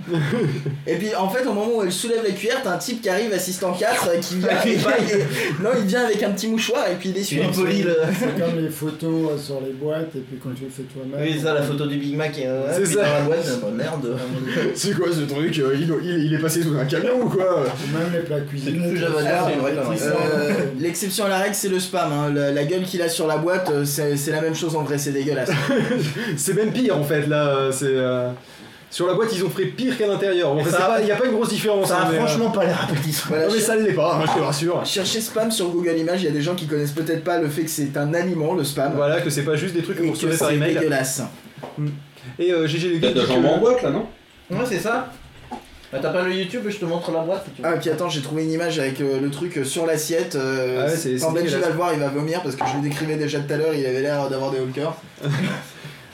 Et 0.86 0.96
puis 0.96 1.14
en 1.14 1.28
fait, 1.28 1.46
au 1.46 1.52
moment 1.52 1.76
où 1.76 1.82
elle 1.82 1.92
soulève 1.92 2.22
la 2.24 2.30
cuillère, 2.30 2.60
t'as 2.62 2.74
un 2.74 2.78
type 2.78 3.00
qui 3.02 3.08
arrive, 3.08 3.32
assistant 3.32 3.72
4, 3.72 4.08
euh, 4.08 4.18
qui 4.20 4.36
vient. 4.36 4.48
et 4.66 4.76
pas- 4.76 4.98
et- 4.98 5.62
non, 5.62 5.70
il 5.78 5.86
vient 5.86 6.04
avec 6.04 6.22
un 6.22 6.30
petit 6.30 6.48
mouchoir 6.48 6.86
et 6.90 6.94
puis 6.94 7.10
il 7.10 7.18
essuie. 7.18 7.40
Il 7.42 7.50
polie 7.50 7.82
le. 7.82 7.96
C'est 8.18 8.38
comme 8.40 8.58
les 8.60 8.70
photos 8.70 9.30
euh, 9.32 9.38
sur 9.38 9.60
les 9.64 9.72
boîtes 9.72 10.14
et 10.16 10.20
puis 10.20 10.38
quand 10.42 10.50
tu 10.54 10.64
le 10.64 10.70
fais 10.70 10.82
toi-même. 10.82 11.20
Oui, 11.20 11.40
ça, 11.40 11.54
la 11.54 11.62
photo 11.62 11.86
du 11.86 11.96
Big 11.96 12.16
Mac, 12.16 12.38
euh, 12.38 12.68
C'est 12.74 12.86
ça. 12.86 12.94
dans 12.96 13.02
la 13.02 13.20
boîte, 13.22 13.46
euh, 13.48 13.56
bah, 13.62 13.68
merde. 13.74 14.16
C'est 14.74 14.92
quoi 14.96 15.08
ce 15.12 15.20
truc 15.32 15.58
euh, 15.58 15.74
il, 15.74 15.90
il- 16.04 16.24
il 16.26 16.34
est 16.34 16.38
passé 16.38 16.62
sous 16.62 16.76
un 16.76 16.84
camion 16.84 17.20
ou 17.22 17.28
quoi 17.28 17.64
même 17.92 18.12
les 18.12 18.20
plats 18.20 18.40
cuisinés. 18.40 18.78
Euh, 19.98 20.52
L'exception 20.78 21.24
à 21.26 21.28
la 21.28 21.38
règle, 21.38 21.54
c'est 21.54 21.68
le 21.68 21.80
spam. 21.80 22.10
hein. 22.12 22.32
La, 22.34 22.52
la 22.52 22.64
gueule 22.64 22.82
qu'il 22.82 23.02
a 23.02 23.08
sur 23.08 23.26
la 23.26 23.38
boîte, 23.38 23.70
euh, 23.70 23.84
c'est 23.84 24.16
c'est 24.16 24.30
la 24.30 24.40
même 24.40 24.54
chose 24.54 24.74
en 24.76 24.82
vrai, 24.82 24.98
c'est 24.98 25.12
dégueulasse. 25.12 25.50
C'est 26.36 26.54
même 26.54 26.72
pire 26.72 26.96
en 26.96 27.02
fait 27.04 27.26
là. 27.26 27.48
euh, 27.48 27.72
C'est 27.72 27.86
euh, 27.88 28.28
sur 28.90 29.06
la 29.06 29.14
boîte 29.14 29.28
ils 29.34 29.44
ont 29.44 29.50
fait 29.50 29.66
pire 29.66 29.96
qu'à 29.98 30.06
l'intérieur. 30.06 30.54
Bon, 30.54 30.62
c'est 30.64 30.76
Il 31.00 31.04
n'y 31.04 31.10
a 31.10 31.16
pas 31.16 31.26
une 31.26 31.32
grosse 31.32 31.50
différence. 31.50 31.88
Ça 31.88 31.98
hein, 32.00 32.04
a 32.06 32.10
mais, 32.10 32.16
euh, 32.16 32.20
franchement 32.26 32.50
pas 32.50 32.64
l'air 32.64 32.80
appétissant. 32.88 33.26
Voilà, 33.28 33.46
Non 33.46 33.52
mais 33.52 33.58
cher- 33.58 33.66
ça 33.66 33.76
ne 33.76 33.82
l'est 33.82 33.92
pas, 33.92 34.14
hein, 34.16 34.24
je 34.26 34.38
te 34.38 34.44
rassure. 34.44 34.84
Cherchez 34.86 35.20
spam 35.20 35.50
sur 35.50 35.68
Google 35.70 35.96
Images, 35.98 36.22
il 36.22 36.26
y 36.26 36.28
a 36.28 36.32
des 36.32 36.40
gens 36.42 36.54
qui 36.54 36.66
connaissent 36.66 36.92
peut-être 36.92 37.22
pas 37.24 37.38
le 37.38 37.48
fait 37.48 37.62
que 37.64 37.70
c'est 37.70 37.96
un 37.96 38.14
aliment, 38.14 38.54
le 38.54 38.64
spam. 38.64 38.92
Voilà 38.96 39.20
que 39.20 39.30
c'est 39.30 39.42
pas 39.44 39.56
juste 39.56 39.74
des 39.74 39.82
trucs 39.82 39.98
que 39.98 40.02
Et 40.02 40.06
vous 40.06 40.12
que 40.12 40.16
recevez 40.16 40.36
par 40.36 40.48
c'est 40.48 40.54
email. 40.56 40.74
dégueulasse. 40.74 41.22
Et 42.38 42.52
euh, 42.52 42.66
GG 42.66 42.88
les 42.98 43.14
T'as 43.14 43.26
jambon 43.26 43.48
en 43.54 43.58
boîte 43.58 43.82
là, 43.82 43.90
non? 43.90 44.06
Ouais, 44.50 44.64
c'est 44.68 44.78
ça. 44.80 45.10
Bah, 45.90 45.98
T'as 46.02 46.10
pas 46.10 46.22
le 46.22 46.34
YouTube, 46.34 46.62
je 46.68 46.76
te 46.76 46.84
montre 46.84 47.10
la 47.12 47.20
boîte 47.20 47.44
si 47.46 47.50
tu 47.52 47.62
veux. 47.62 47.68
Ah, 47.68 47.76
puis 47.78 47.88
attends, 47.88 48.08
j'ai 48.10 48.20
trouvé 48.20 48.44
une 48.44 48.52
image 48.52 48.78
avec 48.78 49.00
euh, 49.00 49.20
le 49.20 49.30
truc 49.30 49.56
euh, 49.56 49.64
sur 49.64 49.86
l'assiette. 49.86 50.34
euh, 50.34 50.82
Ah 50.86 50.90
ouais, 50.90 50.96
c'est- 50.96 51.18
quand 51.18 51.32
c'est 51.34 51.42
Benji 51.42 51.54
va 51.56 51.68
le 51.68 51.74
voir, 51.74 51.92
il 51.94 51.98
va 52.00 52.08
vomir 52.08 52.42
parce 52.42 52.56
que 52.56 52.64
je 52.70 52.76
le 52.76 52.82
décrivais 52.82 53.16
déjà 53.16 53.38
tout 53.40 53.50
à 53.52 53.56
l'heure, 53.56 53.72
il 53.74 53.84
avait 53.86 54.02
l'air 54.02 54.28
d'avoir 54.28 54.50
des 54.50 54.58
haulkers. 54.60 54.92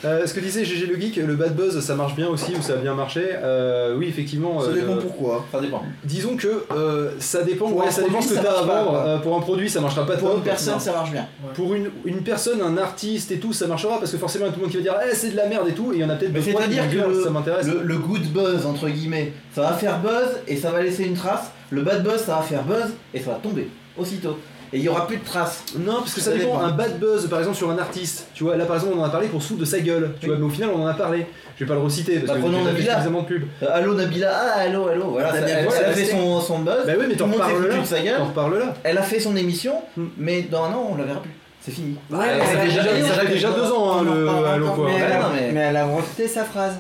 Euh, 0.05 0.27
ce 0.27 0.35
que 0.35 0.41
disait 0.41 0.65
GG 0.65 0.87
le 0.87 1.01
geek, 1.01 1.17
le 1.17 1.35
bad 1.35 1.55
buzz 1.57 1.81
ça 1.81 1.95
marche 1.95 2.15
bien 2.15 2.29
aussi 2.29 2.53
ou 2.59 2.63
ça 2.63 2.75
a 2.75 2.77
bien 2.77 2.95
marché. 2.95 3.23
Euh, 3.33 3.97
oui 3.97 4.07
effectivement. 4.09 4.61
Ça 4.61 4.69
euh, 4.69 4.75
dépend 4.75 4.95
le- 4.97 5.01
pourquoi. 5.01 5.45
Ça 5.51 5.61
dépend. 5.61 5.83
Disons 6.05 6.37
que 6.37 6.65
euh, 6.73 7.11
ça 7.19 7.43
dépend, 7.43 7.69
Pour 7.69 7.79
ouais, 7.79 7.87
un 7.89 7.91
ça 7.91 8.03
dépend 8.03 8.13
produit, 8.19 8.29
ce 8.29 8.35
que 8.35 8.41
ça 8.41 8.53
t'as 8.53 8.61
à 8.61 8.63
vendre. 8.65 9.03
Euh, 9.07 9.19
pour 9.19 9.37
un 9.37 9.41
produit, 9.41 9.71
ça 9.71 9.81
marchera 9.81 10.07
pas 10.07 10.17
Pour 10.17 10.29
top. 10.29 10.39
une 10.39 10.45
personne, 10.45 10.75
Non. 10.75 10.81
ça 10.81 10.93
marche 10.93 11.11
bien. 11.13 11.27
Pour 11.55 11.75
une, 11.75 11.91
une 12.05 12.23
personne, 12.23 12.61
un 12.61 12.77
artiste 12.77 13.31
et 13.33 13.39
tout, 13.39 13.53
ça 13.53 13.67
marchera 13.67 13.99
parce 13.99 14.11
que 14.13 14.19
forcément, 14.19 14.45
il 14.47 14.49
y 14.49 14.51
a 14.51 14.53
tout 14.55 14.61
le 14.61 14.65
monde 14.67 14.71
qui 14.73 14.77
va 14.79 14.83
dire 14.83 14.97
eh, 15.11 15.15
c'est 15.15 15.31
de 15.31 15.37
la 15.37 15.47
merde 15.47 15.69
et 15.69 15.73
tout, 15.73 15.93
et 15.93 15.97
il 15.97 16.01
y 16.01 16.05
en 16.05 16.11
a 16.11 16.17
peut-être 16.17 16.33
Mais 16.33 16.41
deux 16.41 16.51
trois 16.53 16.63
que 16.65 16.69
dire 16.71 17.09
le- 17.09 17.23
ça 17.25 17.31
m'intéresse. 17.31 17.67
Le, 17.67 17.81
le 17.83 17.97
good 17.99 18.25
buzz, 18.33 18.67
entre 18.67 18.89
guillemets, 18.89 19.33
ça 19.55 19.63
va 19.63 19.73
faire 19.73 20.01
buzz 20.01 20.29
et 20.47 20.57
ça 20.57 20.71
va 20.71 20.83
laisser 20.83 21.05
une 21.05 21.15
trace. 21.15 21.51
Le 21.71 21.83
bad 21.83 22.03
buzz, 22.03 22.19
ça 22.25 22.37
va 22.37 22.43
faire 22.43 22.63
buzz 22.65 22.93
et 23.15 23.21
ça 23.21 23.31
va 23.33 23.37
tomber 23.37 23.69
aussitôt. 23.97 24.39
Et 24.75 24.79
il 24.79 24.83
y 24.83 24.89
aura 24.89 25.07
plus 25.07 25.19
de 25.19 25.25
traces. 25.25 25.63
Non, 25.79 25.99
parce 26.01 26.15
que 26.15 26.21
ça, 26.21 26.33
Ça 26.33 26.37
dépend. 26.37 26.55
dépend. 26.55 26.65
Un 26.65 26.73
bad 26.73 26.99
buzz, 26.99 27.29
par 27.29 27.39
exemple, 27.39 27.57
sur 27.57 27.71
un 27.71 27.79
artiste, 27.79 28.27
tu 28.35 28.43
vois, 28.43 28.57
là 28.57 28.65
par 28.67 28.75
exemple, 28.77 28.95
on 28.99 29.01
en 29.03 29.05
a 29.05 29.09
parlé 29.09 29.29
pour 29.29 29.41
se 29.41 29.49
foutre 29.49 29.61
de 29.61 29.65
sa 29.65 29.79
gueule, 29.79 30.11
tu 30.21 30.27
Oui. 30.27 30.31
vois, 30.33 30.39
mais 30.39 30.45
au 30.47 30.51
final, 30.51 30.71
on 30.75 30.83
en 30.83 30.87
a 30.87 30.95
parlé. 30.95 31.27
Je 31.57 31.65
vais 31.65 31.69
pas 31.69 31.75
le 31.75 31.81
reciter 31.81 32.19
parce 32.19 32.27
Bah, 32.27 32.35
que 32.35 32.41
prenons 32.41 32.59
j'ai 32.59 32.65
Nabila. 32.65 32.93
suffisamment 32.95 33.23
de 33.23 33.27
pub. 33.27 33.45
Euh, 33.63 33.67
allô 33.73 33.95
Nabila, 33.95 34.33
ah 34.35 34.61
allô, 34.63 34.89
allô. 34.89 35.05
Voilà, 35.13 35.31
ça- 35.31 35.39
elle, 35.47 35.69
a 35.69 35.93
fait 35.93 36.05
son, 36.07 36.41
son 36.41 36.59
buzz. 36.59 36.85
Bah 36.87 36.93
oui, 36.99 37.05
mais 37.09 37.15
t'en 37.15 37.29
reparles 37.29 37.69
là. 37.69 37.79
de 37.79 37.85
sa 37.85 38.01
gueule. 38.01 38.17
T'en 38.19 38.25
reparles 38.27 38.59
là. 38.59 38.75
Elle 38.83 38.99
a 38.99 39.03
fait 39.03 39.21
son 39.21 39.37
émission, 39.37 39.75
Hmm. 39.97 40.07
mais 40.19 40.43
dans 40.43 40.65
un 40.65 40.73
an, 40.73 40.89
on 40.91 40.97
la 40.97 41.05
verra 41.05 41.21
plus. 41.23 41.31
C'est 41.61 41.71
fini. 41.71 41.97
Ouais, 42.11 42.19
ça 42.19 42.25
elle 42.35 42.43
fait 42.43 42.57
a- 42.59 42.65
déjà, 42.95 43.25
déjà 43.25 43.51
deux 43.53 43.71
ans, 43.73 43.93
hein, 43.99 44.03
le 44.03 44.27
quoi. 44.67 44.87
mais, 44.87 44.93
Ouais, 44.95 45.01
elle 45.07 45.13
a, 45.13 45.19
non, 45.21 45.27
mais- 45.33 45.53
mais 45.53 45.61
elle 45.61 45.77
a 45.77 45.87
breveté 45.87 46.27
sa 46.27 46.43
phrase. 46.45 46.75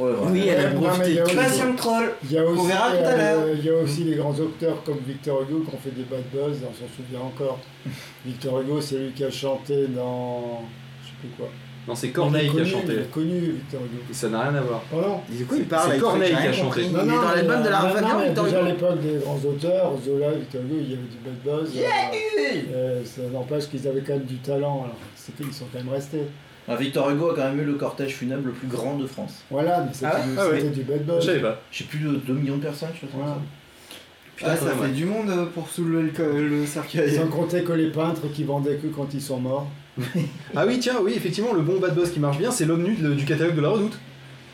Ouais. 0.00 0.12
Oui, 0.30 0.48
elle 0.48 0.66
a 0.66 0.70
breveté 0.70 0.98
mais 1.00 1.10
il 1.10 1.14
y 1.16 1.18
a 1.18 1.22
tout. 1.22 1.28
aussi- 1.28 1.36
Passion 1.36 1.72
de 1.72 1.76
troll. 1.76 2.10
Il 2.24 2.32
y 2.32 2.38
a 2.38 2.44
aussi, 2.44 2.66
verra 2.66 2.90
tout 2.90 2.96
à 2.96 3.08
euh, 3.08 3.16
l'heure. 3.16 3.56
il 3.58 3.64
y 3.64 3.68
a 3.70 3.74
aussi 3.76 4.04
les 4.04 4.16
grands 4.16 4.34
auteurs 4.34 4.82
comme 4.84 4.98
Victor 5.06 5.42
Hugo 5.42 5.60
qui 5.68 5.74
ont 5.74 5.78
fait 5.78 5.90
des 5.94 6.02
bad 6.04 6.22
buzz, 6.32 6.58
on 6.62 6.72
s'en 6.74 6.88
souvient 6.96 7.20
encore. 7.26 7.58
Victor 8.26 8.60
Hugo, 8.60 8.80
c'est 8.80 8.96
lui 8.98 9.10
qui 9.12 9.24
a 9.24 9.30
chanté 9.30 9.86
dans. 9.88 10.62
Je 11.02 11.08
sais 11.08 11.14
plus 11.20 11.28
quoi. 11.36 11.48
Non, 11.88 11.94
c'est 11.94 12.08
Il 12.08 12.12
Corneille 12.12 12.46
est 12.46 12.50
qui 12.50 12.56
a 12.56 12.60
connu, 12.60 12.66
Il 12.66 12.72
chanté. 12.72 12.92
est 12.92 13.10
connu, 13.10 13.40
Victor 13.40 13.80
Hugo. 13.80 14.02
Ça 14.12 14.28
n'a 14.28 14.40
rien 14.42 14.54
à 14.54 14.60
voir. 14.60 14.82
Oh 14.92 14.96
non 15.00 15.20
Il 15.30 15.40
il 15.40 15.64
parle 15.64 15.92
c'est 15.92 15.98
Corneille 15.98 16.30
qui 16.36 16.46
a 16.46 16.52
chanté. 16.52 16.82
Il 16.84 16.92
Non, 16.92 17.00
est 17.00 17.06
non, 17.06 17.16
dans 17.22 17.28
l'album 17.34 17.56
mais, 17.58 17.64
de 17.64 17.70
la 17.70 18.44
Déjà 18.44 18.58
à 18.58 18.62
l'époque 18.62 19.00
des 19.00 19.18
grands 19.22 19.40
auteurs, 19.48 19.92
Zola, 20.04 20.30
Victor 20.32 20.60
Hugo, 20.62 20.74
il 20.78 20.90
y 20.90 20.92
avait 20.92 21.02
du 21.02 21.18
bad 21.24 21.58
buzz. 21.62 21.72
euh, 22.74 23.00
ça 23.04 23.22
n'empêche 23.32 23.66
qu'ils 23.68 23.86
avaient 23.88 24.02
quand 24.02 24.12
même 24.12 24.24
du 24.24 24.36
talent, 24.36 24.84
alors 24.84 24.96
c'est 25.16 25.34
qu'ils 25.36 25.52
sont 25.52 25.64
quand 25.72 25.78
même 25.82 25.92
restés. 25.92 26.24
Ah, 26.68 26.76
Victor 26.76 27.10
Hugo 27.10 27.30
a 27.30 27.34
quand 27.34 27.44
même 27.44 27.60
eu 27.60 27.64
le 27.64 27.74
cortège 27.74 28.14
funèbre 28.14 28.46
le 28.46 28.52
plus 28.52 28.68
grand 28.68 28.96
de 28.96 29.06
France. 29.06 29.42
Voilà, 29.50 29.80
mais 29.82 29.92
c'était 29.92 30.06
Ah 30.06 30.16
ouais 30.18 30.24
du, 30.26 30.38
Ah 30.38 30.48
ouais. 30.48 30.60
c'était 30.60 30.74
du 30.74 30.82
bad 30.82 30.98
Je 31.06 31.12
buzz. 31.12 31.26
savais 31.26 31.40
pas. 31.40 31.60
J'ai 31.72 31.84
plus 31.84 31.98
de 31.98 32.12
2 32.16 32.32
millions 32.34 32.56
de 32.58 32.62
personnes, 32.62 32.90
je 33.00 33.06
crois. 33.06 33.20
Voilà. 33.24 33.38
Putain, 34.36 34.56
ça 34.56 34.72
fait 34.74 34.88
du 34.92 35.04
monde 35.04 35.28
euh, 35.30 35.46
pour 35.46 35.68
soulever 35.68 36.10
le, 36.16 36.64
cercueil. 36.66 37.14
Sans 37.14 37.26
compter 37.26 37.62
que 37.62 37.72
les 37.72 37.90
peintres 37.90 38.22
qui 38.32 38.44
vendaient 38.44 38.76
que 38.76 38.86
quand 38.86 39.12
ils 39.12 39.20
sont 39.20 39.38
morts. 39.40 39.66
Ah 40.56 40.64
oui, 40.66 40.78
tiens, 40.78 40.94
oui, 41.02 41.12
effectivement, 41.14 41.52
le 41.52 41.60
bon 41.60 41.78
bad 41.78 41.94
buzz 41.94 42.10
qui 42.10 42.20
marche 42.20 42.38
bien, 42.38 42.50
c'est 42.50 42.64
l'homme 42.64 42.82
nu 42.84 42.94
de- 42.94 43.12
du 43.14 43.24
catalogue 43.26 43.56
de 43.56 43.60
la 43.60 43.68
Redoute. 43.68 43.98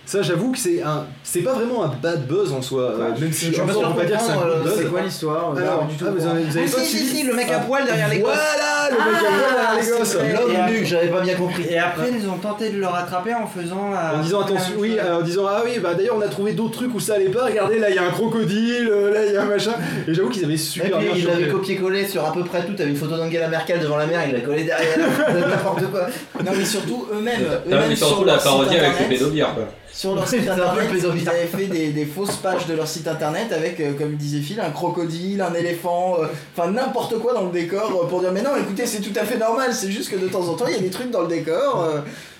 Ça, 0.07 0.23
j'avoue 0.23 0.53
que 0.53 0.59
c'est 0.59 0.83
un, 0.83 1.05
c'est 1.25 1.41
pas 1.41 1.55
vraiment 1.55 1.83
un 1.83 1.89
bad 1.89 2.29
buzz 2.29 2.53
en 2.53 2.63
soi, 2.63 2.83
euh, 2.83 3.11
même 3.21 3.33
si 3.33 3.47
je 3.47 3.53
suis 3.55 3.61
en 3.61 3.67
pas 3.67 3.73
soi, 3.73 3.83
sûr 3.83 3.91
on 3.91 3.95
peut 3.95 4.03
pas 4.03 4.07
dire 4.07 4.19
que 4.19 4.23
c'est 4.23 4.31
un 4.31 4.35
comprendre, 4.35 4.55
good 4.55 4.67
euh, 4.67 4.71
buzz. 4.71 4.79
C'est 4.79 4.91
quoi 4.91 5.01
l'histoire 5.01 5.57
Alors, 5.57 5.85
du 5.87 5.97
tout 5.97 6.05
ah, 6.07 6.13
vous 6.17 6.27
avez, 6.27 6.45
vous 6.45 6.57
avez 6.57 6.67
Ah, 6.69 6.77
pas 6.77 6.83
si, 6.83 6.97
si, 6.97 7.07
si, 7.09 7.23
le 7.25 7.35
mec 7.35 7.51
à 7.51 7.57
Ah, 7.57 7.65
poil 7.67 7.85
derrière 7.85 8.09
les 8.09 8.21
gosses. 8.21 8.31
Voilà, 8.31 8.89
le 8.91 9.13
mec 9.13 9.21
à 9.21 9.27
poil 9.27 9.55
derrière 9.57 9.75
les 9.83 9.99
gosses. 9.99 10.15
L'homme 10.15 10.51
Et 10.53 10.71
nu, 10.71 10.87
j'avais 10.87 11.09
pas 11.09 11.21
bien 11.23 11.35
compris. 11.35 11.65
Et 11.69 11.79
après, 11.79 12.11
ils 12.17 12.29
ont 12.29 12.39
tenté 12.39 12.71
de 12.71 12.79
le 12.79 12.87
rattraper 12.87 13.35
en 13.35 13.49
faisant 13.49 13.91
la. 13.91 14.15
En 14.15 14.23
disant 14.23 14.43
attention, 14.43 14.75
oui, 14.79 14.97
euh, 14.97 15.19
en 15.19 15.23
disant 15.23 15.47
ah 15.49 15.63
oui, 15.65 15.81
bah 15.83 15.95
d'ailleurs 15.95 16.15
on 16.17 16.21
a 16.23 16.29
trouvé 16.29 16.53
d'autres 16.53 16.77
trucs 16.77 16.95
où 16.95 17.01
ça 17.01 17.15
allait 17.15 17.31
pas. 17.31 17.47
Regardez, 17.47 17.81
là 17.81 17.91
il 17.91 17.97
y 17.97 17.99
a 17.99 18.05
un 18.05 18.11
crocodile, 18.11 18.89
euh, 18.89 19.13
là 19.13 19.27
il 19.27 19.33
y 19.33 19.37
a 19.37 19.43
un 19.43 19.47
machin. 19.47 19.75
Et 20.07 20.15
j'avoue 20.15 20.29
qu'ils 20.29 20.45
avaient 20.45 20.57
super 20.57 21.01
bien 21.01 21.11
il 21.17 21.21
chopé. 21.21 21.33
l'avait 21.33 21.51
copié-collé 21.51 22.07
sur 22.07 22.25
à 22.25 22.33
peu 22.33 22.45
près 22.45 22.65
tout. 22.65 22.75
T'avais 22.75 22.91
une 22.91 22.97
photo 22.97 23.17
d'Angela 23.17 23.49
Merkel 23.49 23.81
devant 23.81 23.97
la 23.97 24.07
mer, 24.07 24.21
il 24.29 24.35
l'a 24.35 24.41
collé 24.41 24.63
derrière. 24.63 24.99
N'importe 25.51 25.91
quoi. 25.91 26.07
Non 26.45 26.53
mais 26.57 26.65
surtout 26.65 27.09
eux-mêmes, 27.13 27.97
surtout 27.97 28.23
la 28.23 28.37
parodie 28.37 28.77
avec 28.77 29.01
le 29.01 29.09
pédobière, 29.09 29.53
quoi. 29.53 29.65
Sur 29.97 30.15
leur 30.15 30.29
site 30.29 30.49
internet, 30.49 30.89
ils 30.95 31.29
avaient 31.29 31.47
fait 31.47 31.67
des, 31.67 31.89
des 31.89 32.05
fausses 32.05 32.37
pages 32.37 32.67
de 32.67 32.75
leur 32.75 32.87
site 32.87 33.09
internet 33.09 33.53
avec, 33.53 33.81
euh, 33.81 33.95
comme 33.95 34.15
disait 34.15 34.41
Phil, 34.41 34.61
un 34.61 34.71
crocodile, 34.71 35.41
un 35.41 35.55
éléphant, 35.55 36.19
euh, 36.21 36.27
enfin 36.57 36.71
n'importe 36.71 37.19
quoi 37.19 37.33
dans 37.33 37.47
le 37.47 37.51
décor 37.51 38.03
euh, 38.03 38.07
pour 38.07 38.21
dire 38.21 38.31
mais 38.33 38.43
non 38.43 38.51
écoutez 38.61 38.87
c'est 38.87 39.01
tout 39.01 39.19
à 39.19 39.25
fait 39.25 39.39
normal, 39.39 39.73
c'est 39.73 39.91
juste 39.91 40.11
que 40.11 40.17
de 40.17 40.29
temps 40.29 40.47
en 40.49 40.55
temps 40.55 40.67
il 40.69 40.75
y 40.75 40.79
a 40.79 40.83
des 40.83 40.91
trucs 40.91 41.11
dans 41.11 41.23
le 41.23 41.29
décor. 41.29 41.89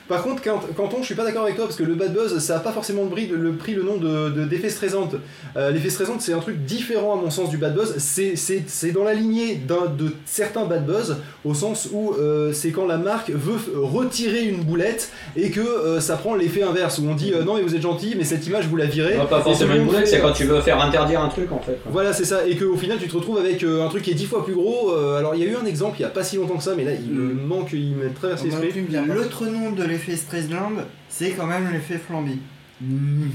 Par 0.09 0.23
contre, 0.23 0.43
quand, 0.43 0.61
Quentin, 0.77 0.99
je 1.01 1.07
suis 1.07 1.15
pas 1.15 1.25
d'accord 1.25 1.43
avec 1.45 1.57
toi 1.57 1.65
parce 1.65 1.77
que 1.77 1.83
le 1.83 1.95
bad 1.95 2.13
buzz, 2.15 2.39
ça 2.39 2.57
a 2.57 2.61
pas 2.61 2.73
forcément 2.73 3.03
le, 3.05 3.37
le 3.37 3.53
pris 3.53 3.75
le 3.75 3.83
nom 3.83 3.97
de, 3.97 4.31
de- 4.31 4.45
d'effet 4.45 4.71
stressante. 4.71 5.17
Euh, 5.57 5.71
l'effet 5.71 5.91
stressante, 5.91 6.21
c'est 6.21 6.33
un 6.33 6.39
truc 6.39 6.65
différent 6.65 7.19
à 7.19 7.23
mon 7.23 7.31
sens 7.31 7.51
du 7.51 7.57
bad 7.57 7.75
buzz. 7.75 7.95
C'est, 7.99 8.37
c'est, 8.37 8.63
c'est 8.67 8.93
dans 8.93 9.05
la 9.05 9.15
lignée 9.15 9.57
d'un, 9.57 9.87
de 9.87 10.13
certains 10.25 10.65
bad 10.65 10.87
buzz, 10.87 11.17
au 11.45 11.55
sens 11.55 11.89
où 11.93 12.13
euh, 12.15 12.53
c'est 12.53 12.71
quand 12.71 12.87
la 12.87 12.99
marque 12.99 13.31
veut 13.31 13.59
retirer 13.75 14.45
une 14.45 14.63
boulette 14.63 15.11
et 15.37 15.51
que 15.51 15.61
euh, 15.61 16.01
ça 16.01 16.17
prend 16.17 16.35
l'effet 16.35 16.63
inverse, 16.63 16.99
où 16.99 17.07
on 17.09 17.15
dit 17.15 17.33
euh, 17.35 17.43
non 17.43 17.57
mais 17.57 17.63
vous 17.63 17.75
êtes 17.75 17.83
gentil, 17.83 18.15
mais 18.17 18.25
cette 18.25 18.47
image 18.47 18.67
vous 18.69 18.77
la 18.77 18.87
virez. 18.87 19.17
Non, 19.17 19.27
pas 19.27 19.41
forcément 19.41 19.75
une 19.75 19.87
boulette, 19.87 20.07
c'est 20.09 20.21
quand 20.21 20.33
tu 20.33 20.45
veux 20.45 20.61
faire 20.61 20.81
interdire 20.81 21.21
un 21.21 21.29
truc 21.29 21.51
en 21.53 21.61
fait. 21.61 21.79
Voilà, 21.91 22.13
c'est 22.13 22.25
ça, 22.25 22.47
et 22.47 22.57
qu'au 22.57 22.77
final 22.77 22.99
tu 23.01 23.09
te 23.09 23.17
retrouves 23.17 23.39
avec 23.39 23.63
euh, 23.65 23.85
un 23.85 23.89
truc 23.89 24.03
qui 24.03 24.11
est 24.13 24.15
dix 24.15 24.27
fois 24.27 24.45
plus 24.45 24.55
gros. 24.55 24.93
Euh, 24.93 25.19
alors 25.19 25.35
il 25.35 25.43
y 25.43 25.45
a 25.45 25.51
eu 25.51 25.57
un 25.57 25.67
exemple 25.67 25.97
il 25.99 26.03
y 26.03 26.05
a 26.05 26.09
pas 26.11 26.23
si 26.25 26.37
longtemps 26.37 26.57
que 26.57 26.63
ça, 26.63 26.75
mais 26.77 26.85
là 26.85 26.93
il 26.93 27.11
me 27.13 27.35
manque, 27.35 27.73
il 27.73 27.95
m'a 27.97 28.09
traversé 28.15 28.45
l'esprit. 28.63 28.85
L'autre 29.15 29.47
nom 29.47 29.73
de 29.73 29.83
l'effet 29.97 30.17
Streisand, 30.17 30.73
c'est 31.09 31.31
quand 31.31 31.47
même 31.47 31.71
l'effet 31.73 31.99
Flamby. 31.99 32.39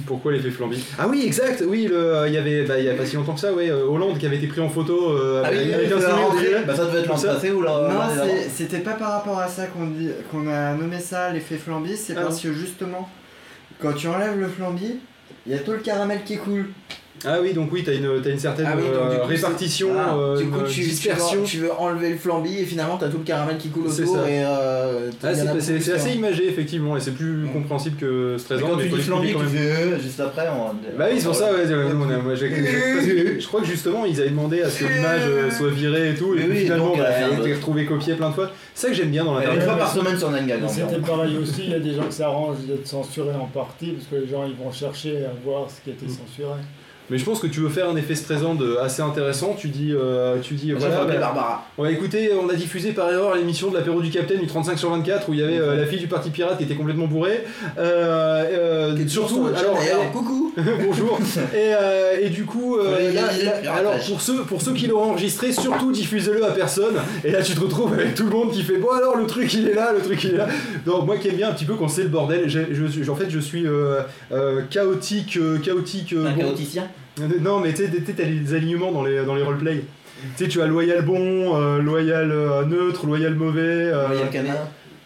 Pourquoi 0.06 0.32
l'effet 0.32 0.52
Flamby? 0.52 0.84
Ah 1.00 1.08
oui, 1.08 1.24
exact, 1.26 1.64
oui, 1.68 1.88
le, 1.88 1.96
euh, 1.96 2.28
il 2.28 2.34
y 2.36 2.38
avait, 2.38 2.64
bah, 2.64 2.78
il 2.78 2.86
y 2.86 2.90
a 2.90 2.94
pas 2.94 3.06
si 3.06 3.16
longtemps 3.16 3.34
que 3.34 3.40
ça, 3.40 3.52
ouais, 3.52 3.72
euh, 3.72 3.88
Hollande 3.88 4.20
qui 4.20 4.28
avait 4.28 4.38
été 4.38 4.46
pris 4.46 4.62
en 4.62 4.70
photo 4.70 5.18
euh, 5.18 5.42
Ah 5.44 5.50
oui, 5.52 5.58
avec, 5.58 5.68
oui, 5.68 5.74
avec 5.74 5.92
un 5.92 6.00
sourire. 6.00 6.60
Bah 6.68 6.76
ça 6.76 6.86
devait 6.86 7.00
être 7.00 7.08
l'an 7.08 7.20
passé 7.20 7.52
ou 7.52 7.62
l'an 7.62 7.90
non, 7.90 8.00
c'était 8.54 8.80
pas 8.80 8.94
par 8.94 9.14
rapport 9.14 9.40
à 9.40 9.48
ça 9.48 9.66
qu'on 9.66 9.88
dit 9.88 10.10
qu'on 10.30 10.48
a 10.48 10.76
nommé 10.76 11.00
ça 11.00 11.32
l'effet 11.32 11.58
Flamby, 11.58 11.98
c'est 11.98 12.14
Ah 12.16 12.22
parce 12.22 12.40
que 12.40 12.54
justement, 12.54 13.10
quand 13.80 13.94
tu 13.94 14.08
enlèves 14.08 14.40
le 14.40 14.48
Flamby, 14.48 15.00
il 15.48 15.52
y 15.52 15.56
a 15.56 15.60
tout 15.60 15.72
le 15.72 15.80
caramel 15.80 16.24
qui 16.24 16.38
coule. 16.38 16.68
Ah 17.24 17.38
oui, 17.42 17.54
donc 17.54 17.72
oui, 17.72 17.84
t'as 17.84 17.94
une, 17.94 18.20
t'as 18.24 18.32
une 18.32 18.40
certaine 18.40 18.66
Ah 18.68 18.74
oui, 18.76 18.84
donc 18.84 19.10
du 19.12 19.16
euh, 19.16 19.20
coup, 19.20 19.28
répartition, 19.28 19.94
voilà. 19.94 20.16
euh, 20.16 20.38
du 20.38 20.46
coup 20.46 20.60
une 20.62 20.66
tu, 20.66 20.74
tu, 20.74 20.82
veux, 20.82 20.88
dispersion. 20.90 21.44
tu 21.44 21.58
veux 21.60 21.72
enlever 21.72 22.10
le 22.10 22.18
flambi 22.18 22.58
et 22.60 22.66
finalement 22.66 22.98
t'as 22.98 23.10
tout 23.10 23.20
le 23.20 23.24
caramel 23.24 23.58
qui 23.58 23.70
coule 23.70 23.84
C'est 23.90 24.04
autour 24.04 24.18
euh, 24.28 25.12
Ah, 25.24 25.30
c'est, 25.60 25.80
c'est 25.80 25.94
assez 25.94 26.12
imagé, 26.14 26.48
effectivement, 26.50 26.98
et 26.98 27.00
c'est 27.00 27.12
plus 27.12 27.32
Mm. 27.32 27.54
compréhensible 27.54 27.98
que 27.98 28.32
Mais 28.34 28.38
stressant. 28.40 28.68
quand 28.68 28.76
mais 28.78 28.84
tu 28.84 28.90
dis 28.90 29.02
flambi, 29.02 29.34
quand 29.34 29.40
tu 29.40 29.46
même. 29.46 29.54
fais 29.54 29.72
euh, 29.84 30.00
juste 30.00 30.20
après. 30.20 30.48
On... 30.50 30.74
Bah 30.98 31.06
oui, 31.12 31.20
c'est 31.20 31.26
pour 31.26 31.36
ça, 31.36 31.46
ouais, 31.54 31.60
on 31.70 32.10
a- 32.10 32.36
je 32.36 33.48
crois 33.48 33.62
que 33.62 33.68
justement 33.68 34.06
ils 34.06 34.20
avaient 34.20 34.30
demandé 34.30 34.62
à 34.62 34.70
ce 34.70 34.80
que 34.80 34.86
l'image 34.92 35.22
euh, 35.26 35.52
soit 35.52 35.70
virée 35.70 36.10
et 36.12 36.16
tout, 36.16 36.36
et 36.36 36.46
Oui, 36.50 36.58
finalement 36.64 36.88
donc, 36.90 36.98
bah, 36.98 37.06
elle 37.10 37.36
a 37.36 37.40
été 37.40 37.54
retrouvée 37.54 37.86
copiée 37.86 38.16
plein 38.16 38.30
de 38.30 38.34
fois. 38.36 38.52
C'est 38.74 38.88
ça 38.88 38.92
que 38.92 38.98
j'aime 38.98 39.12
bien 39.12 39.24
dans 39.26 39.34
Une 39.38 39.44
l'internet. 39.46 39.64
fois 39.64 39.78
par 39.78 39.92
semaine 39.94 40.18
sur. 40.18 40.32
Mais 40.32 40.40
environ. 40.40 40.68
C'était 40.70 41.02
pareil 41.02 41.38
aussi, 41.38 41.62
il 41.66 41.72
y 41.72 41.76
a 41.76 41.80
des 41.80 41.94
gens 41.94 42.04
qui 42.06 42.16
s'arrangent 42.16 42.60
d'être 42.68 42.88
censurés 42.88 43.36
en 43.40 43.46
partie 43.46 43.92
parce 43.92 44.08
que 44.08 44.16
les 44.16 44.28
gens 44.32 44.46
ils 44.46 44.56
vont 44.56 44.72
chercher 44.72 45.18
à 45.26 45.32
voir 45.46 45.70
ce 45.70 45.82
qui 45.84 45.92
a 45.92 45.94
été 45.94 46.08
censuré. 46.08 46.56
Mais 47.12 47.18
je 47.18 47.26
pense 47.26 47.40
que 47.40 47.48
tu 47.48 47.60
veux 47.60 47.70
faire 47.70 47.90
un 47.90 47.96
effet 47.98 48.16
stressant 48.16 48.56
de 48.56 48.78
assez 48.78 49.02
intéressant. 49.02 49.54
Tu 49.60 49.68
dis, 49.68 49.92
euh, 49.94 50.38
tu 50.42 50.54
dis, 50.56 50.72
Voilà, 50.72 51.04
bah, 51.06 51.16
Barbara. 51.18 51.66
Ouais, 51.78 51.92
écoutez, 51.94 52.32
on 52.42 52.50
a 52.50 52.54
diffusé 52.56 52.94
par 52.94 53.12
erreur 53.12 53.36
l'émission 53.36 53.70
de 53.70 53.76
l'apéro 53.78 54.00
du 54.02 54.10
Capitaine 54.10 54.40
du 54.40 54.48
35 54.48 54.80
sur 54.80 54.90
24 54.90 55.28
où 55.30 55.34
il 55.34 55.42
y 55.42 55.44
avait 55.44 55.60
euh, 55.60 55.76
la 55.76 55.86
fille 55.86 56.00
du 56.00 56.08
parti 56.08 56.30
pirate 56.30 56.58
qui 56.58 56.64
était 56.64 56.76
complètement 56.76 57.08
bourrée. 57.08 57.44
Euh, 57.78 58.94
euh, 58.96 59.08
surtout, 59.08 59.48
alors, 59.48 59.78
elle- 59.82 60.12
coucou 60.12 60.54
bonjour. 60.86 61.20
Et, 61.54 61.74
euh, 61.74 62.18
et 62.22 62.30
du 62.30 62.46
coup, 62.46 62.78
euh, 62.78 62.96
Ouais, 62.96 63.12
là- 63.14 63.22
là- 63.64 63.74
alors 63.74 63.94
pour 64.08 64.22
ceux, 64.22 64.44
pour 64.44 64.62
ceux 64.62 64.74
qui 64.74 64.88
l'ont 64.88 65.02
enregistré, 65.02 65.52
surtout 65.52 65.92
diffusez-le 65.92 66.44
à 66.46 66.52
personne. 66.52 66.96
Et 67.24 67.32
là, 67.32 67.42
tu 67.42 67.54
te 67.54 67.60
retrouves 67.60 67.94
avec 67.94 68.16
tout 68.16 68.24
le 68.24 68.30
monde 68.32 68.52
qui 68.52 68.64
fait 68.64 68.78
bon 68.78 68.90
alors 68.92 69.18
le 69.18 69.26
truc 69.26 69.54
il 69.54 69.68
est 69.68 69.74
là, 69.74 69.92
le 69.94 70.00
truc 70.02 70.24
il 70.24 70.36
est 70.36 70.38
là. 70.38 70.48
Donc 70.86 71.06
moi 71.06 71.18
qui 71.18 71.28
aime 71.30 71.36
bien 71.36 71.50
un 71.50 71.54
petit 71.54 71.66
peu 71.66 71.76
quand 71.76 71.88
c'est 71.88 72.04
le 72.04 72.10
bordel, 72.10 72.48
je, 72.48 73.10
en 73.12 73.16
fait 73.16 73.30
je 73.30 73.40
suis 73.40 73.66
euh, 73.68 74.02
euh, 74.32 74.62
chaotique, 74.70 75.38
euh, 75.38 75.58
chaotique. 75.60 76.14
euh, 76.14 76.26
Un 76.28 76.32
bon- 76.32 76.42
chaoticien? 76.42 76.84
non, 77.42 77.60
mais 77.60 77.74
tu 77.74 77.84
sais, 77.86 77.90
t'as- 78.16 78.24
les 78.24 78.54
alignements 78.54 78.92
dans 78.92 79.04
les, 79.04 79.24
dans 79.26 79.36
les 79.36 79.44
roleplay. 79.44 79.84
Tu 80.38 80.44
sais, 80.44 80.50
tu 80.50 80.62
as 80.62 80.68
loyal 80.68 81.04
bon, 81.04 81.56
euh, 81.60 81.80
loyal 81.80 82.32
euh, 82.32 82.64
neutre, 82.66 83.06
loyal 83.08 83.34
mauvais. 83.36 83.62
euh, 83.62 84.08
le 84.10 84.32
canin. 84.32 84.56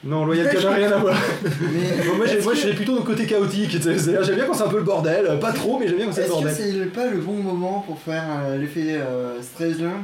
Non, 0.04 0.24
loyal 0.26 0.50
canard, 0.52 0.74
rien 0.74 0.92
à 0.92 0.98
voir. 0.98 1.16
Mais 1.44 2.06
Bon, 2.08 2.16
moi, 2.18 2.54
je 2.54 2.60
suis 2.60 2.74
plutôt 2.74 2.92
dans 2.94 3.00
le 3.00 3.06
côté 3.06 3.26
chaotique. 3.26 3.78
J'aime 3.82 4.36
bien 4.36 4.46
quand 4.46 4.54
c'est 4.54 4.64
un 4.64 4.68
peu 4.70 4.78
le 4.78 4.84
bordel. 4.84 5.40
Pas 5.40 5.52
trop, 5.52 5.80
mais 5.80 5.88
j'aime 5.88 5.98
bien 5.98 6.06
quand 6.08 6.12
c'est 6.12 6.22
le 6.22 6.26
Est-ce 6.28 6.34
que 6.38 6.44
bordel. 6.44 6.82
c'est 6.84 6.94
pas 6.94 7.08
le 7.10 7.18
bon 7.22 7.34
moment 7.34 7.84
pour 7.88 8.00
faire 8.00 8.24
euh, 8.46 8.58
l'effet 8.58 8.98
euh, 9.00 9.42
Streisand 9.42 10.04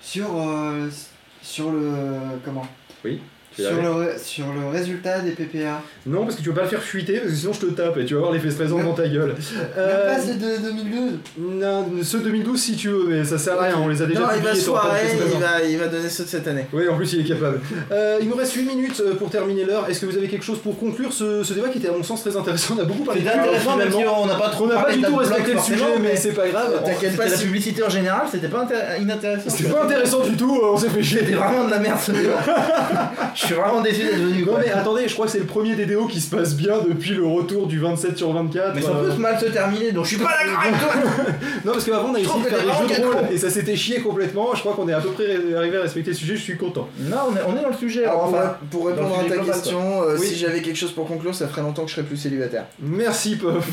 sur, 0.00 0.26
euh, 0.36 0.88
sur 1.42 1.72
le. 1.72 1.90
Comment? 2.44 2.66
Y 3.04 3.18
sur 3.56 3.70
le, 3.82 4.12
sur 4.22 4.44
le 4.52 4.68
résultat 4.72 5.20
des 5.20 5.32
PPA. 5.32 5.82
Non, 6.06 6.24
parce 6.24 6.36
que 6.36 6.42
tu 6.42 6.48
veux 6.48 6.54
pas 6.54 6.62
le 6.62 6.68
faire 6.68 6.82
fuiter, 6.82 7.18
parce 7.18 7.30
que 7.32 7.36
sinon 7.36 7.52
je 7.52 7.60
te 7.60 7.66
tape 7.66 7.96
et 7.98 8.04
tu 8.04 8.14
vas 8.14 8.20
avoir 8.20 8.32
l'effet 8.32 8.50
stressant 8.50 8.82
dans 8.82 8.94
ta 8.94 9.08
gueule. 9.08 9.34
Euh, 9.76 10.06
Même 10.08 10.16
pas 10.16 10.22
c'est 10.22 10.38
de 10.38 10.62
2012. 10.70 11.12
non, 11.38 11.86
ceux 12.02 12.20
2012 12.20 12.60
si 12.60 12.76
tu 12.76 12.88
veux, 12.88 13.04
mais 13.08 13.24
ça 13.24 13.38
sert 13.38 13.60
à 13.60 13.64
rien, 13.64 13.76
on 13.82 13.88
les 13.88 14.00
a 14.02 14.06
déjà 14.06 14.20
Non, 14.20 14.26
il 14.36 14.42
va 14.42 14.52
l'effet 14.52 14.66
il 15.34 15.40
va, 15.40 15.62
il 15.64 15.78
va 15.78 15.86
donner 15.88 16.08
ceux 16.08 16.24
de 16.24 16.28
cette 16.28 16.46
année. 16.48 16.66
Oui, 16.72 16.88
en 16.88 16.96
plus 16.96 17.12
il 17.12 17.20
est 17.20 17.24
capable. 17.28 17.60
Euh, 17.92 18.18
il 18.20 18.28
nous 18.28 18.34
reste 18.36 18.56
une 18.56 18.66
minute 18.66 19.00
euh, 19.04 19.14
pour 19.14 19.30
terminer 19.30 19.64
l'heure. 19.64 19.88
Est-ce 19.88 20.00
que 20.00 20.06
vous 20.06 20.16
avez 20.16 20.28
quelque 20.28 20.44
chose 20.44 20.58
pour 20.60 20.78
conclure 20.78 21.12
ce, 21.12 21.42
ce 21.44 21.52
débat 21.54 21.68
qui 21.68 21.78
était 21.78 21.88
à 21.88 21.92
mon 21.92 22.02
sens 22.02 22.22
très 22.22 22.36
intéressant? 22.36 22.74
On 22.78 22.82
a 22.82 22.84
beaucoup 22.84 23.04
parlé 23.04 23.20
C'était 23.20 23.34
de 23.36 23.40
intéressant, 23.40 23.76
même 23.76 23.90
si 23.90 23.98
finalement. 23.98 24.22
on 24.22 24.26
n'a 24.26 24.34
pas 24.34 24.48
trop 24.50 24.64
On 24.64 24.68
n'a 24.68 24.82
pas 24.82 24.92
du 24.92 25.02
tout 25.02 25.16
respecté 25.16 25.52
le 25.54 25.58
sujet, 25.60 25.76
forcément, 25.78 25.98
mais 26.02 26.16
c'est 26.16 26.32
pas 26.32 26.48
grave. 26.48 26.82
T'inquiète 26.84 27.16
pas, 27.16 27.26
la 27.26 27.36
publicité 27.38 27.82
en 27.82 27.88
général, 27.90 28.22
c'était 28.30 28.48
pas 28.48 28.64
intér- 28.64 29.00
inintéressant. 29.02 29.50
C'était 29.50 29.70
pas 29.70 29.84
intéressant 29.84 30.20
du 30.20 30.36
tout, 30.36 30.60
on 30.62 30.76
s'est 30.76 30.88
fait 30.90 31.02
chier. 31.02 31.20
C'était 31.20 31.34
vraiment 31.34 31.64
de 31.66 31.70
la 31.70 31.78
merde 31.78 31.98
ce 32.00 32.12
débat. 32.12 32.40
Je 33.40 33.46
suis 33.46 33.54
vraiment 33.54 33.80
déçu 33.80 34.02
d'être 34.02 34.16
venu. 34.18 34.44
Non 34.44 34.52
quoi. 34.52 34.60
mais 34.62 34.70
attendez, 34.70 35.08
je 35.08 35.14
crois 35.14 35.24
que 35.24 35.32
c'est 35.32 35.38
le 35.38 35.46
premier 35.46 35.74
DDO 35.74 36.06
qui 36.06 36.20
se 36.20 36.34
passe 36.34 36.54
bien 36.54 36.74
depuis 36.86 37.14
le 37.14 37.24
retour 37.24 37.66
du 37.66 37.78
27 37.78 38.18
sur 38.18 38.32
24. 38.32 38.74
Mais 38.74 38.82
ça 38.82 38.90
euh, 38.90 39.10
peut 39.10 39.16
mal 39.20 39.40
se 39.40 39.46
terminer, 39.46 39.92
donc 39.92 40.04
je 40.04 40.10
suis 40.10 40.18
pas 40.18 40.30
d'accord 40.44 40.60
avec 40.60 40.78
toi. 40.78 40.92
Non 41.64 41.72
parce 41.72 41.84
qu'avant 41.84 42.10
on 42.10 42.14
a 42.14 42.18
Je 42.18 42.24
essayé 42.24 42.40
de 42.40 42.44
que 42.44 42.50
faire 42.54 42.58
des 42.88 42.94
jeux 42.94 43.00
de 43.00 43.06
rôle 43.06 43.32
et 43.32 43.38
ça 43.38 43.50
s'était 43.50 43.76
chié 43.76 44.00
complètement. 44.00 44.54
Je 44.54 44.60
crois 44.60 44.74
qu'on 44.74 44.88
est 44.88 44.92
à 44.92 45.00
peu 45.00 45.10
près 45.10 45.36
arrivé 45.56 45.78
à 45.78 45.82
respecter 45.82 46.10
le 46.10 46.16
sujet, 46.16 46.36
je 46.36 46.42
suis 46.42 46.56
content. 46.56 46.88
Non, 46.98 47.16
on 47.30 47.36
est, 47.36 47.40
on 47.46 47.58
est 47.58 47.62
dans 47.62 47.70
le 47.70 47.76
sujet. 47.76 48.04
Alors, 48.04 48.24
enfin, 48.24 48.56
pour 48.70 48.86
répondre 48.88 49.18
à 49.18 49.24
ta 49.28 49.38
question, 49.38 50.02
euh, 50.02 50.16
Oui. 50.18 50.26
si 50.26 50.36
j'avais 50.36 50.60
quelque 50.60 50.76
chose 50.76 50.92
pour 50.92 51.06
conclure, 51.06 51.34
ça 51.34 51.48
ferait 51.48 51.62
longtemps 51.62 51.82
que 51.84 51.88
je 51.90 51.94
serais 51.96 52.06
plus 52.06 52.16
célibataire. 52.18 52.64
Merci 52.78 53.36
Puff. 53.36 53.66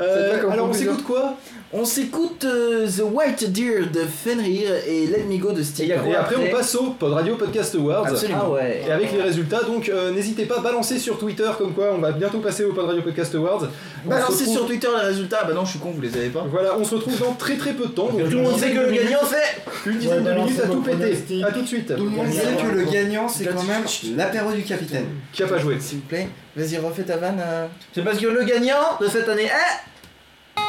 Euh, 0.00 0.50
alors 0.50 0.68
on 0.68 0.72
s'écoute 0.72 1.02
quoi? 1.04 1.36
On 1.74 1.86
s'écoute 1.86 2.44
euh, 2.44 2.86
The 2.86 3.00
White 3.10 3.50
Deer 3.50 3.86
de 3.90 4.00
Fenrir 4.00 4.70
et 4.86 5.06
Let 5.06 5.24
Me 5.24 5.38
Go 5.38 5.52
de 5.52 5.62
Steve. 5.62 5.86
Et 5.86 6.10
Et 6.10 6.14
après 6.14 6.36
on 6.36 6.50
passe 6.54 6.74
au 6.74 6.90
Pod 6.90 7.14
Radio 7.14 7.36
Podcast 7.36 7.74
Awards. 7.76 8.06
Absolument. 8.08 8.40
Ah 8.44 8.50
ouais. 8.50 8.82
Et 8.86 8.92
avec 8.92 9.10
les 9.10 9.22
résultats, 9.22 9.62
donc 9.62 9.88
euh, 9.88 10.10
n'hésitez 10.10 10.44
pas 10.44 10.58
à 10.58 10.60
balancer 10.60 10.98
sur 10.98 11.18
Twitter 11.18 11.48
comme 11.56 11.72
quoi 11.72 11.92
on 11.94 11.98
va 11.98 12.12
bientôt 12.12 12.40
passer 12.40 12.64
au 12.66 12.74
Pod 12.74 12.84
Radio 12.84 13.00
Podcast 13.00 13.34
Awards. 13.36 13.68
Balancez 14.04 14.32
retrouve- 14.44 14.52
sur 14.54 14.66
Twitter 14.66 14.88
les 15.00 15.06
résultats. 15.06 15.44
Bah 15.44 15.54
non, 15.54 15.64
je 15.64 15.70
suis 15.70 15.78
con, 15.78 15.92
vous 15.94 16.02
les 16.02 16.14
avez 16.14 16.28
pas. 16.28 16.44
Voilà, 16.50 16.76
on 16.78 16.84
se 16.84 16.94
retrouve 16.94 17.18
dans 17.18 17.32
très 17.32 17.56
très 17.56 17.72
peu 17.72 17.84
de 17.86 17.92
temps. 17.92 18.08
donc 18.10 18.22
Tout 18.24 18.36
le 18.36 18.42
monde 18.42 18.58
sait 18.58 18.70
que 18.72 18.78
le 18.80 18.92
gagnant 18.92 19.20
c'est. 19.26 19.90
Une 19.90 19.98
dizaine 19.98 20.24
de 20.24 20.28
Ouais, 20.28 20.36
minutes 20.44 20.60
à 20.60 20.66
tout 20.66 20.80
péter. 20.82 21.42
À 21.42 21.50
tout 21.52 21.62
de 21.62 21.66
suite. 21.66 21.96
Tout 21.96 22.04
le 22.04 22.10
monde 22.10 22.30
sait 22.30 22.54
que 22.62 22.74
le 22.76 22.84
gagnant 22.84 23.28
c'est 23.28 23.46
quand 23.46 23.62
même 23.64 23.84
l'apéro 24.16 24.52
du 24.52 24.62
capitaine. 24.62 25.06
Qui 25.32 25.42
a 25.42 25.46
pas 25.46 25.56
joué 25.58 25.76
S'il 25.80 25.98
vous 26.00 26.04
plaît. 26.04 26.28
Vas-y, 26.54 26.76
refais 26.76 27.02
ta 27.04 27.16
vanne. 27.16 27.40
euh. 27.42 27.66
C'est 27.94 28.02
parce 28.04 28.18
que 28.18 28.26
le 28.26 28.44
gagnant 28.44 28.98
de 29.00 29.06
cette 29.08 29.26
année 29.30 29.44
est. 29.44 29.91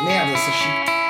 Merde, 0.01 0.35
ça 0.35 0.51
chie. 0.51 1.02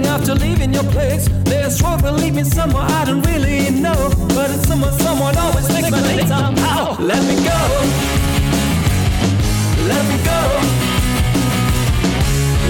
Feeling 0.00 0.20
after 0.20 0.34
leaving 0.34 0.72
your 0.72 0.84
place. 0.84 1.28
Will 2.02 2.14
lead 2.14 2.34
me 2.34 2.44
somewhere 2.44 2.82
I 2.82 3.04
don't 3.04 3.24
really 3.26 3.70
know, 3.70 4.10
but 4.34 4.50
it's 4.50 4.66
somewhere 4.66 4.92
someone 4.92 5.36
always 5.36 5.68
makes 5.68 5.90
me 5.90 6.00
late 6.00 6.26
somehow. 6.26 6.96
Let 6.98 7.22
me 7.24 7.36
go. 7.36 7.60
Let 9.86 10.04
me 10.10 10.16
go. 10.24 10.40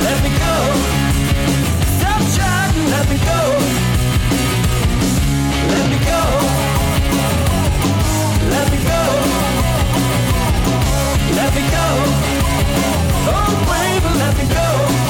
Let 0.04 0.18
me 0.24 0.30
go. 0.44 0.54
Stop 1.98 2.20
shouting. 2.36 2.86
Let 2.94 3.08
me 3.08 3.18
go. 3.30 3.40
Let 5.72 5.86
me 5.90 5.98
go. 6.10 6.22
Let 8.54 8.66
me 8.72 8.78
go. 8.90 9.02
Let 11.38 11.50
me 11.54 11.62
go. 11.76 11.86
Oh, 13.32 13.52
baby, 13.70 14.10
let 14.18 14.36
me 14.36 14.54
go. 14.54 15.09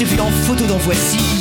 Je 0.00 0.06
t'ai 0.06 0.14
vu 0.14 0.20
en 0.22 0.30
photo 0.30 0.64
dans 0.64 0.78
Voici. 0.78 1.39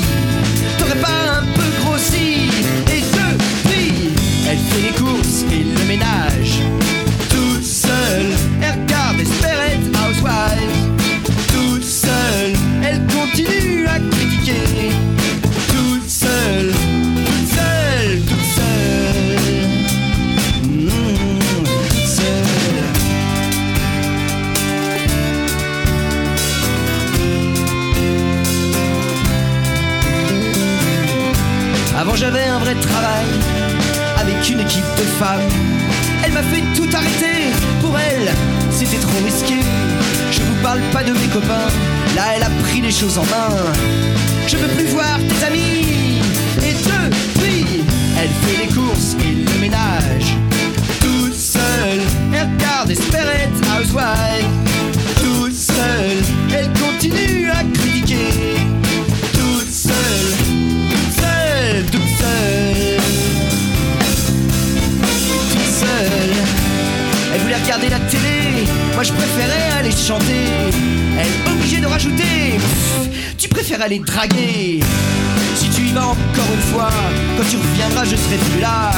Avant 31.99 32.15
j'avais 32.15 32.45
un 32.45 32.59
vrai 32.59 32.75
travail 32.75 33.25
avec 34.17 34.49
une 34.49 34.61
équipe 34.61 34.85
de 34.97 35.03
femmes. 35.19 35.41
Elle 36.23 36.31
m'a 36.31 36.43
fait 36.43 36.63
tout 36.73 36.87
arrêter. 36.95 37.51
Pour 37.81 37.93
elle, 37.99 38.29
c'était 38.71 38.99
trop 38.99 39.21
risqué. 39.25 39.55
Je 40.31 40.39
vous 40.39 40.63
parle 40.63 40.79
pas 40.93 41.03
de 41.03 41.11
mes 41.11 41.27
copains. 41.27 41.67
Là, 42.15 42.23
elle 42.37 42.43
a 42.43 42.49
pris 42.63 42.79
les 42.79 42.91
choses 42.91 43.17
en 43.17 43.25
main. 43.25 43.53
Je 44.47 44.55
veux 44.55 44.69
plus 44.69 44.85
voir 44.85 45.19
tes 45.27 45.45
amis. 45.45 46.21
Et 46.65 46.71
depuis, 46.71 47.83
elle 48.17 48.29
fait 48.29 48.65
les 48.65 48.73
courses 48.73 49.17
et 49.19 49.51
le 49.51 49.59
ménage. 49.59 50.37
Toute 51.01 51.35
seule, 51.35 51.99
elle 52.33 52.47
regarde 52.53 52.87
Desperate 52.87 53.51
Housewives. 53.75 54.47
Toute 55.21 55.53
seule, 55.53 56.23
elle 56.53 56.69
continue 56.79 57.38
moi 68.99 69.05
je 69.05 69.13
préférais 69.13 69.79
aller 69.79 69.91
chanter. 69.91 70.43
Elle 71.17 71.53
obligée 71.53 71.79
de 71.79 71.85
rajouter, 71.85 72.59
tu 73.37 73.47
préfères 73.47 73.81
aller 73.81 73.99
draguer. 73.99 74.81
Si 75.55 75.69
tu 75.69 75.83
y 75.83 75.93
vas 75.93 76.07
encore 76.07 76.51
une 76.53 76.65
fois, 76.73 76.89
quand 77.37 77.45
tu 77.49 77.55
reviendras, 77.55 78.03
je 78.03 78.17
serai 78.17 78.35
plus 78.35 78.59
là. 78.59 78.91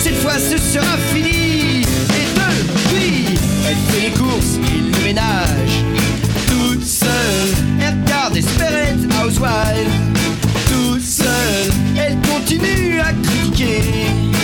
Cette 0.00 0.16
fois, 0.22 0.38
ce 0.38 0.56
sera 0.56 0.96
fini. 1.12 1.82
Et 1.82 2.26
depuis, 2.38 3.38
elle 3.68 3.76
fait 3.88 4.08
les 4.08 4.14
courses 4.14 4.54
et 4.74 4.80
le 4.90 5.04
ménage. 5.04 5.74
Toute 6.48 6.86
seule, 6.86 7.52
elle 7.82 7.94
regarde 8.00 8.32
Desperate 8.32 9.04
Housewives. 9.20 9.96
Toute 10.72 11.02
seule, 11.02 11.72
elle 11.98 12.16
continue 12.26 13.00
à 13.00 13.12
critiquer. 13.12 14.35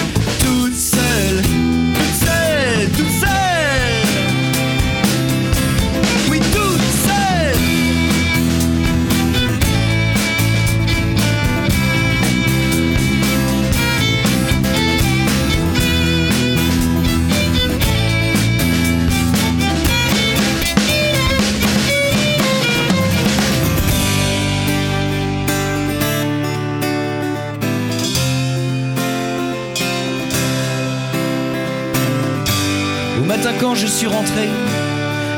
Quand 33.62 33.76
je 33.76 33.86
suis 33.86 34.08
rentré, 34.08 34.48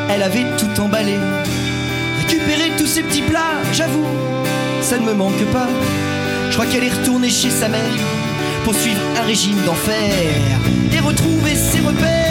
elle 0.09 0.23
avait 0.23 0.47
tout 0.57 0.81
emballé. 0.81 1.19
Récupéré 2.21 2.73
tous 2.79 2.87
ces 2.87 3.03
petits 3.03 3.21
plats, 3.21 3.61
j'avoue, 3.75 4.07
ça 4.81 4.97
ne 4.97 5.05
me 5.05 5.13
manque 5.13 5.45
pas. 5.53 5.69
Je 6.49 6.55
crois 6.55 6.65
qu'elle 6.65 6.85
est 6.85 6.95
retournée 6.95 7.29
chez 7.29 7.51
sa 7.51 7.69
mère 7.69 7.83
pour 8.65 8.75
suivre 8.75 9.03
un 9.21 9.27
régime 9.27 9.61
d'enfer 9.67 10.11
et 10.91 11.01
retrouver 11.01 11.55
ses 11.55 11.81
repères. 11.81 12.24